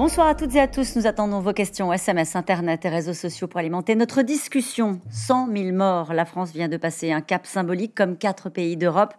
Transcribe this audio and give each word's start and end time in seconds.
Bonsoir 0.00 0.28
à 0.28 0.34
toutes 0.34 0.54
et 0.54 0.60
à 0.60 0.66
tous. 0.66 0.96
Nous 0.96 1.06
attendons 1.06 1.40
vos 1.40 1.52
questions 1.52 1.92
SMS, 1.92 2.34
Internet 2.34 2.86
et 2.86 2.88
réseaux 2.88 3.12
sociaux 3.12 3.48
pour 3.48 3.60
alimenter 3.60 3.94
notre 3.96 4.22
discussion. 4.22 4.98
100 5.10 5.48
000 5.54 5.76
morts. 5.76 6.14
La 6.14 6.24
France 6.24 6.52
vient 6.52 6.68
de 6.68 6.78
passer 6.78 7.12
un 7.12 7.20
cap 7.20 7.44
symbolique 7.44 7.94
comme 7.94 8.16
quatre 8.16 8.48
pays 8.48 8.78
d'Europe. 8.78 9.12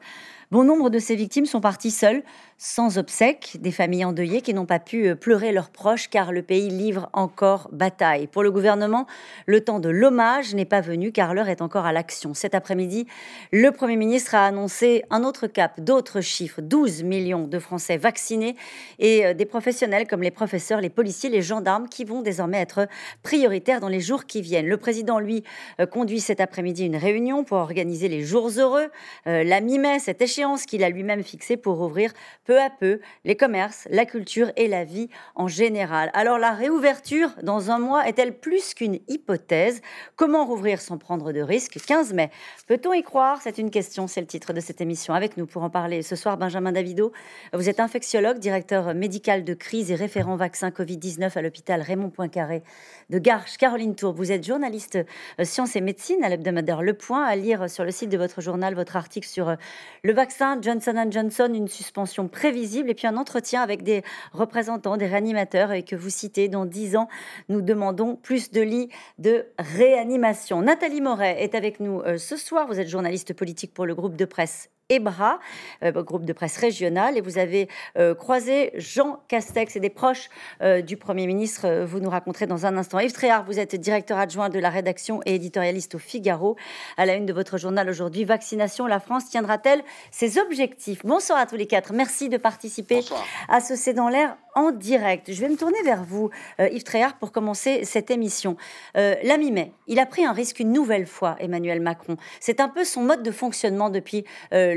Bon 0.52 0.66
nombre 0.66 0.90
de 0.90 1.00
ces 1.00 1.16
victimes 1.16 1.46
sont 1.46 1.62
parties 1.62 1.92
seules, 1.92 2.24
sans 2.58 2.98
obsèques, 2.98 3.56
des 3.62 3.72
familles 3.72 4.04
endeuillées 4.04 4.42
qui 4.42 4.54
n'ont 4.54 4.66
pas 4.66 4.80
pu 4.80 5.08
euh, 5.08 5.16
pleurer 5.16 5.54
leurs 5.54 5.70
proches 5.70 6.10
car 6.10 6.34
le 6.34 6.42
pays 6.44 6.68
livre 6.68 7.10
encore 7.14 7.70
bataille. 7.72 8.28
Pour 8.28 8.44
le 8.44 8.52
gouvernement, 8.52 9.08
le 9.46 9.62
temps 9.62 9.80
de 9.80 9.88
l'hommage 9.88 10.54
n'est 10.54 10.66
pas 10.66 10.82
venu 10.82 11.14
car 11.14 11.34
l'heure 11.34 11.48
est 11.48 11.62
encore 11.62 11.86
à 11.86 11.94
l'action. 11.94 12.34
Cet 12.34 12.54
après-midi, 12.54 13.08
le 13.54 13.72
Premier 13.72 13.96
ministre 13.96 14.36
a 14.36 14.46
annoncé 14.46 15.04
un 15.10 15.24
autre 15.24 15.48
cap, 15.48 15.80
d'autres 15.80 16.20
chiffres, 16.20 16.62
12 16.62 17.04
millions 17.04 17.48
de 17.48 17.58
Français 17.58 17.96
vaccinés 17.96 18.58
et 19.00 19.26
euh, 19.26 19.34
des 19.34 19.46
professionnels 19.46 20.06
comme 20.06 20.22
les 20.22 20.32
professeurs, 20.32 20.82
les 20.82 20.90
policiers, 20.90 21.30
les 21.30 21.42
gendarmes 21.42 21.88
qui 21.88 22.04
vont 22.04 22.22
désormais 22.22 22.60
être 22.60 22.90
prioritaires 23.24 23.80
dans 23.80 23.88
les 23.88 24.02
jours 24.02 24.26
qui 24.26 24.42
viennent. 24.42 24.68
Le 24.68 24.78
président, 24.78 25.18
lui, 25.18 25.46
euh, 25.80 25.86
conduit 25.86 26.20
cet 26.20 26.42
après-midi 26.42 26.86
une 26.88 26.98
réunion 26.98 27.46
pour 27.46 27.60
organiser 27.60 28.10
les 28.10 28.26
jours 28.26 28.50
heureux. 28.58 28.90
La 29.26 29.62
mi-mai, 29.62 30.00
échéance 30.22 30.41
qu'il 30.66 30.84
a 30.84 30.90
lui-même 30.90 31.24
fixé 31.24 31.58
pour 31.58 31.80
ouvrir 31.82 32.12
peu 32.46 32.60
à 32.60 32.70
peu 32.70 33.00
les 33.26 33.36
commerces, 33.36 33.88
la 33.90 34.06
culture 34.06 34.52
et 34.56 34.68
la 34.68 34.84
vie 34.84 35.10
en 35.36 35.48
général. 35.48 36.10
Alors 36.14 36.38
la 36.40 36.52
réouverture 36.52 37.30
dans 37.44 37.72
un 37.72 37.80
mois 37.80 38.08
est-elle 38.08 38.38
plus 38.38 38.74
qu'une 38.74 39.00
hypothèse? 39.08 39.82
Comment 40.16 40.46
rouvrir 40.46 40.82
sans 40.82 40.98
prendre 40.98 41.32
de 41.32 41.42
risques? 41.42 41.78
15 41.86 42.14
mai. 42.14 42.32
Peut-on 42.68 42.94
y 42.94 43.04
croire? 43.04 43.40
C'est 43.42 43.58
une 43.58 43.70
question, 43.70 44.08
c'est 44.08 44.22
le 44.22 44.28
titre 44.28 44.54
de 44.54 44.60
cette 44.60 44.82
émission. 44.82 45.14
Avec 45.14 45.38
nous 45.38 45.46
pour 45.46 45.64
en 45.64 45.70
parler 45.70 46.02
ce 46.02 46.16
soir, 46.16 46.38
Benjamin 46.38 46.72
Davido. 46.72 47.12
Vous 47.54 47.70
êtes 47.70 47.80
infectiologue, 47.80 48.40
directeur 48.40 48.94
médical 48.94 49.44
de 49.44 49.54
crise 49.54 49.92
et 49.92 49.96
référent 49.96 50.36
vaccin 50.36 50.70
Covid-19 50.70 51.38
à 51.38 51.42
l'hôpital 51.42 51.82
Raymond 51.82 52.10
Poincaré 52.10 52.64
de 53.10 53.20
Garches. 53.20 53.58
Caroline 53.58 53.96
Tour, 53.96 54.14
vous 54.14 54.32
êtes 54.32 54.46
journaliste 54.46 54.98
euh, 55.40 55.44
sciences 55.44 55.76
et 55.76 55.82
médecine 55.82 56.24
à 56.24 56.30
l'hebdomadaire 56.30 56.82
Le 56.82 56.94
Point, 56.94 57.24
à 57.26 57.36
lire 57.36 57.70
sur 57.70 57.84
le 57.84 57.92
site 57.92 58.10
de 58.10 58.18
votre 58.18 58.42
journal 58.42 58.74
votre 58.74 58.96
article 58.96 59.28
sur 59.28 59.50
euh, 59.50 59.56
le 60.04 60.14
vaccin 60.14 60.31
Johnson 60.62 61.08
Johnson, 61.10 61.52
une 61.54 61.68
suspension 61.68 62.28
prévisible 62.28 62.90
et 62.90 62.94
puis 62.94 63.08
un 63.08 63.18
entretien 63.18 63.62
avec 63.62 63.84
des 63.84 64.04
représentants, 64.34 64.98
des 64.98 65.08
réanimateurs 65.08 65.72
et 65.72 65.84
que 65.84 65.96
vous 65.96 66.10
citez 66.10 66.48
dans 66.48 66.66
10 66.66 66.96
ans, 66.96 67.08
nous 67.50 67.62
demandons 67.62 68.16
plus 68.16 68.52
de 68.52 68.62
lits 68.62 68.90
de 69.20 69.46
réanimation. 69.60 70.62
Nathalie 70.62 71.02
Moret 71.02 71.44
est 71.44 71.56
avec 71.56 71.80
nous 71.80 72.02
euh, 72.02 72.18
ce 72.18 72.38
soir. 72.38 72.68
Vous 72.68 72.80
êtes 72.80 72.90
journaliste 72.90 73.34
politique 73.34 73.74
pour 73.74 73.86
le 73.86 73.96
groupe 73.96 74.16
de 74.16 74.26
presse 74.26 74.70
EBRA, 74.92 75.40
euh, 75.84 76.04
groupe 76.04 76.26
de 76.26 76.34
presse 76.34 76.58
régional, 76.58 77.18
et 77.18 77.22
vous 77.22 77.38
avez 77.38 77.70
euh, 77.98 78.14
croisé 78.14 78.72
Jean 78.76 79.20
Castex 79.30 79.78
et 79.78 79.80
des 79.80 79.90
proches 79.90 80.30
euh, 80.62 80.82
du 80.82 80.98
Premier 80.98 81.28
ministre. 81.28 81.86
Vous 81.86 82.00
nous 82.00 82.10
raconterez 82.10 82.46
dans 82.46 82.66
un 82.66 82.76
instant. 82.78 83.00
Yves 83.00 83.14
Tréhard, 83.14 83.46
vous 83.46 83.58
êtes 83.58 83.76
directeur 83.76 84.18
adjoint 84.18 84.50
de 84.50 84.60
la 84.60 84.70
rédaction 84.70 85.22
et 85.26 85.36
éditorialiste 85.36 85.96
au 85.96 86.00
Figaro. 86.00 86.58
À 86.98 87.06
la 87.06 87.16
une 87.16 87.26
de 87.26 87.34
votre 87.34 87.58
journal 87.58 87.90
aujourd'hui, 87.90 88.26
Vaccination, 88.26 88.86
la 88.86 89.00
France 89.00 89.30
tiendra-t-elle 89.30 89.82
ses 90.12 90.38
objectifs? 90.38 91.06
Bonsoir 91.06 91.40
à 91.40 91.46
tous 91.46 91.56
les 91.56 91.68
quatre. 91.68 91.94
Merci 91.94 92.28
de 92.28 92.38
participer 92.38 93.00
à 93.48 93.62
ce 93.62 93.76
C'est 93.76 93.94
dans 93.94 94.10
l'air 94.10 94.36
en 94.54 94.72
direct. 94.72 95.32
Je 95.32 95.40
vais 95.40 95.48
me 95.48 95.56
tourner 95.56 95.82
vers 95.86 96.04
vous, 96.04 96.30
Yves 96.60 96.84
Tréhard, 96.84 97.18
pour 97.18 97.32
commencer 97.32 97.86
cette 97.86 98.12
émission. 98.12 98.58
la 98.96 99.38
mi-mai, 99.38 99.72
il 99.88 100.00
a 100.00 100.06
pris 100.06 100.26
un 100.26 100.34
risque 100.34 100.60
une 100.60 100.74
nouvelle 100.74 101.08
fois, 101.08 101.38
Emmanuel 101.40 101.80
Macron. 101.80 102.18
C'est 102.42 102.60
un 102.60 102.68
peu 102.68 102.84
son 102.84 103.02
mode 103.02 103.24
de 103.24 103.32
fonctionnement 103.32 103.90
depuis 103.90 104.26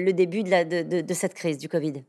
le 0.04 0.12
début 0.12 0.42
de, 0.44 1.14
cette 1.14 1.34
crise 1.34 1.58
du 1.58 1.68
Covid? 1.68 2.04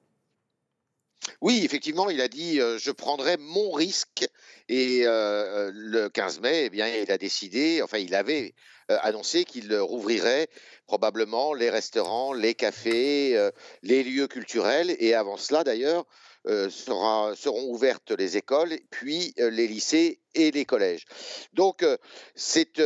Oui, 1.41 1.61
effectivement, 1.63 2.09
il 2.09 2.21
a 2.21 2.27
dit 2.27 2.59
euh, 2.59 2.77
je 2.77 2.91
prendrai 2.91 3.37
mon 3.37 3.71
risque 3.71 4.27
et 4.69 5.01
euh, 5.05 5.71
le 5.73 6.09
15 6.09 6.39
mai, 6.41 6.65
eh 6.65 6.69
bien, 6.69 6.87
il 6.87 7.11
a 7.11 7.17
décidé, 7.17 7.81
enfin, 7.81 7.97
il 7.97 8.13
avait 8.13 8.53
euh, 8.91 8.97
annoncé 9.01 9.43
qu'il 9.43 9.75
rouvrirait 9.75 10.47
probablement 10.85 11.53
les 11.53 11.69
restaurants, 11.69 12.33
les 12.33 12.53
cafés, 12.53 13.49
les 13.81 14.03
lieux 14.03 14.27
culturels 14.27 14.95
et 14.99 15.15
avant 15.15 15.37
cela 15.37 15.63
d'ailleurs 15.63 16.05
seront 16.47 17.63
ouvertes 17.69 18.11
les 18.11 18.37
écoles, 18.37 18.77
puis 18.91 19.33
les 19.37 19.67
lycées 19.67 20.19
et 20.35 20.51
les 20.51 20.65
collèges. 20.65 21.05
Donc 21.53 21.85
c'est 22.35 22.79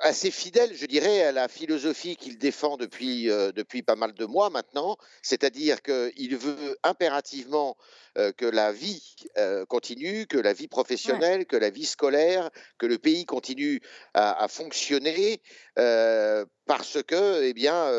assez 0.00 0.30
fidèle, 0.30 0.74
je 0.74 0.86
dirais, 0.86 1.22
à 1.22 1.32
la 1.32 1.48
philosophie 1.48 2.16
qu'il 2.16 2.38
défend 2.38 2.76
depuis, 2.76 3.30
euh, 3.30 3.52
depuis 3.52 3.82
pas 3.82 3.94
mal 3.94 4.12
de 4.14 4.24
mois 4.24 4.50
maintenant, 4.50 4.96
c'est-à-dire 5.22 5.80
qu'il 5.82 6.36
veut 6.36 6.76
impérativement 6.82 7.76
euh, 8.18 8.32
que 8.32 8.46
la 8.46 8.72
vie 8.72 9.14
euh, 9.38 9.64
continue, 9.66 10.26
que 10.26 10.38
la 10.38 10.52
vie 10.52 10.66
professionnelle, 10.66 11.46
que 11.46 11.56
la 11.56 11.70
vie 11.70 11.86
scolaire, 11.86 12.50
que 12.78 12.86
le 12.86 12.98
pays 12.98 13.26
continue 13.26 13.80
à, 14.14 14.48
fonctionner, 14.48 15.40
parce 15.74 17.02
que, 17.02 17.42
eh 17.42 17.52
bien, 17.52 17.90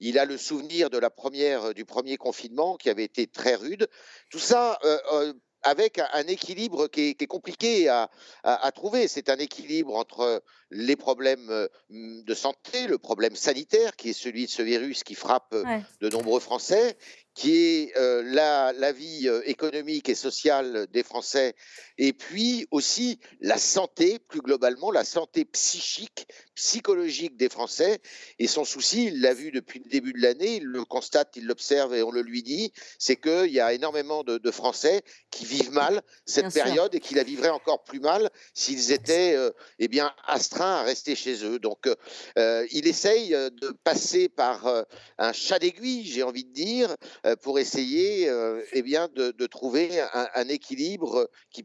il 0.00 0.18
a 0.18 0.24
le 0.24 0.36
souvenir 0.36 0.88
de 0.90 0.98
la 0.98 1.10
première, 1.10 1.74
du 1.74 1.84
premier 1.84 2.16
confinement 2.16 2.76
qui 2.76 2.90
avait 2.90 3.04
été 3.04 3.26
très 3.26 3.54
rude. 3.54 3.88
Tout 4.30 4.38
ça 4.38 4.78
avec 5.64 5.98
un 5.98 6.26
équilibre 6.26 6.88
qui 6.88 7.16
est, 7.18 7.26
compliqué 7.26 7.88
à, 7.88 8.08
trouver. 8.74 9.08
C'est 9.08 9.28
un 9.28 9.38
équilibre 9.38 9.96
entre 9.96 10.42
les 10.70 10.96
problèmes 10.96 11.50
euh, 11.50 11.68
de 11.90 12.34
santé, 12.34 12.86
le 12.86 12.98
problème 12.98 13.34
sanitaire, 13.34 13.96
qui 13.96 14.10
est 14.10 14.14
celui 14.14 14.46
de 14.46 14.50
ce 14.50 14.62
virus 14.62 15.02
qui 15.04 15.14
frappe 15.14 15.54
de 16.00 16.08
nombreux 16.08 16.40
Français, 16.40 16.96
qui 17.34 17.56
est 17.56 17.96
euh, 17.96 18.22
la, 18.24 18.92
vie 18.92 19.28
euh, 19.28 19.42
économique 19.44 20.08
et 20.08 20.14
sociale 20.14 20.86
des 20.92 21.02
Français, 21.02 21.54
et 21.98 22.12
puis 22.12 22.66
aussi 22.70 23.18
la 23.40 23.58
santé, 23.58 24.20
plus 24.20 24.40
globalement, 24.40 24.92
la 24.92 25.04
santé 25.04 25.44
psychique, 25.44 26.28
psychologique 26.54 27.36
des 27.36 27.48
Français. 27.48 28.00
Et 28.38 28.46
son 28.46 28.64
souci, 28.64 29.06
il 29.06 29.20
l'a 29.20 29.34
vu 29.34 29.50
depuis 29.50 29.80
le 29.80 29.90
début 29.90 30.12
de 30.12 30.20
l'année, 30.22 30.56
il 30.56 30.64
le 30.64 30.84
constate, 30.84 31.32
il 31.36 31.46
l'observe 31.46 31.94
et 31.94 32.02
on 32.02 32.12
le 32.12 32.22
lui 32.22 32.44
dit, 32.44 32.72
c'est 32.98 33.16
qu'il 33.16 33.50
y 33.50 33.60
a 33.60 33.72
énormément 33.72 34.22
de, 34.22 34.40
Français 34.54 35.02
qui 35.30 35.46
vivent 35.46 35.72
mal 35.72 36.02
cette 36.26 36.52
période 36.52 36.94
et 36.94 37.00
qui 37.00 37.14
la 37.14 37.24
vivraient 37.24 37.48
encore 37.48 37.82
plus 37.82 37.98
mal 37.98 38.30
s'ils 38.52 38.92
étaient 38.92 39.34
euh, 39.34 39.50
eh 39.80 39.88
bien, 39.88 40.14
astreints 40.26 40.76
à 40.76 40.82
rester 40.82 41.16
chez 41.16 41.44
eux. 41.44 41.58
Donc, 41.58 41.88
il 42.36 42.86
essaye 42.86 43.30
de 43.30 43.76
passer 43.82 44.28
par 44.28 44.84
un 45.18 45.32
chat 45.32 45.58
d'aiguille, 45.58 46.04
j'ai 46.04 46.22
envie 46.22 46.44
de 46.44 46.52
dire, 46.52 46.94
euh, 47.23 47.23
pour 47.42 47.58
essayer 47.58 48.28
euh, 48.28 48.62
eh 48.72 48.82
bien, 48.82 49.08
de, 49.14 49.46
trouver 49.46 49.88
un, 50.34 50.48
équilibre 50.48 51.30
qui, 51.50 51.64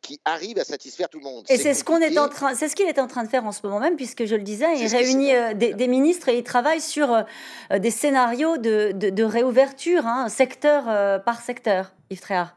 qui, 0.00 0.20
arrive 0.24 0.58
à 0.58 0.64
satisfaire 0.64 1.08
tout 1.08 1.18
le 1.18 1.24
monde. 1.24 1.44
Et 1.48 1.58
c'est 1.58 1.74
ce 1.74 1.84
qu'on 1.84 1.98
est 1.98 2.16
en 2.18 2.28
train, 2.28 2.54
c'est 2.54 2.68
ce 2.68 2.76
qu'il 2.76 2.86
est 2.86 2.98
en 2.98 3.06
train 3.06 3.22
de 3.22 3.28
faire 3.28 3.44
en 3.44 3.52
ce 3.52 3.60
moment 3.64 3.80
même, 3.80 3.96
puisque 3.96 4.24
je 4.24 4.34
le 4.34 4.42
disais, 4.42 4.78
il 4.78 4.86
réunit 4.86 5.34
euh, 5.34 5.54
des, 5.54 5.88
ministres 5.88 6.28
et 6.28 6.38
il 6.38 6.44
travaille 6.44 6.80
sur 6.80 7.24
des 7.70 7.90
scénarios 7.90 8.56
de, 8.56 9.22
réouverture, 9.22 10.06
hein, 10.06 10.28
secteur 10.28 10.84
par 11.24 11.40
secteur. 11.42 11.92
Yves 12.10 12.20
Tréhard. 12.20 12.56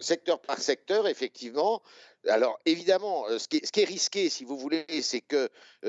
Secteur 0.00 0.40
par 0.40 0.58
secteur, 0.58 1.06
effectivement. 1.08 1.82
Alors 2.28 2.58
évidemment, 2.64 3.26
ce 3.38 3.46
qui, 3.46 3.58
est, 3.58 3.84
risqué, 3.84 4.28
si 4.30 4.44
vous 4.44 4.56
voulez, 4.56 4.84
c'est 5.02 5.20
que 5.20 5.48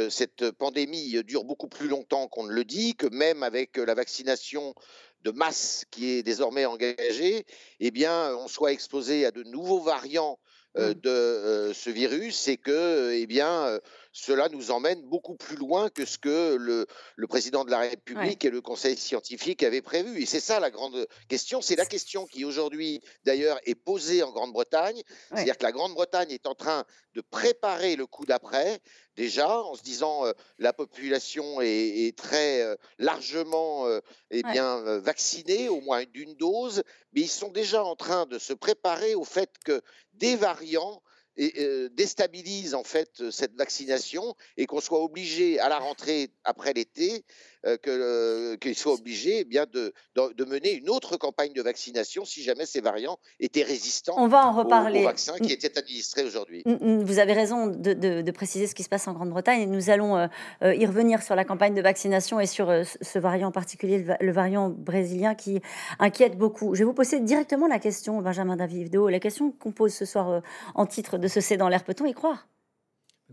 cette 0.10 0.52
pandémie 0.52 1.24
dure 1.24 1.46
beaucoup 1.46 1.68
plus 1.68 1.88
longtemps 1.88 2.28
qu'on 2.28 2.44
ne 2.44 2.52
le 2.52 2.64
dit, 2.64 2.96
que 2.96 3.08
même 3.08 3.44
avec 3.44 3.78
la 3.78 3.94
vaccination 3.94 4.76
de 5.24 5.32
masse 5.32 5.86
qui 5.92 6.12
est 6.12 6.24
désormais 6.24 6.66
engagée, 6.66 7.46
eh 7.80 7.92
bien, 7.92 8.36
on 8.36 8.48
soit 8.48 8.72
exposé 8.72 9.26
à 9.26 9.32
de 9.32 9.44
nouveaux 9.44 9.82
variants 9.82 10.40
euh, 10.78 10.92
mmh. 10.92 10.94
de 11.02 11.10
euh, 11.10 11.74
ce 11.74 11.90
virus 11.90 12.48
et 12.48 12.58
que, 12.58 13.12
eh 13.14 13.26
bien, 13.26 13.66
euh, 13.66 13.80
cela 14.20 14.50
nous 14.50 14.72
emmène 14.72 15.04
beaucoup 15.04 15.36
plus 15.36 15.56
loin 15.56 15.92
que 15.92 16.04
ce 16.04 16.18
que 16.18 16.56
le, 16.56 16.88
le 17.16 17.28
président 17.28 17.64
de 17.64 17.70
la 17.70 17.78
République 17.78 18.44
et 18.44 18.50
le 18.50 18.62
Conseil 18.62 18.98
scientifique 18.98 19.62
avaient 19.62 19.84
prévu. 19.84 20.20
Et 20.20 20.26
c'est 20.26 20.40
ça 20.40 20.60
la 20.60 20.72
grande 20.72 21.08
question. 21.28 21.62
C'est 21.62 21.76
la 21.76 21.86
question 21.86 22.26
qui 22.26 22.44
aujourd'hui, 22.44 23.00
d'ailleurs, 23.26 23.60
est 23.66 23.76
posée 23.76 24.24
en 24.24 24.32
Grande-Bretagne. 24.32 25.04
C'est-à-dire 25.30 25.56
que 25.56 25.64
la 25.64 25.72
Grande-Bretagne 25.72 26.32
est 26.32 26.48
en 26.48 26.56
train 26.56 26.84
de 27.14 27.22
préparer 27.22 27.96
le 27.96 28.08
coup 28.08 28.26
d'après, 28.26 28.80
déjà, 29.16 29.62
en 29.62 29.76
se 29.76 29.84
disant 29.84 30.26
euh, 30.26 30.34
la 30.58 30.74
population 30.74 31.62
est, 31.62 32.18
très 32.18 32.62
euh, 32.64 32.76
largement 32.98 33.86
euh, 33.86 34.00
eh 34.32 34.42
bien, 34.42 34.82
vaccinée, 34.98 35.70
au 35.70 35.80
moins 35.82 36.04
d'une 36.06 36.34
dose, 36.34 36.82
mais 37.14 37.22
ils 37.22 37.30
sont 37.30 37.52
déjà 37.52 37.84
en 37.84 37.96
train 37.96 38.26
de 38.26 38.40
se 38.40 38.54
préparer 38.54 39.14
au 39.14 39.24
fait 39.24 39.52
que 39.64 39.82
des 40.14 40.36
variants 40.36 41.04
et, 41.38 41.90
déstabilise 41.92 42.76
en 42.76 42.84
fait 42.84 43.30
cette 43.32 43.56
vaccination 43.56 44.36
et 44.58 44.66
qu'on 44.66 44.82
soit 44.82 45.04
obligé 45.04 45.60
à 45.60 45.70
la 45.70 45.80
rentrée 45.80 46.32
après 46.44 46.74
l'été 46.74 47.26
euh, 47.66 48.56
qu'il 48.58 48.76
soit 48.76 48.94
obligé 48.94 49.40
eh 49.40 49.44
bien 49.44 49.66
de, 49.72 49.94
de, 50.16 50.46
mener 50.46 50.74
une 50.74 50.90
autre 50.90 51.18
campagne 51.18 51.54
de 51.54 51.62
vaccination 51.62 52.24
si 52.24 52.44
jamais 52.44 52.66
ces 52.66 52.82
variants 52.82 53.18
étaient 53.40 53.64
résistants 53.64 54.16
On 54.18 54.28
va 54.28 54.48
en 54.48 54.54
reparler. 54.54 55.02
Au, 55.02 55.06
vaccin 55.06 55.38
qui 55.38 55.52
était 55.52 55.78
administré 55.78 56.24
aujourd'hui. 56.24 56.64
Vous 56.66 57.20
avez 57.20 57.34
raison 57.34 57.68
de, 57.68 57.94
de, 57.94 58.32
préciser 58.32 58.68
ce 58.68 58.76
qui 58.76 58.84
se 58.84 58.90
passe 58.90 59.08
en 59.08 59.14
Grande-Bretagne. 59.14 59.70
Nous 59.70 59.90
allons 59.90 60.18
euh, 60.18 60.28
euh, 60.64 60.76
y 60.76 60.86
revenir 60.86 61.22
sur 61.24 61.36
la 61.36 61.46
campagne 61.46 61.74
de 61.74 61.82
vaccination 61.82 62.40
et 62.40 62.46
sur 62.46 62.72
ce 63.02 63.20
variant 63.20 63.50
en 63.50 63.52
particulier, 63.52 64.06
le, 64.20 64.32
variant 64.32 64.70
brésilien 64.70 65.34
qui 65.36 65.60
inquiète 66.00 66.38
beaucoup. 66.38 66.76
Je 66.76 66.80
vais 66.80 66.86
vous 66.86 66.94
poser 66.94 67.20
directement 67.20 67.68
la 67.68 67.80
question, 67.80 68.22
Benjamin 68.22 68.56
Davido, 68.56 69.10
la 69.10 69.20
question 69.20 69.52
qu'on 69.52 69.72
pose 69.72 69.94
ce 69.94 70.06
soir 70.06 70.42
en 70.76 70.86
titre 70.86 71.18
de 71.18 71.28
ce 71.28 71.42
C'est 71.42 71.58
dans 71.58 71.70
l'air. 71.70 71.84
Peut-on 71.84 72.06
y 72.06 72.14
croire? 72.14 72.48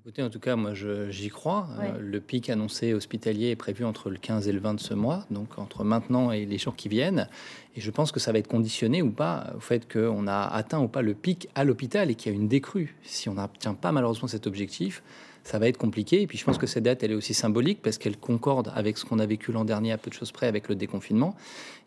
Écoutez, 0.06 0.22
en 0.22 0.28
tout 0.28 0.38
cas, 0.38 0.54
moi, 0.54 0.72
j'y 0.74 1.30
crois. 1.30 1.66
Euh, 1.80 1.98
le 1.98 2.20
pic 2.20 2.50
annoncé 2.50 2.92
hospitalier 2.92 3.48
est 3.48 3.56
prévu 3.56 3.86
entre 3.86 4.10
le 4.10 4.18
15 4.18 4.48
et 4.48 4.52
le 4.52 4.60
20 4.60 4.74
de 4.74 4.80
ce 4.80 4.92
mois, 4.92 5.24
donc 5.30 5.58
entre 5.58 5.82
maintenant 5.82 6.30
et 6.30 6.44
les 6.44 6.58
jours 6.58 6.76
qui 6.76 6.90
viennent. 6.90 7.26
Et 7.74 7.80
je 7.80 7.90
pense 7.90 8.12
que 8.12 8.20
ça 8.20 8.30
va 8.30 8.38
être 8.38 8.46
conditionné 8.46 9.00
ou 9.00 9.10
pas 9.10 9.54
au 9.56 9.60
fait 9.60 9.90
qu'on 9.90 10.26
a 10.26 10.42
atteint 10.42 10.78
ou 10.78 10.88
pas 10.88 11.00
le 11.00 11.14
pic 11.14 11.48
à 11.54 11.64
l'hôpital 11.64 12.10
et 12.10 12.16
qu'il 12.16 12.32
y 12.32 12.34
a 12.34 12.38
une 12.38 12.48
décrue. 12.48 12.96
Si 13.02 13.30
on 13.30 13.34
n'atteint 13.34 13.72
pas 13.72 13.92
malheureusement 13.92 14.28
cet 14.28 14.46
objectif, 14.46 15.02
ça 15.44 15.58
va 15.58 15.68
être 15.68 15.76
compliqué. 15.76 16.22
Et 16.22 16.26
puis 16.26 16.38
je 16.38 16.44
pense 16.44 16.58
que 16.58 16.66
cette 16.66 16.84
date, 16.84 17.02
elle 17.02 17.12
est 17.12 17.16
aussi 17.16 17.34
symbolique 17.34 17.80
parce 17.82 17.98
qu'elle 17.98 18.16
concorde 18.16 18.72
avec 18.74 18.96
ce 18.96 19.04
qu'on 19.04 19.18
a 19.18 19.26
vécu 19.26 19.52
l'an 19.52 19.64
dernier 19.64 19.92
à 19.92 19.98
peu 19.98 20.08
de 20.08 20.14
choses 20.14 20.32
près 20.32 20.46
avec 20.46 20.68
le 20.68 20.74
déconfinement. 20.74 21.36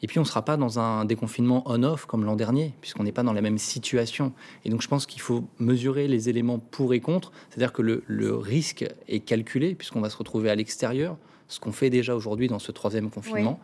Et 0.04 0.07
puis 0.07 0.19
on 0.19 0.21
ne 0.21 0.27
sera 0.27 0.44
pas 0.44 0.57
dans 0.57 0.80
un 0.80 1.06
déconfinement 1.06 1.63
on-off 1.65 2.06
comme 2.06 2.24
l'an 2.24 2.36
dernier, 2.36 2.74
puisqu'on 2.81 3.04
n'est 3.04 3.12
pas 3.12 3.24
dans 3.24 3.33
la 3.33 3.42
même 3.42 3.57
situation. 3.57 4.31
Et 4.63 4.69
donc 4.69 4.83
je 4.83 4.88
pense 4.88 5.07
qu'il 5.07 5.21
faut 5.21 5.44
mesurer 5.57 6.07
les 6.07 6.30
éléments 6.30 6.59
pour 6.59 6.94
et 6.94 7.00
contre. 7.00 7.31
C'est-à-dire 7.50 7.74
que 7.74 7.81
le, 7.81 8.36
risque 8.36 8.86
est 9.07 9.21
calculé, 9.21 9.74
puisqu'on 9.74 10.01
va 10.01 10.12
se 10.12 10.18
retrouver 10.18 10.51
à 10.51 10.56
l'extérieur, 10.56 11.18
ce 11.48 11.60
qu'on 11.60 11.71
fait 11.71 11.89
déjà 11.89 12.15
aujourd'hui 12.15 12.48
dans 12.48 12.60
ce 12.60 12.71
troisième 12.71 13.10
confinement. 13.10 13.60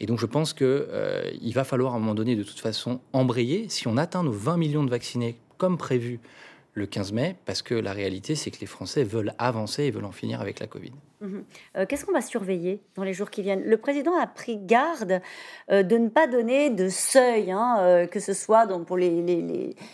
Et 0.00 0.06
donc 0.06 0.18
je 0.18 0.26
pense 0.26 0.52
qu'il 0.52 0.66
euh, 0.68 1.30
va 1.54 1.62
falloir 1.62 1.92
à 1.92 1.96
un 1.96 2.00
moment 2.00 2.14
donné 2.14 2.34
de 2.34 2.42
toute 2.42 2.58
façon 2.58 3.00
embrayer. 3.12 3.66
Si 3.68 3.86
on 3.86 3.96
atteint 3.96 4.24
nos 4.24 4.32
20 4.32 4.56
millions 4.56 4.82
de 4.82 4.90
vaccinés 4.90 5.36
comme 5.58 5.78
prévu 5.78 6.18
le 6.74 6.86
15 6.86 7.12
mai, 7.12 7.36
parce 7.44 7.62
que 7.62 7.74
la 7.74 7.92
réalité, 7.92 8.34
c'est 8.34 8.50
que 8.50 8.60
les 8.60 8.66
Français 8.66 9.04
veulent 9.04 9.34
avancer 9.38 9.84
et 9.84 9.90
veulent 9.90 10.04
en 10.04 10.12
finir 10.12 10.40
avec 10.40 10.58
la 10.58 10.66
Covid. 10.66 10.92
Mhm. 11.22 11.44
Euh, 11.76 11.86
qu'est-ce 11.86 12.04
qu'on 12.04 12.12
va 12.12 12.20
surveiller 12.20 12.80
dans 12.96 13.04
les 13.04 13.12
jours 13.12 13.30
qui 13.30 13.42
viennent? 13.42 13.62
Le 13.62 13.76
président 13.76 14.16
a 14.18 14.26
pris 14.26 14.56
garde 14.56 15.20
euh, 15.70 15.82
de 15.82 15.96
ne 15.96 16.08
pas 16.08 16.26
donner 16.26 16.70
de 16.70 16.88
seuil, 16.88 17.52
hein, 17.52 17.76
euh, 17.80 18.06
que 18.06 18.18
ce 18.18 18.32
soit 18.32 18.66
pour 18.84 18.96
les, 18.96 19.22
les, 19.22 19.40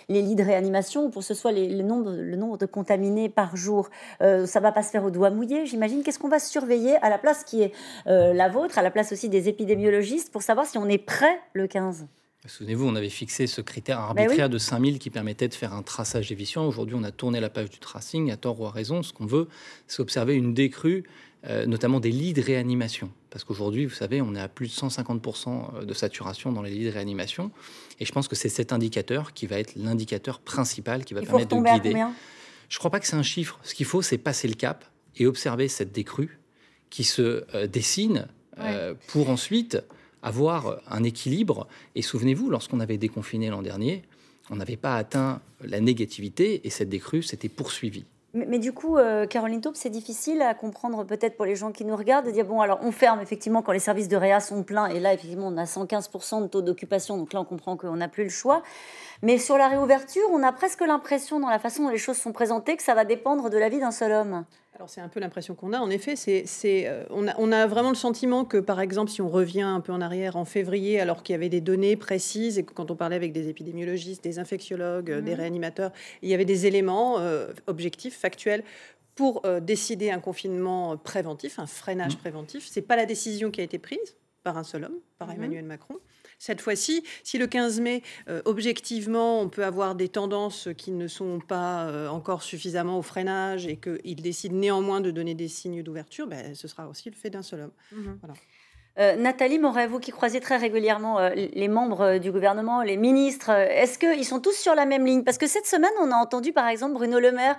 les, 0.08 0.22
lits 0.22 0.34
de 0.36 0.42
réanimation 0.42 1.06
ou 1.06 1.10
pour 1.10 1.22
ce 1.22 1.34
soit 1.34 1.52
le, 1.52 1.82
nombre, 1.82 2.12
le 2.12 2.36
nombre 2.36 2.56
de 2.56 2.66
contaminés 2.66 3.28
par 3.28 3.56
jour. 3.56 3.90
ça 4.20 4.60
va 4.60 4.72
pas 4.72 4.82
se 4.82 4.90
faire 4.90 5.04
au 5.04 5.10
doigt 5.10 5.30
mouillé, 5.30 5.66
j'imagine. 5.66 6.02
Qu'est-ce 6.02 6.18
qu'on 6.18 6.28
va 6.28 6.38
surveiller 6.38 6.96
à 6.96 7.10
la 7.10 7.18
place 7.18 7.44
qui 7.44 7.62
est 7.62 7.72
la 8.06 8.48
vôtre, 8.48 8.78
à 8.78 8.82
la 8.82 8.90
place 8.90 9.12
aussi 9.12 9.28
des 9.28 9.48
épidémiologistes, 9.48 10.32
pour 10.32 10.42
savoir 10.42 10.66
si 10.66 10.78
on 10.78 10.88
est 10.88 10.98
prêt 10.98 11.40
le 11.52 11.66
15 11.66 12.06
Souvenez-vous, 12.46 12.86
on 12.86 12.94
avait 12.94 13.08
fixé 13.08 13.48
ce 13.48 13.60
critère 13.60 13.98
ben 13.98 14.22
arbitraire 14.22 14.48
de 14.48 14.58
5000 14.58 15.00
qui 15.00 15.10
permettait 15.10 15.48
de 15.48 15.54
faire 15.54 15.74
un 15.74 15.82
traçage 15.82 16.30
efficient. 16.30 16.64
Aujourd'hui, 16.64 16.94
on 16.98 17.02
a 17.02 17.10
tourné 17.10 17.40
la 17.40 17.50
page 17.50 17.68
du 17.68 17.78
tracing, 17.78 18.30
à 18.30 18.36
tort 18.36 18.60
ou 18.60 18.66
à 18.66 18.70
raison. 18.70 19.02
Ce 19.02 19.12
qu'on 19.12 19.26
veut, 19.26 19.48
c'est 19.88 20.00
observer 20.00 20.34
une 20.34 20.54
décrue, 20.54 21.02
euh, 21.46 21.66
notamment 21.66 21.98
des 21.98 22.12
lits 22.12 22.34
de 22.34 22.40
réanimation. 22.40 23.10
Parce 23.30 23.42
qu'aujourd'hui, 23.42 23.86
vous 23.86 23.94
savez, 23.94 24.22
on 24.22 24.36
est 24.36 24.40
à 24.40 24.48
plus 24.48 24.68
de 24.68 24.72
150% 24.72 25.84
de 25.84 25.94
saturation 25.94 26.52
dans 26.52 26.62
les 26.62 26.70
lits 26.70 26.84
de 26.84 26.92
réanimation. 26.92 27.50
Et 27.98 28.04
je 28.04 28.12
pense 28.12 28.28
que 28.28 28.36
c'est 28.36 28.48
cet 28.48 28.72
indicateur 28.72 29.32
qui 29.32 29.46
va 29.46 29.58
être 29.58 29.74
l'indicateur 29.74 30.38
principal 30.38 31.04
qui 31.04 31.14
va 31.14 31.22
permettre 31.22 31.56
de 31.56 31.60
guider. 31.60 32.04
je 32.68 32.76
ne 32.76 32.78
crois 32.78 32.90
pas 32.92 33.00
que 33.00 33.06
c'est 33.08 33.16
un 33.16 33.22
chiffre. 33.24 33.58
Ce 33.64 33.74
qu'il 33.74 33.86
faut, 33.86 34.00
c'est 34.00 34.18
passer 34.18 34.46
le 34.46 34.54
cap 34.54 34.84
et 35.16 35.26
observer 35.26 35.66
cette 35.66 35.90
décrue 35.90 36.38
qui 36.88 37.02
se 37.02 37.44
euh, 37.54 37.66
dessine 37.66 38.28
euh, 38.60 38.94
pour 39.08 39.28
ensuite 39.28 39.78
avoir 40.22 40.80
un 40.88 41.04
équilibre. 41.04 41.66
Et 41.94 42.02
souvenez-vous, 42.02 42.50
lorsqu'on 42.50 42.80
avait 42.80 42.98
déconfiné 42.98 43.50
l'an 43.50 43.62
dernier, 43.62 44.02
on 44.50 44.56
n'avait 44.56 44.76
pas 44.76 44.96
atteint 44.96 45.40
la 45.62 45.80
négativité 45.80 46.66
et 46.66 46.70
cette 46.70 46.88
décrue 46.88 47.22
s'était 47.22 47.48
poursuivie. 47.48 48.04
Mais, 48.34 48.58
du 48.58 48.72
coup, 48.72 48.98
euh, 48.98 49.26
Caroline 49.26 49.62
Taupe, 49.62 49.76
c'est 49.76 49.88
difficile 49.88 50.42
à 50.42 50.52
comprendre 50.52 51.02
peut-être 51.04 51.36
pour 51.36 51.46
les 51.46 51.56
gens 51.56 51.72
qui 51.72 51.86
nous 51.86 51.96
regardent 51.96 52.26
de 52.26 52.30
dire 52.30 52.44
bon, 52.44 52.60
alors 52.60 52.78
on 52.82 52.92
ferme 52.92 53.20
effectivement 53.20 53.62
quand 53.62 53.72
les 53.72 53.78
services 53.78 54.08
de 54.08 54.16
réa 54.16 54.38
sont 54.40 54.62
pleins 54.64 54.86
et 54.86 55.00
là, 55.00 55.14
effectivement, 55.14 55.48
on 55.48 55.56
a 55.56 55.64
115% 55.64 56.42
de 56.42 56.46
taux 56.46 56.60
d'occupation, 56.60 57.16
donc 57.16 57.32
là, 57.32 57.40
on 57.40 57.46
comprend 57.46 57.78
qu'on 57.78 57.96
n'a 57.96 58.08
plus 58.08 58.24
le 58.24 58.30
choix. 58.30 58.62
Mais 59.22 59.38
sur 59.38 59.56
la 59.56 59.68
réouverture, 59.68 60.28
on 60.30 60.42
a 60.42 60.52
presque 60.52 60.82
l'impression, 60.82 61.40
dans 61.40 61.48
la 61.48 61.58
façon 61.58 61.84
dont 61.84 61.88
les 61.88 61.98
choses 61.98 62.18
sont 62.18 62.32
présentées, 62.32 62.76
que 62.76 62.82
ça 62.82 62.94
va 62.94 63.06
dépendre 63.06 63.48
de 63.48 63.56
la 63.56 63.70
vie 63.70 63.80
d'un 63.80 63.90
seul 63.90 64.12
homme. 64.12 64.44
Alors 64.78 64.88
c'est 64.88 65.00
un 65.00 65.08
peu 65.08 65.18
l'impression 65.18 65.56
qu'on 65.56 65.72
a. 65.72 65.80
En 65.80 65.90
effet, 65.90 66.14
c'est, 66.14 66.44
euh, 66.86 67.04
on, 67.10 67.26
a, 67.26 67.34
on, 67.38 67.50
a, 67.50 67.66
vraiment 67.66 67.88
le 67.88 67.96
sentiment 67.96 68.44
que, 68.44 68.58
par 68.58 68.80
exemple, 68.80 69.10
si 69.10 69.20
on 69.20 69.28
revient 69.28 69.62
un 69.62 69.80
peu 69.80 69.92
en 69.92 70.00
arrière 70.00 70.36
en 70.36 70.44
février, 70.44 71.00
alors 71.00 71.24
qu'il 71.24 71.32
y 71.32 71.34
avait 71.34 71.48
des 71.48 71.60
données 71.60 71.96
précises 71.96 72.58
et 72.58 72.64
que 72.64 72.72
quand 72.72 72.92
on 72.92 72.94
parlait 72.94 73.16
avec 73.16 73.32
des 73.32 73.48
épidémiologistes, 73.48 74.22
des 74.22 74.38
infectiologues, 74.38 75.10
des 75.10 75.32
mhm. 75.32 75.36
réanimateurs, 75.36 75.90
il 76.22 76.28
y 76.28 76.34
avait 76.34 76.44
des 76.44 76.66
éléments 76.66 77.18
euh, 77.18 77.48
objectifs, 77.66 78.16
factuels 78.16 78.62
pour 79.16 79.42
euh, 79.46 79.58
décider 79.58 80.12
un 80.12 80.20
confinement 80.20 80.96
préventif, 80.96 81.58
un 81.58 81.66
freinage 81.66 82.14
mhm. 82.14 82.20
préventif. 82.20 82.68
C'est 82.70 82.82
pas 82.82 82.94
la 82.94 83.04
décision 83.04 83.50
qui 83.50 83.60
a 83.60 83.64
été 83.64 83.80
prise 83.80 84.16
par 84.44 84.58
un 84.58 84.62
seul 84.62 84.84
homme, 84.84 84.98
par 85.18 85.26
mhm. 85.26 85.34
Emmanuel 85.34 85.64
Macron. 85.64 85.96
Cette 86.38 86.60
fois-ci, 86.60 87.02
si 87.24 87.36
le 87.36 87.46
15 87.46 87.80
mai, 87.80 88.02
euh, 88.28 88.40
objectivement, 88.44 89.40
on 89.40 89.48
peut 89.48 89.64
avoir 89.64 89.96
des 89.96 90.08
tendances 90.08 90.68
qui 90.76 90.92
ne 90.92 91.08
sont 91.08 91.40
pas 91.40 91.86
euh, 91.88 92.08
encore 92.08 92.42
suffisamment 92.42 92.98
au 92.98 93.02
freinage 93.02 93.66
et 93.66 93.76
qu'il 93.76 94.22
décide 94.22 94.52
néanmoins 94.52 95.00
de 95.00 95.10
donner 95.10 95.34
des 95.34 95.48
signes 95.48 95.82
d'ouverture, 95.82 96.28
ben, 96.28 96.54
ce 96.54 96.68
sera 96.68 96.88
aussi 96.88 97.10
le 97.10 97.16
fait 97.16 97.30
d'un 97.30 97.42
seul 97.42 97.62
homme. 97.62 97.72
Mhm. 97.92 98.20
Euh, 98.98 99.16
Nathalie 99.16 99.58
Moret, 99.58 99.86
vous 99.86 100.00
qui 100.00 100.10
croisez 100.10 100.40
très 100.40 100.56
régulièrement 100.56 101.20
les 101.28 101.68
membres 101.68 102.18
du 102.18 102.32
gouvernement, 102.32 102.82
les 102.82 102.96
ministres, 102.96 103.50
est-ce 103.50 103.96
qu'ils 103.96 104.24
sont 104.24 104.40
tous 104.40 104.56
sur 104.56 104.74
la 104.74 104.86
même 104.86 105.06
ligne? 105.06 105.22
Parce 105.22 105.38
que 105.38 105.46
cette 105.46 105.66
semaine, 105.66 105.92
on 106.00 106.10
a 106.10 106.16
entendu 106.16 106.52
par 106.52 106.66
exemple 106.66 106.94
Bruno 106.94 107.20
Le 107.20 107.30
Maire 107.30 107.56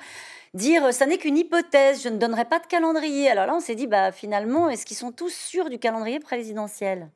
dire 0.53 0.93
ça 0.93 1.05
n'est 1.05 1.17
qu'une 1.17 1.37
hypothèse, 1.37 2.03
je 2.03 2.09
ne 2.09 2.17
donnerai 2.17 2.43
pas 2.45 2.59
de 2.59 2.65
calendrier. 2.65 3.29
Alors 3.29 3.45
là, 3.45 3.55
on 3.55 3.61
s'est 3.61 3.75
dit, 3.75 3.87
bah, 3.87 4.11
finalement, 4.11 4.69
est-ce 4.69 4.85
qu'ils 4.85 4.97
sont 4.97 5.13
tous 5.13 5.33
sûrs 5.33 5.69
du 5.69 5.79
calendrier 5.79 6.19
présidentiel? 6.19 7.09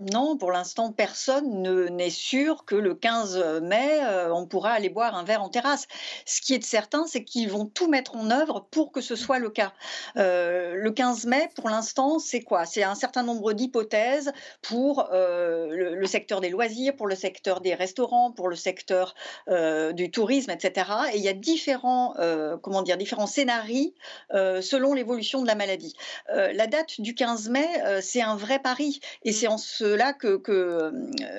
Non, 0.00 0.36
pour 0.36 0.50
l'instant, 0.50 0.90
personne 0.90 1.62
n'est 1.94 2.10
sûr 2.10 2.64
que 2.64 2.74
le 2.74 2.96
15 2.96 3.60
mai, 3.62 4.00
euh, 4.02 4.34
on 4.34 4.44
pourra 4.44 4.72
aller 4.72 4.88
boire 4.88 5.14
un 5.14 5.22
verre 5.22 5.40
en 5.40 5.48
terrasse. 5.48 5.86
Ce 6.26 6.40
qui 6.40 6.52
est 6.52 6.64
certain, 6.64 7.06
c'est 7.06 7.22
qu'ils 7.22 7.48
vont 7.48 7.66
tout 7.66 7.88
mettre 7.88 8.16
en 8.16 8.28
œuvre 8.32 8.66
pour 8.72 8.90
que 8.90 9.00
ce 9.00 9.14
soit 9.14 9.38
le 9.38 9.50
cas. 9.50 9.72
Euh, 10.16 10.74
le 10.74 10.90
15 10.90 11.26
mai, 11.26 11.48
pour 11.54 11.68
l'instant, 11.68 12.18
c'est 12.18 12.40
quoi? 12.40 12.66
C'est 12.66 12.82
un 12.82 12.96
certain 12.96 13.22
nombre 13.22 13.52
d'hypothèses 13.52 14.32
pour 14.62 15.10
euh, 15.12 15.68
le, 15.70 16.06
secteur 16.06 16.40
des 16.40 16.50
loisirs, 16.50 16.96
pour 16.96 17.06
le 17.06 17.14
secteur 17.14 17.60
des 17.60 17.74
restaurants, 17.74 18.32
pour 18.32 18.48
le 18.48 18.56
secteur 18.56 19.14
du 19.92 20.10
tourisme, 20.10 20.50
etc. 20.50 20.90
Et 21.12 21.18
il 21.18 21.22
y 21.22 21.28
a 21.28 21.32
différents, 21.32 22.14
comment 22.62 22.82
dire, 22.82 22.96
différents 22.96 23.26
scénarios 23.26 23.92
selon 24.30 24.92
l'évolution 24.92 25.42
de 25.42 25.46
la 25.46 25.54
maladie. 25.54 25.94
la 26.28 26.66
date 26.66 27.00
du 27.00 27.14
15 27.14 27.48
mai, 27.48 27.66
c'est 28.02 28.22
un 28.22 28.36
vrai 28.36 28.58
pari, 28.58 29.00
et 29.22 29.32
c'est 29.32 29.46
en 29.46 29.58
ce 29.58 29.84
là 29.94 30.12
que, 30.12 30.40
euh, 30.48 30.90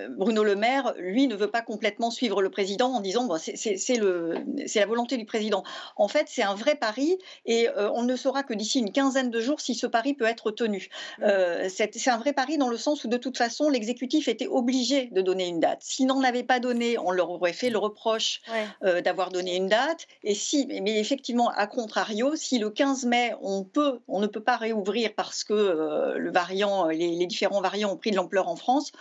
Bruno 0.10 0.44
Le 0.44 0.56
Maire, 0.56 0.94
lui, 0.98 1.28
ne 1.28 1.36
veut 1.36 1.50
pas 1.50 1.62
complètement 1.62 2.12
suivre 2.12 2.42
le 2.42 2.50
président 2.50 2.94
en 2.94 3.00
disant 3.00 3.26
bon, 3.26 3.38
c'est 3.38 4.76
la 4.76 4.86
volonté 4.86 5.18
du 5.18 5.26
président. 5.26 5.64
En 5.96 6.08
fait, 6.08 6.28
c'est 6.30 6.44
un 6.44 6.56
vrai 6.56 6.76
pari 6.76 7.18
et 7.46 7.70
euh, 7.70 7.90
on 7.94 8.04
ne 8.04 8.16
saura 8.16 8.44
que 8.44 8.54
d'ici 8.54 8.80
une 8.80 8.92
quinzaine 8.92 9.30
de 9.30 9.40
jours 9.40 9.60
si 9.60 9.76
ce 9.76 9.88
pari 9.88 10.14
peut 10.14 10.26
être 10.26 10.52
tenu. 10.52 10.90
Euh, 11.22 11.70
c'est 11.70 12.08
un 12.08 12.18
vrai 12.18 12.34
pari 12.34 12.58
dans 12.58 12.70
le 12.70 12.78
sens 12.78 13.04
où 13.04 13.08
de 13.08 13.18
toute 13.18 13.38
façon, 13.38 13.70
l'exécutif 13.70 14.28
était 14.28 14.48
obligé 14.48 15.08
de 15.08 15.22
donner 15.22 15.48
une 15.48 15.60
date. 15.60 15.80
S'il 15.82 16.08
n'en 16.08 16.24
avait 16.24 16.44
pas 16.44 16.60
donné, 16.60 16.98
on 16.98 17.12
leur 17.12 17.30
aurait 17.30 17.54
fait 17.54 17.70
le 17.70 17.78
reproche 17.78 18.42
d'avoir 18.82 19.30
donné 19.30 19.56
une 19.56 19.68
date. 19.68 20.08
Et 20.24 20.36
si, 20.36 20.68
mais 20.68 21.00
effectivement, 21.00 21.50
à 21.50 21.68
contrario, 21.68 22.36
si 22.36 22.60
le 22.60 22.70
15 22.70 23.06
mai, 23.06 23.34
on 23.42 23.64
peut, 23.64 24.00
on 24.08 24.20
ne 24.20 24.28
peut 24.28 24.44
pas 24.44 24.58
réouvrir 24.58 25.14
parce 25.16 25.44
que 25.44 26.16
le 26.18 26.32
variant, 26.32 26.88
les, 26.88 27.16
les 27.16 27.28
différents 27.28 27.62
variants 27.62 27.92
ont 27.92 27.98
pris 27.98 28.12
de 28.12 28.16
l'ampleur 28.16 28.35
en 28.44 28.56
France, 28.56 28.92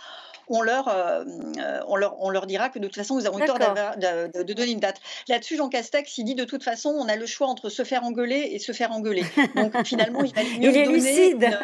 on 0.47 0.61
leur, 0.61 0.87
euh, 0.87 1.23
euh, 1.59 1.79
on, 1.87 1.95
leur, 1.95 2.21
on 2.21 2.29
leur 2.29 2.45
dira 2.45 2.69
que 2.69 2.79
de 2.79 2.87
toute 2.87 2.95
façon, 2.95 3.15
vous 3.15 3.25
avez 3.25 3.45
tort 3.45 3.57
de, 3.57 4.43
de, 4.43 4.53
donner 4.53 4.71
une 4.71 4.79
date. 4.79 5.01
Là-dessus, 5.27 5.57
Jean 5.57 5.69
Castex, 5.69 6.17
il 6.17 6.25
dit 6.25 6.35
de 6.35 6.43
toute 6.43 6.63
façon, 6.63 6.89
on 6.89 7.07
a 7.07 7.15
le 7.15 7.25
choix 7.25 7.47
entre 7.47 7.69
se 7.69 7.83
faire 7.83 8.03
engueuler 8.03 8.49
et 8.51 8.59
se 8.59 8.71
faire 8.71 8.91
engueuler. 8.91 9.23
Donc 9.55 9.73
finalement, 9.85 10.23
il 10.23 10.33
va 10.33 10.43
mieux 10.59 10.69
il 10.69 10.77
est 10.77 10.85
donner 10.85 10.97
lucide. 10.97 11.57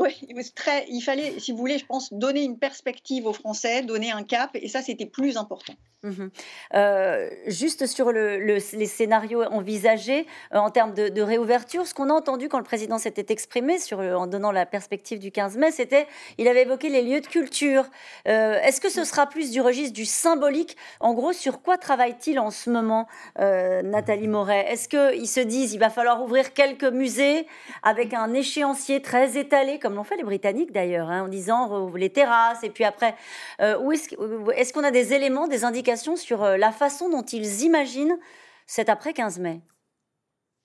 Oui, 0.00 0.16
très, 0.54 0.86
il 0.88 1.02
fallait, 1.02 1.38
si 1.38 1.52
vous 1.52 1.58
voulez, 1.58 1.78
je 1.78 1.84
pense, 1.84 2.12
donner 2.12 2.42
une 2.42 2.58
perspective 2.58 3.26
aux 3.26 3.34
Français, 3.34 3.82
donner 3.82 4.10
un 4.10 4.22
cap, 4.22 4.50
et 4.54 4.68
ça, 4.68 4.82
c'était 4.82 5.06
plus 5.06 5.36
important. 5.36 5.74
Mmh 6.02 6.28
euh, 6.74 7.28
juste 7.46 7.84
sur 7.86 8.10
le, 8.12 8.38
les 8.38 8.86
scénarios 8.86 9.42
envisagés 9.42 10.26
euh, 10.54 10.58
en 10.58 10.70
termes 10.70 10.94
de, 10.94 11.20
réouverture, 11.20 11.86
ce 11.86 11.92
qu'on 11.92 12.08
a 12.08 12.12
entendu 12.12 12.48
quand 12.48 12.58
le 12.58 12.64
président 12.64 12.96
s'était 12.96 13.30
exprimé 13.32 13.76
en 13.92 14.26
donnant 14.26 14.52
la 14.52 14.64
perspective 14.64 15.18
du 15.18 15.30
15 15.30 15.58
mai, 15.58 15.72
c'était 15.72 16.06
il 16.38 16.48
avait 16.48 16.62
évoqué 16.62 16.88
les 16.88 17.02
lieux 17.02 17.20
de 17.20 17.26
culture. 17.26 17.84
Euh, 18.28 18.58
est-ce 18.62 18.80
que 18.80 18.88
ce 18.88 19.04
sera 19.04 19.26
plus 19.26 19.50
du 19.50 19.60
registre 19.60 19.92
du 19.92 20.06
symbolique? 20.06 20.76
En 21.00 21.12
gros, 21.12 21.32
sur 21.32 21.60
quoi 21.60 21.76
travaille-t-il 21.76 22.38
en 22.38 22.50
ce 22.50 22.70
moment, 22.70 23.06
Nathalie 23.36 24.28
Moret? 24.28 24.66
Est-ce 24.70 24.88
qu'ils 24.88 25.28
se 25.28 25.40
disent 25.40 25.74
il 25.74 25.80
va 25.80 25.90
falloir 25.90 26.22
ouvrir 26.22 26.54
quelques 26.54 26.84
musées 26.84 27.46
avec 27.82 28.14
un 28.14 28.32
échéancier 28.32 29.02
très 29.02 29.36
étalé, 29.36 29.78
l'ont 29.94 30.04
fait 30.04 30.16
les 30.16 30.24
Britanniques 30.24 30.72
d'ailleurs, 30.72 31.10
hein, 31.10 31.22
en 31.22 31.28
disant 31.28 31.90
les 31.94 32.10
terrasses, 32.10 32.62
et 32.62 32.70
puis 32.70 32.84
après, 32.84 33.14
où 33.60 33.92
est-ce 33.92 34.72
qu'on 34.72 34.84
a 34.84 34.90
des 34.90 35.12
éléments, 35.12 35.48
des 35.48 35.64
indications 35.64 36.16
sur 36.16 36.42
euh, 36.42 36.56
la 36.56 36.72
façon 36.72 37.08
dont 37.08 37.22
ils 37.22 37.62
imaginent 37.62 38.18
cet 38.66 38.88
après 38.88 39.12
15 39.12 39.38
mai? 39.38 39.60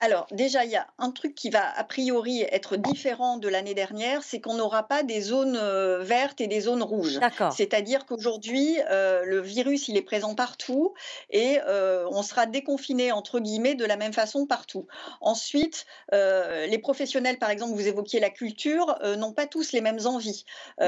Alors 0.05 0.27
déjà, 0.31 0.65
il 0.65 0.71
y 0.71 0.75
a 0.75 0.85
un 0.99 1.09
truc 1.09 1.33
qui 1.33 1.49
va 1.49 1.67
a 1.75 1.83
priori 1.83 2.43
être 2.51 2.77
différent 2.77 3.37
de 3.37 3.49
l'année 3.49 3.73
dernière, 3.73 4.21
c'est 4.21 4.39
qu'on 4.39 4.53
n'aura 4.53 4.87
pas 4.87 5.01
des 5.01 5.19
zones 5.19 5.57
euh, 5.59 6.03
vertes 6.03 6.41
et 6.41 6.47
des 6.47 6.61
zones 6.61 6.83
rouges. 6.83 7.19
C'est-à-dire 7.51 8.05
qu'aujourd'hui, 8.05 8.77
euh, 8.91 9.23
le 9.25 9.41
virus, 9.41 9.87
il 9.87 9.97
est 9.97 10.03
présent 10.03 10.35
partout 10.35 10.93
et 11.31 11.57
euh, 11.67 12.05
on 12.11 12.21
sera 12.21 12.45
déconfiné, 12.45 13.11
entre 13.11 13.39
guillemets, 13.39 13.73
de 13.73 13.83
la 13.83 13.97
même 13.97 14.13
façon 14.13 14.45
partout. 14.45 14.85
Ensuite, 15.21 15.87
les 16.11 16.77
professionnels, 16.77 17.39
par 17.39 17.49
exemple, 17.49 17.73
vous 17.73 17.87
évoquiez 17.87 18.19
la 18.19 18.29
culture, 18.29 18.95
n'ont 19.17 19.33
pas 19.33 19.47
tous 19.47 19.71
les 19.71 19.81
mêmes 19.81 20.05
envies. 20.05 20.45
Mmh 20.79 20.85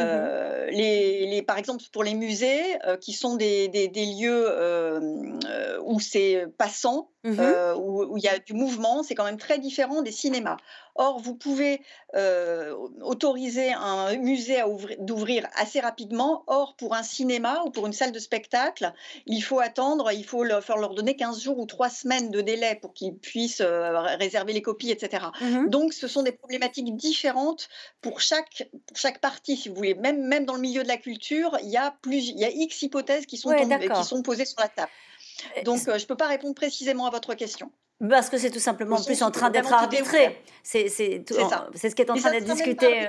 les, 0.69 1.43
par 1.47 1.57
exemple, 1.57 1.83
pour 1.91 2.03
les 2.03 2.13
musées, 2.13 2.77
qui 3.01 3.13
sont 3.13 3.35
des, 3.35 3.67
des 3.69 4.05
lieux 4.05 5.79
où 5.83 5.99
c'est 5.99 6.45
passant, 6.57 7.09
Mmh 7.27 7.39
euh, 7.39 7.75
où 7.75 8.15
il 8.17 8.23
y 8.23 8.27
a 8.29 8.39
du 8.39 8.53
mouvement, 8.53 9.03
c'est 9.07 9.15
quand 9.15 9.23
même 9.23 9.37
très 9.37 9.59
différent 9.59 10.01
des 10.01 10.11
cinémas. 10.11 10.57
Or, 10.95 11.19
vous 11.19 11.35
pouvez 11.35 11.81
euh, 12.15 12.75
autoriser 13.01 13.71
un 13.71 14.15
musée 14.17 14.63
d'ouvrir 14.99 15.47
assez 15.55 15.79
rapidement. 15.79 16.43
Or, 16.47 16.75
pour 16.75 16.95
un 16.95 17.03
cinéma 17.03 17.61
ou 17.65 17.69
pour 17.69 17.85
une 17.85 17.93
salle 17.93 18.11
de 18.11 18.19
spectacle, 18.19 18.91
il 19.27 19.41
faut 19.41 19.59
attendre, 19.59 20.11
il 20.11 20.25
faut 20.25 20.43
leur, 20.43 20.63
leur 20.77 20.95
donner 20.95 21.15
15 21.15 21.39
jours 21.39 21.59
ou 21.59 21.65
3 21.65 21.89
semaines 21.89 22.31
de 22.31 22.41
délai 22.41 22.75
pour 22.75 22.93
qu'ils 22.93 23.15
puissent 23.15 23.61
euh, 23.61 23.99
réserver 24.17 24.53
les 24.53 24.61
copies, 24.61 24.91
etc. 24.91 25.27
Mmh 25.39 25.69
Donc, 25.69 25.93
ce 25.93 26.07
sont 26.07 26.23
des 26.23 26.31
problématiques 26.31 26.95
différentes 26.95 27.69
pour 28.01 28.19
chaque, 28.19 28.69
chaque 28.95 29.19
partie, 29.19 29.55
si 29.55 29.69
vous 29.69 29.75
voulez. 29.75 29.93
Même, 29.93 30.25
même 30.25 30.45
dans 30.45 30.55
le 30.55 30.61
milieu 30.61 30.83
de 30.83 30.87
la 30.87 30.97
culture, 30.97 31.57
il 31.61 31.69
y 31.69 31.77
a, 31.77 31.95
plus, 32.01 32.29
il 32.29 32.39
y 32.39 32.45
a 32.45 32.49
X 32.49 32.81
hypothèses 32.81 33.25
qui 33.27 33.37
sont, 33.37 33.53
qui 33.53 34.03
sont 34.03 34.23
posées 34.23 34.45
sur 34.45 34.59
la 34.59 34.67
table. 34.67 34.91
Donc, 35.63 35.87
euh, 35.87 35.97
je 35.97 36.03
ne 36.03 36.07
peux 36.07 36.17
pas 36.17 36.27
répondre 36.27 36.55
précisément 36.55 37.05
à 37.05 37.09
votre 37.09 37.33
question. 37.33 37.71
Parce 38.09 38.29
que 38.29 38.37
c'est 38.37 38.51
tout 38.51 38.59
simplement 38.59 39.01
plus 39.03 39.23
en 39.23 39.31
train 39.31 39.49
d'être 39.49 39.73
arbitré. 39.73 40.41
C'est 40.63 40.89
ce 40.89 41.95
qui 41.95 42.01
est 42.01 42.09
en 42.09 42.15
train 42.15 42.31
d'être 42.31 42.53
discuté. 42.53 43.07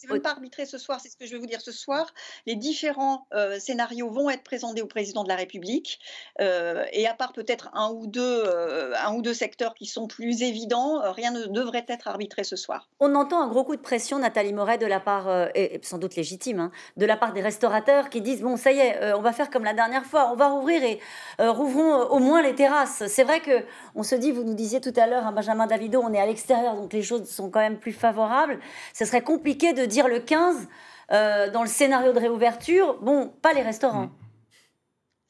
C'est 0.00 0.10
même 0.10 0.22
pas 0.22 0.30
arbitré 0.30 0.64
ce 0.64 0.78
soir, 0.78 0.98
c'est 0.98 1.10
ce 1.10 1.16
que 1.18 1.26
je 1.26 1.32
vais 1.32 1.38
vous 1.38 1.46
dire 1.46 1.60
ce 1.60 1.72
soir. 1.72 2.06
Les 2.46 2.56
différents 2.56 3.26
euh, 3.34 3.58
scénarios 3.58 4.08
vont 4.08 4.30
être 4.30 4.42
présentés 4.42 4.80
au 4.80 4.86
président 4.86 5.24
de 5.24 5.28
la 5.28 5.36
République. 5.36 6.00
Euh, 6.40 6.84
et 6.94 7.06
à 7.06 7.12
part 7.12 7.34
peut-être 7.34 7.68
un, 7.74 7.90
ou 7.90 8.06
deux, 8.06 8.22
euh, 8.46 8.94
un 8.96 9.14
ou 9.14 9.20
deux 9.20 9.34
secteurs 9.34 9.74
qui 9.74 9.84
sont 9.84 10.08
plus 10.08 10.42
évidents, 10.42 11.12
rien 11.12 11.32
ne 11.32 11.44
devrait 11.44 11.84
être 11.86 12.08
arbitré 12.08 12.44
ce 12.44 12.56
soir. 12.56 12.88
On 12.98 13.14
entend 13.14 13.42
un 13.42 13.48
gros 13.48 13.62
coup 13.62 13.76
de 13.76 13.82
pression, 13.82 14.18
Nathalie 14.18 14.54
Moret, 14.54 14.78
de 14.78 14.86
la 14.86 15.00
part, 15.00 15.50
et 15.54 15.78
sans 15.82 15.98
doute 15.98 16.16
légitime, 16.16 16.60
hein, 16.60 16.72
de 16.96 17.04
la 17.04 17.18
part 17.18 17.34
des 17.34 17.42
restaurateurs 17.42 18.08
qui 18.08 18.22
disent 18.22 18.40
Bon, 18.40 18.56
ça 18.56 18.72
y 18.72 18.78
est, 18.78 19.12
on 19.12 19.20
va 19.20 19.34
faire 19.34 19.50
comme 19.50 19.64
la 19.64 19.74
dernière 19.74 20.06
fois, 20.06 20.30
on 20.32 20.36
va 20.36 20.48
rouvrir 20.48 20.82
et 20.82 20.98
rouvrons 21.38 22.04
au 22.04 22.20
moins 22.20 22.40
les 22.40 22.54
terrasses. 22.54 23.02
C'est 23.06 23.24
vrai 23.24 23.40
que 23.40 23.64
on 23.94 24.02
se 24.02 24.14
dit, 24.14 24.32
vous 24.32 24.44
nous 24.44 24.54
disiez 24.54 24.80
tout 24.80 24.94
à 24.96 25.06
l'heure, 25.06 25.26
hein, 25.26 25.32
Benjamin 25.32 25.66
Davido, 25.66 26.00
on 26.02 26.14
est 26.14 26.20
à 26.20 26.24
l'extérieur, 26.26 26.74
donc 26.74 26.94
les 26.94 27.02
choses 27.02 27.28
sont 27.28 27.50
quand 27.50 27.60
même 27.60 27.78
plus 27.78 27.92
favorables. 27.92 28.60
Ce 28.94 29.04
serait 29.04 29.20
compliqué 29.20 29.74
de 29.74 29.89
dire 29.90 30.08
le 30.08 30.20
15 30.20 30.68
euh, 31.12 31.50
dans 31.50 31.62
le 31.62 31.68
scénario 31.68 32.12
de 32.12 32.18
réouverture, 32.18 32.98
bon, 33.02 33.28
pas 33.42 33.52
les 33.52 33.62
restaurants. 33.62 34.06
Mm. 34.06 34.16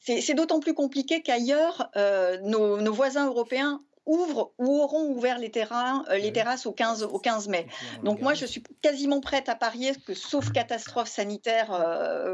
C'est 0.03 0.33
d'autant 0.33 0.59
plus 0.59 0.73
compliqué 0.73 1.21
qu'ailleurs, 1.21 1.91
euh, 1.95 2.37
nos, 2.41 2.91
voisins 2.91 3.27
européens 3.27 3.83
ouvrent 4.05 4.53
ou 4.57 4.81
auront 4.81 5.09
ouvert 5.09 5.37
les, 5.37 5.51
terrains, 5.51 6.03
euh, 6.09 6.17
les 6.17 6.33
terrasses 6.33 6.65
au 6.65 6.71
15, 6.71 7.03
au 7.03 7.19
15 7.19 7.47
mai. 7.47 7.67
Donc 8.03 8.21
moi, 8.21 8.33
je 8.33 8.45
suis 8.45 8.63
quasiment 8.81 9.21
prête 9.21 9.49
à 9.49 9.55
parier 9.55 9.93
que, 10.05 10.13
sauf 10.13 10.51
catastrophe 10.51 11.09
sanitaire 11.09 11.69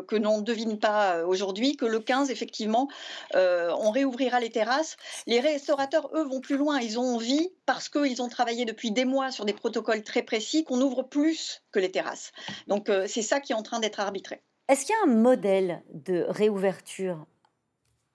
que 0.08 0.16
l'on 0.16 0.38
ne 0.38 0.44
devine 0.44 0.80
pas 0.80 1.26
aujourd'hui, 1.26 1.76
que 1.76 1.86
le 1.86 2.00
15, 2.00 2.32
effectivement, 2.32 2.88
on 3.34 3.92
réouvrira 3.92 4.40
les 4.40 4.50
terrasses. 4.50 4.98
Les 5.26 5.40
restaurateurs, 5.40 6.10
eux, 6.14 6.24
vont 6.24 6.42
plus 6.42 6.58
loin. 6.58 6.80
Ils 6.80 7.00
ont 7.00 7.16
envie, 7.16 7.50
parce 7.66 7.90
qu'ils 7.90 8.22
ont 8.22 8.30
travaillé 8.30 8.66
depuis 8.66 8.92
des 8.92 9.06
mois 9.06 9.32
sur 9.32 9.46
des 9.46 9.54
protocoles 9.54 10.04
très 10.04 10.24
précis, 10.24 10.64
qu'on 10.64 10.82
ouvre 10.82 11.04
plus 11.04 11.64
que 11.72 11.80
les 11.80 11.92
terrasses. 11.92 12.32
Donc 12.68 12.90
euh, 12.90 13.06
c'est 13.08 13.22
ça 13.22 13.40
qui 13.40 13.54
est 13.54 13.56
en 13.56 13.64
train 13.64 13.80
d'être 13.80 14.00
arbitré. 14.00 14.42
Est-ce 14.70 14.86
qu'il 14.86 14.96
y 14.96 15.08
a 15.08 15.12
un 15.12 15.16
modèle 15.16 15.84
de 15.94 16.26
réouverture 16.28 17.26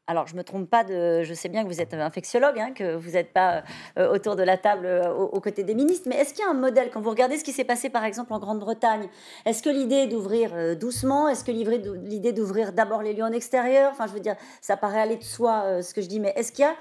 alors, 0.09 0.26
je 0.26 0.32
ne 0.32 0.38
me 0.38 0.44
trompe 0.44 0.68
pas, 0.68 0.82
de, 0.82 1.23
je 1.23 1.32
sais 1.32 1.49
bien 1.49 1.62
que 1.62 1.68
vous 1.68 1.80
êtes 1.80 1.94
infectiologue, 1.94 2.59
hein, 2.59 2.73
que 2.75 2.97
vous 2.97 3.12
n'êtes 3.12 3.32
pas 3.32 3.62
euh, 3.99 4.12
autour 4.12 4.35
de 4.35 4.42
la 4.42 4.56
table 4.56 4.85
euh, 4.85 5.12
aux, 5.12 5.40
côtés 5.40 5.62
des 5.62 5.76
ministres, 5.76 6.09
mais 6.09 6.16
est-ce 6.16 6.35
qu'il 6.35 6.44
y 6.44 6.49
a 6.49 6.50
un 6.50 6.54
modèle 6.54 6.90
Quand 6.92 7.00
vous 7.00 7.11
regardez 7.11 7.38
ce 7.38 7.44
qui 7.44 7.52
s'est 7.52 7.64
passé, 7.64 7.88
par 7.88 8.04
exemple, 8.04 8.32
en 8.32 8.40
Grande-Bretagne, 8.40 9.09
est-ce 9.47 9.62
que 9.62 9.71
l'idée 9.71 10.09
d'ouvrir 10.09 10.76
doucement, 10.76 11.28
est-ce 11.28 11.44
que 11.44 11.52
l'idée 11.52 12.32
d'ouvrir 12.32 12.73
d'abord 12.73 13.02
les 13.02 13.12
lieux 13.12 13.23
en 13.23 13.32
extérieur 13.32 13.92
Enfin, 13.92 14.09
je 14.09 14.12
veux 14.12 14.21
dire, 14.21 14.35
ça 14.61 14.76
paraît 14.76 15.00
aller 15.00 15.16
de 15.16 15.23
soi, 15.23 15.82
ce 15.82 15.94
que 15.94 16.02
je 16.02 16.09
dis, 16.09 16.18
mais 16.18 16.32
est-ce 16.35 16.50
qu'il 16.50 16.64
y 16.64 16.68
a 16.68 16.75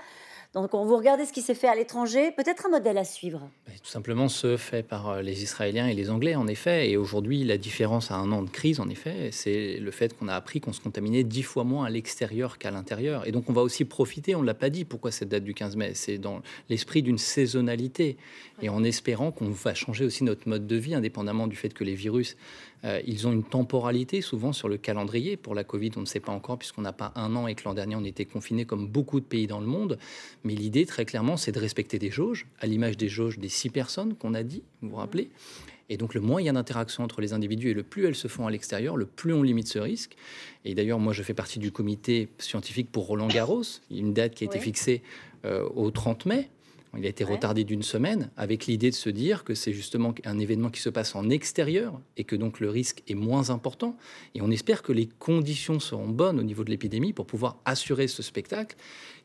donc, 0.54 0.72
quand 0.72 0.84
vous 0.84 0.98
regardez 0.98 1.26
ce 1.26 1.32
qui 1.32 1.42
s'est 1.42 1.56
fait 1.56 1.70
à 1.70 1.76
l'étranger, 1.76 2.32
peut-être 2.32 2.66
un 2.66 2.70
modèle 2.70 2.98
à 2.98 3.06
suivre. 3.06 3.40
Bah, 3.66 3.72
tout 3.82 3.90
simplement 3.90 4.28
ce 4.28 4.58
fait 4.58 4.84
par 4.84 5.08
euh, 5.08 5.22
les 5.22 5.44
Israéliens 5.44 5.88
et 5.88 5.94
les 5.94 6.10
Anglais, 6.10 6.36
en 6.36 6.46
effet. 6.46 6.90
Et 6.90 6.98
aujourd'hui, 6.98 7.46
la 7.46 7.58
différence 7.58 8.12
à 8.12 8.16
un 8.16 8.34
an 8.34 8.42
de 8.42 8.50
crise, 8.50 8.82
en 8.82 8.90
effet, 8.90 9.30
c'est 9.32 9.78
le 9.78 9.92
fait 9.92 10.18
qu'on 10.18 10.28
a 10.28 10.36
appris 10.36 10.60
qu'on 10.60 10.74
se 10.74 10.82
contaminait 10.82 11.24
dix 11.24 11.44
fois 11.44 11.64
moins 11.64 11.86
à 11.86 11.90
l'extérieur 11.90 12.58
qu'à 12.58 12.70
l'intérieur. 12.70 13.26
Et 13.26 13.32
donc, 13.32 13.50
on 13.50 13.54
va 13.54 13.62
aussi 13.62 13.86
profiter, 13.86 14.36
on 14.36 14.42
l'a 14.42 14.54
pas 14.54 14.70
dit, 14.70 14.84
pourquoi 14.84 15.12
cette 15.12 15.30
date 15.30 15.46
du 15.46 15.54
15 15.54 15.78
mai? 15.78 15.94
C'est 15.94 16.18
dans 16.18 16.42
l'esprit 16.68 17.02
d'une 17.02 17.18
saisonnalité. 17.18 18.18
Et 18.62 18.68
en 18.68 18.84
espérant 18.84 19.32
qu'on 19.32 19.52
va 19.52 19.74
changer 19.74 20.04
aussi 20.04 20.26
notre 20.26 20.50
mode 20.50 20.68
de 20.68 20.76
vie, 20.76 20.96
indépendamment 20.96 21.48
du 21.48 21.56
fait 21.56 21.74
que 21.74 21.86
les 21.86 21.96
virus 21.96 22.36
euh, 22.84 23.02
ils 23.06 23.28
ont 23.28 23.32
une 23.32 23.44
temporalité 23.44 24.22
souvent 24.22 24.54
sur 24.54 24.68
le 24.68 24.78
calendrier. 24.78 25.38
Pour 25.38 25.56
la 25.56 25.64
Covid, 25.64 25.92
on 25.98 26.02
ne 26.02 26.06
sait 26.06 26.20
pas 26.20 26.32
encore 26.32 26.58
puisqu'on 26.58 26.82
n'a 26.82 26.94
pas 26.94 27.12
un 27.16 27.36
an 27.36 27.48
et 27.48 27.56
que 27.56 27.64
l'an 27.66 27.74
dernier 27.74 27.96
on 27.96 28.04
était 28.04 28.26
confiné 28.26 28.66
comme 28.66 28.88
beaucoup 28.88 29.20
de 29.20 29.26
pays 29.26 29.48
dans 29.48 29.60
le 29.60 29.68
monde. 29.68 29.98
Mais 30.44 30.56
l'idée, 30.56 30.86
très 30.86 31.06
clairement, 31.06 31.38
c'est 31.38 31.52
de 31.52 31.60
respecter 31.60 32.00
des 32.00 32.12
jauges, 32.12 32.48
à 32.60 32.68
l'image 32.68 32.98
des 32.98 33.10
jauges 33.10 33.38
des 33.38 33.50
six 33.50 33.70
personnes 33.70 34.16
qu'on 34.16 34.34
a 34.34 34.44
dit, 34.44 34.64
vous 34.82 34.90
vous 34.90 34.96
rappelez. 34.96 35.30
Et 35.90 35.98
donc, 35.98 36.14
le 36.14 36.22
moins 36.22 36.42
il 36.42 36.46
y 36.46 36.50
a 36.50 36.54
d'interaction 36.54 37.04
entre 37.04 37.20
les 37.20 37.34
individus 37.34 37.70
et 37.70 37.74
le 37.74 37.84
plus 37.84 38.06
elles 38.06 38.16
se 38.16 38.30
font 38.30 38.48
à 38.48 38.52
l'extérieur, 38.52 38.96
le 38.96 39.06
plus 39.06 39.34
on 39.34 39.44
limite 39.44 39.68
ce 39.68 39.78
risque. 39.78 40.16
Et 40.64 40.74
d'ailleurs, 40.74 41.00
moi, 41.00 41.12
je 41.12 41.22
fais 41.22 41.34
partie 41.34 41.60
du 41.60 41.74
comité 41.74 42.30
scientifique 42.38 42.90
pour 42.90 43.08
Roland 43.08 43.28
Garros, 43.28 43.64
une 43.92 44.14
date 44.14 44.34
qui 44.34 44.46
a 44.46 44.48
été 44.48 44.58
fixée 44.58 45.02
euh, 45.44 45.68
au 45.76 45.92
30 45.92 46.28
mai. 46.28 46.50
Il 46.98 47.06
a 47.06 47.10
été 47.10 47.24
retardé 47.24 47.64
d'une 47.64 47.84
semaine 47.84 48.32
avec 48.36 48.66
l'idée 48.66 48.90
de 48.90 48.96
se 48.96 49.10
dire 49.10 49.46
que 49.46 49.56
c'est 49.56 49.72
justement 49.72 50.14
un 50.26 50.40
événement 50.40 50.70
qui 50.70 50.82
se 50.82 50.90
passe 50.90 51.16
en 51.16 51.30
extérieur 51.30 52.00
et 52.18 52.26
que 52.26 52.36
donc 52.36 52.60
le 52.60 52.70
risque 52.70 53.02
est 53.08 53.16
moins 53.16 53.50
important. 53.50 53.96
Et 54.36 54.42
on 54.42 54.52
espère 54.52 54.84
que 54.84 54.92
les 54.92 55.08
conditions 55.08 55.80
seront 55.80 56.10
bonnes 56.10 56.38
au 56.38 56.44
niveau 56.44 56.66
de 56.66 56.70
l'épidémie 56.70 57.14
pour 57.14 57.26
pouvoir 57.26 57.58
assurer 57.64 58.08
ce 58.08 58.22
spectacle 58.22 58.76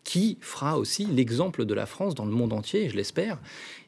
qui 0.04 0.38
fera 0.40 0.78
aussi 0.78 1.06
l'exemple 1.06 1.64
de 1.64 1.75
la 1.75 1.87
France 1.87 2.14
dans 2.14 2.25
le 2.25 2.30
monde 2.30 2.52
entier, 2.52 2.88
je 2.88 2.94
l'espère. 2.94 3.40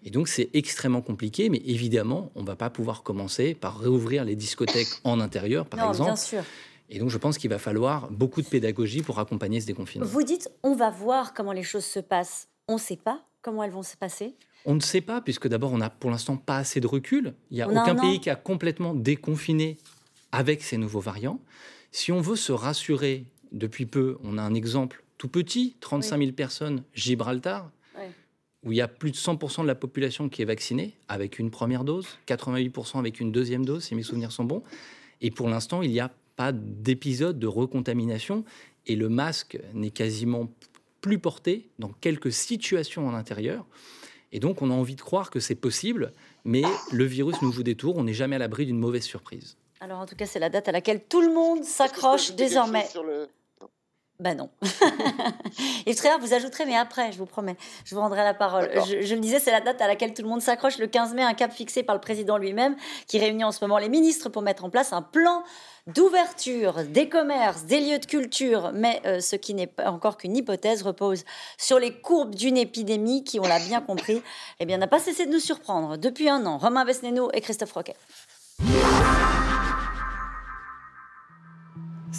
Et 0.05 0.11
donc 0.11 0.27
c'est 0.27 0.51
extrêmement 0.55 1.03
compliqué, 1.03 1.49
mais 1.49 1.63
évidemment, 1.65 2.33
on 2.35 2.43
ne 2.43 2.47
va 2.47 2.57
pas 2.57 2.71
pouvoir 2.71 3.05
commencer 3.05 3.55
par 3.55 3.79
réouvrir 3.79 4.25
les 4.25 4.35
discothèques 4.35 4.89
en 5.05 5.21
intérieur, 5.21 5.67
par 5.67 5.81
non, 5.81 5.91
exemple. 5.91 6.11
Bien 6.11 6.17
sûr. 6.17 6.43
Et 6.91 6.99
donc, 6.99 7.11
je 7.11 7.19
pense 7.19 7.37
qu'il 7.37 7.51
va 7.51 7.59
falloir 7.59 8.11
beaucoup 8.11 8.41
de 8.41 8.47
pédagogie 8.47 9.03
pour 9.03 9.19
accompagner 9.19 9.61
ce 9.61 9.67
déconfinement. 9.67 10.07
Vous 10.07 10.23
dites, 10.23 10.51
on 10.63 10.75
va 10.75 10.89
voir 10.89 11.35
comment 11.35 11.53
les 11.53 11.63
choses 11.63 11.85
se 11.85 12.01
passent. 12.01 12.49
On 12.67 12.75
ne 12.75 12.79
sait 12.79 12.97
pas 12.97 13.28
comment 13.43 13.63
elles 13.63 13.71
vont 13.71 13.83
se 13.83 13.97
passer? 13.97 14.35
On 14.65 14.75
ne 14.75 14.81
sait 14.81 15.01
pas, 15.01 15.21
puisque 15.21 15.49
d'abord, 15.49 15.73
on 15.73 15.79
n'a 15.79 15.91
pour 15.91 16.11
l'instant 16.11 16.37
pas 16.37 16.59
assez 16.59 16.81
de 16.81 16.87
recul. 16.87 17.35
Il 17.51 17.55
n'y 17.55 17.63
a 17.63 17.69
aucun 17.69 17.95
pays 17.95 18.21
qui 18.21 18.31
a 18.31 18.37
complètement 18.37 18.95
déconfiné 18.95 19.79
avec 20.33 20.63
ces 20.63 20.77
nouveaux 20.77 21.01
variants. 21.01 21.41
Si 21.91 22.13
on 22.13 22.21
veut 22.21 22.37
se 22.37 22.53
rassurer, 22.53 23.25
depuis 23.53 23.87
peu, 23.87 24.19
on 24.23 24.37
a 24.37 24.43
un 24.43 24.55
exemple 24.55 25.05
tout 25.17 25.29
petit, 25.29 25.77
35 25.81 26.19
000 26.19 26.33
personnes, 26.33 26.83
Gibraltar, 26.95 27.71
où 28.65 28.73
il 28.73 28.79
y 28.79 28.81
a 28.81 28.89
plus 28.89 29.13
de 29.13 29.17
100% 29.17 29.63
de 29.63 29.67
la 29.69 29.77
population 29.77 30.29
qui 30.29 30.43
est 30.43 30.45
vaccinée 30.45 30.95
avec 31.07 31.39
une 31.39 31.51
première 31.51 31.85
dose, 31.85 32.19
88% 32.27 32.99
avec 32.99 33.21
une 33.21 33.31
deuxième 33.31 33.65
dose, 33.65 33.85
si 33.85 33.95
mes 33.95 34.03
souvenirs 34.03 34.33
sont 34.33 34.45
bons. 34.45 34.65
Et 35.21 35.31
pour 35.31 35.49
l'instant, 35.49 35.81
il 35.83 35.93
n'y 35.93 36.01
a 36.01 36.11
pas 36.35 36.51
d'épisode 36.53 37.39
de 37.39 37.47
recontamination 37.47 38.45
et 38.87 38.97
le 38.97 39.09
masque 39.09 39.59
n'est 39.75 39.91
quasiment 39.91 40.49
plus 41.01 41.19
porté 41.19 41.69
dans 41.79 41.91
quelques 42.01 42.33
situations 42.33 43.07
en 43.07 43.15
intérieur. 43.15 43.65
Et 44.33 44.41
donc, 44.41 44.63
on 44.63 44.71
a 44.71 44.75
envie 44.75 44.97
de 44.97 45.01
croire 45.01 45.31
que 45.31 45.41
c'est 45.41 45.55
possible, 45.55 46.13
mais 46.45 46.63
le 46.93 47.05
virus 47.05 47.41
nous 47.43 47.53
joue 47.53 47.63
des 47.63 47.75
tours, 47.75 47.97
on 47.97 48.05
n'est 48.05 48.15
jamais 48.15 48.37
à 48.37 48.39
l'abri 48.39 48.67
d'une 48.67 48.79
mauvaise 48.79 49.05
surprise. 49.05 49.57
Alors, 49.81 50.01
en 50.01 50.07
tout 50.07 50.17
cas, 50.17 50.27
c'est 50.27 50.39
la 50.39 50.51
date 50.51 50.69
à 50.69 50.73
laquelle 50.73 51.05
tout 51.05 51.21
le 51.21 51.33
monde 51.33 51.65
s'accroche 51.65 52.35
désormais. 52.35 52.87
Ben 54.21 54.37
non. 54.37 54.51
Et 55.87 55.95
frère, 55.95 56.19
vous 56.19 56.35
ajouterez, 56.35 56.67
mais 56.67 56.75
après, 56.75 57.13
je 57.13 57.19
vous 57.19 57.27
promets, 57.27 57.57
je 57.85 57.95
vous 57.95 58.01
rendrai 58.01 58.25
la 58.25 58.35
parole. 58.35 58.69
Je, 58.75 59.01
je, 59.01 59.15
le 59.15 59.21
disais, 59.21 59.39
c'est 59.39 59.53
la 59.53 59.61
date 59.61 59.81
à 59.81 59.87
laquelle 59.87 60.13
tout 60.13 60.23
le 60.23 60.29
monde 60.29 60.43
s'accroche, 60.43 60.79
le 60.79 60.89
15 60.89 61.15
mai, 61.15 61.23
un 61.23 61.35
cap 61.35 61.53
fixé 61.53 61.85
par 61.85 61.95
le 61.95 62.01
président 62.01 62.37
lui-même, 62.37 62.75
qui 63.07 63.21
réunit 63.21 63.45
en 63.45 63.53
ce 63.53 63.63
moment 63.63 63.79
les 63.79 63.89
ministres 63.89 64.29
pour 64.29 64.43
mettre 64.43 64.65
en 64.65 64.71
place 64.71 64.93
un 64.93 65.03
plan 65.03 65.45
d'ouverture 65.89 66.85
des 66.85 67.09
commerces, 67.09 67.65
des 67.65 67.81
lieux 67.81 67.99
de 67.99 68.07
culture, 68.07 68.71
mais 68.73 69.01
euh, 69.05 69.21
ce 69.21 69.37
qui 69.37 69.55
n'est 69.55 69.67
pas 69.67 69.91
encore 69.91 70.17
qu'une 70.17 70.37
hypothèse 70.37 70.83
repose 70.83 71.25
sur 71.57 71.79
les 71.79 72.01
courbes 72.01 72.35
d'une 72.35 72.57
épidémie 72.57 73.25
qui, 73.25 73.41
on 73.41 73.45
l'a 73.45 73.59
bien 73.59 73.81
compris, 73.81 74.23
eh 74.61 74.67
bien, 74.67 74.79
n'a 74.79 74.87
pas 74.87 75.01
cessé 75.01 75.27
de 75.27 75.33
nous 75.33 75.41
surprendre 75.41 75.97
depuis 75.97 76.29
un 76.29 76.47
an. 76.47 76.59
Romain 76.59 76.85
Besnéno 76.85 77.31
et 77.33 77.41
Christophe 77.41 77.73
Roquet. 77.73 77.97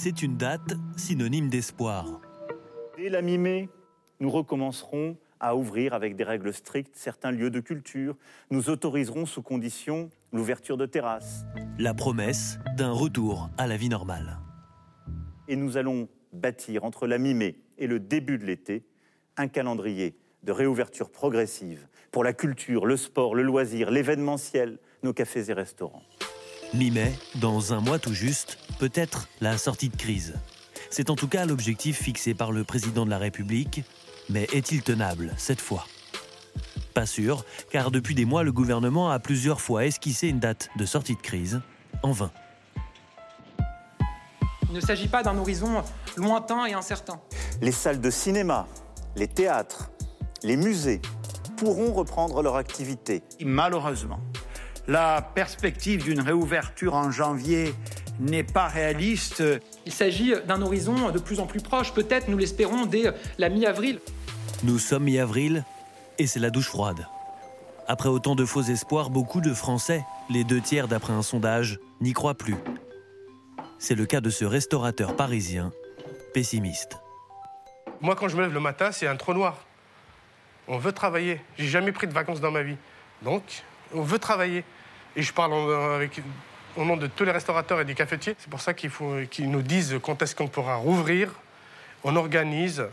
c'est 0.01 0.21
une 0.21 0.37
date 0.37 0.75
synonyme 0.95 1.49
d'espoir. 1.49 2.21
Dès 2.95 3.09
la 3.09 3.21
mi-mai, 3.21 3.67
nous 4.21 4.29
recommencerons 4.29 5.17
à 5.41 5.57
ouvrir 5.57 5.93
avec 5.93 6.15
des 6.15 6.23
règles 6.23 6.53
strictes 6.53 6.95
certains 6.95 7.31
lieux 7.31 7.49
de 7.49 7.59
culture. 7.59 8.15
Nous 8.49 8.69
autoriserons 8.69 9.25
sous 9.25 9.41
condition 9.41 10.09
l'ouverture 10.31 10.77
de 10.77 10.85
terrasses. 10.85 11.45
La 11.77 11.93
promesse 11.93 12.59
d'un 12.77 12.91
retour 12.91 13.49
à 13.57 13.67
la 13.67 13.77
vie 13.77 13.89
normale. 13.89 14.39
Et 15.47 15.55
nous 15.55 15.77
allons 15.77 16.07
bâtir 16.33 16.83
entre 16.83 17.07
la 17.07 17.17
mi-mai 17.17 17.59
et 17.77 17.87
le 17.87 17.99
début 17.99 18.37
de 18.37 18.45
l'été 18.45 18.85
un 19.37 19.47
calendrier 19.47 20.15
de 20.43 20.51
réouverture 20.51 21.09
progressive 21.09 21.87
pour 22.11 22.23
la 22.23 22.33
culture, 22.33 22.85
le 22.85 22.97
sport, 22.97 23.35
le 23.35 23.43
loisir, 23.43 23.91
l'événementiel, 23.91 24.79
nos 25.03 25.13
cafés 25.13 25.49
et 25.49 25.53
restaurants. 25.53 26.03
Mi-mai, 26.73 27.13
dans 27.41 27.73
un 27.73 27.79
mois 27.79 27.99
tout 27.99 28.13
juste, 28.13 28.59
peut-être 28.79 29.27
la 29.41 29.57
sortie 29.57 29.89
de 29.89 29.95
crise. 29.95 30.35
C'est 30.91 31.09
en 31.09 31.15
tout 31.15 31.27
cas 31.27 31.45
l'objectif 31.45 32.01
fixé 32.01 32.33
par 32.33 32.51
le 32.51 32.63
président 32.63 33.05
de 33.05 33.09
la 33.09 33.17
République, 33.17 33.83
mais 34.29 34.43
est-il 34.53 34.83
tenable 34.83 35.33
cette 35.37 35.61
fois? 35.61 35.85
Pas 36.93 37.05
sûr, 37.05 37.45
car 37.71 37.91
depuis 37.91 38.15
des 38.15 38.25
mois, 38.25 38.43
le 38.43 38.51
gouvernement 38.51 39.09
a 39.09 39.19
plusieurs 39.19 39.61
fois 39.61 39.85
esquissé 39.85 40.27
une 40.27 40.39
date 40.39 40.69
de 40.75 40.85
sortie 40.85 41.15
de 41.15 41.21
crise, 41.21 41.61
en 42.03 42.11
vain. 42.11 42.31
Il 44.69 44.75
ne 44.75 44.81
s'agit 44.81 45.07
pas 45.07 45.23
d'un 45.23 45.37
horizon 45.37 45.83
lointain 46.17 46.65
et 46.65 46.73
incertain. 46.73 47.19
Les 47.61 47.71
salles 47.71 48.01
de 48.01 48.09
cinéma, 48.09 48.67
les 49.15 49.27
théâtres, 49.27 49.89
les 50.43 50.57
musées 50.57 51.01
pourront 51.57 51.91
reprendre 51.91 52.41
leur 52.41 52.55
activité. 52.55 53.23
Malheureusement, 53.41 54.19
la 54.87 55.21
perspective 55.21 56.03
d'une 56.03 56.21
réouverture 56.21 56.95
en 56.95 57.11
janvier 57.11 57.73
n'est 58.19 58.43
pas 58.43 58.67
réaliste. 58.67 59.43
Il 59.85 59.93
s'agit 59.93 60.33
d'un 60.47 60.61
horizon 60.61 61.11
de 61.11 61.19
plus 61.19 61.39
en 61.39 61.45
plus 61.45 61.61
proche, 61.61 61.93
peut-être, 61.93 62.27
nous 62.27 62.37
l'espérons, 62.37 62.85
dès 62.85 63.13
la 63.37 63.49
mi-avril. 63.49 63.99
Nous 64.63 64.77
sommes 64.77 65.03
mi-avril 65.03 65.63
et 66.19 66.27
c'est 66.27 66.39
la 66.39 66.51
douche 66.51 66.67
froide. 66.67 67.07
Après 67.87 68.09
autant 68.09 68.35
de 68.35 68.45
faux 68.45 68.61
espoirs, 68.61 69.09
beaucoup 69.09 69.41
de 69.41 69.53
Français, 69.53 70.05
les 70.29 70.43
deux 70.43 70.61
tiers 70.61 70.87
d'après 70.87 71.13
un 71.13 71.23
sondage, 71.23 71.79
n'y 72.01 72.13
croient 72.13 72.35
plus. 72.35 72.57
C'est 73.79 73.95
le 73.95 74.05
cas 74.05 74.21
de 74.21 74.29
ce 74.29 74.45
restaurateur 74.45 75.15
parisien, 75.15 75.71
pessimiste. 76.33 76.99
Moi, 78.01 78.15
quand 78.15 78.27
je 78.27 78.35
me 78.35 78.41
lève 78.41 78.53
le 78.53 78.59
matin, 78.59 78.91
c'est 78.91 79.07
un 79.07 79.15
trou 79.15 79.33
noir. 79.33 79.57
On 80.67 80.77
veut 80.77 80.91
travailler. 80.91 81.41
J'ai 81.57 81.67
jamais 81.67 81.91
pris 81.91 82.05
de 82.05 82.13
vacances 82.13 82.41
dans 82.41 82.51
ma 82.51 82.61
vie. 82.61 82.77
Donc, 83.23 83.41
on 83.93 84.01
veut 84.01 84.19
travailler. 84.19 84.63
Et 85.15 85.23
je 85.23 85.33
parle 85.33 85.53
au 85.53 86.85
nom 86.85 86.95
de 86.95 87.07
tous 87.07 87.23
les 87.23 87.31
restaurateurs 87.31 87.79
et 87.79 87.85
des 87.85 87.95
cafetiers. 87.95 88.35
C'est 88.37 88.49
pour 88.49 88.61
ça 88.61 88.73
qu'il 88.73 88.89
faut 88.89 89.15
qu'ils 89.31 89.49
nous 89.49 89.63
disent 89.63 89.97
quand 90.03 90.21
est-ce 90.21 90.35
qu'on 90.35 90.47
pourra 90.47 90.75
rouvrir. 90.75 91.33
On 92.03 92.15
organise 92.15 92.85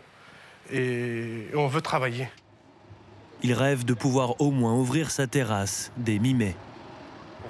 et 0.73 1.49
on 1.55 1.67
veut 1.67 1.83
travailler. 1.83 2.29
Il 3.43 3.53
rêve 3.53 3.85
de 3.85 3.95
pouvoir 3.95 4.41
au 4.41 4.51
moins 4.51 4.75
ouvrir 4.75 5.11
sa 5.11 5.27
terrasse 5.27 5.93
dès 5.97 6.19
mi-mai. 6.19 6.55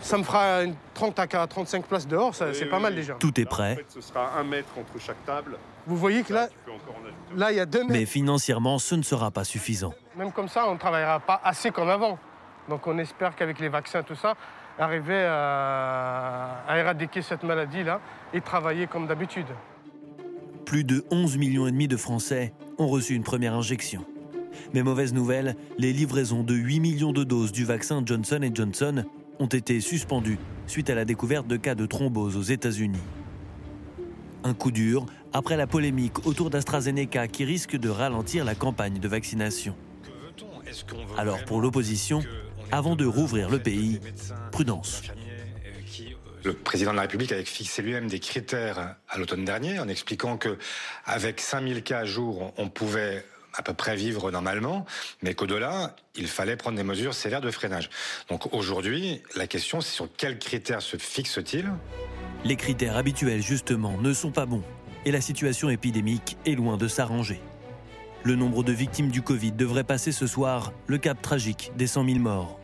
Ça 0.01 0.19
me 0.19 0.25
fera 0.25 0.63
une 0.65 0.75
30 0.95 1.19
à 1.19 1.47
35 1.47 1.87
places 1.87 2.07
dehors, 2.07 2.35
c'est 2.35 2.67
pas 2.67 2.79
mal 2.79 2.95
déjà. 2.95 3.15
Tout 3.15 3.41
est 3.41 3.45
prêt. 3.45 3.73
En 3.73 3.77
fait, 3.77 3.87
ce 3.89 4.01
sera 4.01 4.39
un 4.39 4.45
mètre 4.45 4.69
entre 4.79 5.03
chaque 5.03 5.25
table. 5.25 5.57
Vous 5.87 5.97
voyez 5.97 6.23
que 6.23 6.33
là, 6.33 6.49
là, 7.35 7.53
il 7.53 7.57
y 7.57 7.61
a 7.61 7.67
deux 7.67 7.81
mètres. 7.81 7.93
Mais 7.93 8.05
financièrement, 8.05 8.79
ce 8.79 8.95
ne 8.95 9.03
sera 9.03 9.31
pas 9.31 9.45
suffisant. 9.45 9.95
Même 10.17 10.33
comme 10.33 10.49
ça, 10.49 10.69
on 10.69 10.75
ne 10.75 10.79
travaillera 10.79 11.21
pas 11.21 11.41
assez 11.43 11.71
comme 11.71 11.89
avant. 11.89 12.19
Donc 12.69 12.87
on 12.87 12.99
espère 12.99 13.37
qu'avec 13.37 13.61
les 13.61 13.69
vaccins, 13.69 14.03
tout 14.03 14.17
ça, 14.17 14.35
arriver 14.79 15.25
à, 15.29 16.65
éradiquer 16.77 17.23
cette 17.23 17.43
maladie-là 17.43 18.01
et 18.35 18.41
travailler 18.41 18.87
comme 18.87 19.07
d'habitude. 19.07 19.47
Plus 20.65 20.85
de 20.85 21.05
11 21.11 21.37
millions 21.37 21.67
et 21.67 21.71
demi 21.71 21.89
de 21.89 21.97
Français 21.97 22.53
ont 22.79 22.89
reçu 22.89 23.15
une 23.15 23.23
première 23.23 23.55
injection. 23.55 24.05
Mais 24.75 24.83
mauvaise 24.83 25.15
nouvelle, 25.15 25.57
les 25.79 25.93
livraisons 25.93 26.43
de 26.43 26.55
8 26.55 26.81
millions 26.81 27.13
de 27.13 27.25
doses 27.25 27.53
du 27.53 27.65
vaccin 27.65 28.03
Johnson 28.05 28.41
Johnson 28.53 29.05
ont 29.39 29.47
été 29.47 29.81
suspendues 29.81 30.39
suite 30.67 30.91
à 30.91 30.95
la 30.95 31.05
découverte 31.05 31.47
de 31.47 31.57
cas 31.57 31.75
de 31.75 31.87
thrombose 31.87 32.37
aux 32.37 32.43
États-Unis. 32.43 32.99
Un 34.45 34.55
coup 34.55 34.71
dur 34.71 35.07
après 35.33 35.57
la 35.57 35.67
polémique 35.67 36.27
autour 36.27 36.51
d'AstraZeneca 36.51 37.29
qui 37.29 37.45
risque 37.45 37.77
de 37.77 37.89
ralentir 37.89 38.45
la 38.45 38.55
campagne 38.55 38.99
de 38.99 39.09
vaccination. 39.09 39.75
Alors 41.17 41.45
pour 41.45 41.61
l'opposition, 41.61 42.23
avant 42.73 42.97
de 42.97 43.05
rouvrir 43.05 43.49
le 43.51 43.59
pays, 43.59 44.01
prudence. 44.53 45.03
Le 46.45 46.53
président 46.53 46.93
de 46.93 46.97
la 46.97 47.03
République 47.03 47.33
avait 47.33 47.45
fixé 47.45 47.83
lui-même 47.83 48.07
des 48.07 48.21
critères 48.21 48.97
à 49.09 49.19
l'automne 49.19 49.45
dernier 49.45 49.81
en 49.81 49.89
expliquant 49.89 50.37
que 50.37 50.59
avec 51.05 51.41
5000 51.41 51.83
cas 51.83 52.01
à 52.01 52.05
jour, 52.05 52.53
on 52.57 52.69
pouvait 52.69 53.25
à 53.57 53.63
peu 53.63 53.75
près 53.75 53.97
vivre 53.97 54.31
normalement, 54.31 54.85
mais 55.23 55.35
qu'au-delà, 55.35 55.97
il 56.15 56.29
fallait 56.29 56.57
prendre 56.57 56.77
des 56.77 56.85
mesures 56.85 57.15
sévères 57.15 57.41
de 57.41 57.51
freinage. 57.51 57.91
Donc 58.29 58.53
aujourd'hui, 58.55 59.23
la 59.35 59.47
question, 59.47 59.81
c'est 59.81 59.93
sur 59.93 60.09
quels 60.17 60.39
critères 60.39 60.83
se 60.83 60.97
fixe-t-il 60.97 61.71
Les 62.45 62.57
critères 62.57 62.97
habituels, 62.97 63.43
justement, 63.43 63.97
ne 63.99 64.13
sont 64.13 64.31
pas 64.31 64.47
bons, 64.47 64.65
et 65.05 65.11
la 65.11 65.21
situation 65.21 65.71
épidémique 65.71 66.37
est 66.45 66.55
loin 66.55 66.77
de 66.77 66.89
s'arranger. 66.89 67.41
Le 68.23 68.35
nombre 68.35 68.63
de 68.63 68.73
victimes 68.73 69.11
du 69.11 69.23
Covid 69.23 69.53
devrait 69.53 69.85
passer 69.85 70.13
ce 70.13 70.27
soir 70.27 70.73
le 70.87 70.99
cap 70.99 71.23
tragique 71.23 71.73
des 71.77 71.87
100 71.87 72.07
000 72.07 72.19
morts. 72.19 72.59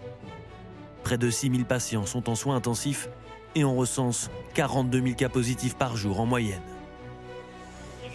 Près 1.05 1.19
de 1.19 1.31
6 1.31 1.51
000 1.51 1.65
patients 1.65 2.07
sont 2.07 2.29
en 2.29 2.35
soins 2.35 2.57
intensifs 2.57 3.09
et 3.55 3.65
on 3.65 3.77
recense 3.77 4.31
42 4.55 5.03
000 5.03 5.15
cas 5.15 5.29
positifs 5.29 5.77
par 5.77 5.97
jour 5.97 6.21
en 6.21 6.27
moyenne. 6.27 6.63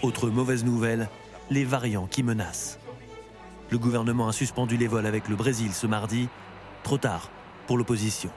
Autre 0.01 0.29
mauvaise 0.29 0.63
nouvelle, 0.63 1.09
les 1.49 1.63
variants 1.63 2.07
qui 2.07 2.23
menacent. 2.23 2.79
Le 3.69 3.77
gouvernement 3.77 4.27
a 4.27 4.33
suspendu 4.33 4.77
les 4.77 4.87
vols 4.87 5.05
avec 5.05 5.27
le 5.27 5.35
Brésil 5.35 5.73
ce 5.73 5.87
mardi, 5.87 6.29
trop 6.83 6.97
tard 6.97 7.29
pour 7.67 7.77
l'opposition. 7.77 8.29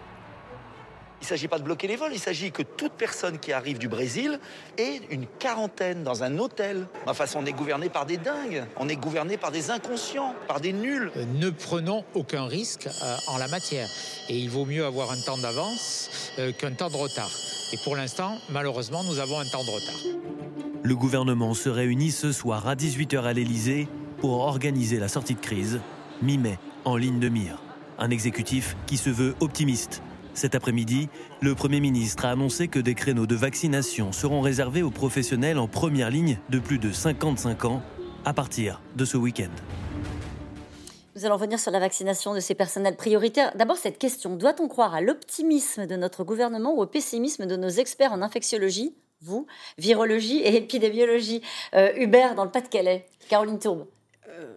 Il 1.20 1.24
ne 1.24 1.28
s'agit 1.28 1.48
pas 1.48 1.58
de 1.58 1.64
bloquer 1.64 1.86
les 1.86 1.96
vols, 1.96 2.12
il 2.14 2.18
s'agit 2.18 2.50
que 2.50 2.62
toute 2.62 2.92
personne 2.92 3.38
qui 3.38 3.52
arrive 3.52 3.76
du 3.76 3.88
Brésil 3.88 4.40
ait 4.78 5.02
une 5.10 5.26
quarantaine 5.38 6.02
dans 6.02 6.22
un 6.22 6.38
hôtel. 6.38 6.86
Enfin, 7.06 7.26
on 7.36 7.44
est 7.44 7.52
gouverné 7.52 7.90
par 7.90 8.06
des 8.06 8.16
dingues, 8.16 8.64
on 8.78 8.88
est 8.88 8.96
gouverné 8.96 9.36
par 9.36 9.50
des 9.50 9.70
inconscients, 9.70 10.34
par 10.48 10.62
des 10.62 10.72
nuls. 10.72 11.12
Euh, 11.16 11.26
ne 11.34 11.50
prenons 11.50 12.04
aucun 12.14 12.46
risque 12.46 12.86
euh, 12.86 13.16
en 13.26 13.36
la 13.36 13.48
matière. 13.48 13.86
Et 14.30 14.38
il 14.38 14.48
vaut 14.48 14.64
mieux 14.64 14.86
avoir 14.86 15.10
un 15.12 15.20
temps 15.20 15.36
d'avance 15.36 16.32
euh, 16.38 16.52
qu'un 16.52 16.72
temps 16.72 16.88
de 16.88 16.96
retard. 16.96 17.30
Et 17.74 17.76
pour 17.84 17.96
l'instant, 17.96 18.38
malheureusement, 18.48 19.04
nous 19.04 19.18
avons 19.18 19.38
un 19.38 19.46
temps 19.46 19.64
de 19.64 19.70
retard. 19.70 20.00
Le 20.82 20.96
gouvernement 20.96 21.52
se 21.52 21.68
réunit 21.68 22.12
ce 22.12 22.32
soir 22.32 22.66
à 22.66 22.74
18h 22.74 23.22
à 23.24 23.34
l'Elysée 23.34 23.88
pour 24.18 24.40
organiser 24.40 24.98
la 24.98 25.08
sortie 25.08 25.34
de 25.34 25.40
crise, 25.40 25.80
mi-mai, 26.22 26.58
en 26.86 26.96
ligne 26.96 27.20
de 27.20 27.28
mire. 27.28 27.58
Un 27.98 28.10
exécutif 28.10 28.74
qui 28.86 28.96
se 28.96 29.10
veut 29.10 29.34
optimiste 29.40 30.02
cet 30.40 30.54
après-midi, 30.54 31.10
le 31.42 31.54
Premier 31.54 31.80
ministre 31.80 32.24
a 32.24 32.30
annoncé 32.30 32.66
que 32.66 32.78
des 32.78 32.94
créneaux 32.94 33.26
de 33.26 33.34
vaccination 33.34 34.10
seront 34.10 34.40
réservés 34.40 34.82
aux 34.82 34.90
professionnels 34.90 35.58
en 35.58 35.68
première 35.68 36.08
ligne 36.08 36.38
de 36.48 36.58
plus 36.58 36.78
de 36.78 36.92
55 36.92 37.66
ans 37.66 37.82
à 38.24 38.32
partir 38.32 38.80
de 38.96 39.04
ce 39.04 39.18
week-end. 39.18 39.50
Nous 41.14 41.26
allons 41.26 41.34
revenir 41.34 41.58
sur 41.58 41.70
la 41.70 41.78
vaccination 41.78 42.34
de 42.34 42.40
ces 42.40 42.54
personnels 42.54 42.96
prioritaires. 42.96 43.52
D'abord, 43.54 43.76
cette 43.76 43.98
question, 43.98 44.36
doit-on 44.36 44.66
croire 44.66 44.94
à 44.94 45.02
l'optimisme 45.02 45.86
de 45.86 45.96
notre 45.96 46.24
gouvernement 46.24 46.72
ou 46.74 46.80
au 46.80 46.86
pessimisme 46.86 47.44
de 47.44 47.56
nos 47.56 47.68
experts 47.68 48.14
en 48.14 48.22
infectiologie, 48.22 48.94
vous, 49.20 49.46
virologie 49.76 50.38
et 50.38 50.56
épidémiologie? 50.56 51.42
Euh, 51.74 51.92
Hubert, 51.96 52.34
dans 52.34 52.44
le 52.44 52.50
Pas-de-Calais. 52.50 53.04
Caroline 53.28 53.58
Tourbe. 53.58 53.86
Euh, 54.30 54.54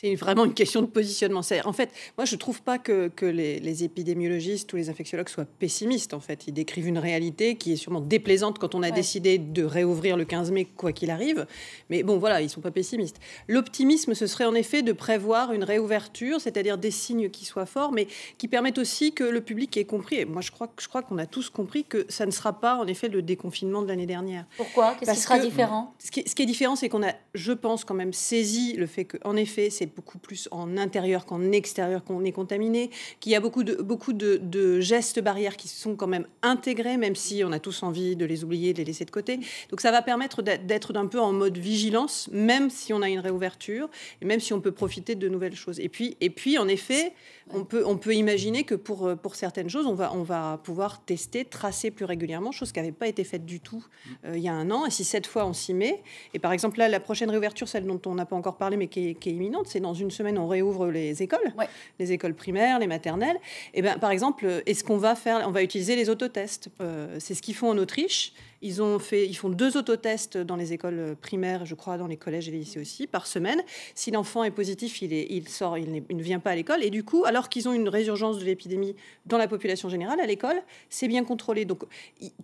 c'est 0.00 0.14
vraiment 0.14 0.46
une 0.46 0.54
question 0.54 0.80
de 0.80 0.86
positionnement. 0.86 1.42
En 1.64 1.72
fait, 1.74 1.90
moi, 2.16 2.24
je 2.24 2.34
ne 2.34 2.38
trouve 2.38 2.62
pas 2.62 2.78
que, 2.78 3.08
que 3.08 3.26
les, 3.26 3.84
épidémiologistes 3.84 4.72
ou 4.72 4.76
les 4.76 4.88
infectiologues 4.88 5.28
soient 5.28 5.44
pessimistes. 5.44 6.14
En 6.14 6.20
fait, 6.20 6.46
ils 6.46 6.54
décrivent 6.54 6.88
une 6.88 6.98
réalité 6.98 7.56
qui 7.56 7.72
est 7.72 7.76
sûrement 7.76 8.00
déplaisante 8.00 8.58
quand 8.58 8.74
on 8.74 8.82
a 8.82 8.90
décidé 8.90 9.36
de 9.36 9.62
réouvrir 9.62 10.16
le 10.16 10.24
15 10.24 10.52
mai, 10.52 10.64
quoi 10.64 10.92
qu'il 10.92 11.10
arrive. 11.10 11.46
Mais 11.90 12.02
bon, 12.02 12.16
voilà, 12.16 12.40
ils 12.40 12.44
ne 12.44 12.50
sont 12.50 12.62
pas 12.62 12.70
pessimistes. 12.70 13.18
L'optimisme, 13.46 14.14
ce 14.14 14.26
serait 14.26 14.46
en 14.46 14.54
effet 14.54 14.82
de 14.82 14.92
prévoir 14.92 15.52
une 15.52 15.64
réouverture, 15.64 16.40
c'est-à-dire 16.40 16.78
des 16.78 16.90
signes 16.90 17.28
qui 17.28 17.44
soient 17.44 17.66
forts, 17.66 17.92
mais 17.92 18.06
qui 18.38 18.48
permettent 18.48 18.78
aussi 18.78 19.12
que 19.12 19.24
le 19.24 19.42
public 19.42 19.76
ait 19.76 19.84
compris. 19.84 20.16
Et 20.16 20.24
moi, 20.24 20.40
je 20.40 20.50
crois, 20.50 20.72
je 20.80 20.88
crois 20.88 21.02
qu'on 21.02 21.18
a 21.18 21.26
tous 21.26 21.50
compris 21.50 21.84
que 21.84 22.06
ça 22.08 22.24
ne 22.24 22.30
sera 22.30 22.58
pas, 22.58 22.76
en 22.76 22.86
effet, 22.86 23.08
le 23.08 23.20
déconfinement 23.20 23.82
de 23.82 23.88
l'année 23.88 24.06
dernière. 24.06 24.46
Pourquoi? 24.56 24.94
Qu'est-ce 24.98 25.12
qui 25.12 25.20
sera 25.20 25.38
différent? 25.38 25.94
ce 25.98 26.10
qui, 26.10 26.26
ce 26.26 26.34
qui 26.34 26.42
est 26.42 26.46
différent, 26.46 26.74
c'est 26.74 26.88
qu'on 26.88 27.02
a, 27.02 27.12
je 27.34 27.52
pense, 27.52 27.84
quand 27.84 27.94
même 27.94 28.14
saisi 28.14 28.76
le 28.76 28.86
fait 28.86 29.04
qu'en 29.04 29.36
effet, 29.36 29.68
c'est 29.68 29.89
beaucoup 29.94 30.18
plus 30.18 30.48
en 30.50 30.76
intérieur 30.76 31.26
qu'en 31.26 31.52
extérieur 31.52 32.04
qu'on 32.04 32.24
est 32.24 32.32
contaminé, 32.32 32.90
qu'il 33.20 33.32
y 33.32 33.34
a 33.34 33.40
beaucoup 33.40 33.64
de, 33.64 33.74
beaucoup 33.74 34.12
de, 34.12 34.80
gestes 34.80 35.20
barrières 35.20 35.56
qui 35.56 35.68
sont 35.68 35.96
quand 35.96 36.06
même 36.06 36.26
intégrés, 36.42 36.96
même 36.96 37.16
si 37.16 37.42
on 37.44 37.52
a 37.52 37.58
tous 37.58 37.82
envie 37.82 38.16
de 38.16 38.24
les 38.24 38.44
oublier, 38.44 38.72
de 38.72 38.78
les 38.78 38.84
laisser 38.84 39.04
de 39.04 39.10
côté. 39.10 39.40
Donc 39.70 39.80
ça 39.80 39.90
va 39.90 40.02
permettre 40.02 40.42
d'être 40.42 40.92
d'un 40.92 41.06
peu 41.06 41.20
en 41.20 41.32
mode 41.32 41.58
vigilance, 41.58 42.28
même 42.32 42.70
si 42.70 42.92
on 42.92 43.02
a 43.02 43.08
une 43.08 43.20
réouverture, 43.20 43.88
et 44.20 44.24
même 44.24 44.40
si 44.40 44.52
on 44.52 44.60
peut 44.60 44.72
profiter 44.72 45.14
de 45.14 45.28
nouvelles 45.28 45.56
choses. 45.56 45.80
Et 45.80 45.88
puis, 45.88 46.16
et 46.20 46.30
puis 46.30 46.58
en 46.58 46.68
effet, 46.68 47.12
on 47.52 47.64
peut, 47.64 47.84
on 47.86 47.96
peut 47.96 48.14
imaginer 48.14 48.64
que 48.64 48.74
pour, 48.74 49.16
pour 49.16 49.34
certaines 49.34 49.68
choses, 49.68 49.86
on 49.86 49.94
va, 49.94 50.12
on 50.14 50.22
va 50.22 50.60
pouvoir 50.62 51.04
tester, 51.04 51.44
tracer 51.44 51.90
plus 51.90 52.04
régulièrement, 52.04 52.52
chose 52.52 52.72
qui 52.72 52.78
n'avait 52.78 52.92
pas 52.92 53.08
été 53.08 53.24
faite 53.24 53.44
du 53.44 53.60
tout 53.60 53.84
euh, 54.24 54.36
il 54.36 54.42
y 54.42 54.48
a 54.48 54.54
un 54.54 54.70
an. 54.70 54.86
Et 54.86 54.90
si 54.90 55.04
cette 55.04 55.26
fois 55.26 55.46
on 55.46 55.52
s'y 55.52 55.74
met, 55.74 56.02
et 56.34 56.38
par 56.38 56.52
exemple 56.52 56.78
là, 56.78 56.88
la 56.88 57.00
prochaine 57.00 57.30
réouverture, 57.30 57.68
celle 57.68 57.86
dont 57.86 58.00
on 58.06 58.14
n'a 58.14 58.26
pas 58.26 58.36
encore 58.36 58.56
parlé 58.56 58.76
mais 58.76 58.88
qui 58.88 59.08
est, 59.08 59.26
imminente, 59.26 59.66
c'est 59.68 59.79
dans 59.80 59.94
une 59.94 60.10
semaine, 60.10 60.38
on 60.38 60.46
réouvre 60.46 60.90
les 60.90 61.22
écoles, 61.22 61.52
les 61.98 62.12
écoles 62.12 62.34
primaires, 62.34 62.78
les 62.78 62.86
maternelles. 62.86 63.38
Et 63.74 63.82
ben, 63.82 63.98
par 63.98 64.10
exemple, 64.10 64.62
est-ce 64.66 64.84
qu'on 64.84 64.98
va 64.98 65.14
faire, 65.14 65.44
on 65.46 65.50
va 65.50 65.62
utiliser 65.62 65.96
les 65.96 66.10
autotests 66.10 66.70
euh, 66.80 67.16
C'est 67.18 67.34
ce 67.34 67.42
qu'ils 67.42 67.54
font 67.54 67.70
en 67.70 67.78
Autriche. 67.78 68.32
Ils, 68.62 68.82
ont 68.82 68.98
fait, 68.98 69.26
ils 69.26 69.34
font 69.34 69.48
deux 69.48 69.78
autotests 69.78 70.36
dans 70.36 70.56
les 70.56 70.74
écoles 70.74 71.16
primaires, 71.20 71.64
je 71.64 71.74
crois, 71.74 71.96
dans 71.96 72.06
les 72.06 72.18
collèges 72.18 72.48
et 72.48 72.50
les 72.50 72.58
lycées 72.58 72.80
aussi, 72.80 73.06
par 73.06 73.26
semaine. 73.26 73.62
Si 73.94 74.10
l'enfant 74.10 74.44
est 74.44 74.50
positif, 74.50 75.00
il, 75.00 75.14
est, 75.14 75.26
il 75.30 75.48
sort, 75.48 75.78
il, 75.78 75.90
ne 75.90 76.22
vient 76.22 76.40
pas 76.40 76.50
à 76.50 76.54
l'école. 76.54 76.84
Et 76.84 76.90
du 76.90 77.02
coup, 77.02 77.24
alors 77.24 77.48
qu'ils 77.48 77.68
ont 77.68 77.72
une 77.72 77.88
résurgence 77.88 78.38
de 78.38 78.44
l'épidémie 78.44 78.94
dans 79.24 79.38
la 79.38 79.48
population 79.48 79.88
générale, 79.88 80.20
à 80.20 80.26
l'école, 80.26 80.62
c'est 80.90 81.08
bien 81.08 81.24
contrôlé. 81.24 81.64
Donc, 81.64 81.84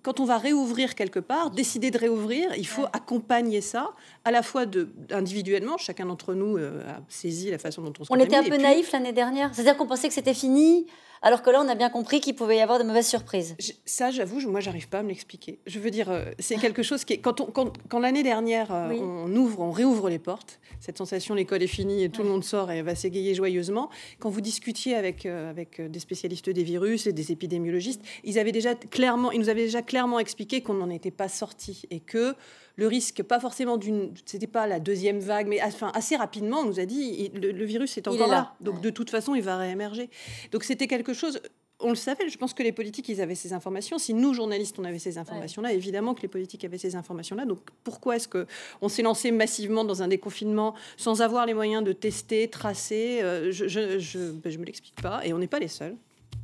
quand 0.02 0.18
on 0.18 0.24
va 0.24 0.38
réouvrir 0.38 0.94
quelque 0.94 1.20
part, 1.20 1.50
décider 1.50 1.90
de 1.90 1.98
réouvrir, 1.98 2.48
il 2.56 2.66
faut 2.66 2.86
accompagner 2.94 3.60
ça, 3.60 3.90
à 4.26 4.32
la 4.32 4.42
fois 4.42 4.66
de, 4.66 4.88
individuellement, 5.10 5.78
chacun 5.78 6.04
d'entre 6.04 6.34
nous 6.34 6.56
euh, 6.56 6.82
a 6.88 7.00
saisi 7.08 7.48
la 7.48 7.58
façon 7.58 7.80
dont 7.82 7.92
on 8.00 8.04
se 8.04 8.12
On 8.12 8.16
était 8.16 8.34
un 8.34 8.42
peu 8.42 8.56
naïf 8.56 8.90
l'année 8.90 9.12
dernière, 9.12 9.54
c'est-à-dire 9.54 9.76
qu'on 9.76 9.86
pensait 9.86 10.08
que 10.08 10.14
c'était 10.14 10.34
fini, 10.34 10.88
alors 11.22 11.42
que 11.42 11.50
là, 11.50 11.62
on 11.64 11.68
a 11.68 11.76
bien 11.76 11.90
compris 11.90 12.20
qu'il 12.20 12.34
pouvait 12.34 12.56
y 12.56 12.60
avoir 12.60 12.80
de 12.80 12.84
mauvaises 12.84 13.06
surprises. 13.06 13.54
ça, 13.84 14.10
j'avoue, 14.10 14.40
moi, 14.50 14.58
j'arrive 14.58 14.88
pas 14.88 14.98
à 14.98 15.02
me 15.04 15.10
l'expliquer. 15.10 15.60
Je 15.66 15.78
veux 15.78 15.92
dire, 15.92 16.10
euh, 16.10 16.24
c'est 16.40 16.56
quelque 16.56 16.82
chose 16.82 17.04
qui 17.04 17.12
est... 17.12 17.18
Quand, 17.18 17.40
quand, 17.52 17.98
l'année 18.00 18.24
dernière, 18.24 18.74
euh, 18.74 18.90
on 19.00 19.32
ouvre, 19.36 19.60
on 19.60 19.70
réouvre 19.70 20.08
les 20.08 20.18
portes, 20.18 20.58
cette 20.80 20.98
sensation, 20.98 21.36
l'école 21.36 21.62
est 21.62 21.68
finie 21.68 22.02
et 22.02 22.08
tout 22.08 22.24
le 22.24 22.28
monde 22.28 22.42
sort 22.42 22.72
et 22.72 22.82
va 22.82 22.96
s'égayer 22.96 23.32
joyeusement. 23.32 23.90
Quand 24.18 24.28
vous 24.28 24.40
discutiez 24.40 24.96
avec, 24.96 25.24
avec 25.24 25.80
des 25.80 26.00
spécialistes 26.00 26.50
des 26.50 26.64
virus 26.64 27.06
et 27.06 27.12
des 27.12 27.30
épidémiologistes, 27.30 28.02
ils, 28.24 28.40
avaient 28.40 28.50
déjà 28.50 28.74
clairement, 28.74 29.30
ils 29.30 29.38
nous 29.38 29.50
avaient 29.50 29.66
déjà 29.66 29.82
clairement 29.82 30.18
expliqué 30.18 30.62
qu'on 30.62 30.74
n'en 30.74 30.90
était 30.90 31.12
pas 31.12 31.28
sorti 31.28 31.82
et 31.90 32.00
que 32.00 32.34
le 32.76 32.86
risque, 32.86 33.22
pas 33.22 33.40
forcément 33.40 33.78
d'une, 33.78 34.12
c'était 34.26 34.46
pas 34.46 34.66
la 34.66 34.80
deuxième 34.80 35.18
vague, 35.18 35.48
mais 35.48 35.62
enfin, 35.62 35.90
assez 35.94 36.14
rapidement, 36.14 36.60
on 36.60 36.66
nous 36.66 36.80
a 36.80 36.84
dit 36.84 37.30
le, 37.34 37.64
virus 37.64 37.96
est 37.96 38.06
encore 38.06 38.28
là. 38.28 38.54
Donc 38.60 38.80
de 38.80 38.90
toute 38.90 39.10
façon, 39.10 39.34
il 39.34 39.42
va 39.42 39.56
réémerger. 39.56 40.10
Donc 40.52 40.62
c'était 40.62 40.86
quelque 40.86 41.14
chose. 41.14 41.40
On 41.80 41.90
le 41.90 41.94
savait, 41.94 42.28
je 42.28 42.38
pense 42.38 42.54
que 42.54 42.62
les 42.62 42.72
politiques, 42.72 43.08
ils 43.10 43.20
avaient 43.20 43.34
ces 43.34 43.52
informations. 43.52 43.98
Si 43.98 44.14
nous, 44.14 44.32
journalistes, 44.32 44.78
on 44.78 44.84
avait 44.84 44.98
ces 44.98 45.18
informations-là, 45.18 45.72
évidemment 45.72 46.14
que 46.14 46.22
les 46.22 46.28
politiques 46.28 46.64
avaient 46.64 46.78
ces 46.78 46.96
informations-là. 46.96 47.44
Donc 47.44 47.60
pourquoi 47.84 48.16
est-ce 48.16 48.28
qu'on 48.28 48.88
s'est 48.88 49.02
lancé 49.02 49.30
massivement 49.30 49.84
dans 49.84 50.02
un 50.02 50.08
déconfinement 50.08 50.74
sans 50.96 51.20
avoir 51.20 51.44
les 51.44 51.52
moyens 51.54 51.84
de 51.84 51.92
tester, 51.92 52.48
tracer 52.48 53.20
euh, 53.22 53.52
Je 53.52 53.64
ne 53.64 53.98
je, 53.98 54.30
ben, 54.32 54.50
je 54.50 54.58
me 54.58 54.64
l'explique 54.64 55.00
pas. 55.02 55.26
Et 55.26 55.34
on 55.34 55.38
n'est 55.38 55.46
pas 55.46 55.58
les 55.58 55.68
seuls. 55.68 55.96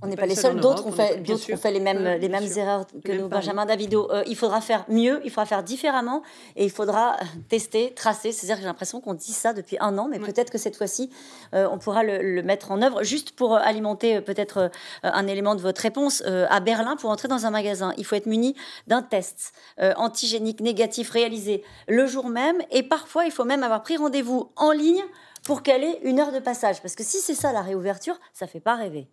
On 0.02 0.08
n'est 0.08 0.16
pas 0.16 0.26
les 0.26 0.34
seuls. 0.34 0.58
D'autres 0.58 0.86
ont 0.86 0.92
fait, 0.92 1.22
d'autres 1.22 1.52
ont 1.52 1.56
fait 1.56 1.70
les 1.70 1.80
mêmes, 1.80 2.18
les 2.20 2.28
mêmes 2.28 2.48
erreurs 2.56 2.86
que 3.04 3.12
nous, 3.12 3.28
Benjamin 3.28 3.64
Davido. 3.66 4.10
Euh, 4.10 4.24
il 4.26 4.36
faudra 4.36 4.60
faire 4.60 4.84
mieux, 4.88 5.20
il 5.24 5.30
faudra 5.30 5.46
faire 5.46 5.62
différemment 5.62 6.22
et 6.56 6.64
il 6.64 6.70
faudra 6.70 7.14
euh, 7.14 7.24
tester, 7.48 7.94
tracer. 7.94 8.32
C'est-à-dire 8.32 8.56
que 8.56 8.62
j'ai 8.62 8.66
l'impression 8.66 9.00
qu'on 9.00 9.14
dit 9.14 9.32
ça 9.32 9.52
depuis 9.52 9.76
un 9.80 9.96
an, 9.98 10.08
mais 10.10 10.18
peut-être 10.18 10.50
que 10.50 10.58
cette 10.58 10.76
fois-ci, 10.76 11.10
euh, 11.54 11.68
on 11.70 11.78
pourra 11.78 12.02
le, 12.02 12.42
mettre 12.42 12.72
en 12.72 12.82
œuvre. 12.82 13.04
Juste 13.04 13.32
pour 13.32 13.54
alimenter 13.54 14.20
peut-être 14.20 14.70
un 15.04 15.26
élément 15.28 15.54
de 15.54 15.60
votre 15.60 15.80
réponse, 15.80 16.22
à 16.26 16.60
Berlin, 16.60 16.96
pour 16.96 17.10
entrer 17.10 17.28
dans 17.28 17.46
un 17.46 17.50
magasin, 17.50 17.92
il 17.96 18.04
faut 18.04 18.16
être 18.16 18.26
muni 18.26 18.56
d'un 18.88 19.02
test 19.02 19.52
antigénique 19.78 20.60
négatif 20.60 21.10
réalisé 21.10 21.62
le 21.86 22.06
jour 22.06 22.28
même 22.28 22.60
et 22.70 22.82
parfois, 22.82 23.24
il 23.26 23.30
faut 23.30 23.44
même 23.44 23.62
avoir 23.62 23.82
pris 23.82 23.96
rendez-vous 23.96 24.50
en 24.56 24.72
ligne 24.72 25.02
pour 25.44 25.62
caler 25.62 25.98
une 26.02 26.18
heure 26.20 26.32
de 26.32 26.38
passage. 26.40 26.80
Parce 26.82 26.94
que 26.94 27.04
si 27.04 27.18
c'est 27.18 27.34
ça 27.34 27.52
la 27.52 27.62
réouverture, 27.62 28.18
ça 28.32 28.46
fait 28.46 28.60
pas 28.60 28.74
rêver. 28.74 29.08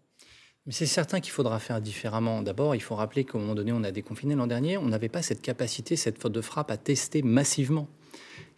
Mais 0.70 0.76
c'est 0.76 0.86
certain 0.86 1.20
qu'il 1.20 1.32
faudra 1.32 1.58
faire 1.58 1.82
différemment. 1.82 2.44
D'abord, 2.44 2.76
il 2.76 2.80
faut 2.80 2.94
rappeler 2.94 3.26
qu'au 3.26 3.40
moment 3.40 3.56
donné, 3.56 3.72
on 3.72 3.84
a 3.84 3.90
déconfiné 3.90 4.36
l'an 4.36 4.46
dernier, 4.46 4.78
on 4.78 4.86
n'avait 4.86 5.10
pas 5.10 5.24
cette 5.24 5.42
capacité, 5.42 5.96
cette 5.96 6.22
faute 6.22 6.32
de 6.32 6.42
frappe 6.42 6.70
à 6.70 6.78
tester 6.78 7.24
massivement. 7.24 7.88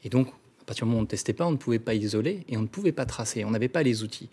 Et 0.04 0.10
donc, 0.10 0.28
à 0.28 0.66
partir 0.66 0.84
du 0.84 0.90
moment 0.90 0.98
où 0.98 1.00
on 1.00 1.04
ne 1.04 1.08
testait 1.08 1.32
pas, 1.32 1.46
on 1.46 1.52
ne 1.52 1.56
pouvait 1.56 1.80
pas 1.80 1.94
isoler 1.94 2.44
et 2.50 2.58
on 2.58 2.64
ne 2.64 2.68
pouvait 2.68 2.92
pas 2.92 3.06
tracer. 3.06 3.46
On 3.46 3.52
n'avait 3.52 3.70
pas 3.70 3.82
les 3.82 4.04
outils. 4.04 4.30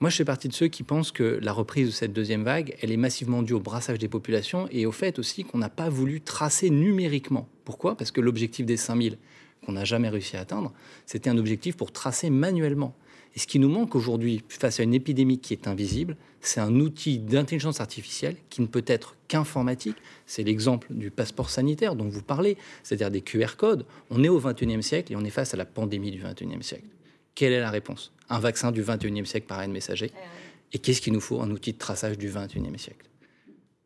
Moi, 0.00 0.08
je 0.08 0.16
fais 0.16 0.24
partie 0.24 0.48
de 0.48 0.54
ceux 0.54 0.68
qui 0.68 0.82
pensent 0.82 1.12
que 1.12 1.38
la 1.42 1.52
reprise 1.52 1.88
de 1.88 1.92
cette 1.92 2.14
deuxième 2.14 2.44
vague, 2.44 2.74
elle 2.80 2.92
est 2.92 2.96
massivement 2.96 3.42
due 3.42 3.52
au 3.52 3.60
brassage 3.60 3.98
des 3.98 4.08
populations 4.08 4.66
et 4.70 4.86
au 4.86 4.92
fait 4.92 5.18
aussi 5.18 5.44
qu'on 5.44 5.58
n'a 5.58 5.68
pas 5.68 5.90
voulu 5.90 6.22
tracer 6.22 6.70
numériquement. 6.70 7.46
Pourquoi? 7.66 7.94
Parce 7.94 8.10
que 8.10 8.22
l'objectif 8.22 8.64
des 8.64 8.78
5000 8.78 9.18
qu'on 9.66 9.72
n'a 9.72 9.84
jamais 9.84 10.08
réussi 10.08 10.38
à 10.38 10.40
atteindre, 10.40 10.72
c'était 11.04 11.28
un 11.28 11.36
objectif 11.36 11.76
pour 11.76 11.92
tracer 11.92 12.30
manuellement. 12.30 12.94
Et 13.34 13.38
ce 13.38 13.46
qui 13.46 13.58
nous 13.58 13.68
manque 13.68 13.94
aujourd'hui, 13.94 14.42
face 14.48 14.80
à 14.80 14.82
une 14.82 14.94
épidémie 14.94 15.38
qui 15.38 15.52
est 15.52 15.68
invisible, 15.68 16.16
c'est 16.40 16.60
un 16.60 16.74
outil 16.80 17.18
d'intelligence 17.18 17.80
artificielle 17.80 18.36
qui 18.50 18.60
ne 18.62 18.66
peut 18.66 18.84
être 18.86 19.16
qu'informatique. 19.28 19.96
C'est 20.26 20.42
l'exemple 20.42 20.88
du 20.90 21.10
passeport 21.10 21.50
sanitaire 21.50 21.94
dont 21.94 22.08
vous 22.08 22.22
parlez, 22.22 22.56
c'est-à-dire 22.82 23.10
des 23.10 23.20
QR 23.20 23.56
codes. 23.56 23.84
On 24.10 24.24
est 24.24 24.28
au 24.28 24.40
XXIe 24.40 24.82
siècle 24.82 25.12
et 25.12 25.16
on 25.16 25.24
est 25.24 25.30
face 25.30 25.54
à 25.54 25.56
la 25.56 25.64
pandémie 25.64 26.10
du 26.10 26.22
XXIe 26.22 26.62
siècle. 26.62 26.86
Quelle 27.34 27.52
est 27.52 27.60
la 27.60 27.70
réponse? 27.70 28.12
Un 28.28 28.40
vaccin 28.40 28.72
du 28.72 28.82
XXIe 28.82 29.26
siècle 29.26 29.46
par 29.46 29.60
un 29.60 29.68
messager? 29.68 30.10
Et 30.72 30.78
qu'est-ce 30.78 31.00
qu'il 31.00 31.12
nous 31.12 31.20
faut? 31.20 31.40
Un 31.40 31.50
outil 31.50 31.72
de 31.72 31.78
traçage 31.78 32.18
du 32.18 32.28
XXIe 32.28 32.78
siècle. 32.78 33.06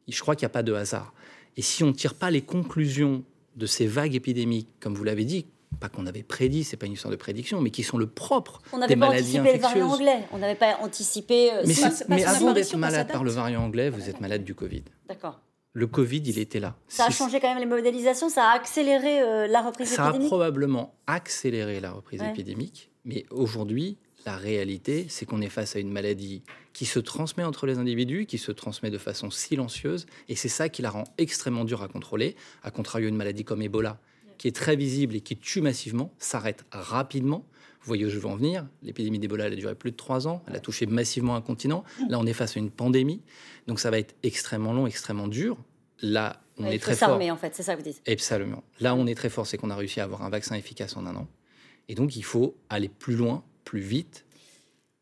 Je 0.09 0.20
crois 0.20 0.37
qu'il 0.37 0.44
n'y 0.46 0.50
a 0.50 0.55
pas 0.55 0.62
de 0.62 0.72
hasard. 0.72 1.12
Et 1.57 1.62
si 1.62 1.85
on 1.85 1.88
ne 1.88 1.92
tire 1.92 2.14
pas 2.14 2.31
les 2.31 2.42
conclusions 2.42 3.24
de 3.57 3.66
ces 3.66 3.87
vagues 3.87 4.14
épidémiques, 4.14 4.68
comme 4.81 4.94
vous 4.94 5.05
l'avez 5.05 5.24
dit, 5.24 5.46
pas 5.80 5.88
qu'on 5.88 6.06
avait 6.06 6.22
prédit, 6.22 6.64
c'est 6.64 6.76
pas 6.76 6.87
une 6.87 6.92
histoire 6.92 7.11
de 7.11 7.16
prédiction, 7.16 7.61
mais 7.61 7.70
qui 7.70 7.82
sont 7.82 7.98
le 7.98 8.06
propre 8.06 8.61
des 8.88 8.96
maladies 8.96 9.38
infectieuses. 9.38 9.74
le 9.74 9.80
variant 9.80 9.92
anglais, 9.92 10.24
on 10.32 10.38
n'avait 10.38 10.54
pas 10.54 10.78
anticipé. 10.80 11.52
Euh, 11.52 11.62
mais, 11.66 11.74
mais 12.08 12.24
avant 12.24 12.52
d'être 12.52 12.76
malade 12.76 13.11
par 13.11 13.24
le 13.24 13.30
variant 13.30 13.64
anglais, 13.64 13.90
vous 13.90 14.08
êtes 14.08 14.20
malade 14.20 14.44
du 14.44 14.54
Covid. 14.54 14.85
D'accord. 15.08 15.40
Le 15.74 15.87
Covid, 15.87 16.22
il 16.26 16.38
était 16.38 16.61
là. 16.61 16.76
Ça 16.87 17.06
a 17.06 17.11
changé 17.11 17.40
quand 17.40 17.48
même 17.48 17.58
les 17.58 17.66
modélisations, 17.66 18.28
ça 18.28 18.50
a 18.50 18.54
accéléré 18.54 19.22
euh, 19.22 19.46
la 19.46 19.62
reprise 19.62 19.92
épidémique. 19.92 20.20
Ça 20.20 20.24
a 20.24 20.28
probablement 20.28 20.94
accéléré 21.06 21.80
la 21.80 21.92
reprise 21.92 22.22
épidémique, 22.22 22.90
mais 23.04 23.24
aujourd'hui, 23.30 23.96
la 24.26 24.37
réalité, 24.37 25.06
c'est 25.08 25.26
qu'on 25.26 25.40
est 25.40 25.48
face 25.48 25.74
à 25.74 25.78
une 25.78 25.90
maladie 25.90 26.42
qui 26.72 26.85
se 26.85 26.98
transmet 26.98 27.44
entre 27.44 27.66
les 27.66 27.78
individus, 27.78 28.26
qui 28.26 28.38
se 28.38 28.52
transmet 28.52 28.90
de 28.90 28.98
façon 28.98 29.30
silencieuse, 29.30 30.06
et 30.28 30.37
c'est 30.37 30.48
ça 30.48 30.68
qui 30.68 30.82
la 30.82 30.90
rend 30.90 31.04
extrêmement 31.18 31.64
dure 31.64 31.82
à 31.82 31.88
contrôler. 31.88 32.37
À 32.62 32.70
contrario, 32.70 33.08
une 33.08 33.16
maladie 33.16 33.44
comme 33.44 33.62
Ebola, 33.62 33.98
qui 34.42 34.48
est 34.48 34.57
très 34.57 34.74
visible 34.74 35.14
et 35.14 35.20
qui 35.20 35.37
tue 35.37 35.61
massivement, 35.61 36.12
s'arrête 36.18 36.64
rapidement. 36.72 37.46
Vous 37.81 37.87
voyez 37.87 38.07
où 38.07 38.11
je 38.11 38.18
veux 38.18 38.26
en 38.26 38.35
venir. 38.35 38.66
L'épidémie 38.83 39.20
d'Ebola, 39.20 39.46
elle 39.46 39.52
a 39.52 39.57
duré 39.57 39.76
plus 39.76 39.92
de 39.92 39.96
trois 39.96 40.26
ans. 40.26 40.42
Elle 40.48 40.57
a 40.57 40.59
touché 40.59 40.85
massivement 40.87 41.37
un 41.37 41.40
continent. 41.40 41.85
Là, 42.09 42.18
on 42.18 42.26
est 42.26 42.33
face 42.33 42.57
à 42.57 42.59
une 42.59 42.72
pandémie. 42.72 43.22
Donc, 43.68 43.78
ça 43.78 43.92
va 43.92 44.00
être 44.00 44.16
extrêmement 44.24 44.72
long, 44.72 44.88
extrêmement 44.88 45.28
dur. 45.28 45.57
Là, 46.00 46.42
on 46.59 46.66
est 46.66 46.81
très 46.81 46.96
fort. 46.96 47.20
en 47.20 47.37
fait, 47.37 47.55
c'est 47.55 47.62
ça 47.62 47.76
que 47.76 47.83
vous 47.83 47.88
dites. 47.88 48.02
Absolument. 48.09 48.64
Là, 48.81 48.96
on 48.96 49.07
est 49.07 49.14
très 49.14 49.28
fort, 49.28 49.46
c'est 49.46 49.59
qu'on 49.59 49.70
a 49.70 49.76
réussi 49.76 50.00
à 50.00 50.05
avoir 50.05 50.22
un 50.22 50.28
vaccin 50.28 50.57
efficace 50.57 50.96
en 50.96 51.07
un 51.07 51.14
an. 51.14 51.28
Et 51.88 51.94
donc, 51.94 52.16
il 52.16 52.24
faut 52.24 52.57
aller 52.68 52.88
plus 52.88 53.14
loin, 53.14 53.44
plus 53.62 53.78
vite. 53.78 54.24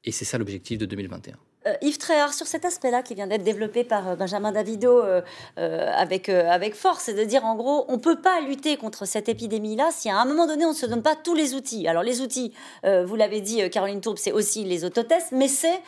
Et 0.05 0.13
c'est 0.13 0.27
ça 0.27 0.37
l'objectif 0.37 0.77
de 0.77 0.85
2021. 0.85 1.39
Euh, 1.67 1.75
Yves 1.83 1.99
Tréhard, 1.99 2.33
sur 2.33 2.47
cet 2.47 2.65
aspect-là 2.65 3.03
qui 3.03 3.15
vient 3.15 3.27
d'être 3.27 3.43
développé 3.43 3.85
par 3.85 4.09
euh, 4.09 4.17
Benjamin 4.17 4.51
Davido 4.51 5.03
euh, 5.03 5.21
avec, 5.95 6.31
avec 6.31 6.75
force, 6.75 7.05
c'est 7.05 7.15
de 7.15 7.25
dire 7.25 7.45
en 7.45 7.55
gros, 7.55 7.85
on 7.89 7.95
ne 7.95 7.99
peut 7.99 8.21
pas 8.21 8.41
lutter 8.41 8.79
contre 8.79 9.05
cette 9.05 9.29
épidémie-là 9.29 9.91
si 9.93 10.09
à 10.09 10.19
un 10.19 10.25
moment 10.25 10.47
donné 10.47 10.65
on 10.65 10.71
ne 10.71 10.75
se 10.75 10.87
donne 10.87 11.03
pas 11.03 11.17
tous 11.17 11.35
les 11.35 11.55
outils. 11.55 11.87
Alors 11.87 12.03
les 12.03 12.23
outils, 12.23 12.55
vous 12.85 13.17
l'avez 13.17 13.41
dit 13.41 13.69
Caroline 13.71 14.01
Tourbe, 14.01 14.17
c'est 14.17 14.33
aussi 14.33 14.65
les 14.65 14.85
autotests, 14.85 15.33
mais 15.33 15.49
c'est 15.49 15.81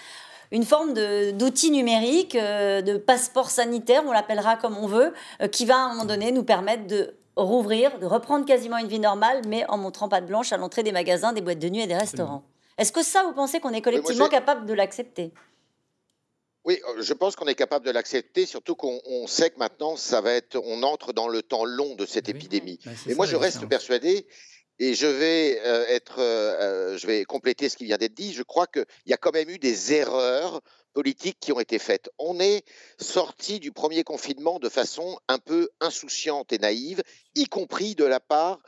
une 0.51 0.65
forme 0.65 0.93
d'outil 1.33 1.71
numérique, 1.71 2.37
de 2.37 2.97
passeport 2.99 3.51
sanitaire, 3.51 4.03
on 4.07 4.13
l'appellera 4.13 4.57
comme 4.57 4.77
on 4.77 4.87
veut, 4.87 5.15
qui 5.51 5.65
va 5.65 5.77
à 5.77 5.79
un 5.79 5.89
moment 5.91 6.05
donné 6.05 6.33
nous 6.33 6.45
permettre 6.45 6.87
de 6.87 7.15
rouvrir, 7.37 7.99
de 7.99 8.07
reprendre 8.07 8.45
quasiment 8.45 8.77
une 8.77 8.89
vie 8.89 9.01
normale, 9.01 9.41
mais 9.49 9.65
en 9.69 9.79
montrant 9.79 10.09
pas 10.09 10.21
de 10.21 10.27
blanche 10.27 10.53
à 10.53 10.57
l'entrée 10.59 10.83
des 10.83 10.93
magasins, 10.93 11.33
des 11.33 11.41
boîtes 11.41 11.59
de 11.59 11.69
nuit 11.69 11.83
et 11.83 11.87
des 11.87 11.97
restaurants. 11.97 12.43
Est-ce 12.79 12.93
que 12.93 13.03
ça, 13.03 13.23
vous 13.25 13.33
pensez 13.33 13.61
qu'on 13.61 13.73
est 13.73 13.83
collectivement 13.83 14.29
capable 14.29 14.67
de 14.67 14.75
l'accepter? 14.75 15.33
Oui, 16.65 16.79
euh, 16.89 17.03
je 17.03 17.13
pense 17.13 17.35
qu'on 17.37 17.47
est 17.47 17.55
capable 17.55 17.85
de 17.85 17.91
l'accepter, 17.91 18.47
surtout 18.47 18.77
qu'on 18.77 19.27
sait 19.27 19.51
que 19.51 19.59
maintenant, 19.59 19.97
ça 19.97 20.21
va 20.21 20.33
être, 20.33 20.61
on 20.65 20.83
entre 20.83 21.13
dans 21.13 21.29
le 21.29 21.43
temps 21.43 21.65
long 21.65 21.95
de 21.95 22.07
cette 22.07 22.29
épidémie. 22.29 22.79
Bah, 22.85 22.93
et 23.09 23.15
moi, 23.15 23.27
je 23.27 23.37
reste 23.37 23.67
persuadé, 23.69 24.27
et 24.79 24.95
je 24.95 25.07
vais 25.07 25.61
euh, 25.65 25.85
être, 25.89 26.21
euh, 26.21 26.97
je 26.97 27.07
vais 27.07 27.25
compléter 27.25 27.69
ce 27.69 27.77
qui 27.77 27.85
vient 27.85 27.99
d'être 27.99 28.15
dit. 28.15 28.33
Je 28.33 28.43
crois 28.43 28.67
qu'il 28.67 28.85
y 29.07 29.13
a 29.13 29.17
quand 29.17 29.33
même 29.33 29.51
eu 29.51 29.59
des 29.59 29.93
erreurs 29.93 30.61
politiques 30.93 31.39
qui 31.41 31.53
ont 31.53 31.61
été 31.61 31.79
faites. 31.79 32.11
On 32.19 32.39
est 32.39 32.65
sorti 32.99 33.61
du 33.61 33.73
premier 33.73 34.05
confinement 34.05 34.59
de 34.59 34.69
façon 34.69 35.19
un 35.29 35.39
peu 35.39 35.69
insouciante 35.81 36.53
et 36.53 36.59
naïve, 36.59 37.03
y 37.35 37.47
compris 37.47 37.95
de 37.95 38.05
la 38.05 38.21
part 38.21 38.61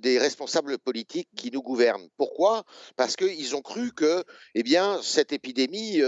des 0.00 0.18
responsables 0.18 0.78
politiques 0.78 1.28
qui 1.36 1.50
nous 1.50 1.62
gouvernent. 1.62 2.08
Pourquoi? 2.16 2.64
Parce 2.96 3.16
qu'ils 3.16 3.56
ont 3.56 3.62
cru 3.62 3.92
que 3.92 4.24
eh 4.54 4.62
bien, 4.62 5.00
cette 5.02 5.32
épidémie, 5.32 6.00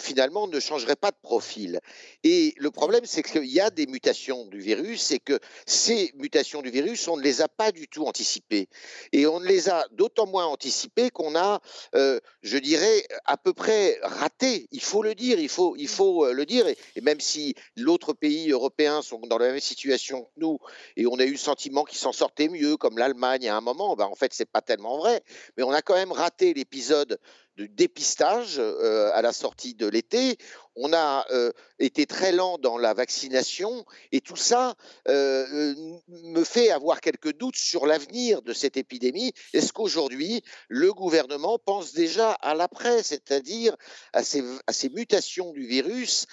finalement, 0.00 0.48
ne 0.48 0.60
changerait 0.60 0.96
pas 0.96 1.10
de 1.10 1.16
profil. 1.22 1.80
Et 2.22 2.54
le 2.56 2.70
problème, 2.70 3.04
c'est 3.04 3.22
qu'il 3.22 3.46
y 3.46 3.60
a 3.60 3.70
des 3.70 3.86
mutations 3.86 4.46
du 4.46 4.60
virus 4.60 5.10
et 5.10 5.18
que 5.18 5.38
ces 5.66 6.12
mutations 6.16 6.62
du 6.62 6.70
virus, 6.70 7.06
on 7.08 7.16
ne 7.16 7.22
les 7.22 7.40
a 7.40 7.48
pas 7.48 7.72
du 7.72 7.88
tout 7.88 8.04
anticipées. 8.04 8.68
Et 9.12 9.26
on 9.26 9.40
ne 9.40 9.46
les 9.46 9.68
a 9.68 9.86
d'autant 9.92 10.26
moins 10.26 10.46
anticipées 10.46 11.10
qu'on 11.10 11.36
a, 11.36 11.60
je 11.94 12.58
dirais, 12.58 13.06
à 13.24 13.36
peu 13.36 13.52
près 13.52 13.98
raté. 14.02 14.68
Il 14.72 14.82
faut 14.82 15.02
le 15.02 15.14
dire, 15.14 15.38
il 15.38 15.48
faut, 15.48 15.76
il 15.76 15.88
faut 15.88 16.32
le 16.32 16.46
dire. 16.46 16.66
Et, 16.66 17.00
même 17.00 17.20
si 17.20 17.54
l'autre 17.76 18.12
pays 18.12 18.50
européens 18.50 19.02
sont 19.02 19.20
dans 19.20 19.38
la 19.38 19.48
même 19.48 19.60
situation 19.60 20.24
que 20.24 20.40
nous, 20.40 20.58
et 20.96 21.06
on 21.06 21.18
a 21.18 21.24
eu 21.24 21.33
le 21.34 21.38
sentiment 21.38 21.84
qu'ils 21.84 21.98
s'en 21.98 22.12
sortaient 22.12 22.48
mieux, 22.48 22.76
comme 22.76 22.98
l'Allemagne 22.98 23.48
à 23.48 23.56
un 23.56 23.60
moment. 23.60 23.94
Ben, 23.96 24.06
en 24.06 24.14
fait, 24.14 24.32
c'est 24.32 24.50
pas 24.50 24.62
tellement 24.62 24.98
vrai. 24.98 25.22
Mais 25.56 25.62
on 25.62 25.70
a 25.70 25.82
quand 25.82 25.94
même 25.94 26.12
raté 26.12 26.54
l'épisode 26.54 27.18
de 27.56 27.66
dépistage 27.66 28.56
euh, 28.58 29.10
à 29.14 29.22
la 29.22 29.32
sortie 29.32 29.74
de 29.74 29.86
l'été. 29.86 30.36
On 30.76 30.92
a 30.92 31.26
euh, 31.30 31.52
été 31.78 32.06
très 32.06 32.32
lent 32.32 32.58
dans 32.58 32.78
la 32.78 32.94
vaccination 32.94 33.84
et 34.12 34.20
tout 34.20 34.36
ça 34.36 34.74
euh, 35.08 35.74
me 36.08 36.44
fait 36.44 36.70
avoir 36.70 37.00
quelques 37.00 37.36
doutes 37.36 37.56
sur 37.56 37.86
l'avenir 37.86 38.42
de 38.42 38.52
cette 38.52 38.76
épidémie. 38.76 39.32
Est-ce 39.52 39.72
qu'aujourd'hui, 39.72 40.42
le 40.68 40.92
gouvernement 40.92 41.58
pense 41.58 41.92
déjà 41.92 42.32
à 42.32 42.54
l'après, 42.54 43.02
c'est-à-dire 43.02 43.76
à 44.12 44.22
ces, 44.22 44.42
mutations 44.90 45.52
du 45.52 45.66
virus 45.66 46.26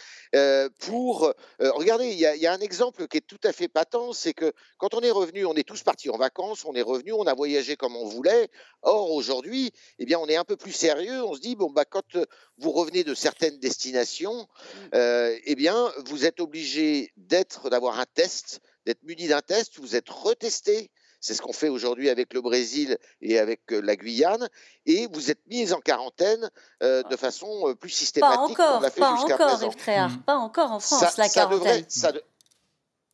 pour... 0.79 1.33
regardez, 1.59 2.07
il 2.07 2.17
y, 2.17 2.47
a 2.47 2.53
un 2.53 2.59
exemple 2.59 3.07
qui 3.07 3.17
est 3.17 3.27
tout 3.27 3.39
à 3.43 3.51
fait 3.51 3.67
patent, 3.67 4.13
c'est 4.13 4.33
que 4.33 4.53
quand 4.77 4.93
on 4.93 5.01
est 5.01 5.11
revenu, 5.11 5.45
on 5.45 5.55
est 5.55 5.67
tous 5.67 5.83
partis 5.83 6.09
en 6.09 6.17
vacances, 6.17 6.63
on 6.65 6.73
est 6.73 6.81
revenu, 6.81 7.11
on 7.13 7.27
a 7.27 7.33
voyagé 7.33 7.75
comme 7.75 7.95
on 7.95 8.05
voulait. 8.05 8.49
Or, 8.81 9.11
aujourd'hui, 9.11 9.71
eh 9.99 10.05
bien, 10.05 10.19
on 10.19 10.27
est 10.27 10.37
un 10.37 10.45
peu 10.45 10.55
plus 10.55 10.71
sérieux 10.71 11.21
on 11.23 11.35
se 11.35 11.39
dit 11.39 11.55
bon 11.55 11.69
bah 11.69 11.85
quand 11.85 12.15
euh, 12.15 12.25
vous 12.57 12.71
revenez 12.71 13.03
de 13.03 13.13
certaines 13.13 13.57
destinations, 13.59 14.30
mmh. 14.33 14.95
euh, 14.95 15.37
eh 15.45 15.55
bien 15.55 15.91
vous 16.05 16.25
êtes 16.25 16.39
obligé 16.39 17.11
d'être 17.17 17.69
d'avoir 17.69 17.99
un 17.99 18.05
test, 18.13 18.61
d'être 18.85 19.03
muni 19.03 19.27
d'un 19.27 19.41
test, 19.41 19.79
vous 19.79 19.95
êtes 19.95 20.09
retesté. 20.09 20.91
C'est 21.23 21.35
ce 21.35 21.43
qu'on 21.43 21.53
fait 21.53 21.69
aujourd'hui 21.69 22.09
avec 22.09 22.33
le 22.33 22.41
Brésil 22.41 22.97
et 23.21 23.37
avec 23.37 23.61
euh, 23.71 23.79
la 23.79 23.95
Guyane. 23.95 24.49
Et 24.87 25.07
vous 25.13 25.29
êtes 25.29 25.45
mis 25.45 25.71
en 25.71 25.79
quarantaine 25.79 26.49
de 26.81 27.03
ah. 27.07 27.17
façon 27.17 27.75
plus 27.79 27.91
systématique. 27.91 28.57
Pas 28.57 28.77
encore, 28.77 28.91
pas 28.91 29.11
encore, 29.11 29.29
mmh. 29.29 30.23
pas 30.25 30.35
encore 30.37 30.71
en 30.71 30.79
France, 30.79 31.17
la 31.17 31.29
quarantaine. 31.29 31.85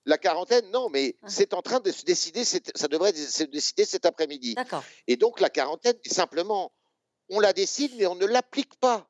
La 0.06 0.17
quarantaine, 0.17 0.71
non, 0.71 0.88
mais 0.89 1.17
ah. 1.21 1.27
c'est 1.27 1.53
en 1.53 1.62
train 1.62 1.82
de 1.82 1.91
se 1.91 2.06
décider, 2.06 2.45
ça 2.45 2.88
devrait 2.88 3.13
se 3.13 3.43
décider 3.43 3.84
cet 3.84 4.06
après-midi. 4.06 4.56
Et 5.08 5.17
donc 5.17 5.41
la 5.41 5.49
quarantaine, 5.49 5.97
simplement, 6.06 6.71
on 7.30 7.41
la 7.41 7.51
décide, 7.51 7.91
mais 7.97 8.08
on 8.08 8.15
ne 8.15 8.25
l'applique 8.25 8.80
pas. 8.80 9.06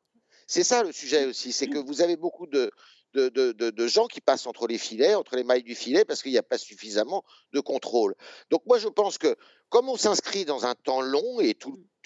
C'est 0.47 0.63
ça 0.63 0.83
le 0.83 0.91
sujet 0.91 1.25
aussi, 1.25 1.51
c'est 1.51 1.67
que 1.67 1.77
vous 1.77 2.01
avez 2.01 2.15
beaucoup 2.15 2.47
de, 2.47 2.71
de, 3.13 3.87
gens 3.87 4.07
qui 4.07 4.21
passent 4.21 4.47
entre 4.47 4.67
les 4.67 4.77
filets, 4.77 5.15
entre 5.15 5.35
les 5.35 5.43
mailles 5.43 5.63
du 5.63 5.75
filet, 5.75 6.05
parce 6.05 6.21
qu'il 6.21 6.31
n'y 6.31 6.37
a 6.37 6.43
pas 6.43 6.57
suffisamment 6.57 7.23
de 7.53 7.59
contrôle. 7.59 8.15
Donc 8.49 8.65
moi, 8.65 8.79
je 8.79 8.87
pense 8.87 9.17
que 9.17 9.35
comme 9.69 9.89
on 9.89 9.97
s'inscrit 9.97 10.45
dans 10.45 10.65
un 10.65 10.75
temps 10.75 11.01
long, 11.01 11.39
et 11.41 11.53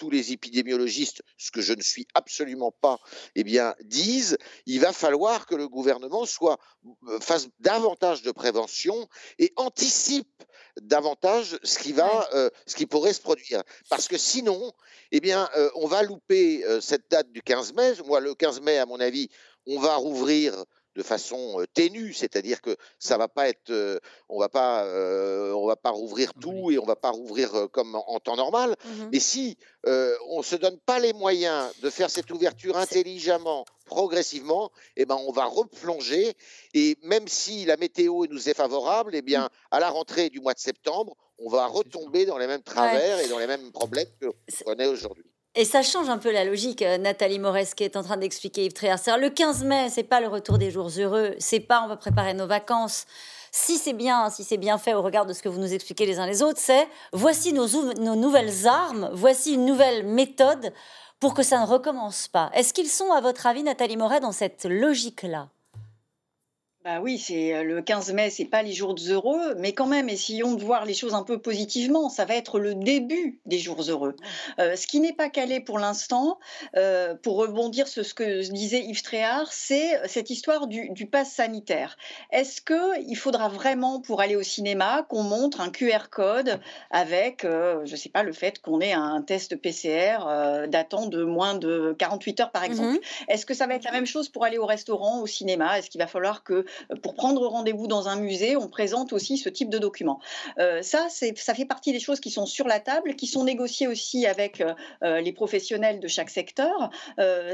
tous 0.02 0.10
les 0.10 0.32
épidémiologistes, 0.32 1.22
ce 1.38 1.52
que 1.52 1.60
je 1.60 1.72
ne 1.74 1.80
suis 1.80 2.08
absolument 2.14 2.72
pas, 2.72 2.98
eh 3.36 3.44
bien, 3.44 3.72
disent, 3.84 4.36
il 4.66 4.80
va 4.80 4.92
falloir 4.92 5.46
que 5.46 5.54
le 5.54 5.68
gouvernement 5.68 6.26
soit, 6.26 6.58
euh, 7.06 7.20
fasse 7.20 7.46
davantage 7.60 8.22
de 8.22 8.32
prévention 8.32 9.08
et 9.38 9.52
anticipe 9.54 10.42
davantage 10.80 11.56
ce 11.62 11.78
qui 11.78 11.92
va, 11.92 12.28
euh, 12.34 12.50
ce 12.66 12.74
qui 12.74 12.86
pourrait 12.86 13.12
se 13.12 13.20
produire. 13.20 13.62
Parce 13.90 14.08
que 14.08 14.18
sinon, 14.18 14.72
eh 15.12 15.20
bien, 15.20 15.48
euh, 15.56 15.70
on 15.76 15.86
va 15.86 16.02
louper 16.02 16.64
cette 16.80 17.08
date 17.08 17.30
du 17.30 17.40
15 17.40 17.72
mai. 17.74 17.92
Moi, 18.04 18.18
le 18.18 18.34
15 18.34 18.60
mai, 18.60 18.78
à 18.78 18.86
mon 18.86 18.98
avis, 18.98 19.28
on 19.68 19.78
va 19.78 19.94
rouvrir 19.94 20.64
de 20.94 21.02
façon 21.02 21.64
ténue, 21.74 22.12
c'est-à-dire 22.12 22.60
que 22.60 22.76
ça 22.98 23.16
va 23.16 23.28
pas 23.28 23.48
être, 23.48 23.72
on 24.28 24.38
va 24.38 24.48
pas, 24.48 24.84
on 25.54 25.66
va 25.66 25.76
pas 25.76 25.90
rouvrir 25.90 26.32
tout 26.34 26.70
et 26.70 26.78
on 26.78 26.84
va 26.84 26.96
pas 26.96 27.10
rouvrir 27.10 27.68
comme 27.72 27.94
en, 27.94 28.20
temps 28.20 28.36
normal. 28.36 28.76
Mmh 28.84 29.08
Mais 29.12 29.20
si 29.20 29.56
on 29.86 30.42
se 30.42 30.56
donne 30.56 30.78
pas 30.78 30.98
les 30.98 31.12
moyens 31.12 31.72
de 31.80 31.90
faire 31.90 32.10
cette 32.10 32.30
ouverture 32.30 32.76
intelligemment, 32.76 33.64
progressivement, 33.86 34.70
eh 34.96 35.04
ben 35.04 35.18
on 35.26 35.32
va 35.32 35.44
replonger 35.44 36.34
et 36.74 36.96
même 37.02 37.28
si 37.28 37.64
la 37.64 37.76
météo 37.76 38.26
nous 38.30 38.48
est 38.48 38.54
favorable, 38.54 39.14
eh 39.14 39.22
bien 39.22 39.48
à 39.70 39.80
la 39.80 39.90
rentrée 39.90 40.30
du 40.30 40.40
mois 40.40 40.54
de 40.54 40.58
septembre, 40.58 41.16
on 41.38 41.48
va 41.48 41.66
retomber 41.66 42.24
dans 42.24 42.38
les 42.38 42.46
mêmes 42.46 42.62
travers 42.62 43.18
et 43.20 43.28
dans 43.28 43.38
les 43.38 43.46
mêmes 43.46 43.72
problèmes 43.72 44.08
que 44.20 44.26
qu'on 44.64 44.76
est 44.76 44.86
aujourd'hui. 44.86 45.31
Et 45.54 45.66
ça 45.66 45.82
change 45.82 46.08
un 46.08 46.16
peu 46.16 46.32
la 46.32 46.46
logique, 46.46 46.80
euh, 46.80 46.96
Nathalie 46.96 47.38
Morès, 47.38 47.74
qui 47.74 47.84
est 47.84 47.96
en 47.96 48.02
train 48.02 48.16
d'expliquer 48.16 48.64
Yves 48.64 48.72
Tréhard. 48.72 49.18
Le 49.18 49.28
15 49.28 49.64
mai, 49.64 49.90
c'est 49.90 50.02
pas 50.02 50.22
le 50.22 50.28
retour 50.28 50.56
des 50.56 50.70
jours 50.70 50.88
heureux, 50.96 51.34
c'est 51.38 51.60
pas 51.60 51.82
on 51.84 51.88
va 51.88 51.96
préparer 51.98 52.32
nos 52.32 52.46
vacances. 52.46 53.04
Si 53.50 53.76
c'est 53.76 53.92
bien, 53.92 54.30
fait 54.78 54.94
au 54.94 55.02
regard 55.02 55.26
de 55.26 55.34
ce 55.34 55.42
que 55.42 55.50
vous 55.50 55.60
nous 55.60 55.74
expliquez 55.74 56.06
les 56.06 56.18
uns 56.18 56.26
les 56.26 56.42
autres, 56.42 56.58
c'est 56.58 56.88
voici 57.12 57.52
nos, 57.52 57.68
nos 57.96 58.16
nouvelles 58.16 58.66
armes, 58.66 59.10
voici 59.12 59.52
une 59.52 59.66
nouvelle 59.66 60.06
méthode 60.06 60.72
pour 61.20 61.34
que 61.34 61.42
ça 61.42 61.60
ne 61.60 61.66
recommence 61.66 62.28
pas. 62.28 62.50
Est-ce 62.54 62.72
qu'ils 62.72 62.88
sont, 62.88 63.12
à 63.12 63.20
votre 63.20 63.46
avis, 63.46 63.62
Nathalie 63.62 63.98
Moret, 63.98 64.20
dans 64.20 64.32
cette 64.32 64.64
logique-là? 64.64 65.50
Bah 66.84 67.00
oui, 67.00 67.18
c'est 67.18 67.62
le 67.62 67.80
15 67.80 68.12
mai, 68.12 68.28
c'est 68.30 68.44
pas 68.44 68.62
les 68.62 68.72
jours 68.72 68.96
heureux, 69.08 69.54
mais 69.58 69.72
quand 69.72 69.86
même, 69.86 70.08
essayons 70.08 70.54
de 70.54 70.62
voir 70.62 70.84
les 70.84 70.94
choses 70.94 71.14
un 71.14 71.22
peu 71.22 71.38
positivement. 71.38 72.08
Ça 72.08 72.24
va 72.24 72.34
être 72.34 72.58
le 72.58 72.74
début 72.74 73.40
des 73.46 73.58
jours 73.58 73.82
heureux. 73.88 74.16
ce 74.58 74.86
qui 74.86 74.98
n'est 74.98 75.12
pas 75.12 75.28
calé 75.28 75.60
pour 75.60 75.78
l'instant, 75.78 76.38
pour 77.22 77.36
rebondir 77.36 77.86
sur 77.86 78.04
ce 78.04 78.14
que 78.14 78.50
disait 78.50 78.80
Yves 78.80 79.02
Tréhard, 79.02 79.52
c'est 79.52 80.00
cette 80.08 80.30
histoire 80.30 80.66
du, 80.66 80.90
du 80.90 81.06
pass 81.06 81.30
sanitaire. 81.30 81.96
Est-ce 82.32 82.60
qu'il 82.60 83.16
faudra 83.16 83.48
vraiment, 83.48 84.00
pour 84.00 84.20
aller 84.20 84.34
au 84.34 84.42
cinéma, 84.42 85.06
qu'on 85.08 85.22
montre 85.22 85.60
un 85.60 85.70
QR 85.70 86.08
code 86.10 86.60
avec, 86.90 87.42
je 87.44 87.96
sais 87.96 88.08
pas, 88.08 88.24
le 88.24 88.32
fait 88.32 88.60
qu'on 88.60 88.80
ait 88.80 88.92
un 88.92 89.22
test 89.22 89.56
PCR 89.56 90.18
datant 90.68 91.06
de 91.06 91.22
moins 91.22 91.54
de 91.54 91.94
48 91.98 92.40
heures, 92.40 92.50
par 92.50 92.62
mmh 92.62 92.66
exemple? 92.66 92.98
Est-ce 93.28 93.46
que 93.46 93.54
ça 93.54 93.68
va 93.68 93.74
être 93.74 93.84
la 93.84 93.92
même 93.92 94.06
chose 94.06 94.28
pour 94.28 94.44
aller 94.44 94.58
au 94.58 94.66
restaurant, 94.66 95.20
au 95.20 95.26
cinéma? 95.26 95.78
Est-ce 95.78 95.88
qu'il 95.88 96.00
va 96.00 96.08
falloir 96.08 96.42
que 96.42 96.64
pour 97.02 97.14
prendre 97.14 97.46
rendez-vous 97.46 97.86
dans 97.86 98.08
un 98.08 98.16
musée, 98.16 98.56
on 98.56 98.68
présente 98.68 99.12
aussi 99.12 99.38
ce 99.38 99.48
type 99.48 99.70
de 99.70 99.78
document. 99.78 100.20
Euh, 100.58 100.82
ça, 100.82 101.08
ça 101.08 101.54
fait 101.54 101.64
partie 101.64 101.92
des 101.92 102.00
choses 102.00 102.20
qui 102.20 102.30
sont 102.30 102.46
sur 102.46 102.66
la 102.66 102.80
table, 102.80 103.14
qui 103.14 103.26
sont 103.26 103.44
négociées 103.44 103.86
aussi 103.86 104.26
avec 104.26 104.60
euh, 104.60 104.74
euh, 105.02 105.20
les 105.20 105.32
professionnels 105.32 106.00
de 106.00 106.08
chaque 106.08 106.30
secteur. 106.30 106.90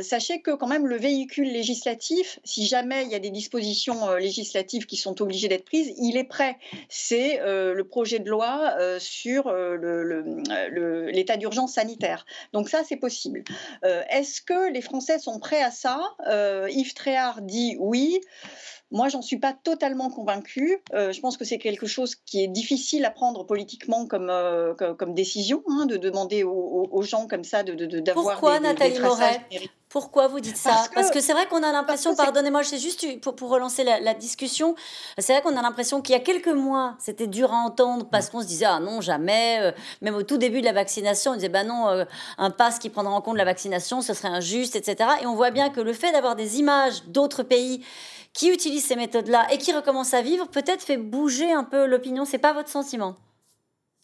sachez 0.02 0.40
que 0.40 0.52
quand 0.52 0.66
même 0.66 0.86
le 0.86 0.96
véhicule 0.96 1.50
législatif, 1.52 2.38
si 2.44 2.66
jamais 2.66 3.04
il 3.04 3.10
y 3.10 3.14
a 3.14 3.18
des 3.18 3.30
dispositions 3.30 4.14
législatives 4.14 4.86
qui 4.86 4.96
sont 4.96 5.20
obligées 5.22 5.48
d'être 5.48 5.64
prises, 5.64 5.92
il 5.98 6.16
est 6.16 6.24
prêt. 6.24 6.56
C'est 6.88 7.40
le 7.42 7.82
projet 7.82 8.18
de 8.18 8.28
loi 8.28 8.74
sur 8.98 9.52
l'état 11.12 11.36
d'urgence 11.36 11.74
sanitaire. 11.74 12.24
Donc 12.52 12.68
ça, 12.68 12.82
c'est 12.84 12.96
possible. 12.96 13.44
Est-ce 13.82 14.40
que 14.40 14.72
les 14.72 14.80
Français 14.80 15.18
sont 15.18 15.38
prêts 15.38 15.62
à 15.62 15.70
ça? 15.70 16.16
Yves 16.70 16.94
Tréhard 16.94 17.42
dit 17.42 17.76
oui. 17.78 18.20
Moi, 18.90 19.08
j'en 19.08 19.20
suis 19.20 19.38
pas 19.38 19.52
totalement 19.52 20.08
convaincue. 20.08 20.82
Euh, 20.94 21.12
je 21.12 21.20
pense 21.20 21.36
que 21.36 21.44
c'est 21.44 21.58
quelque 21.58 21.86
chose 21.86 22.14
qui 22.14 22.42
est 22.42 22.48
difficile 22.48 23.04
à 23.04 23.10
prendre 23.10 23.44
politiquement 23.44 24.06
comme, 24.06 24.30
euh, 24.30 24.74
comme, 24.74 25.14
décision, 25.14 25.62
hein, 25.68 25.84
de 25.86 25.96
demander 25.96 26.42
aux, 26.42 27.02
gens 27.02 27.26
comme 27.26 27.44
ça 27.44 27.62
de, 27.62 27.74
d'avoir 28.00 28.32
Pourquoi, 28.32 28.60
Nathalie 28.60 28.98
Moret 28.98 29.46
pourquoi 29.90 30.28
vous 30.28 30.40
dites 30.40 30.58
ça 30.58 30.84
Parce 30.94 31.10
que 31.10 31.18
c'est 31.18 31.32
vrai 31.32 31.46
qu'on 31.46 31.62
a 31.62 31.72
l'impression, 31.72 32.14
pardonnez-moi, 32.14 32.62
c'est 32.62 32.78
juste 32.78 33.20
pour, 33.22 33.34
pour 33.34 33.48
relancer 33.48 33.84
la, 33.84 34.12
discussion, 34.12 34.74
c'est 35.16 35.32
vrai 35.32 35.40
qu'on 35.40 35.56
a 35.56 35.62
l'impression 35.62 36.02
qu'il 36.02 36.12
y 36.12 36.16
a 36.16 36.20
quelques 36.20 36.48
mois, 36.48 36.96
c'était 36.98 37.26
dur 37.26 37.54
à 37.54 37.56
entendre 37.56 38.06
parce 38.10 38.28
qu'on 38.28 38.42
se 38.42 38.46
disait, 38.46 38.66
ah 38.66 38.80
non, 38.80 39.00
jamais, 39.00 39.60
euh, 39.62 39.72
même 40.02 40.14
au 40.14 40.22
tout 40.24 40.36
début 40.36 40.60
de 40.60 40.66
la 40.66 40.74
vaccination, 40.74 41.30
on 41.30 41.34
disait, 41.36 41.48
bah 41.48 41.64
non, 41.64 42.04
un 42.36 42.50
pass 42.50 42.78
qui 42.78 42.90
prendra 42.90 43.14
en 43.14 43.22
compte 43.22 43.38
la 43.38 43.46
vaccination, 43.46 44.02
ce 44.02 44.12
serait 44.12 44.28
injuste, 44.28 44.76
etc. 44.76 45.08
Et 45.22 45.26
on 45.26 45.34
voit 45.34 45.50
bien 45.50 45.70
que 45.70 45.80
le 45.80 45.94
fait 45.94 46.12
d'avoir 46.12 46.36
des 46.36 46.58
images 46.58 47.04
d'autres 47.06 47.42
pays 47.42 47.82
qui 48.32 48.50
utilise 48.50 48.84
ces 48.84 48.96
méthodes-là 48.96 49.52
et 49.52 49.58
qui 49.58 49.72
recommence 49.72 50.14
à 50.14 50.22
vivre, 50.22 50.48
peut-être 50.48 50.82
fait 50.82 50.96
bouger 50.96 51.52
un 51.52 51.64
peu 51.64 51.86
l'opinion. 51.86 52.24
C'est 52.24 52.38
pas 52.38 52.52
votre 52.52 52.68
sentiment 52.68 53.16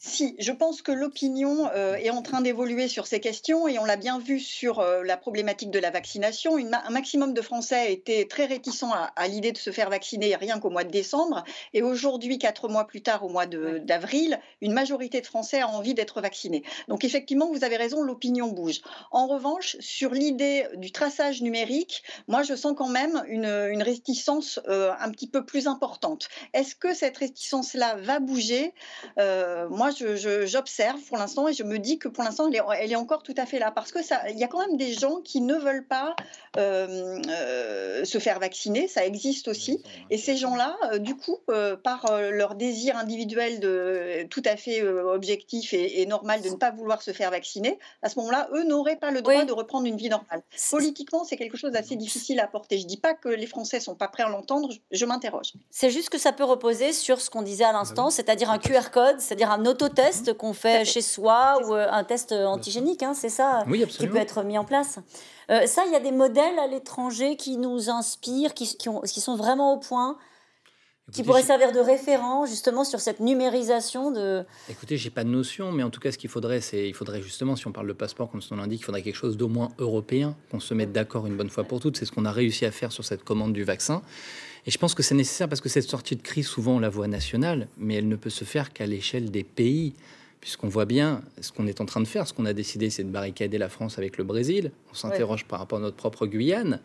Si, 0.07 0.37
je 0.39 0.53
pense 0.53 0.83
que 0.83 0.93
l'opinion 0.93 1.67
euh, 1.75 1.95
est 1.95 2.11
en 2.11 2.21
train 2.21 2.43
d'évoluer 2.43 2.89
sur 2.89 3.07
ces 3.07 3.21
questions 3.21 3.67
et 3.67 3.79
on 3.79 3.87
l'a 3.87 3.97
bien 3.97 4.19
vu 4.19 4.39
sur 4.39 4.81
euh, 4.81 5.03
la 5.03 5.17
problématique 5.17 5.71
de 5.71 5.79
la 5.79 5.91
vaccination. 5.91 6.59
un 6.59 6.91
maximum 6.91 7.33
de 7.33 7.41
Français 7.41 7.91
étaient 7.91 8.27
très 8.27 8.45
réticents 8.45 8.93
à, 8.93 9.29
l'idée 9.29 9.51
de 9.51 9.57
se 9.57 9.71
faire 9.71 9.89
vacciner 9.89 10.37
rien 10.37 10.61
qu'au 10.61 10.69
mois 10.69 10.85
de 10.85 10.91
décembre. 10.91 11.43
Et 11.73 11.81
aujourd'hui, 11.81 12.39
quatre 12.39 12.69
mois 12.69 12.87
plus 12.87 13.01
tard, 13.01 13.25
au 13.25 13.31
mois 13.31 13.47
d'avril, 13.47 14.39
une 14.61 14.75
majorité 14.75 15.23
de 15.23 15.27
Français 15.27 15.63
a 15.63 15.69
envie 15.69 15.95
d'être 15.95 16.21
vaccinés. 16.21 16.65
Donc 16.89 17.03
effectivement, 17.03 17.51
vous 17.51 17.65
avez 17.65 17.79
raison, 17.79 18.03
l'opinion 18.03 18.49
bouge. 18.49 18.83
En 19.11 19.27
revanche, 19.27 19.79
sur 19.81 20.11
l'idée 20.11 20.67
du 20.77 20.93
traçage 20.93 21.41
numérique, 21.41 22.03
moi 22.29 22.43
je 22.43 22.55
sens 22.55 22.75
quand 22.77 22.91
même 22.91 23.25
une, 23.27 23.83
réticence 23.83 24.61
euh, 24.69 24.93
un 25.01 25.11
petit 25.11 25.29
peu 25.29 25.47
plus 25.47 25.67
importante. 25.67 26.29
Est-ce 26.53 26.75
que 26.75 26.93
cette 26.93 27.17
réticence-là 27.17 27.97
va 27.97 28.21
bouger? 28.21 28.75
Moi, 29.17 29.94
j'observe 29.95 31.01
pour 31.03 31.17
l'instant 31.17 31.49
et 31.49 31.53
je 31.53 31.63
me 31.63 31.79
dis 31.79 31.99
que 31.99 32.09
pour 32.09 32.25
l'instant, 32.25 32.51
elle, 32.51 32.93
est, 32.93 32.97
encore 32.97 33.23
tout 33.23 33.35
à 33.37 33.47
fait 33.47 33.59
là. 33.59 33.71
Parce 33.71 33.93
que 33.93 33.99
il 34.31 34.39
y 34.39 34.45
a 34.45 34.49
quand 34.49 34.67
même 34.67 34.77
des 34.77 34.93
gens 34.93 35.21
qui 35.21 35.41
ne 35.41 35.55
veulent 35.55 35.87
pas 35.87 36.15
euh, 36.57 37.21
euh, 37.29 38.05
se 38.05 38.19
faire 38.19 38.39
vacciner, 38.39 38.89
ça 38.89 39.05
existe 39.05 39.49
aussi. 39.49 39.83
Et 40.11 40.19
ces 40.19 40.37
gens-là, 40.37 40.77
euh, 40.93 40.99
du 40.99 41.17
coup, 41.17 41.39
par 41.83 42.07
leur 42.31 42.55
désir 42.55 42.97
individuel 42.97 43.61
de, 43.61 44.27
tout 44.31 44.43
à 44.45 44.57
fait 44.57 44.83
objectif 44.83 45.73
et, 45.73 46.07
normal 46.07 46.43
de 46.43 46.51
ne 46.51 46.57
pas 46.57 46.71
vouloir 46.71 47.03
se 47.03 47.13
faire 47.13 47.31
vacciner, 47.31 47.79
à 48.03 48.09
ce 48.09 48.19
moment-là, 48.19 48.49
eux 48.55 48.65
n'auraient 48.65 48.97
pas 48.97 49.11
le 49.11 49.23
droit 49.23 49.45
de 49.45 49.53
reprendre 49.53 49.87
une 49.87 49.97
vie 49.97 50.09
normale. 50.09 50.43
Politiquement, 50.71 51.25
c'est 51.25 51.37
quelque 51.37 51.57
chose 51.57 51.73
d'assez 51.73 51.97
difficile 51.97 52.41
à 52.41 52.47
porter. 52.47 52.79
Je 52.79 52.85
ne 52.85 52.89
dis 52.89 52.97
pas 52.97 53.15
que 53.15 53.29
les 53.29 53.47
Français 53.47 53.81
sont 53.81 53.95
pas 53.95 54.09
prêts 54.09 54.23
à 54.23 54.29
l'entendre, 54.29 54.69
je, 54.91 55.05
m'interroge. 55.05 55.53
C'est 55.71 55.91
juste 55.91 56.11
que 56.11 56.19
ça 56.19 56.33
peut 56.33 56.45
reposer 56.45 56.93
sur 56.93 57.21
ce 57.21 57.31
qu'on 57.31 57.43
disait 57.43 57.65
à 57.65 57.73
l'instant, 57.73 58.11
c'est-à-dire 58.11 58.51
un 58.51 58.59
QR 58.59 58.91
code, 58.93 59.21
c'est-à-dire 59.21 59.51
un 59.51 59.65
autotest 59.85 60.35
qu'on 60.35 60.53
fait 60.53 60.85
chez 60.85 61.03
soi 61.03 61.61
ou 61.65 61.75
euh, 61.75 61.87
un 61.91 62.05
test 62.05 62.33
antigénique, 62.33 63.03
hein, 63.03 63.15
c'est 63.15 63.29
ça 63.29 63.65
qui 63.89 64.07
peut 64.07 64.17
être 64.17 64.43
mis 64.43 64.59
en 64.59 64.65
place. 64.65 64.99
Euh, 65.51 65.67
ça, 65.67 65.83
il 65.87 65.93
y 65.93 65.97
a 65.97 66.01
des 66.01 66.13
modèles 66.13 66.59
à 66.59 66.67
l'étranger 66.67 67.37
qui 67.37 67.57
nous 67.57 67.91
inspirent, 67.91 68.55
qui, 68.55 68.77
qui, 68.77 68.89
ont, 68.89 69.01
qui 69.01 69.21
sont 69.21 69.37
vraiment 69.37 69.75
au 69.75 69.79
point 69.79 70.17
qui 71.13 71.23
pourraient 71.23 71.43
servir 71.43 71.73
de 71.73 71.81
référent 71.81 72.47
justement 72.47 72.83
sur 72.83 72.99
cette 72.99 73.21
numérisation 73.21 74.11
de. 74.11 74.45
Écoutez, 74.71 74.97
j'ai 74.97 75.11
pas 75.11 75.23
de 75.23 75.29
notion, 75.29 75.71
mais 75.71 75.83
en 75.83 75.91
tout 75.91 76.01
cas, 76.01 76.11
ce 76.11 76.19
qu'il 76.19 76.31
faudrait, 76.31 76.63
c'est, 76.63 76.89
il 76.89 76.95
faudrait 76.95 77.21
justement, 77.21 77.57
si 77.57 77.67
on 77.67 77.73
parle 77.73 77.89
de 77.89 77.93
passeport, 77.93 78.31
comme 78.31 78.41
son 78.41 78.57
l'indique, 78.57 78.81
il 78.81 78.85
faudrait 78.85 79.03
quelque 79.03 79.17
chose 79.17 79.37
d'au 79.37 79.49
moins 79.49 79.69
européen, 79.79 80.35
qu'on 80.51 80.61
se 80.61 80.73
mette 80.73 80.93
d'accord 80.93 81.27
une 81.27 81.37
bonne 81.37 81.51
fois 81.51 81.65
pour 81.65 81.81
toutes. 81.81 81.99
C'est 81.99 82.07
ce 82.07 82.13
qu'on 82.13 82.25
a 82.25 82.33
réussi 82.33 82.65
à 82.65 82.71
faire 82.71 82.91
sur 82.91 83.05
cette 83.05 83.23
commande 83.23 83.53
du 83.53 83.65
vaccin. 83.65 84.03
Et 84.67 84.71
je 84.71 84.79
pense 84.79 84.95
que 84.95 85.03
c'est 85.03 85.15
nécessaire 85.15 85.49
parce 85.49 85.61
que 85.61 85.69
cette 85.69 85.89
sortie 85.89 86.17
de 86.17 86.23
crise, 86.23 86.47
souvent, 86.47 86.77
on 86.77 86.79
la 86.79 86.89
voit 86.89 87.09
nationale, 87.09 87.69
mais 87.77 87.95
elle 87.95 88.09
ne 88.09 88.17
peut 88.17 88.31
se 88.31 88.45
faire 88.45 88.73
qu'à 88.73 88.87
l'échelle 88.87 89.31
des 89.31 89.45
pays 89.45 89.95
puisqu'on 90.45 90.69
voit 90.69 90.85
bien 90.85 91.23
ce 91.41 91.53
qu'on 91.53 91.67
est 91.67 91.81
en 91.81 91.87
train 91.87 92.03
de 92.03 92.07
faire. 92.07 92.29
Ce 92.29 92.35
qu'on 92.35 92.45
a 92.45 92.53
décidé, 92.53 92.91
c'est 92.91 93.03
de 93.03 93.09
barricader 93.09 93.57
la 93.57 93.71
France 93.71 93.97
avec 93.97 94.19
le 94.19 94.25
Brésil. 94.25 94.73
On 94.91 94.95
s'interroge 94.95 95.47
par 95.47 95.59
rapport 95.59 95.79
à 95.79 95.81
notre 95.81 95.97
propre 95.97 96.27
Guyane. 96.27 96.81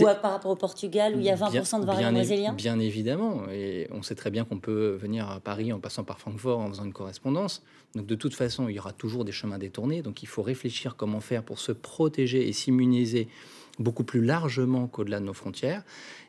Ou 0.00 0.04
par 0.04 0.32
rapport 0.32 0.50
au 0.50 0.56
Portugal, 0.56 1.14
où 1.14 1.18
il 1.18 1.24
y 1.26 1.30
a 1.30 1.36
20% 1.36 1.82
de 1.82 1.84
variants 1.84 2.12
brésiliens 2.12 2.54
Bien 2.54 2.78
évidemment. 2.78 3.42
Et 3.52 3.88
on 3.90 4.02
sait 4.02 4.14
très 4.14 4.30
bien 4.30 4.46
qu'on 4.46 4.58
peut 4.58 4.96
venir 4.98 5.30
à 5.30 5.38
Paris 5.38 5.70
en 5.70 5.80
passant 5.80 6.02
par 6.02 6.18
Francfort, 6.18 6.60
en 6.60 6.68
faisant 6.68 6.86
une 6.86 6.94
correspondance. 6.94 7.62
Donc 7.94 8.06
de 8.06 8.14
toute 8.14 8.32
façon, 8.32 8.70
il 8.70 8.76
y 8.76 8.78
aura 8.78 8.92
toujours 8.92 9.26
des 9.26 9.32
chemins 9.32 9.58
détournés. 9.58 10.00
Donc 10.00 10.22
il 10.22 10.26
faut 10.26 10.42
réfléchir 10.42 10.96
comment 10.96 11.20
faire 11.20 11.42
pour 11.42 11.58
se 11.58 11.72
protéger 11.72 12.48
et 12.48 12.54
s'immuniser 12.54 13.28
beaucoup 13.78 14.04
plus 14.04 14.24
largement 14.24 14.86
qu'au-delà 14.86 15.20
de 15.20 15.24
nos 15.24 15.34
frontières. 15.34 15.84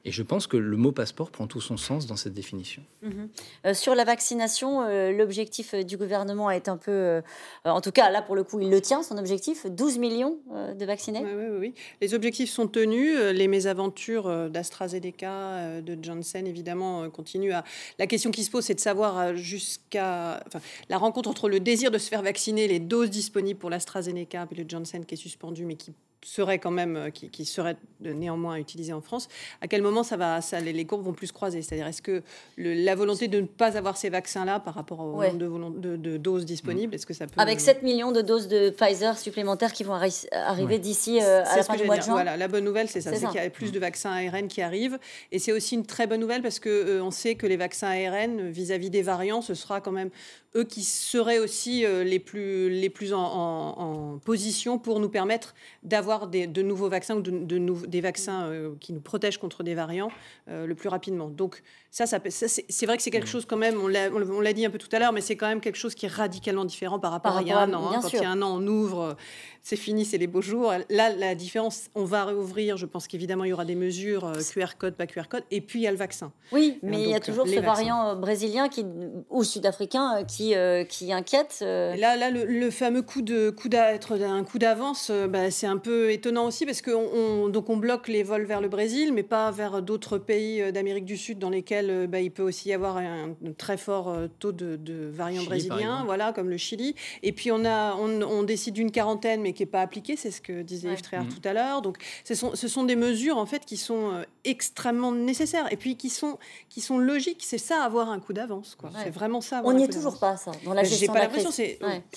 Et 0.06 0.12
je 0.12 0.24
pense 0.24 0.48
que 0.48 0.56
le 0.56 0.78
mot 0.78 0.92
passeport 0.92 1.30
prend 1.30 1.48
tout 1.48 1.62
son 1.62 1.78
sens 1.78 2.08
dans 2.08 2.16
cette 2.16 2.34
définition. 2.34 2.84
Mhm. 3.02 3.30
Euh, 3.66 3.74
sur 3.74 3.96
la 3.96 4.06
vaccination, 4.06 4.82
euh, 4.82 5.12
l'objectif 5.12 5.74
euh, 5.74 5.84
du 5.84 5.98
gouvernement 5.98 6.50
est 6.50 6.70
un 6.70 6.78
peu, 6.78 7.22
en 7.66 7.82
tout 7.82 7.92
cas 7.92 8.10
là 8.10 8.22
pour 8.22 8.36
le 8.36 8.44
coup, 8.44 8.60
il 8.60 8.70
le 8.70 8.82
tient, 8.82 9.04
son 9.04 9.18
objectif, 9.18 9.66
12 9.66 9.98
millions 9.98 10.38
de 10.78 10.86
vaccinés. 10.86 11.22
Oui, 11.24 11.32
oui, 11.36 11.58
oui. 11.60 11.74
Les 12.02 12.14
objectifs 12.14 12.50
sont 12.50 12.68
tenus. 12.68 13.18
Les 13.18 13.48
mésaventures 13.48 14.50
d'AstraZeneca, 14.50 15.82
de 15.82 15.98
Johnson, 16.02 16.44
évidemment, 16.46 17.10
continuent 17.10 17.54
à... 17.54 17.64
La 17.98 18.08
question 18.08 18.32
qui 18.32 18.44
se 18.44 18.52
pose, 18.52 18.66
c'est 18.66 18.76
de 18.76 18.80
savoir 18.80 19.36
jusqu'à... 19.36 20.42
Enfin, 20.48 20.60
la 20.90 20.98
rencontre 20.98 21.30
entre 21.30 21.50
le 21.50 21.60
désir 21.60 21.92
de 21.92 21.98
se 21.98 22.10
faire 22.10 22.22
vacciner, 22.22 22.68
les 22.68 22.80
doses 22.80 23.10
disponibles 23.10 23.60
pour 23.60 23.70
l'AstraZeneca 23.70 24.48
et 24.52 24.56
le 24.56 24.66
Johnson 24.68 25.02
qui 25.06 25.16
est 25.16 25.18
suspendu, 25.18 25.66
mais 25.66 25.76
qui 25.76 25.94
serait 26.23 26.60
quand 26.60 26.71
même, 26.71 26.95
euh, 26.95 27.10
qui, 27.10 27.45
serait 27.45 27.77
néanmoins 28.01 28.55
utilisé 28.55 28.93
en 28.93 29.01
France, 29.01 29.27
à 29.62 29.67
quel 29.67 29.82
moment 29.82 30.03
ça 30.03 30.17
va, 30.17 30.41
ça, 30.41 30.60
les, 30.60 30.86
courbes 30.86 31.03
vont 31.03 31.13
plus 31.13 31.27
se 31.27 31.34
croiser? 31.34 31.62
C'est-à-dire, 31.62 31.88
est-ce 31.88 32.01
que 32.01 32.21
la 32.58 32.95
volonté 32.95 33.27
de 33.27 33.41
ne 33.41 33.45
pas 33.45 33.77
avoir 33.77 33.97
ces 33.97 34.10
vaccins-là 34.10 34.60
par 34.60 34.73
rapport 34.73 34.99
au 34.99 35.23
nombre 35.34 35.79
de, 35.79 36.17
doses 36.17 36.45
disponibles, 36.45 36.95
est-ce 36.95 37.05
que 37.05 37.13
ça 37.13 37.27
peut... 37.27 37.39
Avec 37.39 37.60
7 37.60 37.84
millions 37.84 38.12
de 38.12 38.21
doses 38.21 38.47
de 38.47 38.69
Pfizer 38.69 39.17
supplémentaires 39.17 39.73
qui 39.73 39.84
vont 39.84 39.99
arriver 40.32 40.79
d'ici 40.79 41.19
euh, 41.21 41.43
à 41.45 41.58
la 41.58 41.63
fin 41.63 41.75
du 41.75 41.86
mois 41.86 41.97
de 41.97 42.03
juin. 42.03 42.13
Voilà, 42.13 42.38
la 42.38 42.47
bonne 42.47 42.65
nouvelle, 42.65 42.89
c'est 42.89 43.01
ça, 43.01 43.13
c'est 43.13 43.25
qu'il 43.27 43.41
y 43.41 43.45
a 43.45 43.49
plus 43.49 43.71
de 43.71 43.79
vaccins 43.79 44.12
ARN 44.12 44.47
qui 44.47 44.62
arrivent. 44.62 44.99
Et 45.32 45.39
c'est 45.39 45.51
aussi 45.51 45.75
une 45.75 45.86
très 45.86 46.08
bonne 46.08 46.19
nouvelle 46.19 46.41
parce 46.41 46.60
qu'on 46.60 46.69
euh, 46.69 47.01
on 47.01 47.12
sait 47.12 47.36
que 47.36 47.47
les 47.47 47.58
vaccins 47.58 47.88
ARN, 47.88 48.49
vis-à-vis 48.49 48.89
des 48.89 49.01
variants, 49.01 49.41
ce 49.41 49.53
sera 49.53 49.82
quand 49.82 49.91
même 49.91 50.10
eux 50.55 50.63
qui 50.63 50.82
seraient 50.82 51.38
aussi 51.38 51.86
les 51.86 52.17
plus, 52.17 52.71
les 52.71 52.89
plus 52.89 53.13
en, 53.13 53.19
en 53.19 54.17
position 54.17 54.79
pour 54.79 54.99
nous 54.99 55.10
permettre 55.10 55.53
d'avoir 55.84 56.09
de 56.17 56.62
nouveaux 56.62 56.89
vaccins 56.89 57.15
ou 57.15 57.22
de, 57.22 57.88
des 57.88 58.02
vaccins 58.02 58.48
euh, 58.48 58.76
qui 58.80 58.93
nous 58.93 59.00
protègent 59.00 59.38
contre 59.38 59.63
des 59.63 59.74
variants 59.74 60.12
euh, 60.50 60.65
le 60.65 60.76
plus 60.76 60.89
rapidement. 60.89 61.30
Donc 61.30 61.62
ça, 61.91 62.06
ça, 62.06 62.19
c'est 62.30 62.86
vrai 62.86 62.98
que 62.98 63.04
c'est 63.04 63.12
quelque 63.12 63.26
mm. 63.26 63.28
chose 63.28 63.45
quand 63.45 63.58
même, 63.58 63.80
on 63.80 63.88
l'a 63.88 64.54
dit 64.54 64.65
un 64.65 64.69
peu 64.69 64.78
tout 64.78 64.89
à 64.91 65.00
l'heure, 65.00 65.12
mais 65.12 65.22
c'est 65.22 65.36
quand 65.36 65.48
même 65.48 65.62
quelque 65.62 65.78
chose 65.78 65.95
qui 65.95 66.06
est 66.06 66.10
radicalement 66.10 66.65
différent 66.65 67.00
par 67.00 67.12
rapport, 67.12 67.38
à 67.38 67.41
il 67.41 67.48
y 67.48 67.52
a 67.52 67.60
un 67.60 67.74
an. 67.74 67.91
Hein. 67.91 68.00
quand 68.02 68.13
il 68.13 68.22
y 68.22 68.26
a 68.26 68.30
un 68.30 68.41
an, 68.41 68.60
on 68.60 68.67
ouvre, 68.67 69.15
c'est 69.63 69.76
fini, 69.76 70.06
c'est 70.06 70.17
les 70.17 70.28
beaux 70.28 70.41
jours. 70.41 70.74
Là, 70.89 71.10
la 71.10 71.36
différence, 71.36 71.89
on 71.95 72.06
va 72.06 72.26
réouvrir. 72.26 72.78
Je 72.78 72.86
pense 72.86 73.08
qu'évidemment, 73.08 73.43
il 73.43 73.50
y 73.50 73.54
aura 73.54 73.65
des 73.65 73.76
mesures 73.76 74.26
euh, 74.26 74.34
QR 74.54 74.78
code, 74.78 74.95
pas 74.95 75.08
QR 75.08 75.24
code, 75.30 75.43
et 75.52 75.62
puis 75.62 75.80
il 75.80 75.84
y 75.84 75.88
a 75.88 75.91
le 75.91 75.98
vaccin. 75.98 76.32
Oui, 76.52 76.80
mais 76.84 77.02
il 77.02 77.10
y 77.10 77.15
a 77.15 77.19
toujours 77.19 77.48
ce 77.48 77.60
variant 77.60 78.15
brésilien 78.15 78.69
qui, 78.69 78.86
ou 79.30 79.43
sud-africain 79.43 80.24
qui, 80.26 80.54
qui 80.89 81.13
inquiète. 81.13 81.58
Là, 81.62 82.15
là 82.15 82.30
le, 82.30 82.69
fameux 82.72 83.02
coup 83.02 83.22
de 83.22 83.50
coup 83.50 83.69
un 83.74 84.43
coup 84.43 84.60
d'avance, 84.60 85.12
bah, 85.30 85.52
c'est 85.52 85.67
un 85.67 85.78
peu 85.78 85.99
étonnant 86.08 86.46
aussi 86.46 86.66
parce 86.66 86.82
qu'on 86.82 87.50
donc 87.50 87.70
on 87.70 87.78
bloque 87.78 88.08
les 88.08 88.24
vols 88.24 88.46
vers 88.46 88.62
le 88.62 88.70
Brésil, 88.70 89.14
mais 89.14 89.24
pas 89.24 89.52
vers 89.52 89.82
d'autres 89.82 90.18
pays 90.18 90.62
euh, 90.62 90.72
d'Amérique 90.72 91.06
du 91.06 91.18
Sud 91.18 91.40
dans 91.40 91.50
lesquels 91.50 91.90
euh, 91.90 92.08
bah, 92.08 92.22
il 92.22 92.32
peut 92.32 92.44
aussi 92.44 92.70
y 92.70 92.74
avoir 92.74 92.98
un, 92.98 93.36
très 93.58 93.78
fort 93.78 94.10
euh, 94.10 94.28
taux 94.40 94.52
de, 94.52 94.78
variants 95.12 95.44
brésiliens, 95.44 96.04
voilà, 96.06 96.34
comme 96.34 96.50
le 96.50 96.58
Chili. 96.58 96.96
Et 97.24 97.32
puis 97.32 97.52
on, 97.52 97.66
a, 97.66 97.96
on, 97.96 98.44
décide 98.44 98.74
d'une 98.74 98.92
quarantaine, 98.92 99.42
mais 99.42 99.54
qui 99.54 99.64
n'est 99.64 99.70
pas 99.70 99.82
appliquée, 99.82 100.16
c'est 100.16 100.32
ce 100.32 100.42
que 100.42 100.62
disait 100.62 100.92
Yves 100.92 101.02
Tréhard 101.02 101.26
mmh. 101.26 101.30
tout 101.30 101.48
à 101.48 101.54
l'heure. 101.54 101.82
Donc 101.82 101.98
ce 102.24 102.36
sont, 102.36 102.56
ce 102.56 102.68
sont 102.68 102.84
des 102.84 102.96
mesures 102.96 103.38
en 103.38 103.46
fait 103.46 103.66
qui 103.66 103.78
sont 103.78 104.24
extrêmement 104.44 105.12
nécessaires 105.12 105.72
et 105.72 105.78
puis 105.78 105.96
qui 105.96 106.10
sont, 106.10 106.38
qui 106.70 106.82
sont 106.82 106.98
logiques. 106.98 107.44
C'est 107.44 107.58
ça, 107.58 107.84
avoir 107.84 108.10
un 108.10 108.20
coup 108.20 108.34
d'avance. 108.34 108.78
C'est 109.04 109.10
vraiment 109.10 109.42
ça. 109.42 109.62
On 109.64 109.74
n'y 109.74 109.84
est 109.84 109.94
toujours 109.94 110.20
pas, 110.20 110.38
ça, 110.38 110.52
dans 110.64 110.74
la 110.74 110.84
gestion 110.84 111.00
J'ai 111.00 111.08
pas 111.08 111.20
l'impression. 111.20 111.52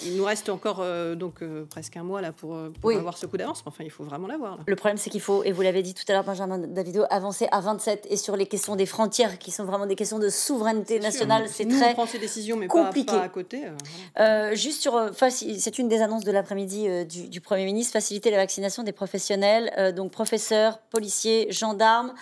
Il 0.05 0.17
nous 0.17 0.25
reste 0.25 0.49
encore 0.49 0.85
donc 1.17 1.43
presque 1.69 1.97
un 1.97 2.05
mois 2.05 2.21
là 2.21 2.33
pour, 2.33 2.57
avoir 2.95 3.19
ce 3.19 3.27
coup 3.27 3.37
d'avance. 3.37 3.63
Enfin, 3.73 3.85
il 3.85 3.91
faut 3.91 4.05
vraiment 4.05 4.27
l'avoir. 4.27 4.59
Le 4.67 4.77
problème, 4.77 4.99
c'est 4.99 5.09
qu'il 5.09 5.23
faut, 5.23 5.43
et 5.45 5.53
vous 5.53 5.63
l'avez 5.63 5.83
dit 5.83 5.95
tout 5.95 6.05
à 6.09 6.13
l'heure, 6.13 6.25
Benjamin 6.25 6.59
Davido, 6.59 7.05
avancer 7.09 7.49
à 7.51 7.61
27 7.61 8.07
et 8.11 8.19
sur 8.19 8.37
les 8.37 8.45
questions 8.45 8.77
des 8.77 8.85
frontières, 8.85 9.39
qui 9.39 9.51
sont 9.51 9.65
vraiment 9.65 9.87
des 9.87 9.95
questions 9.95 10.19
de 10.19 10.29
souveraineté 10.29 11.01
nationale. 11.01 11.49
C'est 11.49 11.67
très 11.67 11.93
on 11.93 11.95
prend 11.95 12.07
ces 12.07 12.19
décisions, 12.19 12.59
mais 12.59 12.67
compliqué. 12.67 13.17
Pas, 13.17 13.23
à 13.23 13.29
côté. 13.31 13.65
Euh, 13.65 13.71
euh, 14.21 14.55
juste 14.55 14.83
sur, 14.83 14.95
euh, 14.95 15.09
c'est 15.17 15.79
une 15.79 15.89
des 15.89 16.03
annonces 16.03 16.25
de 16.25 16.33
l'après-midi 16.33 16.87
du, 17.07 17.41
Premier 17.41 17.65
ministre, 17.65 17.95
faciliter 17.95 18.31
la 18.31 18.37
vaccination 18.37 18.83
des 18.83 18.93
professionnels, 18.93 19.95
donc 19.97 20.13
professeurs, 20.13 20.79
policiers, 20.91 21.51
gendarmes. 21.51 22.13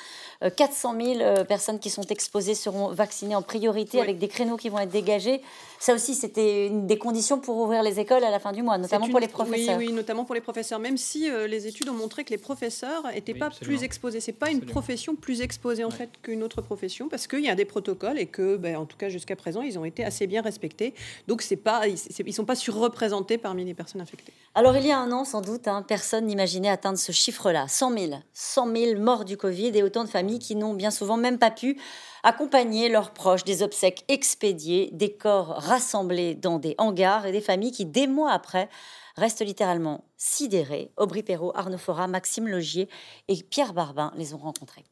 400 0.57 0.95
000 1.01 1.45
personnes 1.45 1.79
qui 1.79 1.91
sont 1.91 2.03
exposées 2.03 2.55
seront 2.55 2.89
vaccinées 2.89 3.35
en 3.35 3.43
priorité 3.43 4.01
avec 4.01 4.19
des 4.19 4.29
créneaux 4.29 4.57
qui 4.57 4.69
vont 4.69 4.79
être 4.79 4.91
dégagés. 4.91 5.43
Ça 5.79 5.95
aussi, 5.95 6.15
c'était 6.15 6.67
une 6.67 6.87
des 6.87 6.99
conditions 6.99 7.39
pour 7.39 7.57
ouvrir 7.59 7.83
les 7.83 8.01
écoles 8.01 8.25
à 8.25 8.31
la 8.31 8.39
fin 8.39 8.53
du 8.53 8.63
mois, 8.63 8.79
notamment 8.79 9.09
pour 9.09 9.21
les 9.21 9.29
professeurs. 9.29 9.79
Oui, 9.79 9.89
oui, 9.89 9.93
notamment 9.93 10.25
pour 10.25 10.35
les 10.35 10.41
professeurs, 10.41 10.79
même 10.79 10.97
si 10.97 11.29
les 11.49 11.67
études 11.67 11.89
ont 11.89 11.95
montré 11.95 12.25
que 12.25 12.31
les 12.31 12.39
professeurs 12.39 13.07
n'étaient 13.15 13.35
pas 13.35 13.51
plus 13.51 13.83
exposés. 13.83 14.21
C'est 14.21 14.33
pas 14.33 14.51
une 14.51 14.61
profession 14.61 15.15
plus 15.15 15.41
exposée 15.41 15.85
en 15.85 15.91
fait 15.91 16.11
qu'une 16.23 16.43
autre 16.43 16.63
profession 16.63 17.09
parce 17.09 17.27
qu'il 17.27 17.45
y 17.45 17.49
a 17.49 17.55
des 17.55 17.65
protocoles 17.65 18.19
et 18.19 18.27
que, 18.27 18.57
ben, 18.57 18.77
en 18.77 18.87
tout 18.87 18.97
cas 18.97 19.09
jusqu'à 19.09 19.37
présent, 19.37 19.63
ils 19.63 19.79
ont 19.79 19.85
été 19.85 20.05
assez 20.05 20.27
bien 20.27 20.43
respectés. 20.43 20.95
Donc 21.29 21.43
c'est 21.43 21.57
pas, 21.57 21.87
ils, 21.87 22.27
ne 22.27 22.33
sont 22.33 22.45
pas 22.45 22.55
surreprésentés 22.55 23.39
parmi 23.39 23.65
les 23.65 23.75
personnes 23.75 24.01
infectées. 24.01 24.33
Alors 24.55 24.77
il 24.77 24.87
y 24.87 24.91
a 24.91 24.99
un 24.99 25.13
an, 25.13 25.25
sans 25.25 25.41
doute, 25.41 25.69
hein, 25.69 25.85
personne 25.87 26.27
n'imaginait 26.27 26.69
atteindre 26.69 26.99
ce 26.99 27.13
chiffre-là, 27.13 27.69
100 27.69 27.99
000, 27.99 28.13
100 28.33 28.77
000 28.77 29.01
morts 29.01 29.25
du 29.25 29.37
Covid 29.37 29.77
et 29.77 29.83
autant 29.83 30.05
de 30.05 30.09
familles 30.09 30.30
qui 30.39 30.57
n'ont 30.57 30.75
bien 30.75 30.91
souvent 30.91 31.17
même 31.17 31.39
pas 31.39 31.51
pu 31.51 31.79
accompagner 32.23 32.89
leurs 32.89 33.13
proches, 33.13 33.45
des 33.45 33.63
obsèques 33.63 34.05
expédiées, 34.09 34.91
des 34.93 35.13
corps 35.13 35.57
rassemblés 35.57 36.35
dans 36.35 36.59
des 36.59 36.75
hangars 36.79 37.27
et 37.27 37.33
des 37.33 37.41
familles 37.41 37.73
qui, 37.73 37.87
des 37.87 38.07
mois 38.07 38.33
après, 38.33 38.69
restent 39.17 39.45
littéralement 39.45 40.05
sidérés. 40.17 40.93
Aubry 40.97 41.23
Perrault, 41.23 41.53
Arnaud 41.55 41.79
Fora, 41.79 42.07
Maxime 42.07 42.49
Logier 42.49 42.89
et 43.29 43.43
Pierre 43.43 43.73
Barbin 43.73 44.13
les 44.17 44.35
ont 44.35 44.39
rencontrés. 44.39 44.85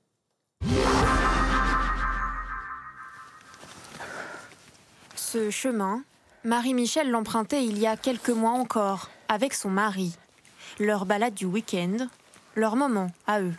Ce 5.14 5.50
chemin 5.50 6.02
Marie-Michel 6.44 7.10
l'empruntait 7.10 7.64
il 7.64 7.78
y 7.78 7.86
a 7.86 7.96
quelques 7.96 8.30
mois 8.30 8.52
encore, 8.52 9.10
avec 9.28 9.52
son 9.52 9.68
mari. 9.68 10.16
Leur 10.78 11.04
balade 11.04 11.34
du 11.34 11.44
week-end, 11.44 12.08
leur 12.54 12.76
moment 12.76 13.08
à 13.26 13.40
eux. 13.40 13.54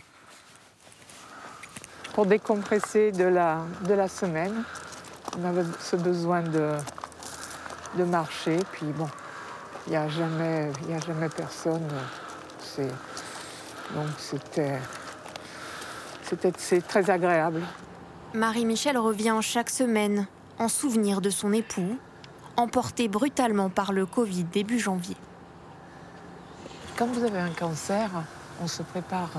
Pour 2.19 2.25
décompresser 2.25 3.13
de 3.13 3.23
la, 3.23 3.60
de 3.88 3.93
la 3.93 4.10
semaine, 4.10 4.65
on 5.39 5.45
avait 5.45 5.63
ce 5.79 5.95
besoin 5.95 6.41
de, 6.41 6.73
de 7.97 8.03
marcher. 8.03 8.57
Puis 8.74 8.88
bon, 8.88 9.07
il 9.88 9.91
n'y 9.91 9.95
a, 9.95 10.09
jamais, 10.09 10.70
a 10.93 10.99
jamais 10.99 11.30
personne. 11.30 11.88
Donc 13.95 14.07
c'était, 14.17 14.80
c'était 16.24 16.51
c'est 16.57 16.86
très 16.86 17.09
agréable. 17.09 17.61
Marie-Michel 18.34 18.97
revient 18.97 19.38
chaque 19.39 19.70
semaine 19.70 20.28
en 20.57 20.67
souvenir 20.67 21.22
de 21.22 21.30
son 21.30 21.53
époux, 21.53 21.97
emporté 22.57 23.07
brutalement 23.07 23.70
par 23.70 23.93
le 23.93 24.05
Covid 24.05 24.43
début 24.43 24.78
janvier. 24.78 25.15
Quand 26.97 27.05
vous 27.05 27.24
avez 27.24 27.39
un 27.39 27.51
cancer, 27.57 28.09
on 28.61 28.67
se 28.67 28.84
prépare, 28.84 29.32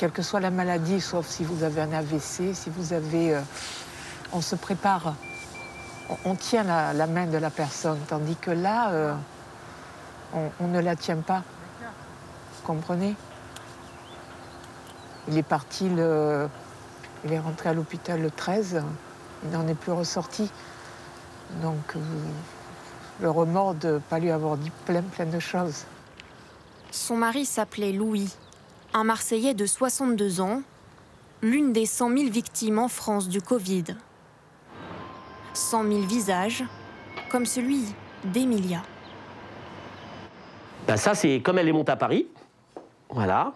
quelle 0.00 0.12
que 0.12 0.22
soit 0.22 0.40
la 0.40 0.50
maladie, 0.50 0.98
sauf 0.98 1.26
si 1.26 1.44
vous 1.44 1.62
avez 1.62 1.82
un 1.82 1.92
AVC, 1.92 2.54
si 2.54 2.70
vous 2.70 2.94
avez... 2.94 3.34
Euh, 3.34 3.40
on 4.32 4.40
se 4.40 4.56
prépare, 4.56 5.14
on, 6.24 6.34
tient 6.36 6.62
la, 6.62 7.06
main 7.06 7.26
de 7.26 7.36
la 7.36 7.50
personne, 7.50 7.98
tandis 8.08 8.36
que 8.36 8.50
là, 8.50 8.92
euh, 8.92 9.14
on, 10.58 10.68
ne 10.68 10.80
la 10.80 10.96
tient 10.96 11.18
pas. 11.18 11.42
Vous 11.82 12.62
comprenez? 12.66 13.14
Il 15.28 15.36
est 15.36 15.42
parti 15.42 15.90
le... 15.90 16.48
Il 17.26 17.32
est 17.34 17.38
rentré 17.38 17.68
à 17.68 17.74
l'hôpital 17.74 18.22
le 18.22 18.30
13, 18.30 18.82
il 19.42 19.50
n'en 19.50 19.68
est 19.68 19.74
plus 19.74 19.92
ressorti. 19.92 20.50
Donc, 21.60 21.94
euh, 21.94 22.00
le 23.20 23.30
remords 23.30 23.74
de 23.74 23.88
ne 23.88 23.98
pas 23.98 24.18
lui 24.18 24.30
avoir 24.30 24.56
dit 24.56 24.72
plein, 24.86 25.02
plein 25.02 25.26
de 25.26 25.40
choses. 25.40 25.84
Son 26.90 27.16
mari 27.16 27.44
s'appelait 27.44 27.92
Louis, 27.92 28.34
un 28.92 29.04
Marseillais 29.04 29.54
de 29.54 29.66
62 29.66 30.40
ans, 30.40 30.62
l'une 31.42 31.72
des 31.72 31.86
100 31.86 32.16
000 32.16 32.30
victimes 32.30 32.78
en 32.78 32.88
France 32.88 33.28
du 33.28 33.40
Covid. 33.40 33.84
100 35.54 35.84
000 35.84 36.00
visages, 36.02 36.64
comme 37.30 37.46
celui 37.46 37.84
d'Emilia. 38.24 38.82
Ben 40.86 40.96
ça, 40.96 41.14
c'est 41.14 41.40
comme 41.40 41.58
elle 41.58 41.68
est 41.68 41.72
montée 41.72 41.92
à 41.92 41.96
Paris. 41.96 42.26
Voilà. 43.10 43.52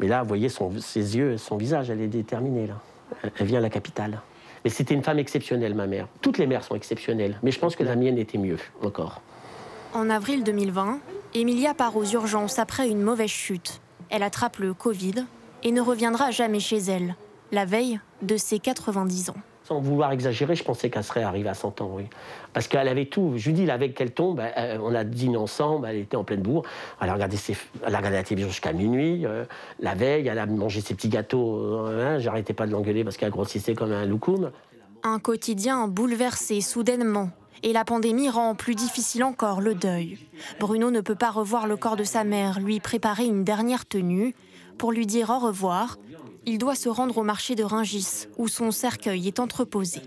Mais 0.00 0.08
là, 0.08 0.22
vous 0.22 0.28
voyez 0.28 0.48
son, 0.48 0.78
ses 0.80 1.16
yeux, 1.16 1.38
son 1.38 1.56
visage, 1.56 1.88
elle 1.88 2.00
est 2.00 2.08
déterminée. 2.08 2.66
Là. 2.66 2.80
Elle 3.38 3.46
vient 3.46 3.58
à 3.58 3.62
la 3.62 3.70
capitale. 3.70 4.20
Mais 4.64 4.70
c'était 4.70 4.94
une 4.94 5.02
femme 5.02 5.18
exceptionnelle, 5.18 5.74
ma 5.74 5.86
mère. 5.86 6.08
Toutes 6.20 6.38
les 6.38 6.46
mères 6.46 6.64
sont 6.64 6.74
exceptionnelles, 6.74 7.38
mais 7.42 7.50
je 7.50 7.58
pense 7.58 7.76
que 7.76 7.84
la 7.84 7.96
mienne 7.96 8.18
était 8.18 8.38
mieux 8.38 8.58
encore. 8.82 9.20
En 9.92 10.10
avril 10.10 10.42
2020, 10.42 10.98
Emilia 11.34 11.74
part 11.74 11.96
aux 11.96 12.04
urgences 12.04 12.58
après 12.58 12.88
une 12.88 13.02
mauvaise 13.02 13.30
chute. 13.30 13.80
Elle 14.14 14.22
attrape 14.22 14.58
le 14.58 14.74
Covid 14.74 15.26
et 15.64 15.72
ne 15.72 15.80
reviendra 15.80 16.30
jamais 16.30 16.60
chez 16.60 16.76
elle, 16.76 17.16
la 17.50 17.64
veille 17.64 17.98
de 18.22 18.36
ses 18.36 18.60
90 18.60 19.30
ans. 19.30 19.36
Sans 19.64 19.80
vouloir 19.80 20.12
exagérer, 20.12 20.54
je 20.54 20.62
pensais 20.62 20.88
qu'elle 20.88 21.02
serait 21.02 21.24
arrivée 21.24 21.48
à 21.48 21.54
100 21.54 21.80
ans, 21.80 21.90
oui. 21.94 22.04
Parce 22.52 22.68
qu'elle 22.68 22.86
avait 22.86 23.06
tout. 23.06 23.32
Je 23.34 23.46
lui 23.46 23.54
dis, 23.54 23.66
la 23.66 23.76
veille 23.76 23.92
qu'elle 23.92 24.12
tombe, 24.12 24.38
euh, 24.38 24.78
on 24.80 24.94
a 24.94 25.02
dîné 25.02 25.36
ensemble, 25.36 25.88
elle 25.90 25.96
était 25.96 26.16
en 26.16 26.22
pleine 26.22 26.42
bourre. 26.42 26.62
Elle 27.00 27.08
a 27.08 27.14
regardé, 27.14 27.36
elle 27.84 27.92
a 27.92 27.98
regardé 27.98 28.16
la 28.18 28.22
télévision 28.22 28.50
jusqu'à 28.50 28.72
minuit. 28.72 29.26
Euh, 29.26 29.46
la 29.80 29.96
veille, 29.96 30.28
elle 30.28 30.38
a 30.38 30.46
mangé 30.46 30.80
ses 30.80 30.94
petits 30.94 31.08
gâteaux. 31.08 31.56
Euh, 31.56 32.14
hein, 32.14 32.18
j'arrêtais 32.20 32.54
pas 32.54 32.68
de 32.68 32.70
l'engueuler 32.70 33.02
parce 33.02 33.16
qu'elle 33.16 33.32
grossissait 33.32 33.74
comme 33.74 33.90
un 33.90 34.06
loukoum. 34.06 34.52
Un 35.02 35.18
quotidien 35.18 35.88
bouleversé 35.88 36.60
soudainement. 36.60 37.30
Et 37.62 37.72
la 37.72 37.84
pandémie 37.84 38.28
rend 38.28 38.54
plus 38.54 38.74
difficile 38.74 39.24
encore 39.24 39.60
le 39.60 39.74
deuil. 39.74 40.18
Bruno 40.60 40.90
ne 40.90 41.00
peut 41.00 41.14
pas 41.14 41.30
revoir 41.30 41.66
le 41.66 41.76
corps 41.76 41.96
de 41.96 42.04
sa 42.04 42.24
mère, 42.24 42.60
lui 42.60 42.80
préparer 42.80 43.24
une 43.24 43.44
dernière 43.44 43.86
tenue. 43.86 44.34
Pour 44.76 44.92
lui 44.92 45.06
dire 45.06 45.30
au 45.30 45.38
revoir, 45.38 45.98
il 46.46 46.58
doit 46.58 46.74
se 46.74 46.88
rendre 46.88 47.18
au 47.18 47.22
marché 47.22 47.54
de 47.54 47.64
Ringis, 47.64 48.26
où 48.36 48.48
son 48.48 48.70
cercueil 48.70 49.28
est 49.28 49.40
entreposé. 49.40 50.00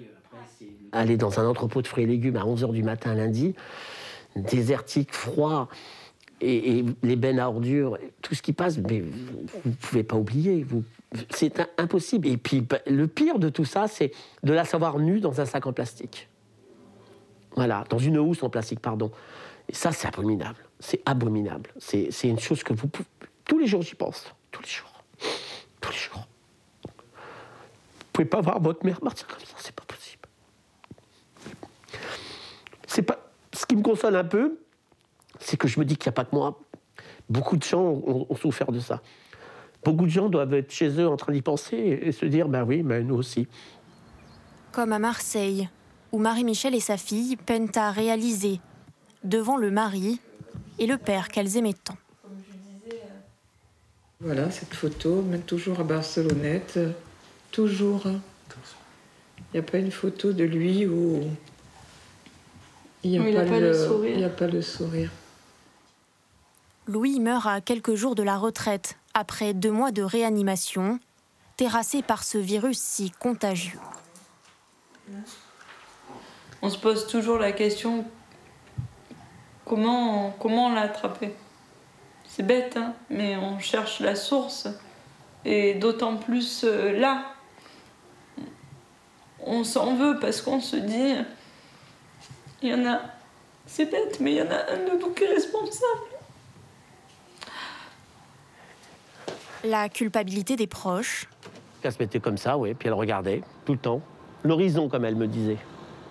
Aller 0.92 1.18
dans 1.18 1.40
un 1.40 1.48
entrepôt 1.48 1.82
de 1.82 1.88
fruits 1.88 2.04
et 2.04 2.08
légumes 2.08 2.38
à 2.38 2.44
11h 2.44 2.72
du 2.72 2.84
matin 2.84 3.16
lundi, 3.16 3.56
désertique, 4.36 5.14
froid, 5.14 5.68
et, 6.42 6.86
les 7.02 7.16
bennes 7.16 7.40
à 7.40 7.50
ordures, 7.50 7.98
tout 8.22 8.36
ce 8.36 8.42
qui 8.42 8.54
passe, 8.54 8.78
mais 8.78 9.02
vous 9.02 9.50
ne 9.66 9.74
pouvez 9.74 10.04
pas 10.04 10.16
oublier. 10.16 10.66
c'est 11.30 11.54
impossible. 11.78 12.28
Et 12.28 12.38
puis, 12.38 12.62
bah, 12.62 12.80
le 12.86 13.08
pire 13.08 13.40
de 13.40 13.50
tout 13.50 13.66
ça, 13.66 13.88
c'est 13.88 14.12
de 14.44 14.54
la 14.54 14.66
savoir 14.66 15.00
nue 15.00 15.20
dans 15.20 15.42
un 15.42 15.46
sac 15.46 15.66
en 15.66 15.74
plastique. 15.74 16.30
Voilà, 17.58 17.84
dans 17.90 17.98
une 17.98 18.20
housse 18.20 18.44
en 18.44 18.50
plastique, 18.50 18.80
pardon. 18.80 19.12
Et 19.68 19.74
ça, 19.74 19.92
c'est 19.92 20.08
abominable. 20.08 20.64
C'est 20.80 21.02
abominable. 21.08 21.72
C'est 21.80 22.12
une 22.24 22.40
chose 22.40 22.64
que 22.64 22.72
vous... 22.74 22.88
Tous 23.46 23.58
les 23.58 23.66
jours, 23.66 23.82
j'y 23.82 23.96
pense. 23.96 24.32
Tous 24.52 24.62
les 24.62 24.70
jours. 24.70 25.04
Tous 25.82 25.92
les 25.92 25.98
jours. 25.98 26.28
Vous 26.86 28.24
pouvez 28.24 28.28
pas 28.28 28.42
voir 28.42 28.62
votre 28.62 28.86
mère 28.86 29.02
partir 29.02 29.28
comme 29.28 29.40
ça, 29.40 29.56
c'est 29.58 29.76
pas 29.76 29.86
possible. 29.86 30.28
C'est 32.88 33.02
pas. 33.02 33.18
Ce 33.54 33.66
qui 33.66 33.76
me 33.76 33.82
console 33.82 34.16
un 34.16 34.24
peu, 34.24 34.60
c'est 35.40 35.58
que 35.58 35.68
je 35.68 35.80
me 35.80 35.86
dis 35.86 35.98
qu'il 35.98 36.10
n'y 36.10 36.14
a 36.14 36.14
pas 36.14 36.26
que 36.26 36.36
moi. 36.36 36.60
Beaucoup 37.30 37.58
de 37.58 37.64
gens 37.64 37.82
ont, 37.82 38.36
souffert 38.36 38.72
de 38.72 38.80
ça. 38.80 39.02
Beaucoup 39.84 40.06
de 40.06 40.12
gens 40.12 40.30
doivent 40.30 40.54
être 40.54 40.72
chez 40.72 40.90
eux 41.00 41.08
en 41.08 41.18
train 41.18 41.34
d'y 41.34 41.42
penser 41.42 41.76
et, 41.78 42.12
se 42.12 42.26
dire 42.26 42.48
ben 42.48 42.64
oui, 42.64 42.84
mais 42.84 43.02
nous 43.02 43.16
aussi. 43.16 43.48
Comme 44.72 44.94
à 44.94 45.00
Marseille, 45.00 45.70
où 46.12 46.20
Marie-Michel 46.20 46.76
et 46.76 46.80
sa 46.80 46.98
fille 46.98 47.36
peinent 47.36 47.72
à 47.76 47.92
réaliser, 47.92 48.60
devant 49.24 49.58
le 49.58 49.72
mari 49.72 50.20
et 50.80 50.88
le 50.88 50.98
père 50.98 51.30
qu'elles 51.30 51.58
aimaient 51.58 51.74
tant. 51.74 51.98
Voilà 54.20 54.50
cette 54.50 54.74
photo, 54.74 55.22
même 55.22 55.44
toujours 55.44 55.80
à 55.80 55.84
Barcelonnette, 55.84 56.80
toujours. 57.52 58.08
Il 58.08 59.54
n'y 59.54 59.60
a 59.60 59.64
pas 59.64 59.78
une 59.78 59.92
photo 59.92 60.34
de 60.34 60.44
lui 60.44 60.88
où 60.88 61.24
il 63.04 63.12
n'y 63.12 63.32
le, 63.32 63.40
a 63.40 64.30
pas 64.30 64.48
le 64.48 64.62
sourire. 64.62 65.12
Louis 66.88 67.20
meurt 67.20 67.46
à 67.46 67.62
quelques 67.62 67.96
jours 67.96 68.16
de 68.16 68.24
la 68.24 68.38
retraite, 68.38 68.98
après 69.14 69.54
deux 69.54 69.72
mois 69.72 69.92
de 69.92 70.02
réanimation, 70.02 71.00
terrassé 71.58 72.02
par 72.02 72.24
ce 72.24 72.38
virus 72.38 72.80
si 72.80 73.12
contagieux. 73.12 73.80
On 76.62 76.70
se 76.70 76.78
pose 76.78 77.08
toujours 77.08 77.38
la 77.38 77.52
question 77.52 78.06
comment, 79.66 80.36
comment 80.40 80.68
on 80.68 80.74
l'a 80.74 80.82
attrapé 80.82 81.34
c'est 82.38 82.44
bête, 82.44 82.78
hein, 82.78 82.94
mais 83.10 83.36
on 83.36 83.58
cherche 83.58 84.00
la 84.00 84.16
source. 84.16 84.68
Et 85.44 85.74
d'autant 85.74 86.18
plus 86.18 86.64
euh, 86.64 86.92
là, 86.92 87.34
on 89.40 89.64
s'en 89.64 89.96
veut 89.96 90.20
parce 90.20 90.42
qu'on 90.42 90.60
se 90.60 90.76
dit, 90.76 91.16
il 92.62 92.70
y 92.70 92.74
en 92.74 92.86
a, 92.86 93.00
c'est 93.66 93.90
bête, 93.90 94.20
mais 94.20 94.34
il 94.34 94.38
y 94.38 94.42
en 94.42 94.52
a 94.52 94.72
un 94.72 94.78
de 94.78 95.00
nous 95.00 95.10
qui 95.12 95.24
est 95.24 95.30
responsable. 95.30 96.02
La 99.64 99.90
culpabilité 99.90 100.56
des 100.56 100.68
proches. 100.68 101.28
Elle 101.82 101.92
se 101.94 102.00
mettait 102.00 102.20
comme 102.20 102.38
ça, 102.38 102.58
oui, 102.58 102.74
puis 102.74 102.88
elle 102.88 102.94
regardait 102.94 103.42
tout 103.66 103.74
le 103.74 103.80
temps. 103.80 104.02
L'horizon, 104.44 104.90
comme 104.90 105.06
elle 105.06 105.16
me 105.16 105.28
disait. 105.28 105.58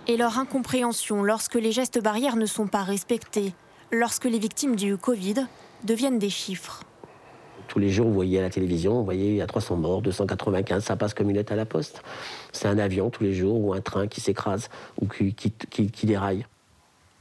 Et 0.08 0.16
leur 0.16 0.38
incompréhension 0.38 1.24
lorsque 1.24 1.56
les 1.56 1.72
gestes 1.72 2.00
barrières 2.00 2.36
ne 2.36 2.46
sont 2.46 2.68
pas 2.68 2.84
respectés, 2.84 3.54
lorsque 3.90 4.24
les 4.24 4.38
victimes 4.38 4.76
du 4.76 4.96
Covid 4.96 5.46
deviennent 5.82 6.20
des 6.20 6.30
chiffres. 6.30 6.82
Tous 7.66 7.80
les 7.80 7.90
jours, 7.90 8.06
vous 8.06 8.14
voyez 8.14 8.38
à 8.38 8.42
la 8.42 8.50
télévision, 8.50 8.94
vous 8.94 9.04
voyez, 9.04 9.30
il 9.30 9.36
y 9.36 9.42
a 9.42 9.46
300 9.46 9.76
morts, 9.76 10.02
295, 10.02 10.84
ça 10.84 10.96
passe 10.96 11.12
comme 11.12 11.28
une 11.28 11.36
lettre 11.36 11.52
à 11.52 11.56
la 11.56 11.66
poste. 11.66 12.02
C'est 12.52 12.68
un 12.68 12.78
avion 12.78 13.10
tous 13.10 13.24
les 13.24 13.34
jours 13.34 13.60
ou 13.60 13.74
un 13.74 13.80
train 13.80 14.06
qui 14.06 14.20
s'écrase 14.20 14.68
ou 15.00 15.08
qui, 15.08 15.34
qui, 15.34 16.06
déraille. 16.06 16.46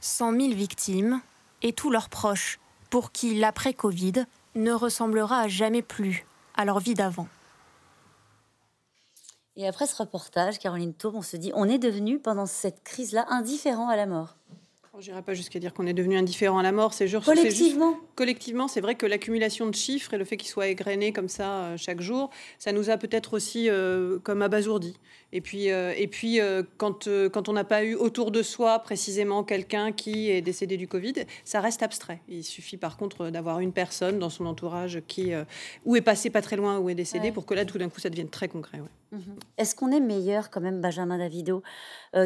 100 0.00 0.32
000 0.38 0.54
victimes 0.54 1.20
et 1.62 1.72
tous 1.72 1.90
leurs 1.90 2.08
proches, 2.08 2.60
pour 2.88 3.10
qui 3.10 3.34
l'après-Covid 3.34 4.26
ne 4.54 4.72
ressemblera 4.72 5.48
jamais 5.48 5.82
plus 5.82 6.24
à 6.56 6.64
leur 6.64 6.78
vie 6.78 6.94
d'avant. 6.94 7.26
Et 9.56 9.66
après 9.66 9.86
ce 9.86 9.96
reportage, 9.96 10.58
Caroline 10.58 10.92
Tour, 10.92 11.14
on 11.14 11.22
se 11.22 11.36
dit, 11.36 11.50
on 11.54 11.68
est 11.68 11.78
devenu 11.78 12.18
pendant 12.18 12.46
cette 12.46 12.82
crise-là 12.84 13.26
indifférent 13.30 13.88
à 13.88 13.96
la 13.96 14.06
mort. 14.06 14.36
Je 14.98 15.10
n'irai 15.10 15.22
pas 15.22 15.34
jusqu'à 15.34 15.58
dire 15.58 15.74
qu'on 15.74 15.86
est 15.86 15.92
devenu 15.92 16.16
indifférent 16.16 16.58
à 16.58 16.62
la 16.62 16.72
mort. 16.72 16.94
C'est 16.94 17.06
juste 17.06 17.24
collectivement. 17.24 17.98
collectivement, 18.14 18.66
c'est 18.66 18.80
vrai 18.80 18.94
que 18.94 19.04
l'accumulation 19.04 19.66
de 19.66 19.74
chiffres 19.74 20.14
et 20.14 20.18
le 20.18 20.24
fait 20.24 20.38
qu'ils 20.38 20.48
soient 20.48 20.68
égrenés 20.68 21.12
comme 21.12 21.28
ça 21.28 21.50
euh, 21.50 21.76
chaque 21.76 22.00
jour, 22.00 22.30
ça 22.58 22.72
nous 22.72 22.88
a 22.88 22.96
peut-être 22.96 23.34
aussi 23.34 23.68
euh, 23.68 24.18
comme 24.20 24.40
abasourdi. 24.40 24.96
Et 25.32 25.42
puis, 25.42 25.70
euh, 25.70 25.92
et 25.96 26.06
puis 26.06 26.38
quand, 26.78 27.08
quand 27.30 27.48
on 27.48 27.52
n'a 27.52 27.64
pas 27.64 27.84
eu 27.84 27.94
autour 27.94 28.30
de 28.30 28.42
soi 28.42 28.78
précisément 28.78 29.44
quelqu'un 29.44 29.92
qui 29.92 30.30
est 30.30 30.40
décédé 30.40 30.78
du 30.78 30.88
Covid, 30.88 31.14
ça 31.44 31.60
reste 31.60 31.82
abstrait. 31.82 32.22
Il 32.28 32.42
suffit 32.42 32.78
par 32.78 32.96
contre 32.96 33.28
d'avoir 33.28 33.60
une 33.60 33.72
personne 33.72 34.18
dans 34.18 34.30
son 34.30 34.46
entourage 34.46 35.02
qui 35.08 35.32
ou 35.84 35.96
est 35.96 36.00
passé 36.00 36.30
pas 36.30 36.40
très 36.42 36.56
loin 36.56 36.78
ou 36.78 36.88
est 36.88 36.94
décédé 36.94 37.32
pour 37.32 37.44
que 37.44 37.54
là 37.54 37.64
tout 37.64 37.76
d'un 37.76 37.88
coup 37.88 38.00
ça 38.00 38.08
devienne 38.08 38.30
très 38.30 38.48
concret. 38.48 38.80
Mhm. 39.16 39.36
Est-ce 39.58 39.74
qu'on 39.74 39.90
est 39.90 40.00
meilleur 40.00 40.50
quand 40.50 40.60
même, 40.60 40.80
Benjamin 40.80 41.18
Davido, 41.18 41.62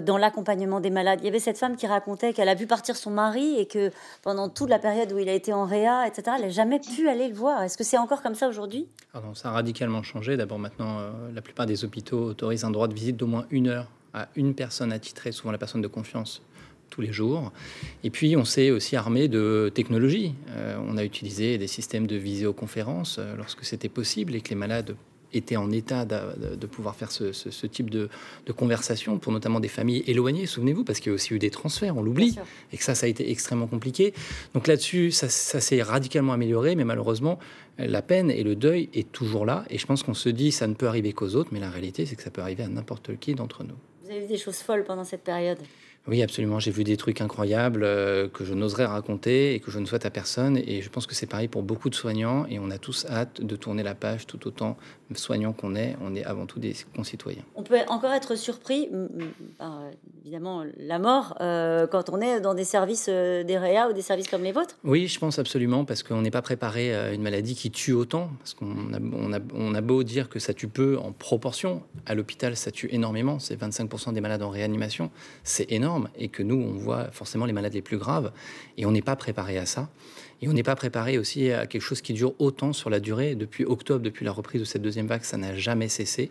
dans 0.03 0.19
l'accompagnement 0.19 0.81
des 0.81 0.91
malades? 0.91 1.21
Il 1.23 1.25
y 1.25 1.29
avait 1.29 1.39
cette 1.39 1.59
femme 1.59 1.77
qui 1.77 1.87
racontait 1.87 2.33
qu'elle 2.33 2.49
a 2.49 2.55
vu 2.55 2.67
partir 2.67 2.97
son 2.97 3.11
mari 3.11 3.59
et 3.59 3.67
que 3.67 3.91
pendant 4.23 4.49
toute 4.49 4.69
la 4.69 4.79
période 4.79 5.13
où 5.13 5.19
il 5.19 5.29
a 5.29 5.33
été 5.33 5.53
en 5.53 5.65
réa, 5.65 6.07
etc., 6.07 6.37
elle 6.37 6.47
n'a 6.47 6.51
jamais 6.51 6.81
pu 6.81 7.09
aller 7.09 7.29
le 7.29 7.35
voir. 7.35 7.63
Est-ce 7.63 7.79
que 7.79 7.85
c'est 7.85 7.99
encore 7.99 8.23
comme 8.23 8.35
ça 8.35 8.49
aujourd'hui? 8.49 8.89
Ah 9.15 9.23
Ça 9.35 9.49
a 9.49 9.53
radicalement 9.53 10.03
changé. 10.03 10.37
D'abord, 10.37 10.59
maintenant, 10.59 10.99
euh, 10.99 11.11
la 11.35 11.43
plupart 11.43 11.67
des 11.67 11.85
hôpitaux 11.85 12.25
autorisent 12.25 12.65
un 12.65 12.71
droit 12.71 12.89
de 12.89 12.95
visite 12.95 13.17
d'au 13.17 13.27
moins 13.27 13.47
une 13.51 13.69
heure 13.69 13.89
à 14.15 14.29
une 14.37 14.55
personne 14.55 14.93
attitrée, 14.93 15.33
souvent 15.33 15.53
la 15.53 15.59
personne 15.59 15.83
de 15.83 15.89
confiance, 15.89 16.43
tous 16.91 17.01
les 17.01 17.13
jours. 17.13 17.53
Et 18.03 18.11
puis, 18.11 18.37
on 18.37 18.45
s'est 18.45 18.71
aussi 18.71 18.97
armé 18.97 19.29
de 19.29 19.71
technologies. 19.75 20.35
Euh, 20.51 20.77
on 20.87 20.97
a 20.97 21.05
utilisé 21.05 21.59
des 21.59 21.69
systèmes 21.69 22.07
de 22.07 22.17
visioconférence 22.17 23.19
euh, 23.19 23.37
lorsque 23.37 23.65
c'était 23.65 23.89
possible 23.89 24.35
et 24.35 24.41
que 24.41 24.51
les 24.51 24.57
malades 24.57 24.97
étaient 25.33 25.57
en 25.57 25.71
état 25.71 26.05
de, 26.05 26.67
pouvoir 26.67 26.97
faire 26.97 27.11
ce, 27.11 27.67
type 27.67 27.91
de, 27.91 28.09
conversation 28.57 29.19
pour 29.19 29.33
notamment 29.33 29.61
des 29.61 29.69
familles 29.69 30.05
éloignées, 30.07 30.47
souvenez-vous, 30.47 30.85
parce 30.85 31.01
qu'il 31.01 31.11
y 31.11 31.13
a 31.13 31.15
aussi 31.15 31.35
eu 31.35 31.39
des 31.39 31.51
transferts, 31.51 31.97
on 31.97 32.03
l'oublie, 32.03 32.37
et 32.73 32.77
que 32.77 32.85
ça, 32.85 32.95
ça 32.95 33.07
a 33.07 33.09
été 33.09 33.31
extrêmement 33.31 33.67
compliqué. 33.67 34.13
Donc 34.55 34.67
là-dessus, 34.67 35.11
ça, 35.11 35.29
ça 35.29 35.61
s'est 35.61 35.83
radicalement 35.83 36.33
amélioré, 36.33 36.75
mais 36.75 36.85
malheureusement, 36.85 37.39
la 37.79 38.03
peine 38.03 38.31
et 38.31 38.43
le 38.43 38.57
deuil 38.57 38.89
est 38.95 39.11
toujours 39.11 39.47
là. 39.47 39.65
Et 39.71 39.79
je 39.79 39.87
pense 39.87 40.03
qu'on 40.03 40.15
se 40.15 40.29
dit, 40.29 40.53
ça 40.53 40.67
ne 40.67 40.75
peut 40.75 40.87
arriver 40.87 41.13
qu'aux 41.13 41.35
autres, 41.35 41.51
mais 41.53 41.61
la 41.61 41.71
réalité, 41.71 42.07
c'est 42.07 42.17
que 42.17 42.23
ça 42.23 42.31
peut 42.31 42.43
arriver 42.43 42.65
à 42.65 42.69
n'importe 42.69 43.19
qui 43.19 43.35
d'entre 43.35 43.65
nous. 43.65 43.77
Vous 44.05 44.11
avez 44.11 44.21
vu 44.21 44.27
des 44.27 44.39
choses 44.39 44.59
folles 44.59 44.85
pendant 44.85 45.05
cette 45.05 45.23
période? 45.23 45.59
Oui, 46.09 46.23
absolument. 46.23 46.59
J'ai 46.59 46.71
vu 46.71 46.83
des 46.83 46.97
trucs 46.97 47.21
incroyables 47.21 47.85
euh, 47.85 48.27
que 48.29 48.45
je 48.45 48.55
n'oserais 48.55 48.87
raconter 48.87 49.55
et 49.55 49.61
que 49.61 49.71
je 49.71 49.79
ne 49.79 49.85
souhaite 49.85 50.07
à 50.07 50.11
personne. 50.11 50.57
Et 50.57 50.81
je 50.81 50.89
pense 50.89 51.07
que 51.07 51.15
c'est 51.15 51.27
pareil 51.27 51.49
pour 51.49 51.63
beaucoup 51.63 51.91
de 51.91 51.95
soignants. 51.95 52.47
Et 52.47 52.59
on 52.59 52.71
a 52.71 52.79
tous 52.79 53.07
hâte 53.07 53.43
de 53.43 53.57
tourner 53.57 53.83
la 53.83 53.95
page 53.95 54.27
tout 54.27 54.47
autant 54.49 54.79
soignants 55.15 55.53
qu'on 55.53 55.75
est. 55.75 55.97
On 56.03 56.15
est 56.15 56.25
avant 56.25 56.47
tout 56.47 56.59
des 56.59 56.75
concitoyens. 56.95 57.43
On 57.55 57.63
peut 57.63 57.79
encore 57.89 58.13
être 58.13 58.37
surpris 58.37 58.89
par 59.59 59.81
évidemment 60.23 60.65
la 60.79 60.99
mort 60.99 61.37
euh, 61.41 61.87
quand 61.87 62.11
on 62.11 62.21
est 62.21 62.41
dans 62.41 62.55
des 62.55 62.65
services 62.65 63.07
euh, 63.09 63.43
des 63.43 63.59
réa 63.59 63.89
ou 63.89 63.93
des 63.93 64.03
services 64.03 64.29
comme 64.29 64.43
les 64.43 64.53
vôtres? 64.53 64.77
Oui, 64.85 65.09
je 65.09 65.19
pense 65.19 65.39
absolument 65.39 65.85
parce 65.85 66.03
qu'on 66.03 66.23
n'est 66.23 66.31
pas 66.31 66.43
préparé 66.43 66.95
à 66.95 67.13
une 67.13 67.23
maladie 67.23 67.55
qui 67.55 67.71
tue 67.71 67.93
autant. 67.93 68.31
Parce 68.39 68.55
qu'on 68.55 68.93
a, 68.93 68.99
on 69.13 69.33
a, 69.33 69.39
on 69.55 69.75
a 69.75 69.81
beau 69.81 70.03
dire 70.03 70.29
que 70.29 70.39
ça 70.39 70.55
tue 70.55 70.69
peu 70.69 70.99
en 70.99 71.13
proportion. 71.13 71.83
À 72.07 72.15
l'hôpital, 72.15 72.57
ça 72.57 72.71
tue 72.71 72.89
énormément. 72.93 73.39
C'est 73.39 73.61
25% 73.61 74.13
des 74.13 74.21
malades 74.21 74.43
en 74.43 74.51
réanimation. 74.51 75.11
C'est 75.45 75.71
énorme 75.73 76.09
et 76.17 76.29
que 76.29 76.43
nous, 76.43 76.57
on 76.57 76.79
voit 76.79 77.11
forcément 77.11 77.47
les 77.47 77.53
malades 77.53 77.75
les 77.75 77.83
plus 77.83 77.99
graves 77.99 78.33
et 78.77 78.87
on 78.87 78.93
n'est 78.93 79.03
pas 79.03 79.17
préparé 79.17 79.59
à 79.59 79.67
ça. 79.67 79.89
Et 80.43 80.49
on 80.49 80.53
n'est 80.53 80.63
pas 80.63 80.77
préparé 80.77 81.19
aussi 81.19 81.51
à 81.51 81.67
quelque 81.67 81.83
chose 81.83 82.01
qui 82.01 82.15
dure 82.15 82.35
autant 82.39 82.73
sur 82.73 82.89
la 82.89 82.99
durée. 82.99 83.35
Depuis 83.35 83.65
octobre, 83.65 84.01
depuis 84.01 84.25
la 84.25 84.33
reprise 84.33 84.61
de 84.61 84.65
cette 84.65 84.81
deuxième 84.81 85.07
vague, 85.07 85.23
ça 85.23 85.37
n'a 85.37 85.55
jamais 85.55 85.89
cessé. 85.89 86.31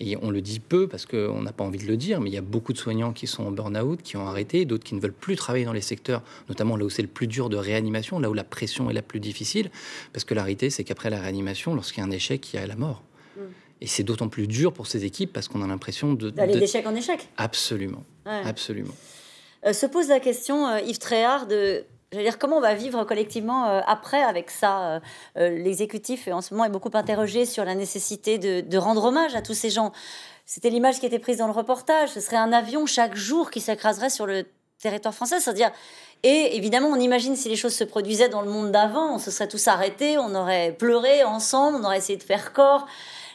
Et 0.00 0.16
on 0.22 0.30
le 0.30 0.40
dit 0.40 0.58
peu 0.58 0.88
parce 0.88 1.04
qu'on 1.04 1.42
n'a 1.42 1.52
pas 1.52 1.62
envie 1.62 1.78
de 1.78 1.86
le 1.86 1.96
dire, 1.96 2.20
mais 2.20 2.30
il 2.30 2.32
y 2.32 2.38
a 2.38 2.42
beaucoup 2.42 2.72
de 2.72 2.78
soignants 2.78 3.12
qui 3.12 3.26
sont 3.26 3.44
en 3.44 3.50
burn-out, 3.50 4.00
qui 4.02 4.16
ont 4.16 4.26
arrêté, 4.26 4.64
d'autres 4.64 4.84
qui 4.84 4.94
ne 4.94 5.00
veulent 5.00 5.12
plus 5.12 5.36
travailler 5.36 5.66
dans 5.66 5.74
les 5.74 5.82
secteurs, 5.82 6.22
notamment 6.48 6.76
là 6.76 6.84
où 6.84 6.90
c'est 6.90 7.02
le 7.02 7.08
plus 7.08 7.26
dur 7.26 7.50
de 7.50 7.56
réanimation, 7.56 8.18
là 8.18 8.30
où 8.30 8.34
la 8.34 8.44
pression 8.44 8.88
est 8.88 8.94
la 8.94 9.02
plus 9.02 9.20
difficile. 9.20 9.70
Parce 10.14 10.24
que 10.24 10.32
la 10.32 10.42
réalité, 10.42 10.70
c'est 10.70 10.82
qu'après 10.82 11.10
la 11.10 11.20
réanimation, 11.20 11.74
lorsqu'il 11.74 12.02
y 12.02 12.04
a 12.04 12.08
un 12.08 12.10
échec, 12.10 12.52
il 12.52 12.56
y 12.56 12.58
a 12.58 12.66
la 12.66 12.76
mort. 12.76 13.02
Mm. 13.36 13.40
Et 13.82 13.86
c'est 13.86 14.02
d'autant 14.02 14.28
plus 14.28 14.46
dur 14.46 14.72
pour 14.72 14.86
ces 14.86 15.04
équipes 15.04 15.32
parce 15.32 15.48
qu'on 15.48 15.60
a 15.62 15.66
l'impression 15.66 16.14
de... 16.14 16.30
D'aller 16.30 16.58
d'échec 16.58 16.86
en 16.86 16.94
échec. 16.94 17.28
Absolument. 17.36 18.04
Absolument. 18.24 18.94
Euh, 19.66 19.72
se 19.72 19.86
pose 19.86 20.08
la 20.08 20.20
question, 20.20 20.66
euh, 20.66 20.80
Yves 20.80 20.98
Tréhard, 20.98 21.46
de 21.46 21.84
dire, 22.20 22.38
comment 22.38 22.58
on 22.58 22.60
va 22.60 22.74
vivre 22.74 23.04
collectivement 23.04 23.68
euh, 23.68 23.80
après 23.86 24.22
avec 24.22 24.50
ça 24.50 25.00
L'exécutif, 25.36 26.28
en 26.28 26.40
ce 26.40 26.54
moment, 26.54 26.64
est 26.64 26.70
beaucoup 26.70 26.90
interrogé 26.94 27.46
sur 27.46 27.64
la 27.64 27.74
nécessité 27.74 28.38
de, 28.38 28.78
rendre 28.78 29.04
hommage 29.04 29.34
à 29.34 29.42
tous 29.42 29.54
ces 29.54 29.70
gens. 29.70 29.92
C'était 30.44 30.70
l'image 30.70 31.00
qui 31.00 31.06
était 31.06 31.18
prise 31.18 31.38
dans 31.38 31.46
le 31.46 31.52
reportage. 31.52 32.10
Ce 32.10 32.20
serait 32.20 32.36
un 32.36 32.52
avion 32.52 32.86
chaque 32.86 33.14
jour 33.14 33.50
qui 33.50 33.60
s'écraserait 33.60 34.10
sur 34.10 34.26
le 34.26 34.44
territoire 34.80 35.14
français. 35.14 35.40
C'est-à-dire, 35.40 35.70
et 36.22 36.56
évidemment, 36.56 36.88
on 36.88 37.00
imagine 37.00 37.36
si 37.36 37.48
les 37.48 37.56
choses 37.56 37.74
se 37.74 37.84
produisaient 37.84 38.28
dans 38.28 38.42
le 38.42 38.50
monde 38.50 38.70
d'avant, 38.70 39.14
on 39.14 39.18
se 39.18 39.30
serait 39.30 39.48
tous 39.48 39.66
arrêtés, 39.68 40.18
on 40.18 40.34
aurait 40.34 40.72
pleuré 40.72 41.24
ensemble, 41.24 41.78
on 41.80 41.84
aurait 41.84 41.98
essayé 41.98 42.18
de 42.18 42.22
faire 42.22 42.52
corps. 42.52 42.86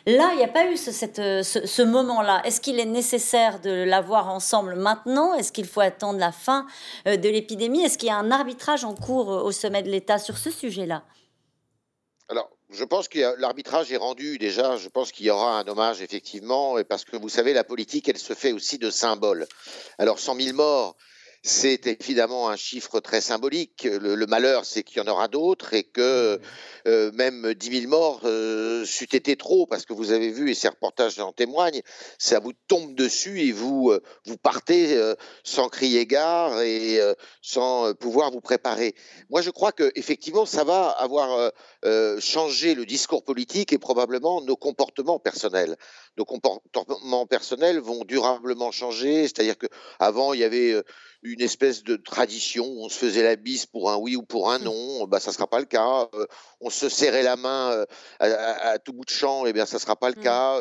Là, 0.07 0.29
il 0.31 0.37
n'y 0.37 0.43
a 0.45 0.47
pas 0.47 0.71
eu 0.71 0.77
ce, 0.77 1.81
moment-là. 1.83 2.41
Est-ce 2.45 2.61
qu'il 2.61 2.79
est 2.79 2.85
nécessaire 2.85 3.59
de 3.59 3.83
l'avoir 3.83 4.29
ensemble 4.29 4.75
maintenant? 4.75 5.33
Est-ce 5.33 5.51
qu'il 5.51 5.67
faut 5.67 5.81
attendre 5.81 6.17
la 6.17 6.31
fin 6.31 6.65
euh, 7.09 7.17
de 7.17 7.27
l'épidémie? 7.27 7.83
Est-ce 7.83 7.97
qu'il 7.97 8.07
y 8.07 8.11
a 8.11 8.15
un 8.15 8.31
arbitrage 8.31 8.85
en 8.85 8.95
cours 8.95 9.33
euh, 9.33 9.41
au 9.41 9.51
sommet 9.51 9.83
de 9.83 9.89
l'État 9.89 10.17
sur 10.17 10.37
ce 10.37 10.49
sujet-là? 10.49 11.03
Alors, 12.29 12.49
je 12.69 12.85
pense 12.85 13.09
que 13.09 13.37
l'arbitrage 13.37 13.91
est 13.91 13.97
rendu 13.97 14.37
déjà. 14.37 14.77
Je 14.77 14.87
pense 14.87 15.11
qu'il 15.11 15.25
y 15.25 15.29
aura 15.29 15.59
un 15.59 15.67
hommage, 15.67 16.01
effectivement, 16.01 16.81
parce 16.87 17.03
que 17.03 17.17
vous 17.17 17.27
savez, 17.27 17.51
la 17.51 17.65
politique, 17.65 18.07
elle 18.07 18.17
se 18.17 18.33
fait 18.33 18.53
aussi 18.53 18.77
de 18.77 18.89
symboles. 18.89 19.45
Alors, 19.97 20.19
100 20.19 20.39
000 20.39 20.55
morts, 20.55 20.95
c'est 21.43 21.87
évidemment 21.87 22.49
un 22.49 22.55
chiffre 22.55 22.99
très 22.99 23.21
symbolique. 23.21 23.83
Le, 23.89 24.25
malheur, 24.25 24.65
c'est 24.65 24.83
qu'il 24.83 24.97
y 24.97 24.99
en 25.01 25.11
aura 25.11 25.27
d'autres 25.27 25.73
et 25.73 25.83
que 25.83 26.39
euh, 26.87 27.11
même 27.13 27.53
10 27.53 27.81
000 27.81 27.89
morts, 27.89 28.21
euh, 28.23 28.85
c'eût 28.85 29.13
été 29.13 29.35
trop, 29.35 29.65
parce 29.65 29.85
que 29.85 29.91
vous 29.91 30.11
avez 30.11 30.29
vu, 30.29 30.49
et 30.49 30.53
ces 30.53 30.69
reportages 30.69 31.19
en 31.19 31.33
témoignent, 31.33 31.81
ça 32.17 32.39
vous 32.39 32.53
tombe 32.69 32.95
dessus 32.95 33.41
et 33.41 33.51
vous, 33.51 33.91
euh, 33.91 34.01
vous 34.25 34.37
partez 34.37 34.97
sans 35.43 35.67
crier 35.67 36.05
gare 36.05 36.61
et 36.61 36.99
sans 37.41 37.93
pouvoir 37.95 38.31
vous 38.31 38.39
préparer. 38.39 38.95
Moi, 39.29 39.41
je 39.41 39.49
crois 39.49 39.71
qu'effectivement, 39.71 40.45
ça 40.45 40.63
va 40.63 40.89
avoir 40.89 41.51
changé 42.19 42.75
le 42.75 42.85
discours 42.85 43.23
politique 43.23 43.73
et 43.73 43.77
probablement 43.77 44.41
nos 44.41 44.55
comportements 44.55 45.19
personnels. 45.19 45.75
Nos 46.17 46.25
comportements 46.25 47.25
personnels 47.25 47.79
vont 47.79 48.03
durablement 48.05 48.71
changer, 48.71 49.23
c'est-à-dire 49.23 49.55
qu'avant, 49.57 50.33
il 50.33 50.39
y 50.39 50.43
avait 50.43 50.81
une 51.23 51.41
espèce 51.41 51.83
de 51.83 51.95
tradition, 51.95 52.65
on 52.65 52.89
se 52.89 52.97
faisait 52.97 53.23
la 53.23 53.35
bise 53.35 53.65
pour 53.65 53.91
un 53.91 53.97
oui 53.97 54.15
ou 54.15 54.23
pour 54.23 54.51
un 54.51 54.59
mmh. 54.59 54.63
non, 54.63 55.07
bah, 55.07 55.19
ça 55.19 55.31
ne 55.31 55.35
sera 55.35 55.47
pas 55.47 55.59
le 55.59 55.65
cas. 55.65 56.07
on 56.61 56.69
se 56.77 56.89
serrait 56.89 57.23
la 57.23 57.35
main 57.35 57.85
à, 58.19 58.79
tout 58.79 58.93
bout 58.93 59.05
de 59.05 59.09
champ, 59.09 59.45
eh 59.45 59.53
bien 59.53 59.65
ça 59.65 59.77
ne 59.77 59.81
sera 59.81 59.95
pas 59.95 60.09
le 60.09 60.19
mmh. 60.19 60.23
cas. 60.23 60.59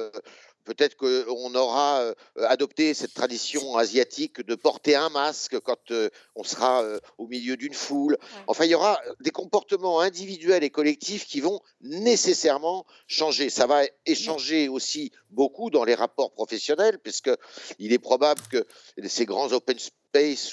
Peut-être 0.65 0.97
qu'on 0.97 1.55
aura 1.55 2.13
adopté 2.49 2.93
cette 2.93 3.15
tradition 3.15 3.77
asiatique 3.77 4.45
de 4.45 4.57
porter 4.57 4.97
un 4.97 5.11
masque 5.11 5.61
quand 5.61 5.93
on 6.35 6.43
sera 6.43 6.85
au 7.19 7.29
milieu 7.29 7.57
d'une 7.57 7.73
foule. 7.73 8.19
Enfin, 8.49 8.65
il 8.65 8.73
y 8.73 8.75
aura 8.75 9.01
des 9.21 9.31
comportements 9.31 10.01
individuels 10.01 10.65
et 10.65 10.71
collectifs 10.71 11.25
qui 11.25 11.41
vont 11.41 11.61
nécessairement 11.83 12.85
changer. 13.07 13.49
Ça 13.49 13.69
va 13.69 13.83
échanger 14.07 14.69
aussi 14.69 15.13
beaucoup 15.31 15.71
dans 15.71 15.85
les 15.85 15.95
rapports 15.95 16.33
professionnels, 16.33 16.99
puisqu'il 16.99 17.93
est 17.93 18.01
probable 18.01 18.43
que 18.51 18.67
ces 19.07 19.25
grands 19.25 19.53
open 19.53 19.79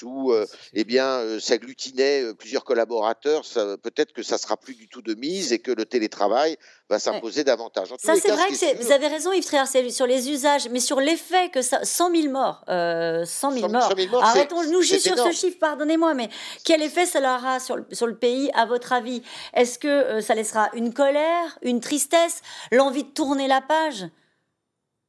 où 0.02 0.32
euh, 0.32 0.46
eh 0.72 0.84
bien 0.84 1.06
euh, 1.06 1.40
s'agglutinait 1.40 2.22
euh, 2.22 2.34
plusieurs 2.34 2.64
collaborateurs, 2.64 3.42
peut-être 3.82 4.12
que 4.12 4.22
ça 4.22 4.38
sera 4.38 4.56
plus 4.56 4.74
du 4.74 4.88
tout 4.88 5.02
de 5.02 5.14
mise 5.14 5.52
et 5.52 5.58
que 5.58 5.70
le 5.70 5.84
télétravail 5.84 6.56
va 6.88 6.98
s'imposer 6.98 7.44
davantage. 7.44 7.88
ça, 7.98 8.14
c'est 8.16 8.30
vrai 8.30 8.48
que 8.48 8.82
vous 8.82 8.92
avez 8.92 9.08
raison, 9.08 9.32
Yves 9.32 9.44
Tréhard, 9.44 9.68
sur 9.68 10.06
les 10.06 10.30
usages, 10.30 10.68
mais 10.70 10.80
sur 10.80 11.00
l'effet 11.00 11.48
que 11.50 11.62
ça. 11.62 11.84
100 11.84 12.14
000 12.14 12.32
morts. 12.32 12.64
100 12.66 13.52
000 13.52 13.68
morts. 13.68 14.22
Arrêtons-nous 14.22 14.82
juste 14.82 15.06
sur 15.06 15.18
ce 15.18 15.32
chiffre, 15.32 15.58
pardonnez-moi, 15.58 16.14
mais 16.14 16.28
quel 16.64 16.82
effet 16.82 17.06
ça 17.06 17.20
aura 17.20 17.60
sur 17.60 17.76
le, 17.76 17.86
sur 17.92 18.06
le 18.06 18.16
pays, 18.16 18.50
à 18.54 18.66
votre 18.66 18.92
avis? 18.92 19.22
Est-ce 19.54 19.78
que 19.78 20.20
ça 20.20 20.34
laissera 20.34 20.70
une 20.74 20.92
colère, 20.92 21.58
une 21.62 21.80
tristesse, 21.80 22.42
l'envie 22.70 23.04
de 23.04 23.10
tourner 23.10 23.48
la 23.48 23.60
page? 23.60 24.06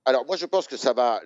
Alors 0.06 0.26
moi 0.26 0.38
je 0.38 0.46
pense 0.46 0.68
que 0.68 0.78
ça 0.78 0.94
va 0.94 1.22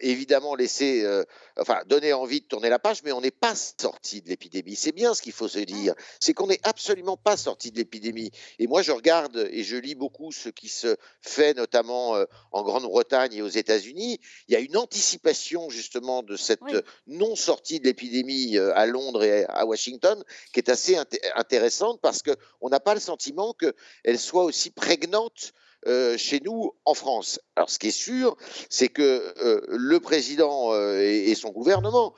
évidemment 0.00 0.54
laisser, 0.54 1.02
euh, 1.02 1.24
enfin 1.58 1.80
donner 1.86 2.12
envie 2.12 2.40
de 2.40 2.46
tourner 2.46 2.68
la 2.68 2.78
page, 2.78 3.02
mais 3.02 3.12
on 3.12 3.22
n'est 3.22 3.30
pas 3.30 3.54
sorti 3.54 4.20
de 4.20 4.28
l'épidémie. 4.28 4.76
C'est 4.76 4.92
bien 4.92 5.14
ce 5.14 5.22
qu'il 5.22 5.32
faut 5.32 5.48
se 5.48 5.58
dire, 5.58 5.94
c'est 6.20 6.34
qu'on 6.34 6.46
n'est 6.46 6.60
absolument 6.62 7.16
pas 7.16 7.36
sorti 7.36 7.70
de 7.70 7.78
l'épidémie. 7.78 8.30
Et 8.58 8.66
moi 8.66 8.82
je 8.82 8.92
regarde 8.92 9.48
et 9.50 9.64
je 9.64 9.76
lis 9.76 9.94
beaucoup 9.94 10.30
ce 10.30 10.50
qui 10.50 10.68
se 10.68 10.96
fait 11.22 11.54
notamment 11.54 12.16
euh, 12.16 12.26
en 12.52 12.62
Grande-Bretagne 12.62 13.32
et 13.32 13.42
aux 13.42 13.48
États-Unis. 13.48 14.20
Il 14.48 14.52
y 14.52 14.56
a 14.56 14.60
une 14.60 14.76
anticipation 14.76 15.70
justement 15.70 16.22
de 16.22 16.36
cette 16.36 16.60
non 17.06 17.34
sortie 17.34 17.80
de 17.80 17.84
l'épidémie 17.84 18.58
euh, 18.58 18.76
à 18.76 18.86
Londres 18.86 19.24
et 19.24 19.46
à 19.46 19.64
Washington 19.64 20.22
qui 20.52 20.60
est 20.60 20.68
assez 20.68 20.98
intéressante 21.34 22.00
parce 22.02 22.22
qu'on 22.22 22.68
n'a 22.68 22.80
pas 22.80 22.94
le 22.94 23.00
sentiment 23.00 23.54
qu'elle 23.54 24.18
soit 24.18 24.44
aussi 24.44 24.70
prégnante 24.70 25.54
euh, 25.88 26.18
chez 26.18 26.40
nous 26.44 26.72
en 26.84 26.92
France. 26.92 27.40
Alors 27.56 27.70
ce 27.70 27.78
qui 27.78 27.88
est 27.88 27.90
sûr, 27.90 28.36
c'est 28.68 28.88
que 28.88 29.34
euh, 29.42 29.62
le 29.68 30.00
président 30.00 30.74
euh, 30.74 31.00
et, 31.00 31.34
son 31.34 31.50
gouvernement 31.50 32.14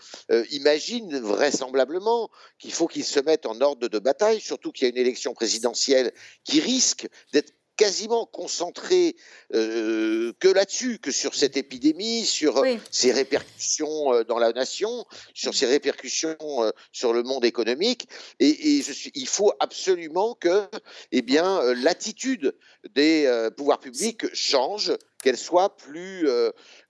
imaginent 0.51 1.21
vraisemblablement 1.21 2.31
qu'il 2.59 2.73
faut 2.73 2.89
qu'ils 2.89 3.05
se 3.05 3.21
mettent 3.21 3.47
en 3.47 3.61
ordre 3.61 3.87
de 3.87 3.99
bataille, 3.99 4.41
surtout 4.41 4.73
qu'il 4.73 4.85
y 4.85 4.91
a 4.91 4.91
une 4.91 5.01
élection 5.01 5.35
présidentielle 5.35 6.12
qui 6.45 6.61
risque 6.61 7.07
d'être 7.33 7.53
quasiment 7.81 8.26
concentré 8.26 9.16
euh, 9.55 10.35
que 10.39 10.49
là-dessus, 10.49 10.99
que 10.99 11.11
sur 11.11 11.35
cette 11.35 11.57
épidémie, 11.57 12.26
sur 12.26 12.62
ses 12.91 13.11
répercussions 13.11 14.12
euh, 14.12 14.22
dans 14.22 14.39
la 14.39 14.53
nation, 14.53 15.07
sur 15.33 15.55
ses 15.55 15.64
répercussions 15.64 16.37
euh, 16.43 16.72
sur 16.93 17.14
le 17.14 17.22
monde 17.22 17.47
économique. 17.47 18.07
Et, 18.39 18.76
et 18.76 18.83
je 18.83 18.93
suis, 18.93 19.11
il 19.14 19.26
faut 19.26 19.55
absolument 19.61 20.35
que, 20.35 20.68
eh 21.11 21.22
bien, 21.22 21.62
l'attitude 21.72 22.55
des 22.95 23.49
pouvoirs 23.57 23.81
publics 23.81 24.26
change 24.35 24.93
qu'elle 25.22 25.39
soit 25.39 25.76
plus, 25.76 26.28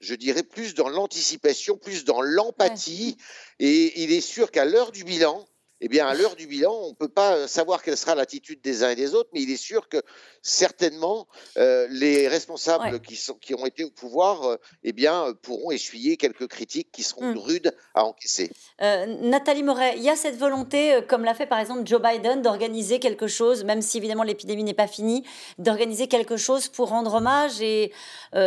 je 0.00 0.14
dirais, 0.14 0.42
plus 0.42 0.74
dans 0.74 0.88
l'anticipation, 0.88 1.76
plus 1.76 2.04
dans 2.04 2.20
l'empathie. 2.20 3.16
Et 3.60 4.02
il 4.02 4.12
est 4.12 4.20
sûr 4.20 4.50
qu'à 4.50 4.64
l'heure 4.64 4.92
du 4.92 5.04
bilan, 5.04 5.46
eh 5.80 5.88
bien, 5.88 6.06
à 6.06 6.14
l'heure 6.14 6.36
du 6.36 6.46
bilan, 6.46 6.72
on 6.72 6.90
ne 6.90 6.94
peut 6.94 7.08
pas 7.08 7.36
euh, 7.36 7.46
savoir 7.46 7.82
quelle 7.82 7.96
sera 7.96 8.14
l'attitude 8.14 8.60
des 8.60 8.84
uns 8.84 8.90
et 8.90 8.96
des 8.96 9.14
autres, 9.14 9.30
mais 9.32 9.40
il 9.40 9.50
est 9.50 9.56
sûr 9.56 9.88
que 9.88 10.02
certainement 10.42 11.26
euh, 11.56 11.86
les 11.90 12.28
responsables 12.28 13.00
qui, 13.00 13.16
sont, 13.16 13.34
qui 13.34 13.54
ont 13.54 13.64
été 13.64 13.84
au 13.84 13.90
pouvoir 13.90 14.42
euh, 14.44 14.56
eh 14.84 14.92
bien, 14.92 15.32
pourront 15.42 15.70
essuyer 15.70 16.18
quelques 16.18 16.48
critiques 16.48 16.90
qui 16.92 17.02
seront 17.02 17.32
mmh. 17.32 17.38
rudes 17.38 17.76
à 17.94 18.04
encaisser. 18.04 18.50
Nathalie 18.80 19.62
Moret, 19.62 19.94
il 19.96 20.02
y 20.02 20.10
a 20.10 20.16
cette 20.16 20.36
volonté, 20.36 21.00
comme 21.08 21.24
l'a 21.24 21.34
fait 21.34 21.46
par 21.46 21.58
exemple 21.58 21.82
Joe 21.86 22.00
Biden, 22.00 22.42
d'organiser 22.42 22.98
quelque 22.98 23.26
chose, 23.26 23.64
même 23.64 23.82
si 23.82 23.98
évidemment 23.98 24.22
l'épidémie 24.22 24.64
n'est 24.64 24.74
pas 24.74 24.86
finie, 24.86 25.24
d'organiser 25.58 26.08
quelque 26.08 26.36
chose 26.36 26.68
pour 26.68 26.88
rendre 26.88 27.14
hommage 27.14 27.60
et 27.60 27.92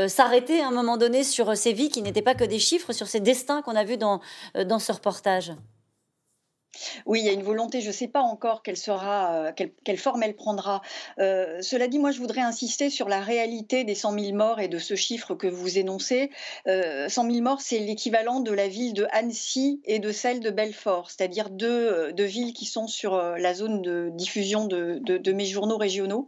s'arrêter 0.08 0.62
à 0.62 0.68
un 0.68 0.72
moment 0.72 0.98
donné 0.98 1.24
sur 1.24 1.56
ces 1.56 1.74
vies 1.74 1.90
qui 1.90 2.02
n'étaient 2.02 2.22
pas 2.22 2.36
que 2.36 2.44
des 2.44 2.60
chiffres, 2.60 2.94
sur 2.94 3.08
ces 3.08 3.20
destins 3.20 3.62
qu'on 3.62 3.76
a 3.76 3.84
vus 3.84 3.98
dans, 3.98 4.22
dans 4.66 4.80
ce 4.80 4.92
reportage? 4.92 5.54
Oui, 7.06 7.20
il 7.20 7.26
y 7.26 7.30
a 7.30 7.34
une 7.34 7.44
volonté, 7.44 7.82
je 7.82 7.88
ne 7.88 7.92
sais 7.92 8.08
pas 8.08 8.22
encore 8.22 8.64
quelle 8.64 8.78
sera, 8.78 9.36
euh, 9.36 9.52
quelle, 9.84 9.98
forme 9.98 10.24
elle 10.24 10.36
prendra. 10.36 10.82
Euh, 11.20 11.62
cela 11.62 11.88
dit, 11.88 12.00
moi, 12.00 12.12
je 12.12 12.20
voudrais 12.20 12.42
insister 12.42 12.90
sur 12.90 13.10
la 13.10 13.20
réalité 13.20 13.84
des 13.84 13.96
100 13.96 14.20
000 14.20 14.36
morts 14.36 14.60
et 14.60 14.68
de 14.68 14.80
ce 14.80 14.96
chiffre 14.96 15.36
que 15.36 15.48
vous 15.48 15.78
énoncez. 15.78 16.32
100 16.66 16.72
euh, 16.72 17.08
000 17.08 17.42
morts, 17.42 17.62
c'est 17.62 17.80
l'équivalent 17.80 18.40
de 18.40 18.52
la 18.52 18.68
ville 18.68 18.94
de 18.94 19.08
Annecy 19.12 19.82
et 19.86 20.00
de 20.00 20.12
celle 20.12 20.40
de 20.40 20.50
Belfort, 20.50 21.12
c'est-à-dire 21.12 21.50
deux, 21.50 22.14
villes 22.18 22.54
qui 22.54 22.66
sont 22.66 22.88
sur 22.88 23.18
la 23.18 23.54
zone 23.54 23.82
de 23.82 24.10
diffusion 24.14 24.66
de 24.66 25.32
mes 25.32 25.46
journaux 25.46 25.78
régionaux. 25.78 26.28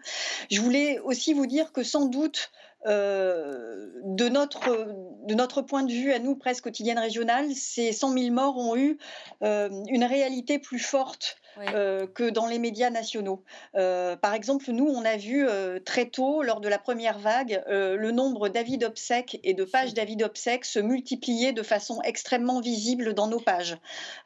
Je 0.52 0.62
voulais 0.62 1.00
aussi 1.00 1.34
vous 1.34 1.48
dire 1.48 1.72
que 1.72 1.84
sans 1.84 2.06
doute, 2.06 2.52
euh, 2.86 3.90
de, 4.04 4.30
notre, 4.30 4.88
de 5.26 5.34
notre 5.34 5.62
point 5.62 5.84
de 5.84 5.92
vue, 5.92 6.12
à 6.14 6.20
nous, 6.20 6.36
presse 6.36 6.62
quotidienne 6.62 7.00
régionale, 7.00 7.54
ces 7.56 7.92
100 7.92 8.14
000 8.14 8.32
morts 8.32 8.58
ont 8.58 8.76
eu 8.76 8.98
euh, 9.44 9.70
une 9.88 10.04
réalité 10.04 10.60
plus 10.60 10.80
forte 10.80 11.38
euh, 11.58 12.06
que 12.08 12.30
dans 12.30 12.48
les 12.48 12.60
médias 12.60 12.90
nationaux. 12.90 13.44
Euh, 13.76 14.16
par 14.16 14.34
exemple, 14.34 14.70
nous, 14.72 14.88
on 14.88 15.06
a 15.06 15.16
vu 15.16 15.48
euh, 15.48 15.80
très 15.80 16.06
tôt, 16.06 16.44
lors 16.44 16.60
de 16.60 16.68
la 16.68 16.78
première 16.78 17.20
vague, 17.20 17.64
le 17.68 18.12
nombre 18.12 18.50
d'avis 18.50 18.78
d'obsèques 18.78 19.40
et 19.44 19.54
de 19.54 19.64
pages 19.64 19.94
d'avis 19.94 20.16
d'obsèques 20.16 20.66
se 20.66 20.80
multiplier 20.80 21.54
de 21.54 21.64
façon 21.64 22.02
extrêmement 22.04 22.60
visible 22.60 23.14
dans 23.14 23.28
nos 23.28 23.40
pages. 23.40 23.78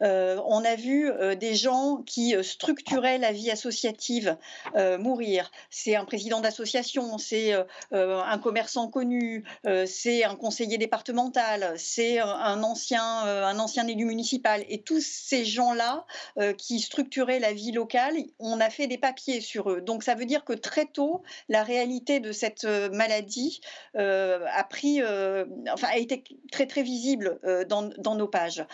on 0.01 0.63
a 0.65 0.75
vu 0.75 1.11
des 1.39 1.55
gens 1.55 1.97
qui 2.05 2.35
structuraient 2.43 3.17
la 3.17 3.31
vie 3.31 3.51
associative 3.51 4.37
mourir. 4.75 5.51
C'est 5.69 5.95
un 5.95 6.05
président 6.05 6.41
d'association, 6.41 7.17
c'est 7.17 7.53
un 7.91 8.37
commerçant 8.39 8.87
connu, 8.87 9.43
c'est 9.85 10.23
un 10.23 10.35
conseiller 10.35 10.77
départemental, 10.77 11.73
c'est 11.77 12.19
un 12.19 12.63
ancien, 12.63 13.03
un 13.03 13.59
ancien 13.59 13.87
élu 13.87 14.05
municipal. 14.05 14.65
Et 14.69 14.81
tous 14.81 15.03
ces 15.03 15.45
gens-là 15.45 16.05
qui 16.57 16.79
structurent 16.79 17.18
la 17.25 17.53
vie 17.53 17.71
locale, 17.71 18.15
on 18.39 18.59
a 18.59 18.69
fait 18.69 18.87
des 18.87 18.97
papiers 18.97 19.41
sur 19.41 19.71
eux. 19.71 19.81
Donc 19.81 20.03
ça 20.03 20.15
veut 20.15 20.25
dire 20.25 20.43
que 20.43 20.53
très 20.53 20.85
tôt, 20.85 21.21
la 21.49 21.63
réalité 21.63 22.19
de 22.19 22.31
cette 22.31 22.63
euh, 22.63 22.89
maladie 22.89 23.61
euh, 23.95 24.45
a 24.53 24.63
pris, 24.63 25.01
euh, 25.01 25.45
enfin 25.71 25.87
a 25.91 25.97
été 25.97 26.23
très 26.51 26.65
très 26.65 26.83
visible 26.83 27.39
dans, 27.67 27.89
dans, 27.97 28.15
nos 28.15 28.27
pages. 28.27 28.65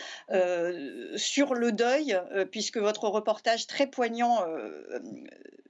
sur 1.16 1.54
le 1.54 1.72
deuil, 1.72 2.20
puisque 2.52 2.78
votre 2.78 3.10
reportage 3.10 3.68
très 3.68 3.88
poignant 3.88 4.44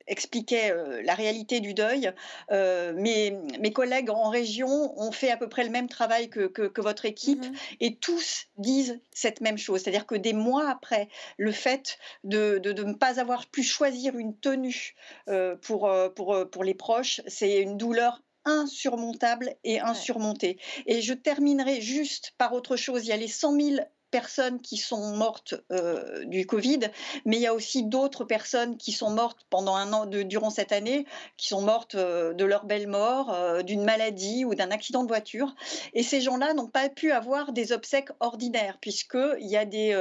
expliquait 0.07 0.71
euh, 0.71 1.01
la 1.03 1.15
réalité 1.15 1.59
du 1.59 1.73
deuil. 1.73 2.11
Euh, 2.51 2.93
mes, 2.93 3.31
mes, 3.59 3.73
collègues 3.73 4.09
en 4.09 4.29
région 4.29 4.93
ont 4.99 5.11
fait 5.11 5.31
à 5.31 5.37
peu 5.37 5.49
près 5.49 5.63
le 5.63 5.69
même 5.69 5.89
travail 5.89 6.29
que, 6.29 6.47
que, 6.47 6.81
votre 6.81 7.05
équipe 7.05 7.43
mmh 7.43 7.53
et 7.79 7.95
tous 7.95 8.47
disent 8.57 8.99
cette 9.11 9.41
même 9.41 9.57
chose. 9.57 9.81
C'est-à-dire 9.81 10.05
que 10.05 10.15
des 10.15 10.33
mois 10.33 10.69
après 10.69 11.09
le 11.37 11.51
fait 11.51 11.97
de, 12.23 12.59
de, 12.59 12.83
ne 12.83 12.93
pas 12.93 13.19
avoir 13.19 13.47
pu 13.47 13.63
choisir 13.63 14.17
une 14.17 14.37
tenue 14.37 14.93
euh, 15.27 15.55
pour, 15.55 15.91
pour, 16.15 16.49
pour 16.49 16.63
les 16.63 16.73
proches, 16.73 17.21
c'est 17.27 17.61
une 17.61 17.77
douleur 17.77 18.21
insurmontable 18.45 19.55
et 19.63 19.79
insurmontée. 19.79 20.57
Et 20.85 21.01
je 21.01 21.13
terminerai 21.13 21.81
juste 21.81 22.33
par 22.37 22.53
autre 22.53 22.75
chose. 22.75 23.05
Il 23.05 23.09
y 23.09 23.13
a 23.13 23.17
les 23.17 23.27
100 23.27 23.59
000 23.59 23.75
personnes 24.15 24.61
qui 24.61 24.77
sont 24.77 25.13
mortes 25.17 25.55
euh, 25.73 26.23
du 26.23 26.45
Covid, 26.45 26.79
mais 27.25 27.35
il 27.35 27.41
y 27.41 27.47
a 27.47 27.53
aussi 27.53 27.83
d'autres 27.83 28.23
personnes 28.23 28.77
qui 28.77 28.93
sont 28.93 29.09
mortes 29.09 29.45
pendant 29.49 29.75
un 29.75 29.91
an, 29.91 30.05
de, 30.05 30.23
durant 30.23 30.49
cette 30.49 30.71
année, 30.71 31.05
qui 31.35 31.49
sont 31.49 31.61
mortes 31.61 31.95
euh, 31.95 32.31
de 32.31 32.45
leur 32.45 32.63
belle 32.63 32.87
mort, 32.87 33.33
euh, 33.33 33.61
d'une 33.61 33.83
maladie 33.83 34.45
ou 34.45 34.55
d'un 34.55 34.71
accident 34.71 35.03
de 35.03 35.09
voiture. 35.09 35.53
Et 35.93 36.01
ces 36.01 36.21
gens-là 36.21 36.53
n'ont 36.53 36.69
pas 36.69 36.87
pu 36.87 37.11
avoir 37.11 37.51
des 37.51 37.73
obsèques 37.73 38.07
ordinaires, 38.21 38.77
puisqu'il 38.79 39.47
y 39.47 39.57
a 39.57 39.65
des 39.65 39.93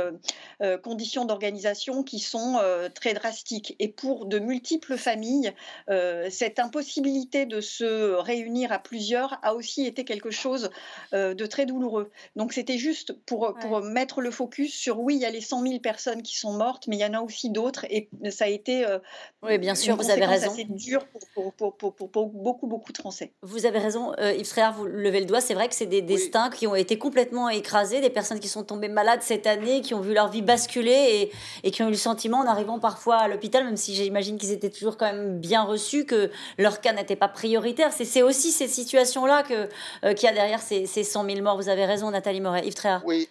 conditions 0.82 1.24
d'organisation 1.24 2.04
qui 2.04 2.20
sont 2.20 2.60
très 2.94 3.14
drastiques. 3.14 3.74
Et 3.78 3.88
pour 3.88 4.26
de 4.26 4.38
multiples 4.38 4.96
familles, 4.96 5.52
cette 6.30 6.58
impossibilité 6.58 7.46
de 7.46 7.60
se 7.60 8.14
réunir 8.14 8.70
à 8.72 8.78
plusieurs 8.78 9.38
a 9.42 9.54
aussi 9.54 9.86
été 9.86 10.04
quelque 10.04 10.30
chose 10.30 10.70
de 11.12 11.46
très 11.46 11.66
douloureux. 11.66 12.10
Donc 12.36 12.52
c'était 12.52 12.78
juste 12.78 13.12
pour, 13.24 13.54
pour 13.54 13.82
mettre 13.82 14.03
mettre 14.04 14.20
le 14.20 14.30
focus 14.30 14.74
sur 14.74 15.00
oui, 15.00 15.14
il 15.14 15.22
y 15.22 15.24
a 15.24 15.30
les 15.30 15.40
100 15.40 15.62
000 15.62 15.78
personnes 15.78 16.22
qui 16.22 16.36
sont 16.36 16.52
mortes, 16.52 16.84
mais 16.88 16.96
il 16.96 17.00
y 17.00 17.04
en 17.06 17.14
a 17.14 17.20
aussi 17.22 17.48
d'autres 17.48 17.86
et 17.88 18.10
ça 18.30 18.44
a 18.44 18.48
été. 18.48 18.86
Euh, 18.86 18.98
oui, 19.42 19.56
bien 19.56 19.74
sûr, 19.74 19.96
vous 19.96 20.10
avez 20.10 20.26
raison. 20.26 20.52
C'est 20.54 20.70
dur 20.70 21.06
pour, 21.34 21.54
pour, 21.54 21.74
pour, 21.74 21.94
pour, 21.94 22.26
beaucoup, 22.26 22.66
beaucoup 22.66 22.92
de 22.92 22.98
Français. 22.98 23.32
Vous 23.40 23.64
avez 23.64 23.78
raison, 23.78 24.12
euh, 24.18 24.34
Yves 24.34 24.48
Tréhard, 24.48 24.74
vous 24.74 24.84
levez 24.84 25.20
le 25.20 25.26
doigt. 25.26 25.40
C'est 25.40 25.54
vrai 25.54 25.68
que 25.68 25.74
c'est 25.74 25.86
des 25.86 26.02
destins 26.02 26.50
qui 26.50 26.66
ont 26.66 26.74
été 26.74 26.98
complètement 26.98 27.48
écrasés, 27.48 28.02
des 28.02 28.10
personnes 28.10 28.40
qui 28.40 28.48
sont 28.48 28.62
tombées 28.62 28.88
malades 28.88 29.22
cette 29.22 29.46
année, 29.46 29.80
qui 29.80 29.94
ont 29.94 30.00
vu 30.00 30.12
leur 30.12 30.28
vie 30.28 30.42
basculer 30.42 31.30
et, 31.62 31.66
et 31.66 31.70
qui 31.70 31.82
ont 31.82 31.88
eu 31.88 31.92
le 31.92 31.96
sentiment, 31.96 32.40
en 32.40 32.46
arrivant 32.46 32.78
parfois 32.78 33.16
à 33.16 33.28
l'hôpital, 33.28 33.64
même 33.64 33.78
si 33.78 33.94
j'imagine 33.94 34.36
qu'ils 34.36 34.52
étaient 34.52 34.70
toujours 34.70 34.98
quand 34.98 35.10
même 35.10 35.38
bien 35.38 35.62
reçus, 35.62 36.04
que 36.04 36.30
leur 36.58 36.82
cas 36.82 36.92
n'était 36.92 37.16
pas 37.16 37.28
prioritaire. 37.28 37.90
C'est 37.92 38.22
aussi 38.22 38.50
ces 38.50 38.68
situations-là 38.68 39.44
que 39.44 39.68
euh, 40.04 40.12
qu'il 40.12 40.26
y 40.26 40.30
a 40.30 40.34
derrière 40.34 40.60
ces, 40.60 40.84
ces 40.84 41.04
100 41.04 41.24
000 41.24 41.42
morts. 41.42 41.56
Vous 41.56 41.70
avez 41.70 41.86
raison, 41.86 42.10
Nathalie 42.10 42.42
Moret. 42.42 42.66
Yves 42.66 42.74
Tréhard. 42.74 43.02
Oui, 43.06 43.28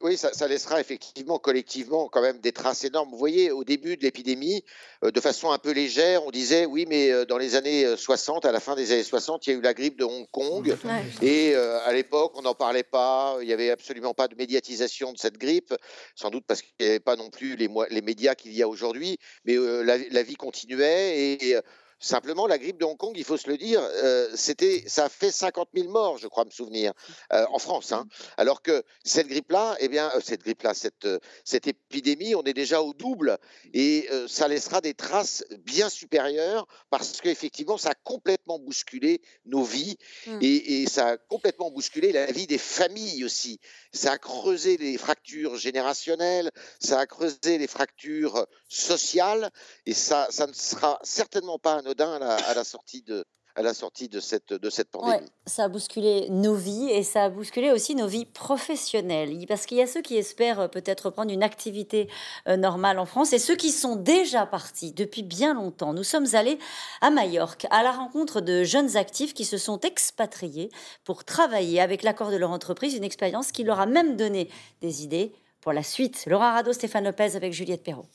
oui, 0.00 0.16
ça, 0.16 0.46
laissera 0.46 0.80
effectivement 0.80 1.40
collectivement 1.40 2.08
quand 2.08 2.22
même 2.22 2.38
des 2.38 2.52
traces 2.52 2.84
énormes. 2.84 3.10
Vous 3.10 3.18
voyez, 3.18 3.50
au 3.50 3.64
début 3.64 3.96
de 3.96 4.02
l'épidémie, 4.02 4.62
euh, 5.02 5.10
de 5.10 5.20
façon 5.20 5.50
un 5.50 5.58
peu 5.58 5.72
légère, 5.72 6.24
on 6.24 6.30
disait 6.30 6.66
oui, 6.66 6.86
mais 6.88 7.10
euh, 7.10 7.24
dans 7.24 7.36
les 7.36 7.56
années 7.56 7.96
60, 7.96 8.44
euh, 8.44 8.48
à 8.48 8.52
la 8.52 8.60
fin 8.60 8.76
des 8.76 8.92
années 8.92 9.02
60, 9.02 9.46
il 9.46 9.50
y 9.50 9.56
a 9.56 9.58
eu 9.58 9.60
la 9.60 9.74
grippe 9.74 9.98
de 9.98 10.04
Hong 10.04 10.28
Kong. 10.30 10.76
Et 11.20 11.54
à 11.56 11.92
l'époque, 11.92 12.32
on 12.36 12.42
n'en 12.42 12.54
parlait 12.54 12.84
pas, 12.84 13.38
il 13.40 13.46
n'y 13.46 13.52
avait 13.52 13.70
absolument 13.70 14.14
pas 14.14 14.28
de 14.28 14.36
médiatisation 14.36 15.12
de 15.12 15.18
cette 15.18 15.36
grippe, 15.36 15.74
sans 16.14 16.30
doute 16.30 16.44
parce 16.46 16.62
qu'il 16.62 16.74
n'y 16.80 16.86
avait 16.86 17.00
pas 17.00 17.16
non 17.16 17.30
plus 17.30 17.56
les, 17.56 17.68
les 17.90 18.02
médias 18.02 18.36
qu'il 18.36 18.52
y 18.52 18.62
a 18.62 18.68
aujourd'hui, 18.68 19.18
mais 19.44 19.56
la, 19.56 20.22
vie 20.22 20.36
continuait 20.36 21.18
et 21.18 21.56
Simplement, 22.00 22.46
la 22.46 22.58
grippe 22.58 22.78
de 22.78 22.84
Hong 22.84 22.96
Kong, 22.96 23.14
il 23.16 23.24
faut 23.24 23.36
se 23.36 23.48
le 23.50 23.56
dire, 23.56 23.80
euh, 23.82 24.28
c'était, 24.36 24.84
ça 24.86 25.06
a 25.06 25.08
fait 25.08 25.32
50 25.32 25.70
000 25.74 25.88
morts, 25.88 26.16
je 26.18 26.28
crois 26.28 26.44
me 26.44 26.50
souvenir, 26.50 26.92
euh, 27.32 27.44
en 27.50 27.58
France. 27.58 27.90
Hein. 27.90 28.06
Alors 28.36 28.62
que 28.62 28.84
cette 29.04 29.26
grippe-là, 29.26 29.76
eh 29.80 29.88
bien, 29.88 30.08
euh, 30.14 30.20
cette 30.22 30.42
grippe-là, 30.42 30.74
cette, 30.74 31.08
cette 31.44 31.66
épidémie, 31.66 32.36
on 32.36 32.44
est 32.44 32.54
déjà 32.54 32.82
au 32.82 32.94
double 32.94 33.38
et 33.74 34.08
ça 34.28 34.46
laissera 34.48 34.80
des 34.80 34.94
traces 34.94 35.44
bien 35.64 35.88
supérieures 35.88 36.66
parce 36.90 37.20
qu'effectivement, 37.20 37.76
ça 37.76 37.90
a 37.90 37.94
complètement 37.94 38.58
bousculé 38.58 39.20
nos 39.44 39.64
vies 39.64 39.96
mmh. 40.26 40.38
et, 40.40 40.82
et, 40.82 40.86
ça 40.86 41.08
a 41.08 41.16
complètement 41.16 41.70
bousculé 41.70 42.12
la 42.12 42.26
vie 42.26 42.46
des 42.46 42.58
familles 42.58 43.24
aussi. 43.24 43.58
Ça 43.92 44.12
a 44.12 44.18
creusé 44.18 44.76
les 44.76 44.96
fractures 44.98 45.56
générationnelles, 45.56 46.50
ça 46.80 47.00
a 47.00 47.06
creusé 47.06 47.58
les 47.58 47.66
fractures 47.66 48.46
sociales 48.68 49.50
et 49.86 49.94
ça, 49.94 50.28
ça 50.30 50.46
ne 50.46 50.52
sera 50.52 50.98
certainement 51.02 51.58
pas 51.58 51.74
un 51.74 51.86
à 51.98 52.54
la, 52.54 52.64
sortie 52.64 53.02
de, 53.02 53.24
à 53.58 53.62
la 53.62 53.74
sortie 53.74 54.08
de 54.08 54.20
cette, 54.20 54.52
de 54.52 54.70
cette 54.70 54.90
pandémie. 54.90 55.26
ça 55.46 55.64
a 55.64 55.68
bousculé 55.68 56.28
nos 56.30 56.54
vies 56.54 56.90
et 56.90 57.02
ça 57.02 57.24
a 57.24 57.28
bousculé 57.28 57.72
aussi 57.72 57.94
nos 57.94 58.06
vies 58.06 58.24
professionnelles. 58.24 59.44
Parce 59.48 59.66
qu'il 59.66 59.78
y 59.78 59.82
a 59.82 59.86
ceux 59.86 60.00
qui 60.00 60.16
espèrent 60.16 60.60
euh, 60.60 60.68
peut-être 60.68 61.06
reprendre 61.06 61.32
une 61.32 61.42
activité 61.42 62.08
euh, 62.46 62.56
normale 62.56 62.98
en 62.98 63.06
France 63.06 63.32
et 63.32 63.38
ceux 63.38 63.56
qui 63.56 63.70
sont 63.70 63.96
déjà 63.96 64.46
partis 64.46 64.92
depuis 64.92 65.22
bien 65.22 65.54
longtemps. 65.54 65.92
Nous 65.92 66.04
sommes 66.04 66.26
allés 66.34 66.58
à 67.00 67.10
Majorque 67.10 67.66
à 67.70 67.82
la 67.82 67.90
rencontre 67.90 68.40
de 68.40 68.62
jeunes 68.62 68.96
actifs 68.96 69.34
qui 69.34 69.44
se 69.44 69.58
sont 69.58 69.80
expatriés 69.80 70.70
pour 71.04 71.24
travailler 71.24 71.80
avec 71.80 72.02
l'accord 72.02 72.30
de 72.30 72.36
leur 72.36 72.50
entreprise, 72.50 72.94
une 72.94 73.04
expérience 73.04 73.50
qui 73.50 73.64
leur 73.64 73.80
a 73.80 73.86
même 73.86 74.16
donné 74.16 74.50
des 74.82 75.02
idées 75.02 75.32
pour 75.60 75.72
la 75.72 75.82
suite. 75.82 76.24
Laura 76.26 76.52
Rado, 76.52 76.72
Stéphane 76.72 77.04
Lopez 77.04 77.34
avec 77.34 77.52
Juliette 77.52 77.82
Perrault. 77.82 78.06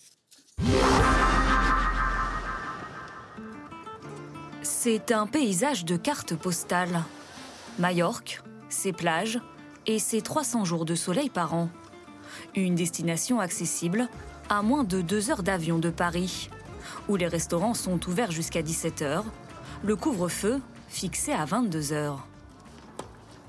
C'est 4.64 5.12
un 5.12 5.28
paysage 5.28 5.84
de 5.84 5.98
carte 5.98 6.36
postale. 6.36 7.04
Majorque, 7.80 8.42
ses 8.70 8.94
plages 8.94 9.42
et 9.88 10.00
ses 10.00 10.22
300 10.22 10.64
jours 10.64 10.86
de 10.86 10.96
soleil 10.96 11.30
par 11.30 11.54
an. 11.54 11.70
Une 12.56 12.74
destination 12.74 13.42
accessible 13.42 14.08
à 14.48 14.62
moins 14.62 14.86
de 14.86 15.02
deux 15.02 15.30
heures 15.30 15.44
d'avion 15.44 15.80
de 15.80 15.90
Paris, 15.90 16.50
où 17.10 17.18
les 17.18 17.28
restaurants 17.28 17.74
sont 17.74 18.00
ouverts 18.08 18.32
jusqu'à 18.32 18.62
17h, 18.62 19.24
le 19.84 19.96
couvre-feu 19.98 20.62
fixé 20.88 21.34
à 21.34 21.46
22h. 21.46 22.16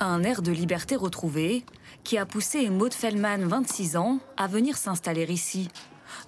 Un 0.00 0.24
air 0.24 0.42
de 0.42 0.50
liberté 0.50 0.96
retrouvé 0.96 1.64
qui 2.02 2.18
a 2.18 2.26
poussé 2.26 2.68
Maud 2.70 2.92
Fellman, 2.92 3.46
26 3.46 3.96
ans, 3.96 4.18
à 4.36 4.48
venir 4.48 4.76
s'installer 4.76 5.32
ici. 5.32 5.68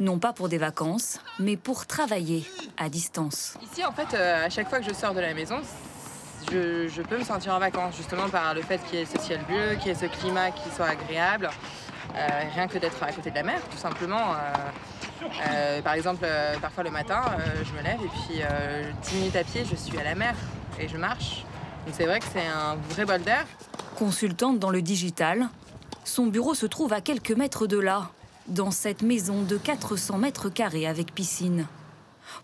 Non 0.01 0.18
pas 0.18 0.32
pour 0.32 0.49
des 0.49 0.59
vacances, 0.59 1.20
mais 1.39 1.57
pour 1.57 1.87
travailler 1.87 2.45
à 2.76 2.89
distance. 2.89 3.55
Ici, 3.62 3.84
en 3.84 3.93
fait, 3.93 4.14
euh, 4.14 4.47
à 4.47 4.51
chaque 4.51 4.68
fois 4.68 4.78
que 4.80 4.84
je 4.84 4.95
sors 4.95 5.14
de 5.14 5.20
la 5.20 5.34
maison, 5.34 5.61
je, 6.51 7.03
peux 7.03 7.18
me 7.18 7.24
sentir 7.24 7.55
en 7.55 7.59
vacances, 7.59 7.97
justement 7.97 8.28
par 8.28 8.55
le 8.55 8.62
fait 8.62 8.78
qu'il 8.89 8.99
y 8.99 9.03
ait 9.03 9.07
ce 9.07 9.18
ciel 9.18 9.41
bleu, 9.49 9.76
qu'il 9.78 9.89
y 9.89 9.91
ait 9.91 9.95
ce 9.95 10.07
climat 10.07 10.51
qui 10.51 10.68
soit 10.70 10.89
agréable. 10.89 11.51
Euh, 12.14 12.28
rien 12.55 12.68
que 12.68 12.78
d'être 12.78 13.03
à 13.03 13.12
côté 13.12 13.30
de 13.30 13.34
la 13.34 13.43
mer, 13.43 13.61
tout 13.70 13.78
simplement. 13.78 14.34
Euh, 15.22 15.82
par 15.82 15.95
exemple, 15.95 16.26
parfois 16.61 16.84
le 16.84 16.91
matin, 16.91 17.22
je 17.64 17.72
me 17.72 17.82
lève 17.82 17.99
et 18.03 18.09
puis 18.09 18.43
10 19.03 19.16
minutes 19.16 19.37
à 19.37 19.45
pied, 19.45 19.64
je 19.68 19.74
suis 19.74 19.99
à 19.99 20.05
la 20.05 20.14
mer 20.14 20.34
et 20.78 20.89
je 20.89 20.97
marche. 20.97 21.45
Donc 21.87 21.95
c'est 21.97 22.07
vrai 22.07 22.20
que 22.20 22.26
c'est 22.32 22.47
un 22.47 22.76
vrai 22.91 23.05
bol 23.05 23.22
d'air. 23.22 23.45
Consultante 23.97 24.59
dans 24.59 24.70
le 24.70 24.82
digital, 24.82 25.49
son 26.05 26.26
bureau 26.26 26.55
se 26.55 26.66
trouve 26.66 26.93
à 26.93 27.01
quelques 27.01 27.32
mètres 27.32 27.66
de 27.66 27.78
là, 27.78 28.11
dans 28.49 28.70
cette 28.70 29.03
maison 29.03 29.42
de 29.42 29.57
400 29.57 30.18
mètres 30.18 30.49
carrés 30.49 30.86
avec 30.86 31.14
piscine. 31.14 31.66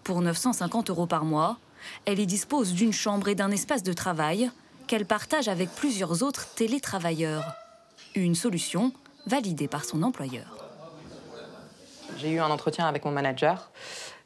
Pour 0.05 0.20
950 0.20 0.90
euros 0.90 1.07
par 1.07 1.24
mois, 1.24 1.59
elle 2.05 2.18
y 2.18 2.26
dispose 2.26 2.72
d'une 2.72 2.92
chambre 2.92 3.28
et 3.28 3.34
d'un 3.34 3.50
espace 3.50 3.82
de 3.82 3.92
travail 3.92 4.50
qu'elle 4.86 5.07
partage 5.07 5.48
avec 5.48 5.70
plusieurs 5.70 6.22
autres 6.22 6.48
télétravailleurs. 6.55 7.55
Une 8.14 8.34
solution 8.34 8.92
validée 9.26 9.68
par 9.68 9.84
son 9.84 10.03
employeur. 10.03 10.59
J'ai 12.18 12.30
eu 12.30 12.40
un 12.40 12.50
entretien 12.50 12.86
avec 12.86 13.05
mon 13.05 13.11
manager. 13.11 13.70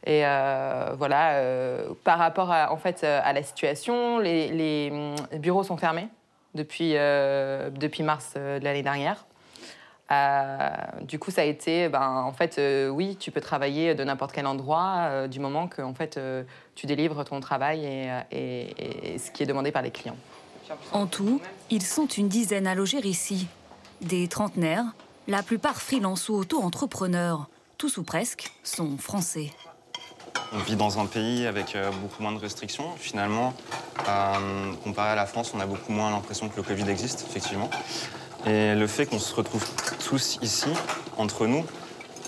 Et 0.04 0.24
euh, 0.24 0.94
voilà, 0.96 1.34
euh, 1.34 1.88
par 2.04 2.18
rapport 2.18 2.50
à, 2.50 2.72
en 2.72 2.76
fait, 2.76 3.04
à 3.04 3.32
la 3.32 3.42
situation, 3.42 4.18
les, 4.18 4.90
hum, 4.92 5.38
bureaux 5.38 5.64
sont 5.64 5.76
fermés 5.76 6.08
depuis, 6.54 6.92
euh, 6.96 7.70
depuis 7.70 8.02
mars 8.02 8.34
de 8.34 8.62
l'année 8.62 8.82
dernière. 8.82 9.26
Du 11.02 11.18
coup, 11.18 11.30
ça 11.30 11.42
a 11.42 11.44
été, 11.44 11.88
ben, 11.88 12.08
en 12.08 12.32
fait, 12.32 12.60
oui, 12.90 13.16
tu 13.16 13.30
peux 13.30 13.40
travailler 13.40 13.94
de 13.94 14.04
n'importe 14.04 14.32
quel 14.32 14.46
endroit 14.46 15.26
du 15.28 15.40
moment 15.40 15.68
que 15.68 15.82
en 15.82 15.94
fait, 15.94 16.20
tu 16.74 16.86
délivres 16.86 17.24
ton 17.24 17.40
travail 17.40 17.84
et, 18.30 19.18
ce 19.18 19.30
qui 19.30 19.42
est 19.42 19.46
demandé 19.46 19.72
par 19.72 19.82
les 19.82 19.90
clients. 19.90 20.16
En 20.92 21.06
tout, 21.06 21.40
ils 21.70 21.82
sont 21.82 22.06
une 22.06 22.28
dizaine 22.28 22.66
à 22.66 22.74
loger 22.74 22.98
ici. 23.06 23.46
Des 24.00 24.28
trentenaires, 24.28 24.84
la 25.28 25.42
plupart 25.42 25.80
freelance 25.80 26.28
ou 26.28 26.34
auto-entrepreneurs, 26.34 27.48
tous 27.78 27.96
ou 27.98 28.02
presque, 28.02 28.52
sont 28.62 28.96
français. 28.98 29.50
On 30.52 30.58
vit 30.58 30.76
dans 30.76 31.00
un 31.00 31.06
pays 31.06 31.46
avec 31.46 31.74
euh, 31.74 31.90
beaucoup 32.02 32.22
moins 32.22 32.32
de 32.32 32.38
restrictions. 32.38 32.92
Finalement, 32.96 33.54
euh, 34.08 34.72
comparé 34.84 35.10
à 35.10 35.14
la 35.14 35.26
France, 35.26 35.52
on 35.54 35.60
a 35.60 35.66
beaucoup 35.66 35.92
moins 35.92 36.10
l'impression 36.10 36.48
que 36.48 36.56
le 36.56 36.62
Covid 36.62 36.88
existe, 36.88 37.24
effectivement. 37.28 37.70
Et 38.46 38.74
le 38.74 38.86
fait 38.86 39.06
qu'on 39.06 39.18
se 39.18 39.34
retrouve 39.34 39.64
tous 40.08 40.38
ici, 40.40 40.68
entre 41.16 41.46
nous, 41.46 41.64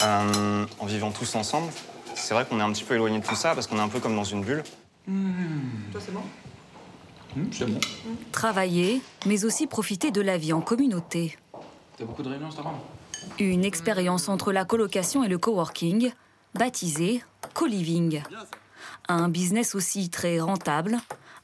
euh, 0.02 0.66
en 0.80 0.86
vivant 0.86 1.12
tous 1.12 1.34
ensemble, 1.36 1.72
c'est 2.14 2.34
vrai 2.34 2.44
qu'on 2.44 2.58
est 2.58 2.62
un 2.62 2.72
petit 2.72 2.84
peu 2.84 2.94
éloigné 2.94 3.20
de 3.20 3.24
tout 3.24 3.36
ça 3.36 3.54
parce 3.54 3.66
qu'on 3.68 3.76
est 3.76 3.82
un 3.82 3.88
peu 3.88 4.00
comme 4.00 4.16
dans 4.16 4.24
une 4.24 4.42
bulle. 4.42 4.64
Mmh. 5.06 5.92
Toi, 5.92 6.00
c'est 6.04 6.12
bon? 6.12 6.22
Mmh, 7.36 7.42
C'est 7.52 7.66
bon. 7.66 7.80
Travailler, 8.32 9.00
mais 9.26 9.44
aussi 9.44 9.66
profiter 9.68 10.10
de 10.10 10.20
la 10.20 10.38
vie 10.38 10.52
en 10.52 10.60
communauté. 10.60 11.38
T'as 11.96 12.04
beaucoup 12.04 12.22
de 12.22 12.30
réunions, 12.30 12.48
Instagram? 12.48 12.74
Une 13.38 13.64
expérience 13.64 14.28
entre 14.28 14.52
la 14.52 14.64
colocation 14.64 15.22
et 15.22 15.28
le 15.28 15.38
coworking, 15.38 16.10
baptisée 16.54 17.22
co-living. 17.54 18.22
Un 19.08 19.28
business 19.28 19.74
aussi 19.74 20.10
très 20.10 20.40
rentable, 20.40 20.98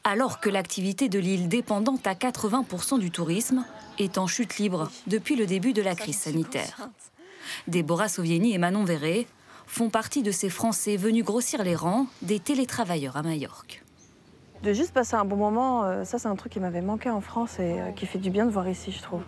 alors 0.04 0.38
que 0.38 0.50
l'activité 0.50 1.08
de 1.08 1.18
l'île 1.18 1.48
dépendante 1.48 2.06
à 2.06 2.12
80% 2.12 2.98
du 2.98 3.10
tourisme 3.10 3.64
est 3.98 4.18
en 4.18 4.26
chute 4.26 4.58
libre 4.58 4.90
depuis 5.06 5.34
le 5.34 5.46
début 5.46 5.72
de 5.72 5.82
la 5.82 5.94
crise 5.94 6.18
sanitaire. 6.18 6.90
Déborah 7.68 8.08
Sovieni 8.08 8.54
et 8.54 8.58
Manon 8.58 8.84
Verret 8.84 9.26
font 9.66 9.88
partie 9.88 10.22
de 10.22 10.30
ces 10.30 10.50
Français 10.50 10.96
venus 10.96 11.24
grossir 11.24 11.64
les 11.64 11.74
rangs 11.74 12.06
des 12.22 12.38
télétravailleurs 12.38 13.16
à 13.16 13.22
Majorque. 13.22 13.82
De 14.62 14.72
juste 14.72 14.92
passer 14.92 15.14
un 15.14 15.24
bon 15.24 15.36
moment, 15.36 15.84
euh, 15.84 16.04
ça 16.04 16.18
c'est 16.18 16.28
un 16.28 16.36
truc 16.36 16.52
qui 16.52 16.60
m'avait 16.60 16.80
manqué 16.80 17.10
en 17.10 17.20
France 17.20 17.58
et 17.58 17.80
euh, 17.80 17.90
qui 17.92 18.06
fait 18.06 18.18
du 18.18 18.30
bien 18.30 18.46
de 18.46 18.50
voir 18.50 18.68
ici, 18.68 18.92
je 18.92 19.02
trouve. 19.02 19.22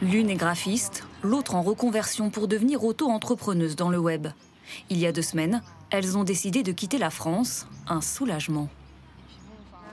L'une 0.00 0.30
est 0.30 0.36
graphiste, 0.36 1.04
l'autre 1.22 1.54
en 1.56 1.62
reconversion 1.62 2.30
pour 2.30 2.46
devenir 2.46 2.84
auto-entrepreneuse 2.84 3.74
dans 3.74 3.88
le 3.88 3.98
web. 3.98 4.28
Il 4.90 4.98
y 4.98 5.06
a 5.06 5.12
deux 5.12 5.22
semaines, 5.22 5.62
elles 5.90 6.16
ont 6.16 6.22
décidé 6.22 6.62
de 6.62 6.70
quitter 6.70 6.98
la 6.98 7.10
France, 7.10 7.66
un 7.88 8.00
soulagement. 8.00 8.68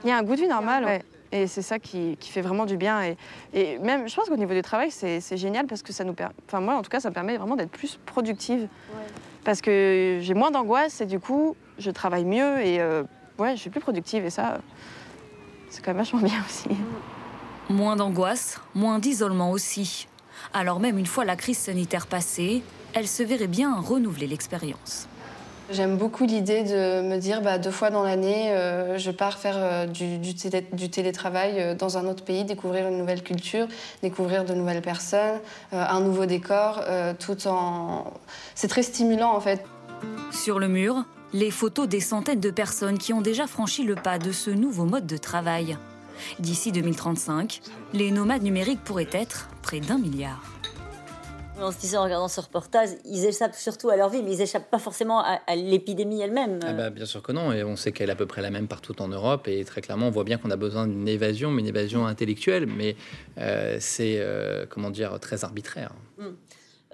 Il 0.06 0.10
y 0.10 0.12
a 0.12 0.18
un 0.18 0.22
goût 0.22 0.36
de 0.36 0.40
vie 0.42 0.46
normal, 0.46 1.02
Et 1.32 1.48
c'est 1.48 1.62
ça 1.62 1.80
qui, 1.80 2.16
fait 2.20 2.40
vraiment 2.40 2.64
du 2.64 2.76
bien. 2.76 3.02
Et, 3.52 3.78
même, 3.78 4.08
je 4.08 4.14
pense 4.14 4.28
qu'au 4.28 4.36
niveau 4.36 4.54
du 4.54 4.62
travail, 4.62 4.92
c'est 4.92 5.36
génial 5.36 5.66
parce 5.66 5.82
que 5.82 5.92
ça 5.92 6.04
nous 6.04 6.12
permet. 6.12 6.32
Enfin, 6.46 6.60
moi, 6.60 6.76
en 6.76 6.82
tout 6.82 6.90
cas, 6.90 7.00
ça 7.00 7.10
me 7.10 7.14
permet 7.14 7.36
vraiment 7.36 7.56
d'être 7.56 7.72
plus 7.72 7.98
productive. 8.06 8.68
Parce 9.42 9.60
que 9.60 10.18
j'ai 10.22 10.34
moins 10.34 10.52
d'angoisse 10.52 11.00
et 11.00 11.06
du 11.06 11.18
coup, 11.18 11.56
je 11.78 11.90
travaille 11.90 12.24
mieux 12.24 12.60
et 12.60 12.80
euh, 12.80 13.02
ouais, 13.38 13.56
je 13.56 13.60
suis 13.60 13.70
plus 13.70 13.80
productive. 13.80 14.24
Et 14.24 14.30
ça, 14.30 14.58
c'est 15.70 15.84
quand 15.84 15.90
même 15.90 15.98
vachement 15.98 16.20
bien 16.20 16.40
aussi. 16.48 16.68
Moins 17.68 17.96
d'angoisse, 17.96 18.60
moins 18.76 19.00
d'isolement 19.00 19.50
aussi. 19.50 20.06
Alors, 20.54 20.78
même 20.78 20.98
une 20.98 21.06
fois 21.06 21.24
la 21.24 21.34
crise 21.34 21.58
sanitaire 21.58 22.06
passée, 22.06 22.62
elle 22.94 23.08
se 23.08 23.24
verrait 23.24 23.48
bien 23.48 23.74
renouveler 23.80 24.28
l'expérience. 24.28 25.08
J'aime 25.68 25.96
beaucoup 25.96 26.24
l'idée 26.24 26.62
de 26.62 27.02
me 27.02 27.18
dire 27.18 27.42
bah, 27.42 27.58
deux 27.58 27.72
fois 27.72 27.90
dans 27.90 28.04
l'année, 28.04 28.52
euh, 28.52 28.98
je 28.98 29.10
pars 29.10 29.36
faire 29.36 29.56
euh, 29.56 29.86
du, 29.86 30.90
télétravail 30.90 31.54
euh, 31.58 31.74
dans 31.74 31.98
un 31.98 32.06
autre 32.06 32.22
pays, 32.22 32.44
découvrir 32.44 32.86
une 32.86 32.98
nouvelle 32.98 33.22
culture, 33.22 33.66
découvrir 34.00 34.44
de 34.44 34.54
nouvelles 34.54 34.82
personnes, 34.82 35.40
un 35.72 36.00
nouveau 36.00 36.26
décor, 36.26 36.84
tout 37.18 37.48
en... 37.48 38.12
C'est 38.54 38.68
très 38.68 38.82
stimulant 38.82 39.34
en 39.34 39.40
fait. 39.40 39.64
Sur 40.30 40.60
le 40.60 40.68
mur, 40.68 41.04
les 41.32 41.50
photos 41.50 41.88
des 41.88 42.00
centaines 42.00 42.40
de 42.40 42.50
personnes 42.50 42.98
qui 42.98 43.12
ont 43.12 43.20
déjà 43.20 43.46
franchi 43.46 43.82
le 43.82 43.96
pas 43.96 44.18
de 44.18 44.30
ce 44.30 44.50
nouveau 44.50 44.84
mode 44.84 45.06
de 45.06 45.16
travail. 45.16 45.76
D'ici 46.38 46.70
2035, 46.72 47.60
les 47.92 48.10
nomades 48.10 48.42
numériques 48.42 48.82
pourraient 48.84 49.08
être 49.12 49.48
près 49.62 49.80
d'un 49.80 49.98
milliard. 49.98 50.55
On 51.58 51.70
se 51.72 51.78
disait 51.78 51.96
en 51.96 52.04
regardant 52.04 52.28
ce 52.28 52.40
reportage, 52.40 52.90
ils 53.04 53.24
échappent 53.24 53.54
surtout 53.54 53.88
à 53.88 53.96
leur 53.96 54.10
vie, 54.10 54.22
mais 54.22 54.32
ils 54.32 54.42
échappent 54.42 54.70
pas 54.70 54.78
forcément 54.78 55.20
à, 55.20 55.56
l'épidémie 55.56 56.20
elle-même. 56.20 56.60
Ah 56.62 56.72
bah, 56.72 56.90
bien 56.90 57.06
sûr 57.06 57.22
que 57.22 57.32
non, 57.32 57.52
et 57.52 57.64
on 57.64 57.76
sait 57.76 57.92
qu'elle 57.92 58.10
est 58.10 58.12
à 58.12 58.16
peu 58.16 58.26
près 58.26 58.42
la 58.42 58.50
même 58.50 58.68
partout 58.68 59.00
en 59.00 59.08
Europe, 59.08 59.48
et 59.48 59.64
très 59.64 59.80
clairement, 59.80 60.08
on 60.08 60.10
voit 60.10 60.24
bien 60.24 60.36
qu'on 60.36 60.50
a 60.50 60.56
besoin 60.56 60.86
d'une 60.86 61.08
évasion, 61.08 61.50
mais 61.50 61.62
une 61.62 61.68
évasion 61.68 62.06
intellectuelle, 62.06 62.66
mais 62.66 62.96
euh, 63.38 63.78
c'est, 63.80 64.16
euh, 64.18 64.66
comment 64.68 64.90
dire, 64.90 65.18
très 65.18 65.44
arbitraire. 65.44 65.92
Mm. 66.18 66.24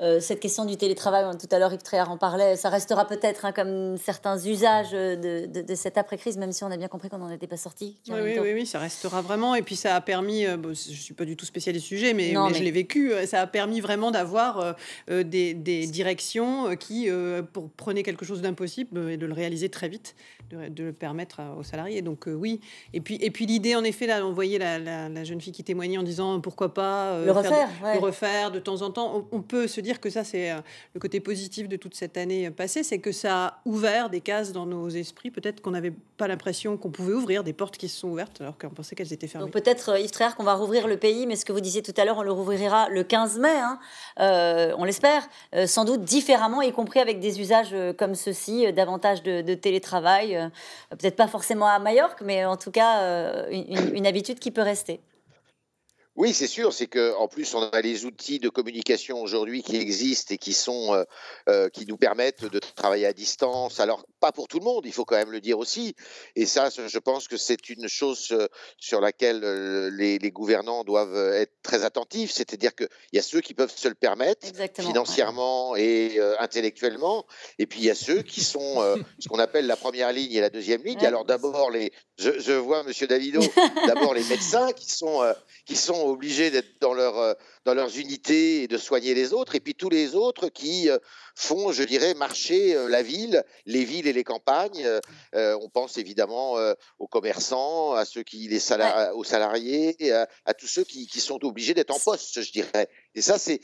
Euh, 0.01 0.21
cette 0.21 0.41
question 0.41 0.65
du 0.65 0.79
télétravail, 0.79 1.25
tout 1.39 1.55
à 1.55 1.59
l'heure 1.59 1.73
Yves 1.73 1.83
Tréhard 1.83 2.11
en 2.11 2.17
parlait, 2.17 2.57
ça 2.57 2.71
restera 2.71 3.07
peut-être 3.07 3.45
hein, 3.45 3.53
comme 3.53 3.99
certains 3.99 4.39
usages 4.39 4.93
de, 4.93 5.47
de, 5.47 5.75
cette 5.75 5.99
après-crise, 5.99 6.39
même 6.39 6.53
si 6.53 6.65
on 6.65 6.71
a 6.71 6.79
bien 6.79 6.89
compris 6.89 7.11
qu'on 7.11 7.19
n'en 7.19 7.31
était 7.31 7.47
pas 7.47 7.59
sorti. 7.59 7.99
Oui, 8.09 8.39
oui, 8.41 8.53
oui, 8.55 8.67
ça 8.67 8.79
restera 8.79 9.21
vraiment. 9.21 9.55
Et 9.55 9.61
puis 9.61 9.77
ça 9.77 9.95
a 9.95 10.01
permis, 10.01 10.47
euh, 10.47 10.57
je 10.63 10.69
ne 10.69 10.75
suis 10.75 11.13
pas 11.13 11.27
du 11.27 11.37
tout 11.37 11.45
spécialiste 11.45 11.85
du 11.85 11.97
sujet, 11.97 12.15
mais, 12.15 12.33
mais, 12.35 12.55
je 12.55 12.63
l'ai 12.63 12.71
vécu, 12.71 13.13
euh, 13.13 13.27
ça 13.27 13.43
a 13.43 13.47
permis 13.47 13.81
vraiment 13.81 14.11
d'avoir 14.11 14.77
des, 15.09 15.53
des, 15.55 15.87
directions 15.87 16.75
qui 16.77 17.09
pour, 17.53 17.69
prenaient 17.71 18.03
quelque 18.03 18.25
chose 18.25 18.41
d'impossible 18.41 19.11
et 19.11 19.17
de 19.19 19.27
le 19.27 19.35
réaliser 19.35 19.69
très 19.69 19.89
vite, 19.89 20.15
de, 20.51 20.85
le 20.85 20.93
permettre 20.93 21.41
aux 21.59 21.63
salariés. 21.63 22.01
Donc 22.01 22.25
oui. 22.27 22.61
Et 22.95 23.01
puis, 23.01 23.19
et 23.21 23.31
puis 23.31 23.45
l'idée, 23.45 23.75
en 23.75 23.85
effet, 23.85 24.07
là, 24.07 24.25
on 24.25 24.33
voyait 24.33 24.59
la, 24.59 24.79
la, 24.79 25.25
jeune 25.25 25.41
fille 25.41 25.53
qui 25.53 25.65
témoignait 25.65 25.99
en 25.99 26.03
disant 26.03 26.41
pourquoi 26.41 26.73
pas 26.73 27.23
le 27.25 27.31
refaire, 27.31 27.69
le 27.95 27.99
refaire 27.99 28.51
de 28.51 28.59
temps 28.59 28.81
en 28.81 28.91
temps. 28.91 29.29
on 29.31 29.43
peut 29.43 29.67
se 29.67 29.82
dire 29.83 30.01
que 30.01 30.11
ça, 30.11 30.25
c'est 30.25 30.51
euh, 30.51 30.61
le 30.95 31.01
côté 31.01 31.21
positif 31.21 31.69
de 31.69 31.77
toute 31.77 31.95
cette 31.95 32.17
année 32.17 32.51
passée, 32.51 32.83
c'est 32.83 32.99
que 32.99 33.13
ça 33.13 33.47
a 33.47 33.61
ouvert 33.65 34.09
des 34.09 34.21
cases 34.21 34.53
dans 34.53 34.67
nos 34.67 34.89
esprits. 34.89 35.31
Peut-être 35.31 35.61
qu'on 35.61 35.73
n'avait 35.73 35.93
pas 36.17 36.29
l'impression 36.29 36.77
qu'on 36.77 36.91
pouvait 36.91 37.13
ouvrir 37.13 37.45
des 37.45 37.53
portes 37.53 37.77
qui 37.77 37.89
se 37.89 37.99
sont 37.99 38.09
ouvertes 38.09 38.41
alors 38.41 38.57
qu'on 38.57 38.71
pensait 38.71 38.95
qu'elles 38.95 39.13
étaient 39.13 39.27
fermées. 39.27 39.51
Peut-être, 39.51 39.91
euh, 39.91 39.99
Yves 39.99 40.11
Tréhard, 40.11 40.37
qu'on 40.37 40.45
va 40.45 40.55
rouvrir 40.55 40.89
le 40.89 40.97
pays, 40.97 41.27
mais 41.27 41.37
ce 41.37 41.45
que 41.45 41.53
vous 41.53 41.61
disiez 41.61 41.83
tout 41.83 41.95
à 41.97 42.05
l'heure, 42.05 42.19
on 42.19 42.23
le 42.23 42.33
rouvrira 42.33 42.89
le 42.89 43.03
15 43.03 43.39
mai, 43.39 43.49
hein. 43.51 43.79
euh, 44.21 44.75
on 44.79 44.85
l'espère, 44.85 45.29
sans 45.67 45.85
doute 45.85 46.03
différemment, 46.03 46.63
y 46.63 46.73
compris 46.73 47.01
avec 47.01 47.21
des 47.21 47.41
usages 47.41 47.75
comme 47.99 48.15
ceux-ci, 48.15 48.73
davantage 48.73 49.23
de, 49.23 49.55
télétravail, 49.55 50.51
peut-être 50.91 51.17
pas 51.17 51.29
forcément 51.29 51.67
à 51.67 51.79
Majorque, 51.79 52.23
mais 52.23 52.45
en 52.45 52.57
tout 52.57 52.71
cas 52.71 53.49
une 53.51 54.07
habitude 54.07 54.39
qui 54.39 54.51
peut 54.51 54.63
rester. 54.63 55.01
Oui, 56.15 56.35
c'est 56.35 56.47
sûr. 56.47 56.75
C'est 56.75 56.89
que 56.89 57.15
en 57.15 57.27
plus, 57.27 57.55
on 57.55 57.63
a 57.63 57.81
les 57.81 58.05
outils 58.05 58.39
de 58.39 58.51
communication 58.51 59.23
aujourd'hui 59.23 59.63
qui 59.63 59.77
existent 59.77 60.35
et 60.35 60.39
qui 60.39 60.53
sont, 60.53 60.95
euh, 60.95 61.05
euh, 61.49 61.69
qui 61.71 61.87
nous 61.87 61.97
permettent 61.97 62.45
de 62.45 62.59
travailler 62.59 63.07
à 63.07 63.15
distance. 63.15 63.81
Alors, 63.81 64.05
pas 64.21 64.31
pour 64.31 64.47
tout 64.47 64.59
le 64.59 64.65
monde, 64.65 64.85
il 64.85 64.93
faut 64.93 65.07
quand 65.07 65.17
même 65.17 65.31
le 65.31 65.41
dire 65.41 65.59
aussi. 65.59 65.95
Et 66.37 66.45
ça, 66.45 66.69
je 66.69 66.99
pense 66.99 67.29
que 67.29 67.39
c'est 67.39 67.71
une 67.71 67.89
chose 67.89 68.29
euh, 68.33 68.47
sur 68.77 69.01
laquelle 69.01 69.41
les, 69.97 70.31
gouvernants 70.33 70.85
doivent 70.85 71.35
être 71.35 71.53
très 71.63 71.85
attentifs. 71.85 72.31
C'est-à-dire 72.31 72.75
qu'il 72.75 72.89
y 73.15 73.19
a 73.19 73.23
ceux 73.23 73.41
qui 73.41 73.55
peuvent 73.55 73.75
se 73.75 73.89
le 73.89 73.95
permettre 73.95 74.47
financièrement 74.79 75.77
et 75.77 76.19
intellectuellement, 76.39 77.27
et 77.59 77.67
puis 77.67 77.81
il 77.81 77.85
y 77.85 77.91
a 77.91 77.95
ceux 77.95 78.23
qui 78.23 78.43
sont 78.43 78.81
ce 79.19 79.29
qu'on 79.29 79.39
appelle 79.39 79.67
la 79.67 79.77
première 79.77 80.11
ligne 80.13 80.33
et 80.33 80.41
la 80.41 80.49
deuxième 80.49 80.83
ligne. 80.83 81.05
Alors 81.05 81.27
d'abord 81.27 81.71
les, 81.71 81.93
je, 82.19 82.39
je, 82.39 82.53
vois 82.53 82.83
Monsieur 82.83 83.07
Davido, 83.07 83.41
d'abord 83.87 84.15
les 84.15 84.25
médecins 84.25 84.73
qui 84.73 84.91
sont 84.91 85.21
qui 85.67 85.77
sont 85.77 86.02
obligés 86.05 86.51
d'être 86.51 86.81
dans, 86.81 86.95
leur, 86.95 87.19
euh, 87.19 87.35
dans 87.65 87.75
leurs 87.75 87.97
unités 87.99 88.63
et 88.63 88.69
de 88.69 88.79
soigner 88.79 89.15
les 89.15 89.33
autres, 89.33 89.55
et 89.55 89.61
puis 89.61 89.75
tous 89.75 89.89
les 89.89 90.15
autres 90.15 90.49
qui 90.49 90.89
euh, 90.89 90.99
font, 91.35 91.73
je 91.73 91.83
dirais, 91.83 92.15
marcher 92.15 92.75
euh, 92.75 92.89
la 92.89 93.03
ville, 93.03 93.45
les 93.67 93.85
villes 93.85 94.07
et 94.07 94.13
les 94.13 94.25
campagnes. 94.25 94.87
on 95.35 95.69
pense 95.69 95.97
évidemment 95.99 96.57
aux 96.99 97.07
commerçants, 97.07 97.95
à 97.95 98.05
ceux 98.05 98.23
qui, 98.23 98.49
les 98.49 98.61
aux 99.15 99.25
salariés, 99.25 99.97
à, 100.45 100.55
tous 100.55 100.67
ceux 100.67 100.85
qui, 100.85 101.07
qui 101.07 101.21
sont 101.21 101.45
obligés 101.45 101.75
d'être 101.75 101.91
en 101.91 101.99
poste, 101.99 102.41
je 102.41 102.53
dirais. 102.53 102.89
Et 103.15 103.23
ça, 103.23 103.39
c'est, 103.39 103.61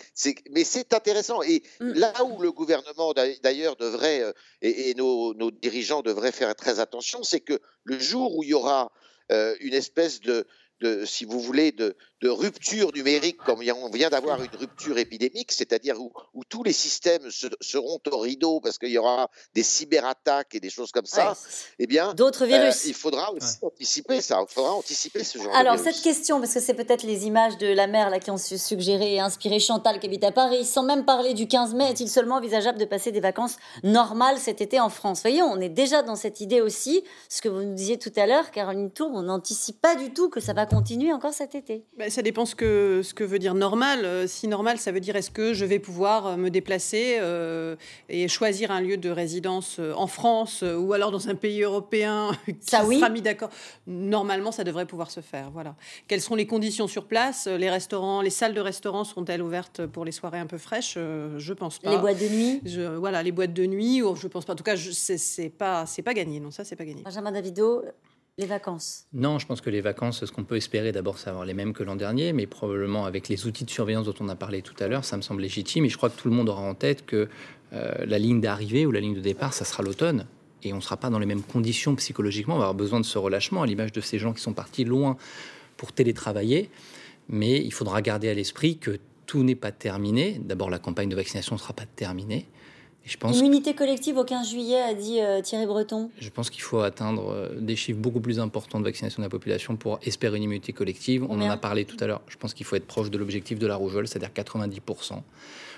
mais 0.50 0.64
c'est 0.64 0.92
intéressant. 0.94 1.42
Et 1.42 1.62
mmh. 1.80 1.92
là 1.92 2.24
où 2.24 2.40
le 2.40 2.52
gouvernement 2.52 3.12
d'ailleurs 3.42 3.76
devrait 3.76 4.22
et, 4.62 4.94
nos, 4.94 5.34
nos, 5.34 5.50
dirigeants 5.50 6.02
devraient 6.02 6.32
faire 6.32 6.54
très 6.54 6.80
attention, 6.80 7.22
c'est 7.22 7.40
que 7.40 7.60
le 7.84 7.98
jour 7.98 8.36
où 8.36 8.42
il 8.42 8.50
y 8.50 8.54
aura 8.54 8.90
une 9.30 9.74
espèce 9.74 10.20
de, 10.20 10.46
de, 10.80 11.04
si 11.04 11.24
vous 11.24 11.40
voulez, 11.40 11.72
de, 11.72 11.96
de 12.20 12.28
rupture 12.28 12.92
numérique, 12.92 13.36
comme 13.38 13.60
on 13.60 13.90
vient 13.90 14.10
d'avoir 14.10 14.42
une 14.42 14.50
rupture 14.58 14.98
épidémique, 14.98 15.52
c'est-à-dire 15.52 16.00
où, 16.00 16.12
tous 16.48 16.62
les 16.62 16.72
systèmes 16.72 17.28
seront 17.60 18.00
au 18.10 18.18
rideau 18.18 18.60
parce 18.60 18.78
qu'il 18.78 18.90
y 18.90 18.98
aura 18.98 19.30
des 19.54 19.62
cyberattaques 19.62 20.54
et 20.54 20.60
des 20.60 20.70
choses 20.70 20.90
comme 20.92 21.04
ça, 21.06 21.36
eh 21.78 21.86
bien, 21.86 22.14
d'autres 22.14 22.44
euh, 22.44 22.46
virus. 22.46 22.86
il 22.86 22.94
faudra 22.94 23.32
aussi 23.32 23.58
anticiper 23.60 24.20
ça. 24.20 24.42
Il 24.48 24.52
faudra 24.52 24.72
anticiper 24.72 25.22
ce 25.24 25.38
genre 25.38 25.54
Alors, 25.54 25.76
de 25.76 25.80
virus. 25.80 25.94
cette 25.96 26.02
question, 26.02 26.40
parce 26.40 26.54
que 26.54 26.60
c'est 26.60 26.74
peut-être 26.74 27.02
les 27.02 27.26
images 27.26 27.58
de 27.58 27.66
la 27.66 27.86
mer 27.86 28.10
là, 28.10 28.18
qui 28.18 28.30
ont 28.30 28.38
suggéré 28.38 29.14
et 29.14 29.20
inspiré 29.20 29.60
Chantal 29.60 30.00
qui 30.00 30.06
habite 30.06 30.24
à 30.24 30.32
Paris, 30.32 30.64
sans 30.64 30.82
même 30.82 31.04
parler 31.04 31.34
du 31.34 31.46
15 31.46 31.74
mai, 31.74 31.90
est-il 31.90 32.08
seulement 32.08 32.36
envisageable 32.36 32.78
de 32.78 32.84
passer 32.84 33.12
des 33.12 33.20
vacances 33.20 33.56
normales 33.82 34.38
cet 34.38 34.60
été 34.60 34.80
en 34.80 34.88
France? 34.88 35.20
Voyons, 35.22 35.46
on 35.46 35.60
est 35.60 35.68
déjà 35.68 36.02
dans 36.02 36.16
cette 36.16 36.40
idée 36.40 36.60
aussi, 36.60 37.04
ce 37.28 37.42
que 37.42 37.48
vous 37.48 37.62
nous 37.62 37.74
disiez 37.74 37.98
tout 37.98 38.12
à 38.16 38.26
l'heure, 38.26 38.50
Caroline 38.50 38.90
Tour, 38.90 39.10
on 39.12 39.22
n'anticipe 39.22 39.80
pas 39.80 39.94
du 39.96 40.12
tout 40.12 40.30
que 40.30 40.40
ça 40.40 40.52
va 40.52 40.66
continuer 40.66 41.12
encore 41.12 41.32
cet 41.32 41.54
été. 41.54 41.84
Ben, 41.96 42.07
ça 42.10 42.22
dépend 42.22 42.46
ce 42.46 42.54
que, 42.54 43.00
ce 43.02 43.14
que 43.14 43.24
veut 43.24 43.38
dire 43.38 43.54
normal. 43.54 44.04
Euh, 44.04 44.26
si 44.26 44.48
normal, 44.48 44.78
ça 44.78 44.92
veut 44.92 45.00
dire 45.00 45.16
est-ce 45.16 45.30
que 45.30 45.52
je 45.52 45.64
vais 45.64 45.78
pouvoir 45.78 46.26
euh, 46.26 46.36
me 46.36 46.50
déplacer 46.50 47.16
euh, 47.20 47.76
et 48.08 48.28
choisir 48.28 48.70
un 48.70 48.80
lieu 48.80 48.96
de 48.96 49.10
résidence 49.10 49.80
en 49.96 50.06
France 50.06 50.62
ou 50.62 50.92
alors 50.92 51.10
dans 51.10 51.28
un 51.28 51.34
pays 51.34 51.62
européen 51.62 52.32
qui 52.46 52.54
ça, 52.60 52.84
sera 52.84 53.08
mis 53.08 53.22
d'accord. 53.22 53.50
Normalement, 53.86 54.52
ça 54.52 54.64
devrait 54.64 54.86
pouvoir 54.86 55.10
se 55.10 55.20
faire. 55.20 55.50
Voilà. 55.50 55.74
Quelles 56.06 56.20
sont 56.20 56.34
les 56.34 56.46
conditions 56.46 56.86
sur 56.86 57.06
place? 57.06 57.46
Les 57.46 57.70
restaurants, 57.70 58.22
les 58.22 58.30
salles 58.30 58.54
de 58.54 58.60
restaurants 58.60 59.04
seront-elles 59.04 59.42
ouvertes 59.42 59.86
pour 59.86 60.04
les 60.04 60.12
soirées 60.12 60.38
un 60.38 60.46
peu 60.46 60.58
fraîches? 60.58 60.94
Je 60.94 61.52
pense 61.52 61.78
pas. 61.78 61.90
Les 61.90 61.98
boîtes 61.98 62.20
de 62.20 62.28
nuit? 62.28 62.60
Je, 62.64 62.96
Voilà, 62.96 63.22
les 63.22 63.32
boîtes 63.32 63.52
de 63.52 63.66
nuit. 63.66 64.02
Je 64.20 64.26
pense 64.26 64.44
pas. 64.44 64.52
En 64.52 64.56
tout 64.56 64.64
cas, 64.64 64.76
c'est 64.76 65.50
pas, 65.50 65.84
pas 66.04 66.14
gagné. 66.14 66.40
Non, 66.40 66.50
ça, 66.50 66.64
c'est 66.64 66.76
pas 66.76 66.84
gagné. 66.84 67.02
Benjamin 67.02 67.32
Davido, 67.32 67.82
les 68.38 68.46
vacances 68.46 69.06
Non, 69.12 69.38
je 69.38 69.46
pense 69.46 69.60
que 69.60 69.68
les 69.68 69.80
vacances, 69.80 70.24
ce 70.24 70.30
qu'on 70.30 70.44
peut 70.44 70.56
espérer 70.56 70.92
d'abord, 70.92 71.18
c'est 71.18 71.28
avoir 71.28 71.44
les 71.44 71.54
mêmes 71.54 71.72
que 71.72 71.82
l'an 71.82 71.96
dernier, 71.96 72.32
mais 72.32 72.46
probablement 72.46 73.04
avec 73.04 73.28
les 73.28 73.46
outils 73.46 73.64
de 73.64 73.70
surveillance 73.70 74.06
dont 74.06 74.14
on 74.20 74.28
a 74.28 74.36
parlé 74.36 74.62
tout 74.62 74.76
à 74.78 74.86
l'heure, 74.86 75.04
ça 75.04 75.16
me 75.16 75.22
semble 75.22 75.42
légitime. 75.42 75.84
Et 75.84 75.88
je 75.88 75.96
crois 75.96 76.08
que 76.08 76.18
tout 76.18 76.28
le 76.28 76.34
monde 76.34 76.48
aura 76.48 76.62
en 76.62 76.74
tête 76.74 77.04
que 77.04 77.28
euh, 77.72 78.06
la 78.06 78.18
ligne 78.18 78.40
d'arrivée 78.40 78.86
ou 78.86 78.92
la 78.92 79.00
ligne 79.00 79.14
de 79.14 79.20
départ, 79.20 79.52
ça 79.52 79.64
sera 79.64 79.82
l'automne. 79.82 80.26
Et 80.62 80.72
on 80.72 80.76
ne 80.76 80.80
sera 80.80 80.96
pas 80.96 81.10
dans 81.10 81.18
les 81.18 81.26
mêmes 81.26 81.42
conditions 81.42 81.96
psychologiquement. 81.96 82.54
On 82.54 82.58
va 82.58 82.64
avoir 82.64 82.76
besoin 82.76 83.00
de 83.00 83.04
ce 83.04 83.18
relâchement, 83.18 83.62
à 83.62 83.66
l'image 83.66 83.92
de 83.92 84.00
ces 84.00 84.20
gens 84.20 84.32
qui 84.32 84.40
sont 84.40 84.54
partis 84.54 84.84
loin 84.84 85.16
pour 85.76 85.92
télétravailler. 85.92 86.70
Mais 87.28 87.58
il 87.58 87.72
faudra 87.72 88.00
garder 88.02 88.28
à 88.28 88.34
l'esprit 88.34 88.78
que 88.78 88.98
tout 89.26 89.42
n'est 89.42 89.56
pas 89.56 89.72
terminé. 89.72 90.40
D'abord, 90.44 90.70
la 90.70 90.78
campagne 90.78 91.08
de 91.08 91.16
vaccination 91.16 91.56
ne 91.56 91.60
sera 91.60 91.74
pas 91.74 91.86
terminée. 91.86 92.46
Je 93.08 93.16
pense 93.16 93.38
Immunité 93.38 93.74
collective 93.74 94.18
au 94.18 94.24
15 94.24 94.50
juillet, 94.50 94.82
a 94.82 94.92
dit 94.92 95.20
euh, 95.20 95.40
Thierry 95.40 95.64
Breton. 95.64 96.10
Je 96.20 96.28
pense 96.28 96.50
qu'il 96.50 96.60
faut 96.60 96.80
atteindre 96.80 97.32
euh, 97.32 97.48
des 97.58 97.74
chiffres 97.74 97.98
beaucoup 97.98 98.20
plus 98.20 98.38
importants 98.38 98.78
de 98.78 98.84
vaccination 98.84 99.22
de 99.22 99.26
la 99.26 99.30
population 99.30 99.76
pour 99.76 99.98
espérer 100.02 100.36
une 100.36 100.42
immunité 100.42 100.74
collective. 100.74 101.24
On 101.30 101.40
en 101.40 101.48
a 101.48 101.56
parlé 101.56 101.86
tout 101.86 101.96
à 102.00 102.06
l'heure. 102.06 102.20
Je 102.28 102.36
pense 102.36 102.52
qu'il 102.52 102.66
faut 102.66 102.76
être 102.76 102.86
proche 102.86 103.10
de 103.10 103.16
l'objectif 103.16 103.58
de 103.58 103.66
la 103.66 103.76
rougeole, 103.76 104.06
c'est-à-dire 104.06 104.30
90%. 104.34 105.22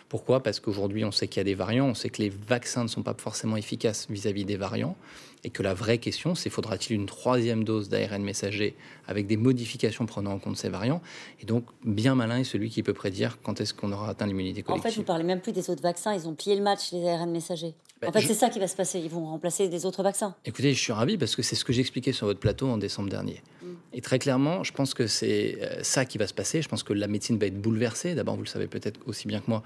Pourquoi? 0.08 0.42
Parce 0.42 0.58
qu'aujourd'hui, 0.58 1.04
on 1.04 1.12
sait 1.12 1.28
qu'il 1.28 1.38
y 1.38 1.42
a 1.42 1.44
des 1.44 1.54
variants, 1.54 1.86
on 1.86 1.94
sait 1.94 2.10
que 2.10 2.20
les 2.20 2.30
vaccins 2.30 2.82
ne 2.82 2.88
sont 2.88 3.04
pas 3.04 3.14
forcément 3.16 3.56
efficaces 3.56 4.08
vis-à-vis 4.10 4.44
des 4.44 4.56
variants, 4.56 4.96
et 5.44 5.50
que 5.50 5.62
la 5.62 5.74
vraie 5.74 5.98
question, 5.98 6.34
c'est 6.34 6.50
faudra-t-il 6.50 6.96
une 6.96 7.06
troisième 7.06 7.64
dose 7.64 7.88
d'ARN 7.88 8.22
messager 8.22 8.74
avec 9.06 9.26
des 9.26 9.36
modifications 9.36 10.06
prenant 10.06 10.32
en 10.32 10.38
compte 10.38 10.56
ces 10.56 10.68
variants 10.68 11.00
Et 11.40 11.46
donc, 11.46 11.64
bien 11.84 12.14
malin 12.14 12.38
est 12.38 12.44
celui 12.44 12.70
qui 12.70 12.82
peut 12.82 12.92
prédire 12.92 13.38
quand 13.42 13.60
est-ce 13.60 13.74
qu'on 13.74 13.92
aura 13.92 14.10
atteint 14.10 14.26
l'immunité 14.26 14.62
collective. 14.62 14.86
En 14.86 14.90
fait, 14.90 14.96
vous 14.96 15.04
parlez 15.04 15.24
même 15.24 15.40
plus 15.40 15.52
des 15.52 15.70
autres 15.70 15.82
vaccins, 15.82 16.14
ils 16.14 16.28
ont 16.28 16.34
plié 16.34 16.56
le 16.56 16.62
match, 16.62 16.92
les 16.92 17.08
ARN 17.08 17.30
messagers. 17.30 17.74
Ben, 18.00 18.08
en 18.08 18.12
fait, 18.12 18.22
c'est 18.22 18.34
ça 18.34 18.48
qui 18.48 18.58
va 18.58 18.66
se 18.66 18.76
passer, 18.76 18.98
ils 18.98 19.10
vont 19.10 19.26
remplacer 19.26 19.68
des 19.68 19.84
autres 19.84 20.02
vaccins. 20.02 20.34
Écoutez, 20.46 20.72
je 20.72 20.80
suis 20.80 20.92
ravi 20.92 21.18
parce 21.18 21.36
que 21.36 21.42
c'est 21.42 21.54
ce 21.54 21.66
que 21.66 21.72
j'expliquais 21.72 22.12
sur 22.12 22.26
votre 22.26 22.40
plateau 22.40 22.66
en 22.66 22.78
décembre 22.78 23.10
dernier. 23.10 23.42
Mm. 23.62 23.66
Et 23.92 24.00
très 24.00 24.18
clairement, 24.18 24.64
je 24.64 24.72
pense 24.72 24.94
que 24.94 25.06
c'est 25.06 25.58
euh, 25.60 25.82
ça 25.82 26.06
qui 26.06 26.16
va 26.16 26.26
se 26.26 26.32
passer. 26.32 26.62
Je 26.62 26.68
pense 26.68 26.82
que 26.82 26.94
la 26.94 27.08
médecine 27.08 27.38
va 27.38 27.46
être 27.46 27.60
bouleversée. 27.60 28.14
D'abord, 28.14 28.36
vous 28.36 28.42
le 28.42 28.48
savez 28.48 28.68
peut-être 28.68 29.00
aussi 29.06 29.28
bien 29.28 29.40
que 29.40 29.48
moi, 29.48 29.62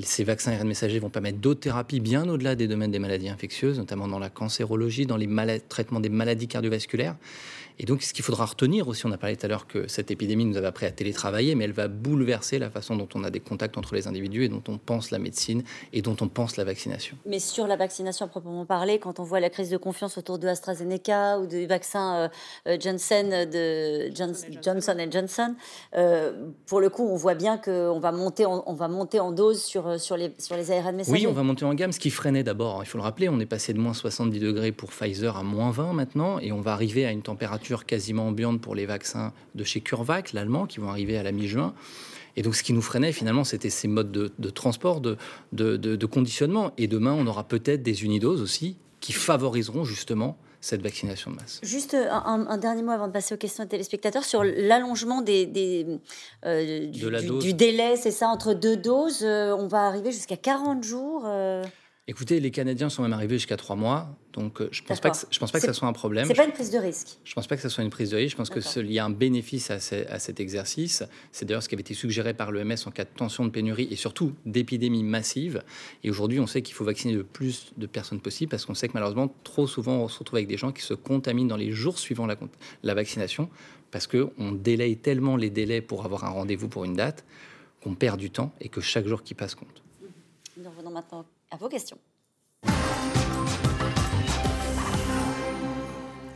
ces 0.00 0.24
vaccins 0.24 0.52
ARN 0.52 0.66
messagers 0.66 0.98
vont 0.98 1.10
permettre 1.10 1.38
d'autres 1.38 1.60
thérapies 1.60 2.00
bien 2.00 2.28
au-delà 2.28 2.54
des 2.54 2.66
domaines 2.66 2.90
des 2.90 2.98
maladies 2.98 3.28
infectieuses, 3.28 3.78
notamment 3.78 4.08
dans 4.08 4.18
la 4.18 4.30
cancérologie, 4.30 5.06
dans 5.06 5.18
les 5.18 5.28
traitements 5.68 6.00
des 6.00 6.08
maladies 6.08 6.48
cardiovasculaires. 6.48 7.16
Et 7.78 7.84
donc, 7.84 8.02
ce 8.02 8.12
qu'il 8.12 8.24
faudra 8.24 8.44
retenir 8.44 8.88
aussi, 8.88 9.06
on 9.06 9.12
a 9.12 9.18
parlé 9.18 9.36
tout 9.36 9.46
à 9.46 9.48
l'heure 9.48 9.66
que 9.66 9.88
cette 9.88 10.10
épidémie 10.10 10.44
nous 10.44 10.56
avait 10.56 10.66
appris 10.66 10.86
à 10.86 10.90
télétravailler, 10.90 11.54
mais 11.54 11.64
elle 11.64 11.72
va 11.72 11.88
bouleverser 11.88 12.58
la 12.58 12.70
façon 12.70 12.96
dont 12.96 13.08
on 13.14 13.24
a 13.24 13.30
des 13.30 13.40
contacts 13.40 13.78
entre 13.78 13.94
les 13.94 14.06
individus 14.06 14.44
et 14.44 14.48
dont 14.48 14.62
on 14.68 14.78
pense 14.78 15.10
la 15.10 15.18
médecine 15.18 15.62
et 15.92 16.02
dont 16.02 16.16
on 16.20 16.28
pense 16.28 16.56
la 16.56 16.64
vaccination. 16.64 17.16
Mais 17.26 17.38
sur 17.38 17.66
la 17.66 17.76
vaccination 17.76 18.26
à 18.26 18.28
proprement 18.28 18.66
parler, 18.66 18.98
quand 18.98 19.20
on 19.20 19.24
voit 19.24 19.40
la 19.40 19.50
crise 19.50 19.70
de 19.70 19.76
confiance 19.76 20.18
autour 20.18 20.38
de 20.38 20.48
AstraZeneca 20.48 21.38
ou 21.38 21.46
du 21.46 21.66
vaccin 21.66 22.14
euh, 22.14 22.28
euh, 22.68 22.76
Johnson 22.78 23.46
de 23.50 24.14
Johnson 24.62 24.96
Johnson, 25.10 25.54
euh, 25.96 26.32
pour 26.66 26.80
le 26.80 26.90
coup, 26.90 27.08
on 27.08 27.16
voit 27.16 27.34
bien 27.34 27.58
qu'on 27.58 28.00
va 28.00 28.12
monter, 28.12 28.46
on 28.46 28.74
va 28.74 28.88
monter 28.88 29.20
en 29.20 29.32
dose 29.32 29.62
sur, 29.62 30.00
sur, 30.00 30.16
les, 30.16 30.32
sur 30.38 30.56
les 30.56 30.70
ARN 30.70 30.96
messagers. 30.96 31.20
Oui, 31.20 31.26
on 31.26 31.32
va 31.32 31.42
monter 31.42 31.64
en 31.64 31.74
gamme, 31.74 31.92
ce 31.92 32.00
qui 32.00 32.10
freinait 32.10 32.44
d'abord. 32.44 32.82
Il 32.82 32.86
faut 32.86 32.98
le 32.98 33.04
rappeler, 33.04 33.28
on 33.28 33.40
est 33.40 33.46
passé 33.46 33.72
de 33.72 33.78
moins 33.78 33.94
70 33.94 34.38
degrés 34.38 34.72
pour 34.72 34.90
Pfizer 34.90 35.36
à 35.36 35.42
moins 35.42 35.70
20 35.70 35.92
maintenant, 35.92 36.38
et 36.38 36.52
on 36.52 36.60
va 36.60 36.72
arriver 36.72 37.06
à 37.06 37.12
une 37.12 37.22
température 37.22 37.61
quasiment 37.86 38.28
ambiante 38.28 38.60
pour 38.60 38.74
les 38.74 38.86
vaccins 38.86 39.32
de 39.54 39.64
chez 39.64 39.80
CureVac, 39.80 40.32
l'allemand, 40.32 40.66
qui 40.66 40.80
vont 40.80 40.90
arriver 40.90 41.16
à 41.16 41.22
la 41.22 41.32
mi-juin. 41.32 41.74
Et 42.36 42.42
donc, 42.42 42.54
ce 42.54 42.62
qui 42.62 42.72
nous 42.72 42.82
freinait 42.82 43.12
finalement, 43.12 43.44
c'était 43.44 43.70
ces 43.70 43.88
modes 43.88 44.10
de, 44.10 44.50
transport, 44.50 45.00
de, 45.00 45.16
de, 45.52 46.06
conditionnement. 46.06 46.72
Et 46.78 46.86
demain, 46.86 47.12
on 47.12 47.26
aura 47.26 47.44
peut-être 47.44 47.82
des 47.82 48.04
unidoses 48.04 48.40
aussi 48.40 48.76
qui 49.00 49.12
favoriseront 49.12 49.84
justement 49.84 50.38
cette 50.60 50.80
vaccination 50.80 51.32
de 51.32 51.36
masse. 51.36 51.58
Juste 51.62 51.94
un, 51.94 52.56
dernier 52.56 52.82
mot 52.82 52.92
avant 52.92 53.08
de 53.08 53.12
passer 53.12 53.34
aux 53.34 53.38
questions 53.38 53.64
des 53.64 53.70
téléspectateurs 53.70 54.24
sur 54.24 54.44
l'allongement 54.44 55.20
des, 55.20 55.86
euh, 56.46 56.86
du, 56.86 57.52
délai, 57.52 57.96
c'est 57.96 58.12
ça, 58.12 58.28
entre 58.28 58.54
deux 58.54 58.76
doses. 58.76 59.24
Euh, 59.24 59.54
on 59.56 59.66
va 59.66 59.86
arriver 59.86 60.12
jusqu'à 60.12 60.36
40 60.36 60.84
jours. 60.84 61.24
Euh. 61.26 61.64
Écoutez, 62.08 62.40
les 62.40 62.50
Canadiens 62.50 62.88
sont 62.88 63.02
même 63.02 63.12
arrivés 63.12 63.36
jusqu'à 63.36 63.56
trois 63.56 63.76
mois, 63.76 64.18
donc 64.32 64.60
euh, 64.60 64.68
je 64.72 64.82
pense 64.82 64.98
pas 64.98 65.10
que 65.10 65.16
je 65.30 65.38
pense 65.38 65.52
pas 65.52 65.60
que 65.60 65.66
ça 65.66 65.72
soit 65.72 65.86
un 65.86 65.92
problème. 65.92 66.26
C'est 66.26 66.34
pas 66.34 66.44
une 66.44 66.50
prise 66.50 66.72
de 66.72 66.78
risque. 66.78 67.20
Je 67.22 67.32
pense 67.32 67.46
pas 67.46 67.54
que 67.54 67.62
ça 67.62 67.68
soit 67.68 67.84
une 67.84 67.90
prise 67.90 68.10
de 68.10 68.16
risque. 68.16 68.32
Je 68.32 68.36
pense 68.36 68.50
qu'il 68.50 68.90
y 68.90 68.98
a 68.98 69.04
un 69.04 69.10
bénéfice 69.10 69.70
à, 69.70 69.78
cet 69.78 70.40
exercice. 70.40 71.04
C'est 71.30 71.44
d'ailleurs 71.44 71.62
ce 71.62 71.68
qui 71.68 71.76
avait 71.76 71.82
été 71.82 71.94
suggéré 71.94 72.34
par 72.34 72.50
l'OMS 72.50 72.74
en 72.86 72.90
cas 72.90 73.04
de 73.04 73.10
tension 73.14 73.44
de 73.44 73.50
pénurie 73.50 73.86
et 73.88 73.94
surtout 73.94 74.32
d'épidémie 74.46 75.04
massive. 75.04 75.62
Et 76.02 76.10
aujourd'hui, 76.10 76.40
on 76.40 76.48
sait 76.48 76.60
qu'il 76.60 76.74
faut 76.74 76.84
vacciner 76.84 77.14
le 77.14 77.22
plus 77.22 77.72
de 77.76 77.86
personnes 77.86 78.20
possible 78.20 78.50
parce 78.50 78.64
qu'on 78.64 78.74
sait 78.74 78.88
que 78.88 78.94
malheureusement, 78.94 79.32
trop 79.44 79.68
souvent, 79.68 79.98
on 79.98 80.08
se 80.08 80.18
retrouve 80.18 80.38
avec 80.38 80.48
des 80.48 80.56
gens 80.56 80.72
qui 80.72 80.82
se 80.82 80.94
contaminent 80.94 81.46
dans 81.46 81.56
les 81.56 81.70
jours 81.70 82.00
suivant 82.00 82.26
la, 82.26 82.36
la 82.82 82.94
vaccination 82.94 83.48
parce 83.92 84.08
qu'on 84.08 84.50
délaye 84.50 84.96
tellement 84.96 85.36
les 85.36 85.50
délais 85.50 85.80
pour 85.80 86.04
avoir 86.04 86.24
un 86.24 86.30
rendez-vous 86.30 86.66
pour 86.66 86.84
une 86.84 86.94
date 86.94 87.24
qu'on 87.80 87.94
perd 87.94 88.18
du 88.18 88.30
temps 88.30 88.52
et 88.60 88.68
que 88.68 88.80
chaque 88.80 89.06
jour 89.06 89.22
qui 89.22 89.34
passe 89.34 89.54
compte. 89.54 89.84
Nous 90.56 90.68
revenons 90.68 90.90
maintenant 90.90 91.24
à 91.52 91.56
vos 91.56 91.68
questions. 91.68 91.98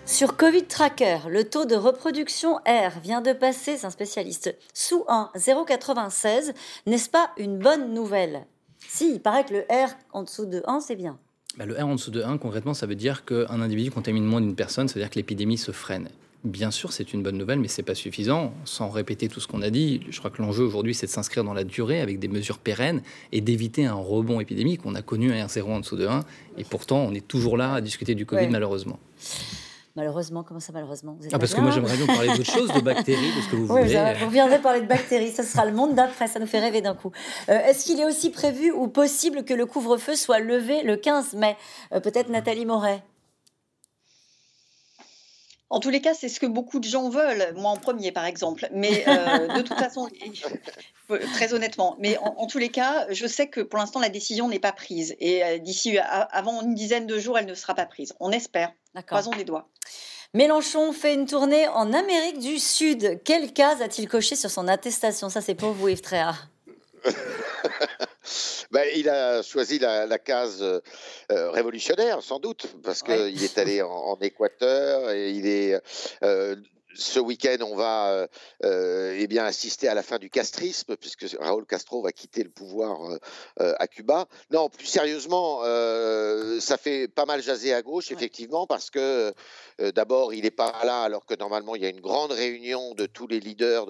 Sur 0.05 0.37
Covid 0.37 0.65
Tracker, 0.65 1.19
le 1.29 1.45
taux 1.45 1.65
de 1.65 1.75
reproduction 1.75 2.57
R 2.65 3.01
vient 3.03 3.21
de 3.21 3.33
passer, 3.33 3.77
c'est 3.77 3.87
un 3.87 3.91
spécialiste, 3.91 4.57
sous 4.73 5.05
1, 5.09 5.31
0,96. 5.35 6.55
N'est-ce 6.87 7.11
pas 7.11 7.33
une 7.39 7.59
bonne 7.59 7.93
nouvelle? 7.93 8.47
Si, 8.89 9.13
il 9.15 9.21
paraît 9.21 9.45
que 9.45 9.53
le 9.53 9.61
R 9.63 9.91
en 10.13 10.23
dessous 10.23 10.47
de 10.47 10.63
1, 10.67 10.81
c'est 10.81 10.95
bien. 10.95 11.19
Bah, 11.59 11.67
le 11.67 11.75
R 11.75 11.87
en 11.87 11.97
dessous 11.97 12.13
de 12.13 12.23
1, 12.23 12.39
concrètement, 12.39 12.73
ça 12.73 12.87
veut 12.87 12.95
dire 12.95 13.25
qu'un 13.25 13.61
individu 13.61 13.91
contamine 13.91 14.25
moins 14.25 14.41
d'une 14.41 14.55
personne, 14.55 14.89
ça 14.89 14.95
veut 14.95 15.01
dire 15.01 15.11
que 15.11 15.17
l'épidémie 15.17 15.59
se 15.59 15.73
freine. 15.73 16.09
Bien 16.47 16.71
sûr, 16.71 16.93
c'est 16.93 17.13
une 17.13 17.23
bonne 17.23 17.37
nouvelle, 17.37 17.59
mais 17.59 17.69
c'est 17.69 17.83
pas 17.83 17.95
suffisant. 17.95 18.53
Sans 18.65 18.89
répéter 18.89 19.29
tout 19.29 19.41
ce 19.41 19.47
qu'on 19.47 19.63
a 19.63 19.71
dit, 19.71 20.01
je 20.09 20.19
crois 20.19 20.31
que 20.31 20.41
l'enjeu 20.41 20.65
aujourd'hui, 20.65 20.95
c'est 20.95 21.07
de 21.07 21.11
s'inscrire 21.11 21.45
dans 21.45 21.55
la 21.55 21.65
durée 21.65 22.01
avec 22.01 22.19
des 22.19 22.29
mesures 22.29 22.59
pérennes 22.59 23.03
et 23.33 23.41
d'éviter 23.41 23.87
un 23.87 23.95
rebond 23.95 24.41
épidémique. 24.41 24.81
On 24.85 24.95
a 24.95 25.03
connu 25.03 25.33
un 25.33 25.47
R0 25.47 25.65
en 25.65 25.81
dessous 25.81 25.97
de 25.97 26.07
1, 26.07 26.25
et 26.59 26.65
pourtant, 26.65 26.99
on 26.99 27.13
est 27.13 27.27
toujours 27.27 27.57
là 27.57 27.75
à 27.75 27.81
discuter 27.81 28.15
du 28.15 28.25
Covid, 28.27 28.49
malheureusement. 28.49 28.99
Malheureusement, 29.97 30.43
comment 30.43 30.61
ça 30.61 30.75
malheureusement? 30.75 31.19
Ah, 31.33 31.39
Parce 31.39 31.55
que 31.55 31.61
moi 31.63 31.71
j'aimerais 31.71 31.97
bien 31.97 32.07
parler 32.07 32.29
d'autre 32.29 32.45
chose, 32.45 32.71
de 32.71 32.81
bactéries, 32.81 33.35
de 33.35 33.41
ce 33.41 33.49
que 33.49 33.57
vous 33.57 33.73
oui, 33.75 33.81
voulez. 33.81 34.15
Vous 34.21 34.29
viendrez 34.29 34.59
parler 34.59 34.83
de 34.83 34.87
bactéries, 34.87 35.31
ça 35.31 35.43
sera 35.43 35.65
le 35.65 35.73
monde 35.73 35.95
d'après, 35.95 36.27
ça 36.27 36.39
nous 36.39 36.47
fait 36.47 36.61
rêver 36.61 36.83
d'un 36.83 36.95
coup. 36.95 37.13
Euh, 37.49 37.59
est-ce 37.61 37.87
qu'il 37.87 37.99
est 37.99 38.05
aussi 38.05 38.29
prévu 38.29 38.71
ou 38.73 38.89
possible 38.89 39.43
que 39.43 39.55
le 39.55 39.65
couvre-feu 39.65 40.15
soit 40.15 40.39
levé 40.39 40.83
le 40.83 40.97
15 40.97 41.33
mai? 41.37 41.57
Euh, 41.95 42.01
Peut-être 42.01 42.29
Nathalie 42.29 42.67
Moret 42.67 43.03
en 45.69 45.81
tous 45.81 45.91
les 45.91 46.01
cas, 46.01 46.15
c'est 46.15 46.29
ce 46.29 46.39
que 46.39 46.47
beaucoup 46.47 46.79
de 46.79 46.89
gens 46.89 47.09
veulent, 47.09 47.53
moi 47.57 47.71
en 47.71 47.77
premier 47.77 48.13
par 48.13 48.25
exemple. 48.25 48.69
Mais 48.73 49.05
euh, 49.09 49.49
de 49.49 49.63
toute 49.63 49.79
façon, 49.79 50.09
très 51.35 51.55
honnêtement, 51.55 51.97
mais 51.99 52.19
en, 52.19 52.47
tous 52.47 52.59
les 52.59 52.69
cas, 52.69 53.07
je 53.11 53.27
sais 53.27 53.49
que 53.49 53.61
pour 53.61 53.79
l'instant 53.79 54.01
la 54.01 54.09
décision 54.09 54.49
n'est 54.49 54.59
pas 54.59 54.73
prise 54.73 55.17
et 55.19 55.59
d'ici 55.61 55.99
avant 55.99 56.63
une 56.63 56.75
dizaine 56.75 57.07
de 57.07 57.19
jours, 57.19 57.39
elle 57.39 57.47
ne 57.47 57.55
sera 57.55 57.75
pas 57.75 57.87
prise. 57.87 58.15
On 58.21 58.31
espère. 58.31 58.73
Croisons 59.07 59.33
les 59.33 59.45
doigts. 59.45 59.69
Mélenchon 60.35 60.93
fait 60.93 61.15
une 61.15 61.27
tournée 61.27 61.69
en 61.69 61.93
Amérique 61.93 62.39
du 62.39 62.59
Sud. 62.59 63.21
Quelle 63.25 63.53
case 63.53 63.81
a-t-il 63.81 64.09
coché 64.09 64.37
sur 64.37 64.51
son 64.51 64.69
attestation? 64.69 65.29
Ça, 65.29 65.41
c'est 65.41 65.55
pour 65.55 65.73
vous, 65.73 65.89
Yves 65.89 66.01
Tréhard. 66.01 66.49
Ben, 68.73 68.89
il 68.97 69.09
a 69.09 69.43
choisi 69.43 69.79
la, 69.79 70.19
case 70.19 70.61
euh, 70.63 71.51
révolutionnaire, 71.51 72.23
sans 72.23 72.41
doute, 72.41 72.67
parce 72.83 73.03
qu'il 73.03 73.43
est 73.43 73.59
allé 73.59 73.81
en, 73.83 74.19
Équateur 74.21 75.11
et 75.11 75.31
il 75.31 75.47
est 75.47 75.81
euh, 76.25 76.57
ce 76.97 77.21
week-end, 77.21 77.59
on 77.61 77.77
va 77.77 78.09
euh, 78.09 78.27
euh, 78.65 79.17
eh 79.19 79.27
bien 79.27 79.45
assister 79.45 79.89
à 79.89 79.95
la 79.95 80.03
fin 80.03 80.19
du 80.19 80.31
castrisme, 80.31 80.97
puisque 80.97 81.27
Raúl 81.39 81.67
Castro 81.67 82.03
va 82.03 82.13
quitter 82.13 82.43
le 82.43 82.51
pouvoir 82.51 83.11
euh, 83.61 83.75
à 83.79 83.87
Cuba. 83.87 84.27
Non, 84.51 84.69
plus 84.69 84.87
sérieusement, 84.87 85.61
ça 86.61 86.77
fait 86.77 87.09
pas 87.09 87.25
mal 87.25 87.43
jaser 87.43 87.75
à 87.75 87.83
gauche, 87.83 88.11
effectivement, 88.11 88.67
parce 88.67 88.91
que 88.91 89.33
d'abord, 89.95 90.33
il 90.33 90.43
n'est 90.43 90.51
pas 90.51 90.73
là, 90.85 91.03
alors 91.03 91.27
que 91.27 91.35
normalement, 91.35 91.75
il 91.77 91.83
y 91.83 91.87
a 91.87 91.89
une 91.89 92.01
grande 92.01 92.33
réunion 92.33 92.95
de 92.95 93.07
tous 93.07 93.27
les 93.27 93.41
leaders 93.41 93.87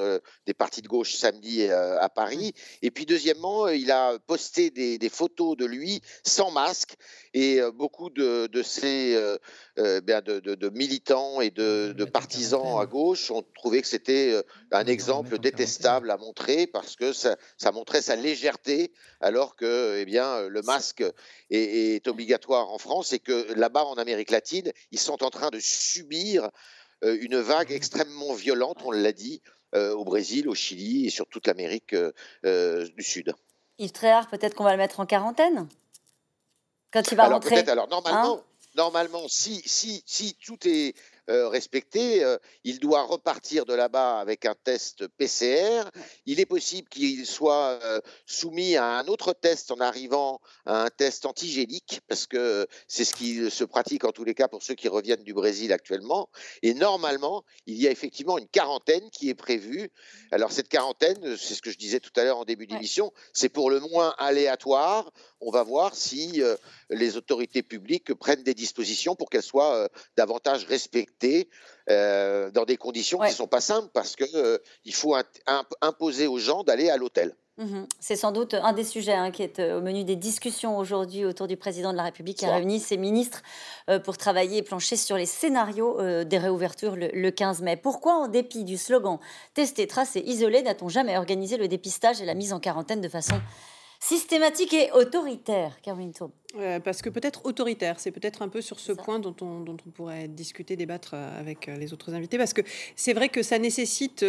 des 0.46 0.54
partis 0.54 0.82
de 0.82 0.88
gauche 0.88 1.14
samedi 1.14 1.68
à 1.70 2.08
Paris. 2.08 2.52
Et 2.82 2.90
puis, 2.90 3.06
deuxièmement, 3.06 3.68
il 3.68 3.90
a 3.90 4.18
posté 4.26 4.70
des, 4.70 5.08
photos 5.08 5.56
de 5.56 5.64
lui 5.64 6.00
sans 6.24 6.50
masque, 6.50 6.96
et 7.34 7.60
beaucoup 7.74 8.10
de, 8.10 8.46
de 8.46 8.62
ces 8.62 9.16
ben, 9.76 10.22
de, 10.22 10.68
militants 10.70 11.40
et 11.40 11.50
de, 11.50 12.04
partisans 12.04 12.80
à 12.80 12.86
gauche 12.86 12.95
ont 12.96 13.44
trouvé 13.54 13.82
que 13.82 13.88
c'était 13.88 14.32
euh, 14.32 14.42
un 14.72 14.86
exemple 14.86 15.38
détestable 15.38 16.10
à 16.10 16.16
montrer 16.16 16.66
parce 16.66 16.96
que 16.96 17.12
ça, 17.12 17.36
montrait 17.72 18.02
sa 18.02 18.16
légèreté 18.16 18.92
alors 19.20 19.56
que 19.56 19.98
eh 19.98 20.04
bien, 20.04 20.48
le 20.48 20.62
masque 20.62 21.04
est, 21.50 22.06
obligatoire 22.08 22.70
en 22.70 22.78
France 22.78 23.12
et 23.12 23.18
que 23.18 23.52
là-bas 23.54 23.84
en 23.84 23.94
Amérique 23.94 24.30
latine, 24.30 24.72
ils 24.90 24.98
sont 24.98 25.22
en 25.22 25.30
train 25.30 25.50
de 25.50 25.58
subir 25.60 26.50
euh, 27.04 27.16
une 27.20 27.38
vague 27.38 27.72
extrêmement 27.72 28.34
violente, 28.34 28.78
on 28.84 28.90
l'a 28.90 29.12
dit, 29.12 29.42
euh, 29.74 29.92
au 29.92 30.04
Brésil, 30.04 30.48
au 30.48 30.54
Chili 30.54 31.06
et 31.06 31.10
sur 31.10 31.26
toute 31.26 31.46
l'Amérique 31.46 31.94
du 32.44 33.02
Sud. 33.02 33.34
Yves 33.78 33.92
Tréhard, 33.92 34.28
peut-être 34.28 34.54
qu'on 34.54 34.64
va 34.64 34.72
le 34.72 34.78
mettre 34.78 35.00
en 35.00 35.06
quarantaine? 35.06 35.68
Quand 36.92 37.02
il 37.10 37.16
va 37.16 37.24
alors, 37.24 37.42
rentrer. 37.42 37.58
Alors 37.68 37.88
normalement, 37.88 38.38
hein? 38.38 38.44
normalement, 38.74 39.28
si, 39.28 39.62
si, 39.66 40.02
si 40.06 40.34
tout 40.34 40.58
est 40.66 40.94
euh, 41.28 41.48
respecté, 41.48 42.22
euh, 42.22 42.38
il 42.62 42.78
doit 42.78 43.02
repartir 43.02 43.64
de 43.64 43.74
là-bas 43.74 44.20
avec 44.20 44.44
un 44.44 44.54
test 44.54 45.08
PCR. 45.18 45.82
Il 46.24 46.38
est 46.38 46.46
possible 46.46 46.88
qu'il 46.88 47.26
soit 47.26 47.78
euh, 47.82 48.00
soumis 48.26 48.76
à 48.76 48.98
un 48.98 49.06
autre 49.06 49.32
test 49.32 49.70
en 49.70 49.80
arrivant 49.80 50.40
à 50.66 50.84
un 50.84 50.88
test 50.88 51.26
antigénique, 51.26 52.00
parce 52.08 52.26
que 52.26 52.66
c'est 52.86 53.04
ce 53.04 53.14
qui 53.14 53.50
se 53.50 53.64
pratique 53.64 54.04
en 54.04 54.12
tous 54.12 54.24
les 54.24 54.34
cas 54.34 54.46
pour 54.46 54.62
ceux 54.62 54.74
qui 54.74 54.88
reviennent 54.88 55.24
du 55.24 55.34
Brésil 55.34 55.72
actuellement. 55.72 56.28
Et 56.62 56.74
normalement, 56.74 57.44
il 57.66 57.76
y 57.80 57.88
a 57.88 57.90
effectivement 57.90 58.38
une 58.38 58.48
quarantaine 58.48 59.10
qui 59.10 59.28
est 59.28 59.34
prévue. 59.34 59.90
Alors 60.30 60.52
cette 60.52 60.68
quarantaine, 60.68 61.36
c'est 61.36 61.54
ce 61.54 61.62
que 61.62 61.70
je 61.70 61.78
disais 61.78 62.00
tout 62.00 62.12
à 62.16 62.24
l'heure 62.24 62.38
en 62.38 62.44
début 62.44 62.66
d'émission, 62.66 63.12
c'est 63.32 63.48
pour 63.48 63.70
le 63.70 63.80
moins 63.80 64.14
aléatoire. 64.18 65.10
On 65.40 65.50
va 65.50 65.62
voir 65.62 65.94
si 65.94 66.42
les 66.90 67.16
autorités 67.16 67.62
publiques 67.62 68.14
prennent 68.14 68.42
des 68.42 68.54
dispositions 68.54 69.14
pour 69.16 69.28
qu'elles 69.30 69.42
soient 69.42 69.88
davantage 70.16 70.64
respectées 70.64 71.48
euh, 71.88 72.50
dans 72.50 72.64
des 72.64 72.76
conditions 72.76 73.18
qui 73.18 73.26
ne 73.26 73.30
sont 73.30 73.46
pas 73.46 73.60
simples 73.60 73.90
parce 73.94 74.16
qu'il 74.16 74.26
euh, 74.34 74.58
faut 74.90 75.14
imposer 75.80 76.26
aux 76.26 76.38
gens 76.38 76.64
d'aller 76.64 76.90
à 76.90 76.96
l'hôtel. 76.96 77.36
Mhm. 77.58 77.86
C'est 78.00 78.16
sans 78.16 78.32
doute 78.32 78.54
un 78.54 78.72
des 78.72 78.82
sujets 78.82 79.14
hein, 79.14 79.30
qui 79.30 79.44
est 79.44 79.60
euh, 79.60 79.78
au 79.78 79.80
menu 79.80 80.02
des 80.02 80.16
discussions 80.16 80.76
aujourd'hui 80.76 81.24
autour 81.24 81.46
du 81.46 81.56
président 81.56 81.92
de 81.92 81.96
la 81.96 82.02
République 82.02 82.38
qui 82.38 82.44
a 82.44 82.54
réuni 82.56 82.80
ses 82.80 82.96
ministres 82.96 83.40
pour 84.04 84.18
travailler 84.18 84.58
et 84.58 84.62
plancher 84.62 84.96
sur 84.96 85.16
les 85.16 85.26
scénarios 85.26 86.24
des 86.24 86.38
réouvertures 86.38 86.96
le, 86.96 87.08
le, 87.12 87.30
15 87.30 87.62
mai. 87.62 87.76
Pourquoi, 87.76 88.16
en 88.16 88.26
dépit 88.26 88.64
du 88.64 88.76
slogan 88.76 89.18
tester, 89.54 89.86
tracer, 89.86 90.20
isoler, 90.26 90.62
n'a-t-on 90.62 90.88
jamais 90.88 91.16
organisé 91.16 91.56
le 91.56 91.68
dépistage 91.68 92.20
et 92.20 92.24
la 92.24 92.34
mise 92.34 92.52
en 92.52 92.58
quarantaine 92.58 93.00
de 93.00 93.08
façon 93.08 93.40
systématique 94.00 94.74
et 94.74 94.90
autoritaire, 94.92 95.80
Caroline 95.82 96.12
Tourbe 96.12 96.32
euh, 96.58 96.80
parce 96.80 97.02
que 97.02 97.10
peut-être 97.10 97.44
autoritaire, 97.44 98.00
c'est 98.00 98.10
peut-être 98.10 98.42
un 98.42 98.48
peu 98.48 98.60
sur 98.60 98.80
ce 98.80 98.92
point 98.92 99.18
dont 99.18 99.34
on, 99.40 99.60
dont 99.60 99.76
on 99.86 99.90
pourrait 99.90 100.28
discuter, 100.28 100.76
débattre 100.76 101.12
euh, 101.14 101.40
avec 101.40 101.68
euh, 101.68 101.76
les 101.76 101.92
autres 101.92 102.14
invités, 102.14 102.38
parce 102.38 102.52
que 102.52 102.62
c'est 102.94 103.12
vrai 103.12 103.28
que 103.28 103.42
ça 103.42 103.58
nécessite, 103.58 104.24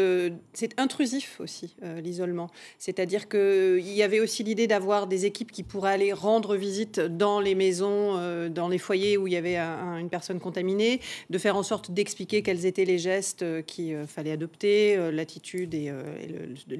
c'est 0.53 0.79
intrusif 0.79 1.39
aussi, 1.39 1.75
l'isolement. 2.03 2.49
C'est-à-dire 2.77 3.29
qu'il 3.29 3.79
y 3.79 4.03
avait 4.03 4.19
aussi 4.19 4.43
l'idée 4.43 4.67
d'avoir 4.67 5.07
des 5.07 5.25
équipes 5.25 5.51
qui 5.51 5.63
pourraient 5.63 5.91
aller 5.91 6.13
rendre 6.13 6.55
visite 6.55 6.99
dans 6.99 7.39
les 7.39 7.55
maisons, 7.55 8.49
dans 8.49 8.67
les 8.67 8.77
foyers 8.77 9.17
où 9.17 9.27
il 9.27 9.33
y 9.33 9.37
avait 9.37 9.57
une 9.57 10.09
personne 10.09 10.39
contaminée, 10.39 10.99
de 11.29 11.37
faire 11.37 11.55
en 11.55 11.63
sorte 11.63 11.91
d'expliquer 11.91 12.41
quels 12.41 12.65
étaient 12.65 12.85
les 12.85 12.97
gestes 12.97 13.45
qu'il 13.65 14.05
fallait 14.07 14.31
adopter, 14.31 15.11
l'attitude 15.11 15.73
et, 15.73 15.91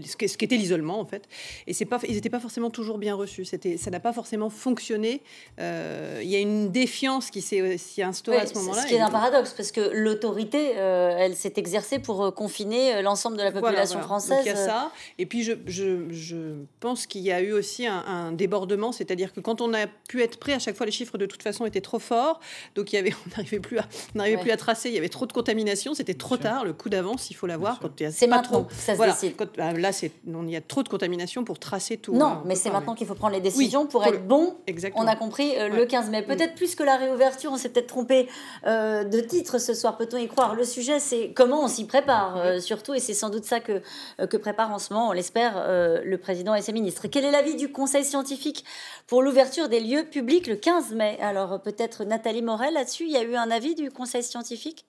ce 0.06 0.38
qu'était 0.38 0.58
l'isolement 0.58 1.00
en 1.00 1.06
fait. 1.06 1.28
Et 1.68 1.74
c'est 1.74 1.86
pas, 1.86 2.00
ils 2.08 2.16
n'étaient 2.16 2.30
pas 2.30 2.40
forcément 2.40 2.70
toujours 2.70 2.98
bien 2.98 3.16
reçus. 3.16 3.46
Ça 3.46 3.92
n'a 3.92 4.00
pas 4.00 4.14
forcément 4.14 4.50
fonctionné 4.50 5.22
euh, 5.60 6.20
il 6.22 6.30
y 6.30 6.36
a 6.36 6.40
une 6.40 6.72
défiance 6.72 7.32
qui 7.32 7.42
s'est 7.42 7.80
instaurée 8.04 8.38
à 8.38 8.46
ce 8.46 8.54
moment-là. 8.56 8.84
Ce 8.84 8.88
qui 8.88 8.96
est 8.96 9.02
un 9.02 9.10
paradoxe, 9.10 9.54
parce 9.56 9.72
que 9.72 9.82
l'autorité, 9.94 10.74
euh, 10.78 11.16
elle 11.18 11.36
s'est 11.36 11.54
exercée 11.58 12.00
pour 12.00 12.24
euh, 12.24 12.32
confiner 12.32 13.02
l'ensemble 13.02 13.38
de 13.38 13.44
la 13.44 13.52
population 13.52 14.02
française. 14.02 14.40
il 14.42 14.48
y 14.48 14.52
a 14.52 14.56
ça. 14.56 14.92
Et 15.18 15.26
puis, 15.26 15.44
je, 15.44 15.54
je, 15.66 16.10
je 16.12 16.38
pense 16.80 17.08
qu'il 17.08 17.22
y 17.22 17.32
a 17.32 17.42
eu 17.42 17.54
aussi 17.54 17.88
un, 17.88 18.32
débordement, 18.32 18.92
c'est-à-dire 18.92 19.34
que 19.34 19.40
quand 19.40 19.62
on 19.62 19.74
a 19.74 19.88
pu 19.88 20.22
être 20.22 20.38
prêt, 20.38 20.54
à 20.54 20.60
chaque 20.60 20.76
fois, 20.76 20.86
les 20.86 20.92
chiffres 20.92 21.18
de 21.18 21.26
toute 21.26 21.42
façon 21.42 21.66
étaient 21.66 21.82
trop 21.82 22.00
forts. 22.00 22.40
Donc, 22.76 22.94
il 22.94 22.98
y 22.98 23.00
avait, 23.00 23.14
on 23.26 23.30
n'arrivait 23.32 23.60
plus, 23.60 23.80
à, 23.80 23.88
on 24.16 24.38
plus 24.42 24.52
à 24.52 24.58
tracer. 24.58 24.90
Il 24.90 24.96
y 24.96 24.98
avait 24.98 25.10
trop 25.10 25.26
de 25.26 25.34
contamination. 25.34 25.94
C'était 25.94 26.14
trop 26.14 26.38
tard. 26.38 26.66
Le 26.66 26.74
coup 26.74 26.90
d'avance, 26.90 27.32
il 27.32 27.34
faut 27.34 27.48
l'avoir. 27.48 27.80
C'est 28.12 28.28
maintenant 28.28 28.64
trop, 28.64 28.68
ça 28.72 28.94
se 28.94 28.98
voilà. 28.98 29.18
Bah, 29.58 29.74
là, 29.74 29.92
il 30.04 30.50
y 30.52 30.56
a 30.56 30.62
trop 30.62 30.84
de 30.84 30.90
contamination 30.90 31.44
pour 31.44 31.60
tracer 31.60 31.98
tout. 31.98 32.14
Non, 32.14 32.26
hein, 32.26 32.44
mais 32.46 32.56
c'est 32.56 32.70
maintenant 32.70 32.96
qu'il 32.96 33.08
faut 33.08 33.16
prendre 33.16 33.34
les 33.34 33.42
décisions 33.42 33.88
pour, 33.88 34.06
être 34.06 34.26
bon. 34.26 34.58
Exactement. 34.68 35.04
On 35.04 35.08
a 35.08 35.16
compris 35.28 35.58
euh, 35.58 35.68
le 35.68 35.86
15 35.86 36.10
mai. 36.10 36.22
Peut-être 36.22 36.56
plus 36.56 36.76
que 36.76 36.84
la 36.84 36.96
réouverture, 36.96 37.52
on 37.52 37.58
s'est 37.58 37.68
peut-être 37.68 37.88
trompé 37.88 38.30
euh, 38.66 39.04
de 39.04 39.20
titre 39.20 39.60
ce 39.60 39.74
soir, 39.74 39.98
peut-on 39.98 40.18
y 40.18 40.28
croire? 40.28 40.56
Le 40.56 40.64
sujet, 40.64 41.00
c'est 41.00 41.34
comment 41.34 41.64
on 41.64 41.68
s'y 41.68 41.86
prépare, 41.86 42.38
euh, 42.38 42.60
surtout, 42.62 42.94
et 42.94 43.00
c'est 43.00 43.14
sans 43.14 43.30
doute 43.30 43.44
ça 43.44 43.60
que, 43.60 43.82
que 44.26 44.38
prépare 44.38 44.72
en 44.72 44.80
ce 44.80 44.94
moment, 44.94 45.10
on 45.10 45.12
l'espère, 45.12 45.66
le 45.68 46.18
président 46.18 46.56
et 46.56 46.62
ses 46.62 46.72
ministres. 46.72 47.08
Quel 47.08 47.26
est 47.26 47.32
l'avis 47.32 47.56
du 47.56 47.72
Conseil 47.72 48.06
scientifique 48.06 48.64
pour 49.06 49.22
l'ouverture 49.22 49.68
des 49.68 49.82
lieux 49.82 50.06
publics 50.06 50.48
le 50.48 50.56
15 50.56 50.94
mai? 50.94 51.18
Alors 51.22 51.62
peut-être 51.62 52.06
Nathalie 52.06 52.42
Morel 52.42 52.74
là-dessus, 52.74 53.04
il 53.04 53.12
y 53.12 53.18
a 53.18 53.24
eu 53.24 53.36
un 53.36 53.52
avis 53.52 53.76
du 53.76 53.92
Conseil 53.92 54.24
scientifique? 54.24 54.86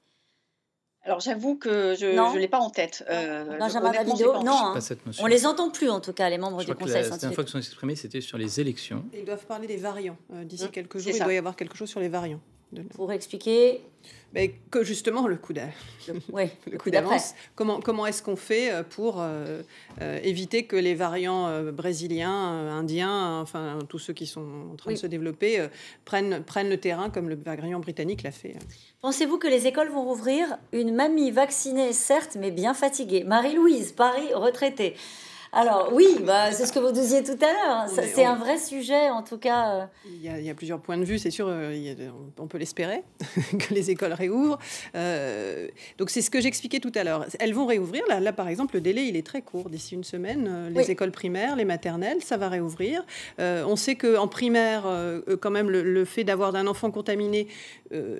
Alors 1.09 1.21
j'avoue 1.21 1.57
que 1.57 1.95
je 1.99 2.05
ne 2.05 2.39
l'ai 2.39 2.49
pas 2.49 2.59
en 2.59 2.69
tête. 2.69 3.03
Euh, 3.09 3.59
Benjamin 3.59 3.91
Davido, 3.91 4.43
non. 4.43 4.53
Hein. 4.53 4.79
On 5.21 5.27
les 5.27 5.47
entend 5.47 5.71
plus 5.71 5.89
en 5.89 6.01
tout 6.01 6.13
cas, 6.13 6.29
les 6.29 6.37
membres 6.37 6.63
du 6.63 6.75
Conseil 6.75 7.03
scientifique. 7.03 7.11
La 7.11 7.17
dernière 7.17 7.35
fois 7.35 7.45
qu'ils 7.45 7.53
sont 7.53 7.59
exprimés, 7.59 7.97
c'était 7.97 8.21
sur 8.21 8.37
les 8.37 8.61
élections. 8.61 9.05
Ils 9.15 9.25
doivent 9.25 9.47
parler 9.47 9.67
des 9.67 9.79
variants. 9.79 10.19
Euh, 10.35 10.45
d'ici 10.45 10.67
mmh, 10.67 10.69
quelques 10.69 10.99
jours, 10.99 11.13
il 11.15 11.23
doit 11.23 11.33
y 11.33 11.39
avoir 11.39 11.57
quelque 11.57 11.77
chose 11.77 11.89
sur 11.89 12.01
les 12.01 12.09
variants. 12.09 12.41
Pour 12.95 13.11
expliquer 13.13 13.81
mais 14.35 14.55
que 14.71 14.85
justement 14.85 15.27
le 15.27 15.37
coup 15.37 15.53
d'avance. 16.91 17.35
Comment, 17.55 17.81
comment 17.81 18.07
est-ce 18.07 18.23
qu'on 18.23 18.37
fait 18.37 18.73
euh, 18.73 18.83
pour 18.83 19.21
euh, 19.21 19.63
euh, 20.03 20.19
éviter 20.23 20.65
que 20.65 20.77
les 20.77 20.95
variants 20.95 21.63
brésiliens, 21.73 22.31
indiens, 22.31 23.41
enfin 23.41 23.79
tous 23.89 23.99
ceux 23.99 24.13
qui 24.13 24.27
sont 24.27 24.47
en 24.73 24.77
train 24.77 24.93
de 24.93 24.97
se 24.97 25.07
développer, 25.07 25.67
prennent, 26.05 26.43
prennent 26.43 26.69
le 26.69 26.79
terrain 26.79 27.11
comme 27.11 27.29
le 27.29 27.37
variant 27.37 27.81
britannique 27.81 28.23
l'a 28.23 28.33
fait 28.33 28.57
Pensez-vous 29.01 29.39
que 29.39 29.49
les 29.49 29.67
écoles 29.67 29.89
vont 29.89 30.05
rouvrir? 30.05 30.59
Une 30.73 30.95
mamie 30.95 31.31
vaccinée, 31.31 31.93
certes, 31.93 32.37
mais 32.39 32.51
bien 32.51 32.75
fatiguée. 32.75 33.25
Marie-Louise, 33.25 33.93
Paris, 33.93 34.35
retraitée 34.35 34.95
Alors 35.53 35.91
oui, 35.93 36.07
bah, 36.27 36.53
c'est 36.53 36.67
ce 36.67 36.73
que 36.73 36.79
vous 36.79 36.93
disiez 36.93 37.23
tout 37.23 37.39
à 37.41 37.53
l'heure. 37.53 37.89
C'est 37.89 38.25
un 38.25 38.37
vrai 38.37 38.59
sujet, 38.59 39.09
en 39.11 39.23
tout 39.23 39.39
cas. 39.39 39.71
Euh. 39.71 39.85
Il 40.07 40.23
y, 40.23 40.29
a, 40.29 40.39
il 40.39 40.45
y 40.45 40.51
a 40.51 40.55
plusieurs 40.55 40.81
points 40.81 40.99
de 40.99 41.05
vue, 41.05 41.19
c'est 41.19 41.31
sûr. 41.31 41.47
Euh, 41.49 41.95
on 42.39 42.47
peut 42.47 42.59
l'espérer 42.59 43.03
que 43.59 43.73
les 43.73 43.91
écoles 43.91 44.13
réouvrent. 44.13 44.59
Euh, 44.95 45.69
donc 45.97 46.11
c'est 46.11 46.21
ce 46.21 46.31
que 46.31 46.41
j'expliquais 46.41 46.81
tout 46.81 46.93
à 46.95 47.05
l'heure. 47.05 47.27
Elles 47.39 47.55
vont 47.55 47.67
réouvrir. 47.67 48.03
Là, 48.09 48.21
là, 48.21 48.33
par 48.33 48.49
exemple, 48.49 48.75
le 48.75 48.81
délai 48.81 49.07
il 49.07 49.17
est 49.17 49.27
très 49.27 49.43
court. 49.43 49.71
D'ici 49.71 49.95
une 49.95 50.05
semaine, 50.05 50.71
les 50.75 50.91
écoles 50.91 51.13
primaires, 51.13 51.57
les 51.57 51.65
maternelles, 51.65 52.23
ça 52.23 52.37
va 52.37 52.49
réouvrir. 52.49 53.05
on 53.39 53.77
sait 53.77 53.95
que 53.95 54.17
en 54.17 54.29
primaire, 54.29 54.85
quand 55.41 55.51
même, 55.51 55.71
le, 55.71 56.05
fait 56.05 56.25
d'avoir 56.25 56.55
un 56.55 56.67
enfant 56.67 56.91
contaminé, 56.91 57.49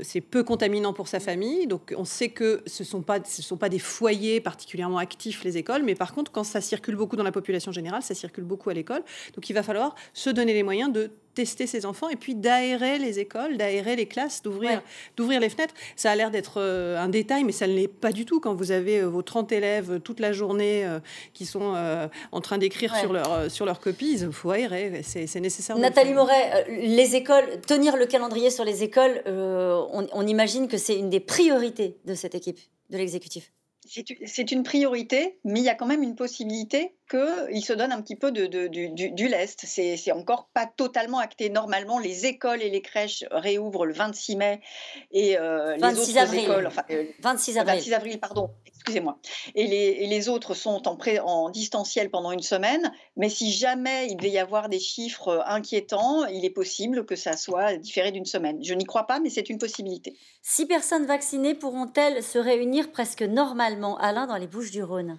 c'est 0.03 0.21
peu 0.21 0.43
contaminant 0.43 0.93
pour 0.93 1.09
sa 1.09 1.21
famille. 1.21 1.67
Donc 1.67 1.95
on 1.97 2.05
sait 2.05 2.29
que 2.29 2.63
ce 2.67 2.85
sont 2.85 3.03
pas, 3.03 3.19
ce 3.25 3.43
sont 3.43 3.57
pas 3.57 3.69
des 3.69 3.79
foyers 3.79 4.41
particulièrement 4.41 4.99
actifs 4.99 5.45
les 5.45 5.59
écoles, 5.59 5.83
mais 5.85 5.95
par 5.95 6.15
contre, 6.15 6.33
quand 6.33 6.45
ça 6.45 6.61
circule 6.61 6.97
beaucoup 6.97 7.17
dans 7.17 7.25
la 7.29 7.33
population 7.33 7.73
générale, 7.73 8.03
ça 8.03 8.15
circule 8.15 8.45
beaucoup 8.45 8.71
à 8.71 8.75
l'école. 8.75 9.03
Donc 9.35 9.49
il 9.51 9.53
va 9.53 9.63
falloir 9.63 9.95
se 10.13 10.31
donner 10.31 10.55
les 10.55 10.63
moyens 10.63 10.93
de 10.93 11.11
tester 11.35 11.69
ses 11.69 11.87
enfants 11.87 12.09
et 12.09 12.17
puis 12.17 12.35
d'aérer 12.35 12.99
les 12.99 13.21
écoles, 13.21 13.57
d'aérer 13.57 13.95
les 13.95 14.07
classes, 14.07 14.43
d'ouvrir 14.43 14.83
d'ouvrir 15.17 15.39
les 15.39 15.49
fenêtres. 15.49 15.75
Ça 15.95 16.11
a 16.11 16.17
l'air 16.17 16.33
d'être 16.33 16.55
euh, 16.57 16.99
un 16.99 17.09
détail, 17.09 17.45
mais 17.45 17.53
ça 17.53 17.69
ne 17.69 17.75
l'est 17.75 17.87
pas 17.87 18.11
du 18.11 18.25
tout 18.25 18.41
quand 18.41 18.55
vous 18.55 18.73
avez 18.73 18.99
euh, 18.99 19.09
vos 19.09 19.23
30 19.23 19.53
élèves 19.53 19.93
euh, 19.93 19.99
toute 20.01 20.19
la 20.19 20.33
journée 20.33 20.85
qui 21.35 21.47
sont 21.47 21.75
en 22.33 22.41
train 22.41 22.59
d'écrire 22.59 22.97
sur, 22.97 23.13
leur, 23.13 23.51
sur 23.51 23.67
leur 23.67 23.79
copie. 23.79 24.19
Il 24.21 24.33
faut 24.33 24.51
aérer, 24.51 25.03
c'est 25.05 25.41
nécessaire. 25.41 25.79
Nathalie 25.79 26.15
Moret, 26.15 26.67
les 26.69 27.15
écoles, 27.15 27.61
tenir 27.67 27.97
le 27.97 28.07
calendrier 28.07 28.51
sur 28.51 28.65
les 28.65 28.83
écoles, 28.83 29.23
on 29.27 30.27
imagine 30.27 30.67
que 30.67 30.77
c'est 30.77 30.99
une 30.99 31.11
des 31.11 31.21
priorités 31.21 31.99
de 32.05 32.15
cette 32.15 32.35
équipe, 32.35 32.59
de 32.91 32.97
l'exécutif 32.97 33.53
c'est 34.27 34.53
une 34.53 34.63
priorité, 34.63 35.39
mais 35.45 35.61
il 35.61 35.65
y 35.65 35.69
a 35.69 35.75
quand 35.75 35.87
même 35.87 36.03
une 36.03 36.15
possibilité 36.15 36.95
qu'il 37.09 37.65
se 37.65 37.73
donne 37.73 37.93
un 37.93 38.01
petit 38.03 38.17
peu 38.17 38.31
de, 38.33 38.47
du, 38.47 38.91
du, 38.91 39.29
lest. 39.29 39.65
C'est 39.67 40.13
encore 40.13 40.49
pas 40.53 40.67
totalement 40.67 41.19
acté. 41.19 41.51
Normalement, 41.51 41.99
les 41.99 42.27
écoles 42.27 42.63
et 42.63 42.71
les 42.71 42.83
crèches 42.83 43.25
réouvrent 43.31 43.87
le 43.87 43.95
26 43.95 44.37
mai 44.37 44.61
et 45.11 45.39
euh, 45.39 45.77
les 45.77 45.99
autres 45.99 46.19
avril. 46.19 46.45
écoles. 46.45 46.67
Enfin, 46.67 46.85
26 47.21 47.57
euh, 47.57 47.61
avril. 47.61 47.77
26 47.77 47.93
avril, 47.95 48.21
pardon 48.21 48.51
excusez-moi. 48.89 49.19
Et 49.55 50.07
les, 50.07 50.29
autres 50.29 50.55
sont 50.55 50.89
en, 50.89 50.99
en 51.25 51.51
distanciel 51.51 52.11
pendant 52.11 52.33
une 52.33 52.43
semaine. 52.43 52.93
Mais 53.17 53.29
si 53.29 53.53
jamais 53.53 54.07
il 54.09 54.17
devait 54.17 54.31
y 54.31 54.39
avoir 54.39 54.69
des 54.69 54.81
chiffres 54.81 55.29
euh, 55.29 55.43
inquiétants, 55.47 56.25
il 56.27 56.45
est 56.45 56.51
possible 56.51 57.05
que 57.05 57.15
ça 57.17 57.37
soit 57.37 57.77
différé 57.77 58.13
d'une 58.13 58.25
semaine. 58.25 58.63
Je 58.63 58.75
n'y 58.75 58.85
crois 58.85 59.07
pas, 59.07 59.21
mais 59.21 59.31
c'est 59.31 59.51
une 59.51 59.59
possibilité. 59.59 60.17
Six 60.43 60.67
personnes 60.67 61.07
vaccinées 61.07 61.55
pourront-elles 61.55 62.23
se 62.23 62.39
réunir 62.39 62.91
presque 62.91 63.23
normalement, 63.23 63.99
Alain, 63.99 64.27
dans 64.27 64.37
les 64.37 64.47
Bouches 64.47 64.71
du 64.71 64.83
Rhône 64.83 65.19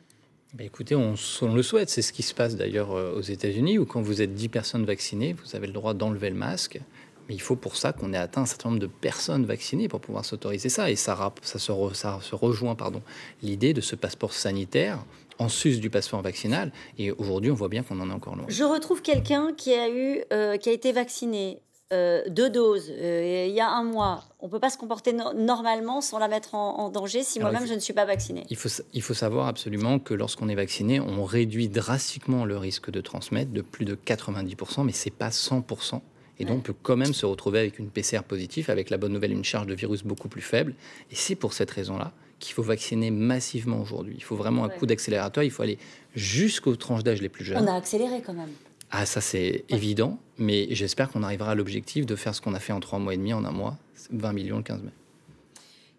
bah, 0.54 0.64
écoutez, 0.64 0.96
on, 0.96 1.12
le 1.12 1.62
souhaite. 1.62 1.90
C'est 1.90 2.02
ce 2.02 2.12
qui 2.12 2.24
se 2.24 2.34
passe 2.34 2.56
d'ailleurs 2.56 2.92
euh, 2.92 3.16
aux 3.16 3.22
États-Unis, 3.22 3.78
où 3.78 3.86
quand 3.86 4.02
vous 4.02 4.22
êtes 4.22 4.34
10 4.34 4.50
personnes 4.50 4.86
vaccinées, 4.86 5.34
vous 5.34 5.56
avez 5.56 5.68
le 5.68 5.74
droit 5.74 5.94
d'enlever 5.94 6.30
le 6.30 6.36
masque. 6.36 6.80
Mais 7.28 7.36
il 7.36 7.42
faut 7.42 7.56
pour 7.56 7.78
ça 7.78 7.94
qu'on 7.94 8.12
ait 8.14 8.18
atteint 8.18 8.42
un 8.42 8.46
certain 8.48 8.70
nombre 8.70 8.82
de 8.82 8.88
personnes 8.88 9.46
vaccinées 9.46 9.88
pour 9.88 10.02
pouvoir 10.02 10.26
s'autoriser 10.26 10.70
ça. 10.70 10.90
Et 10.90 10.96
ça, 10.96 11.32
ça, 11.44 11.60
se, 11.60 11.72
ça 11.94 12.20
rejoint 12.32 12.74
pardon, 12.74 13.04
l'idée 13.44 13.74
de 13.74 13.82
ce 13.82 13.96
passeport 13.96 14.34
sanitaire 14.34 15.06
en 15.38 15.50
sus 15.50 15.80
du 15.80 15.92
passeport 15.92 16.24
vaccinal. 16.24 16.72
Et 16.98 17.12
aujourd'hui, 17.12 17.52
on 17.52 17.56
voit 17.56 17.70
bien 17.70 17.84
qu'on 17.84 18.00
en 18.00 18.10
est 18.10 18.14
encore 18.14 18.36
loin. 18.36 18.46
Je 18.48 18.64
retrouve 18.64 19.04
quelqu'un 19.04 19.54
qui 19.56 19.74
a 19.74 19.90
eu, 19.90 20.24
euh, 20.34 20.58
qui 20.58 20.70
a 20.70 20.72
été 20.72 20.92
vacciné 20.92 21.60
euh, 21.92 22.22
deux 22.30 22.52
doses 22.52 22.92
euh, 22.92 23.46
il 23.48 23.54
y 23.54 23.60
a 23.60 23.70
un 23.70 23.84
mois. 23.84 24.24
On 24.40 24.46
ne 24.46 24.52
peut 24.52 24.60
pas 24.60 24.70
se 24.70 24.78
comporter 24.78 25.12
normalement 25.12 26.02
sans 26.02 26.20
la 26.20 26.28
mettre 26.28 26.54
en, 26.54 26.90
danger 26.90 27.24
si 27.24 27.40
moi-même 27.40 27.66
je 27.66 27.74
ne 27.74 27.80
suis 27.80 27.94
pas 27.94 28.06
vacciné. 28.06 28.46
Il 28.50 28.58
faut, 28.58 28.70
il 28.94 29.02
faut 29.02 29.16
savoir 29.16 29.48
absolument 29.48 29.98
que 29.98 30.14
lorsqu'on 30.14 30.50
est 30.50 30.56
vacciné, 30.56 31.00
on 31.00 31.24
réduit 31.24 31.68
drastiquement 31.68 32.46
le 32.46 32.58
risque 32.58 32.92
de 32.92 33.02
transmettre 33.02 33.52
de 33.52 33.62
plus 33.62 33.86
de 33.86 33.96
90%, 33.96 34.84
mais 34.84 34.92
c'est 34.92 35.10
pas 35.10 35.30
100%. 35.30 36.02
Et 36.42 36.46
donc, 36.46 36.60
on 36.60 36.62
peut 36.62 36.76
quand 36.82 36.96
même 36.96 37.14
se 37.14 37.26
retrouver 37.26 37.60
avec 37.60 37.80
une 37.80 37.90
PCR 37.90 38.22
positive, 38.26 38.70
avec 38.70 38.90
la 38.90 38.98
bonne 38.98 39.12
nouvelle, 39.12 39.34
une 39.34 39.44
charge 39.44 39.68
de 39.68 39.74
virus 39.74 40.04
beaucoup 40.04 40.30
plus 40.30 40.42
faible. 40.42 40.74
Et 41.12 41.16
c'est 41.16 41.36
pour 41.36 41.52
cette 41.52 41.70
raison-là 41.70 42.14
qu'il 42.40 42.54
faut 42.54 42.64
vacciner 42.64 43.12
massivement 43.12 43.82
aujourd'hui. 43.82 44.16
Il 44.18 44.24
faut 44.24 44.38
vraiment 44.38 44.64
un 44.64 44.70
coup 44.70 44.86
d'accélérateur. 44.86 45.44
Il 45.44 45.52
faut 45.52 45.64
aller 45.64 45.78
jusqu'aux 46.16 46.78
tranches 46.78 47.04
d'âge 47.04 47.22
les 47.22 47.28
plus 47.28 47.44
jeunes. 47.44 47.62
On 47.62 47.68
a 47.68 47.76
accéléré 47.76 48.22
quand 48.26 48.34
même. 48.34 48.52
Ah, 48.92 49.06
ça 49.06 49.22
c'est 49.22 49.66
évident, 49.70 50.18
mais 50.38 50.68
j'espère 50.72 51.10
qu'on 51.12 51.22
arrivera 51.24 51.52
à 51.52 51.56
l'objectif 51.56 52.06
de 52.06 52.16
faire 52.16 52.34
ce 52.34 52.42
qu'on 52.42 52.56
a 52.56 52.60
fait 52.60 52.74
en 52.74 52.80
trois 52.80 52.98
mois 52.98 53.14
et 53.14 53.18
demi, 53.18 53.34
en 53.34 53.46
un 53.46 53.52
mois, 53.52 53.78
20 54.12 54.34
millions 54.34 54.58
le 54.58 54.64
15 54.64 54.82
mai. 54.82 54.92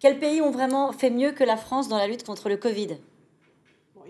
Quels 0.00 0.18
pays 0.18 0.40
ont 0.40 0.50
vraiment 0.50 0.92
fait 0.92 1.10
mieux 1.10 1.32
que 1.32 1.44
la 1.44 1.56
France 1.56 1.88
dans 1.88 1.98
la 1.98 2.08
lutte 2.08 2.24
contre 2.24 2.48
le 2.48 2.56
Covid? 2.56 2.96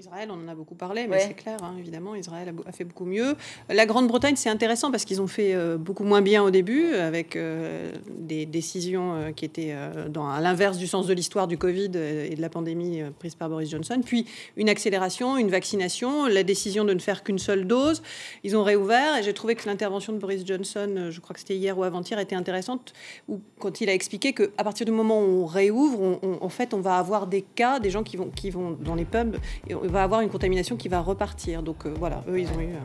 Israël, 0.01 0.30
on 0.30 0.42
en 0.42 0.48
a 0.48 0.55
beaucoup 0.55 0.74
parlé, 0.74 1.07
mais 1.07 1.20
c'est 1.20 1.34
clair, 1.34 1.59
hein, 1.62 1.74
évidemment, 1.78 2.14
Israël 2.14 2.55
a, 2.64 2.72
fait 2.72 2.84
beaucoup 2.84 3.05
mieux. 3.05 3.36
La 3.68 3.84
Grande-Bretagne, 3.84 4.34
c'est 4.34 4.48
intéressant 4.48 4.90
parce 4.90 5.05
qu'ils 5.05 5.20
ont 5.20 5.26
fait 5.26 5.53
euh, 5.53 5.76
beaucoup 5.76 6.05
moins 6.05 6.22
bien 6.22 6.42
au 6.42 6.51
début, 6.51 6.94
avec 6.94 7.36
euh, 7.36 7.92
des 8.09 8.46
décisions 8.46 9.12
euh, 9.14 9.32
qui 9.32 9.44
étaient 9.44 9.76
dans, 10.09 10.26
à 10.26 10.40
l'inverse 10.40 10.78
du 10.78 10.86
sens 10.86 11.07
de 11.07 11.12
l'histoire 11.12 11.46
du 11.46 11.59
Covid 11.59 11.90
et 11.98 12.34
de 12.34 12.40
la 12.40 12.48
pandémie 12.48 13.03
prise 13.18 13.34
par 13.34 13.51
Boris 13.51 13.68
Johnson. 13.68 14.01
Puis 14.03 14.24
une 14.57 14.70
accélération, 14.70 15.36
une 15.36 15.51
vaccination, 15.51 16.26
la 16.28 16.44
décision 16.44 16.86
de 16.86 16.94
ne 16.94 16.98
faire 16.98 17.22
qu'une 17.22 17.38
seule 17.38 17.66
dose. 17.66 18.03
Ils 18.42 18.57
ont 18.57 18.64
réouvert 18.64 19.18
et 19.18 19.22
j'ai 19.22 19.34
trouvé 19.34 19.55
que 19.55 19.68
l'intervention 19.68 20.14
de 20.14 20.18
Boris 20.18 20.46
Johnson, 20.46 21.09
je 21.11 21.20
crois 21.20 21.34
que 21.34 21.40
c'était 21.40 21.57
hier 21.57 21.76
ou 21.76 21.84
avant-hier, 21.84 22.18
était 22.18 22.36
intéressante, 22.36 22.94
où, 23.28 23.40
quand 23.59 23.82
il 23.82 23.90
a 23.90 23.92
expliqué 23.94 24.32
qu'à 24.32 24.64
partir 24.64 24.86
du 24.86 24.92
moment 24.92 25.20
où 25.20 25.42
on 25.42 25.46
réouvre, 25.46 26.18
en 26.40 26.48
fait, 26.48 26.72
on 26.72 26.80
va 26.80 26.96
avoir 26.96 27.26
des 27.26 27.42
cas, 27.42 27.80
des 27.80 27.90
gens 27.90 28.03
qui 28.03 28.16
vont, 28.16 28.30
qui 28.30 28.48
vont 28.48 28.78
dans 28.80 28.94
les 28.94 29.05
pubs, 29.05 29.36
et 29.68 29.74
va 29.91 30.03
avoir 30.03 30.20
une 30.20 30.30
contamination 30.30 30.76
qui 30.76 30.88
va 30.88 31.01
repartir. 31.01 31.62
Donc 31.62 31.86
euh, 31.86 31.95
voilà, 31.99 32.22
eux, 32.28 32.41
ils 32.41 32.49
ont 32.49 32.61
eu. 32.61 32.66
Euh, 32.74 32.78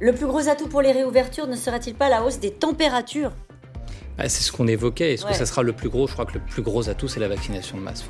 Le 0.00 0.12
plus 0.12 0.26
gros 0.26 0.48
atout 0.48 0.68
pour 0.68 0.82
les 0.82 0.92
réouvertures 0.92 1.46
ne 1.46 1.56
serait-il 1.56 1.94
pas 1.94 2.08
la 2.08 2.22
hausse 2.24 2.38
des 2.38 2.50
températures? 2.50 3.32
Bah, 4.18 4.28
c'est 4.28 4.42
ce 4.42 4.52
qu'on 4.52 4.66
évoquait. 4.66 5.14
Est-ce 5.14 5.24
que 5.24 5.32
ça 5.32 5.46
sera 5.46 5.62
le 5.62 5.72
plus 5.72 5.88
gros? 5.88 6.06
Je 6.06 6.12
crois 6.12 6.26
que 6.26 6.34
le 6.34 6.40
plus 6.40 6.60
gros 6.60 6.90
atout, 6.90 7.08
c'est 7.08 7.18
la 7.18 7.28
vaccination 7.28 7.78
de 7.78 7.82
masse. 7.82 8.04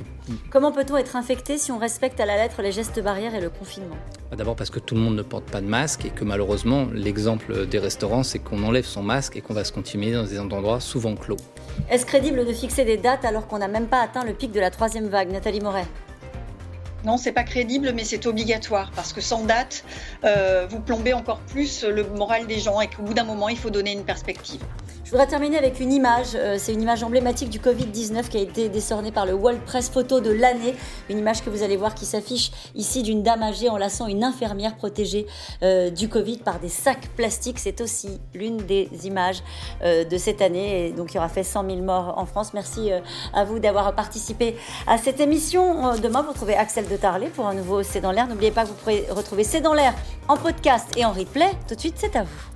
Comment 0.50 0.72
peut-on 0.72 0.96
être 0.96 1.14
infecté 1.14 1.58
si 1.58 1.70
on 1.70 1.78
respecte 1.78 2.18
à 2.18 2.26
la 2.26 2.36
lettre 2.36 2.60
les 2.60 2.72
gestes 2.72 3.00
barrières 3.00 3.36
et 3.36 3.40
le 3.40 3.50
confinement? 3.50 3.94
Bah, 4.28 4.36
D'abord 4.36 4.56
parce 4.56 4.68
que 4.70 4.80
tout 4.80 4.96
le 4.96 5.00
monde 5.00 5.14
ne 5.14 5.22
porte 5.22 5.44
pas 5.44 5.60
de 5.60 5.66
masque 5.66 6.04
et 6.04 6.10
que 6.10 6.24
malheureusement, 6.24 6.88
l'exemple 6.92 7.66
des 7.66 7.78
restaurants, 7.78 8.24
c'est 8.24 8.40
qu'on 8.40 8.64
enlève 8.64 8.84
son 8.84 9.02
masque 9.04 9.36
et 9.36 9.42
qu'on 9.42 9.54
va 9.54 9.62
se 9.62 9.72
continuer 9.72 10.12
dans 10.12 10.24
des 10.24 10.40
endroits 10.40 10.80
souvent 10.80 11.14
clos. 11.14 11.36
Est-ce 11.88 12.04
crédible 12.04 12.44
de 12.44 12.52
fixer 12.52 12.84
des 12.84 12.96
dates 12.96 13.24
alors 13.24 13.46
qu'on 13.46 13.58
n'a 13.58 13.68
même 13.68 13.86
pas 13.86 14.00
atteint 14.02 14.24
le 14.24 14.32
pic 14.32 14.50
de 14.50 14.58
la 14.58 14.70
troisième 14.70 15.06
vague? 15.06 15.30
Nathalie 15.30 15.60
Moret 15.60 15.86
non, 17.04 17.16
c'est 17.16 17.32
pas 17.32 17.44
crédible, 17.44 17.92
mais 17.94 18.04
c'est 18.04 18.26
obligatoire 18.26 18.92
parce 18.94 19.12
que 19.12 19.20
sans 19.20 19.44
date, 19.44 19.84
euh, 20.24 20.66
vous 20.68 20.80
plombez 20.80 21.12
encore 21.12 21.40
plus 21.40 21.84
le 21.84 22.04
moral 22.04 22.46
des 22.46 22.60
gens 22.60 22.80
et 22.80 22.88
qu'au 22.88 23.02
bout 23.02 23.14
d'un 23.14 23.24
moment, 23.24 23.48
il 23.48 23.58
faut 23.58 23.70
donner 23.70 23.92
une 23.92 24.04
perspective. 24.04 24.60
Je 25.12 25.18
voudrais 25.18 25.28
terminer 25.28 25.58
avec 25.58 25.78
une 25.78 25.92
image. 25.92 26.28
Euh, 26.36 26.56
c'est 26.58 26.72
une 26.72 26.80
image 26.80 27.02
emblématique 27.02 27.50
du 27.50 27.58
Covid-19 27.58 28.30
qui 28.30 28.38
a 28.38 28.40
été 28.40 28.70
décernée 28.70 29.12
par 29.12 29.26
le 29.26 29.34
World 29.34 29.60
Press 29.60 29.90
Photo 29.90 30.20
de 30.20 30.30
l'année. 30.30 30.74
Une 31.10 31.18
image 31.18 31.44
que 31.44 31.50
vous 31.50 31.62
allez 31.62 31.76
voir 31.76 31.94
qui 31.94 32.06
s'affiche 32.06 32.50
ici 32.74 33.02
d'une 33.02 33.22
dame 33.22 33.42
âgée 33.42 33.68
enlaçant 33.68 34.06
une 34.06 34.24
infirmière 34.24 34.74
protégée 34.74 35.26
euh, 35.62 35.90
du 35.90 36.08
Covid 36.08 36.38
par 36.38 36.60
des 36.60 36.70
sacs 36.70 37.08
plastiques. 37.14 37.58
C'est 37.58 37.82
aussi 37.82 38.22
l'une 38.32 38.56
des 38.56 38.88
images 39.04 39.42
euh, 39.82 40.04
de 40.04 40.16
cette 40.16 40.40
année. 40.40 40.86
Et 40.86 40.92
donc, 40.92 41.12
il 41.12 41.16
y 41.16 41.18
aura 41.18 41.28
fait 41.28 41.44
100 41.44 41.66
000 41.66 41.82
morts 41.82 42.14
en 42.16 42.24
France. 42.24 42.54
Merci 42.54 42.90
à 43.34 43.44
vous 43.44 43.58
d'avoir 43.58 43.94
participé 43.94 44.56
à 44.86 44.96
cette 44.96 45.20
émission. 45.20 45.94
Demain, 45.98 46.22
vous 46.22 46.30
retrouvez 46.30 46.56
Axel 46.56 46.88
de 46.88 46.96
Tarlet 46.96 47.28
pour 47.28 47.46
un 47.46 47.52
nouveau 47.52 47.82
C'est 47.82 48.00
dans 48.00 48.12
l'air. 48.12 48.28
N'oubliez 48.28 48.50
pas 48.50 48.62
que 48.62 48.68
vous 48.68 48.76
pourrez 48.76 49.04
retrouver 49.10 49.44
C'est 49.44 49.60
dans 49.60 49.74
l'air 49.74 49.92
en 50.26 50.38
podcast 50.38 50.88
et 50.96 51.04
en 51.04 51.12
replay. 51.12 51.50
Tout 51.68 51.74
de 51.74 51.80
suite, 51.80 51.96
c'est 51.98 52.16
à 52.16 52.22
vous. 52.22 52.51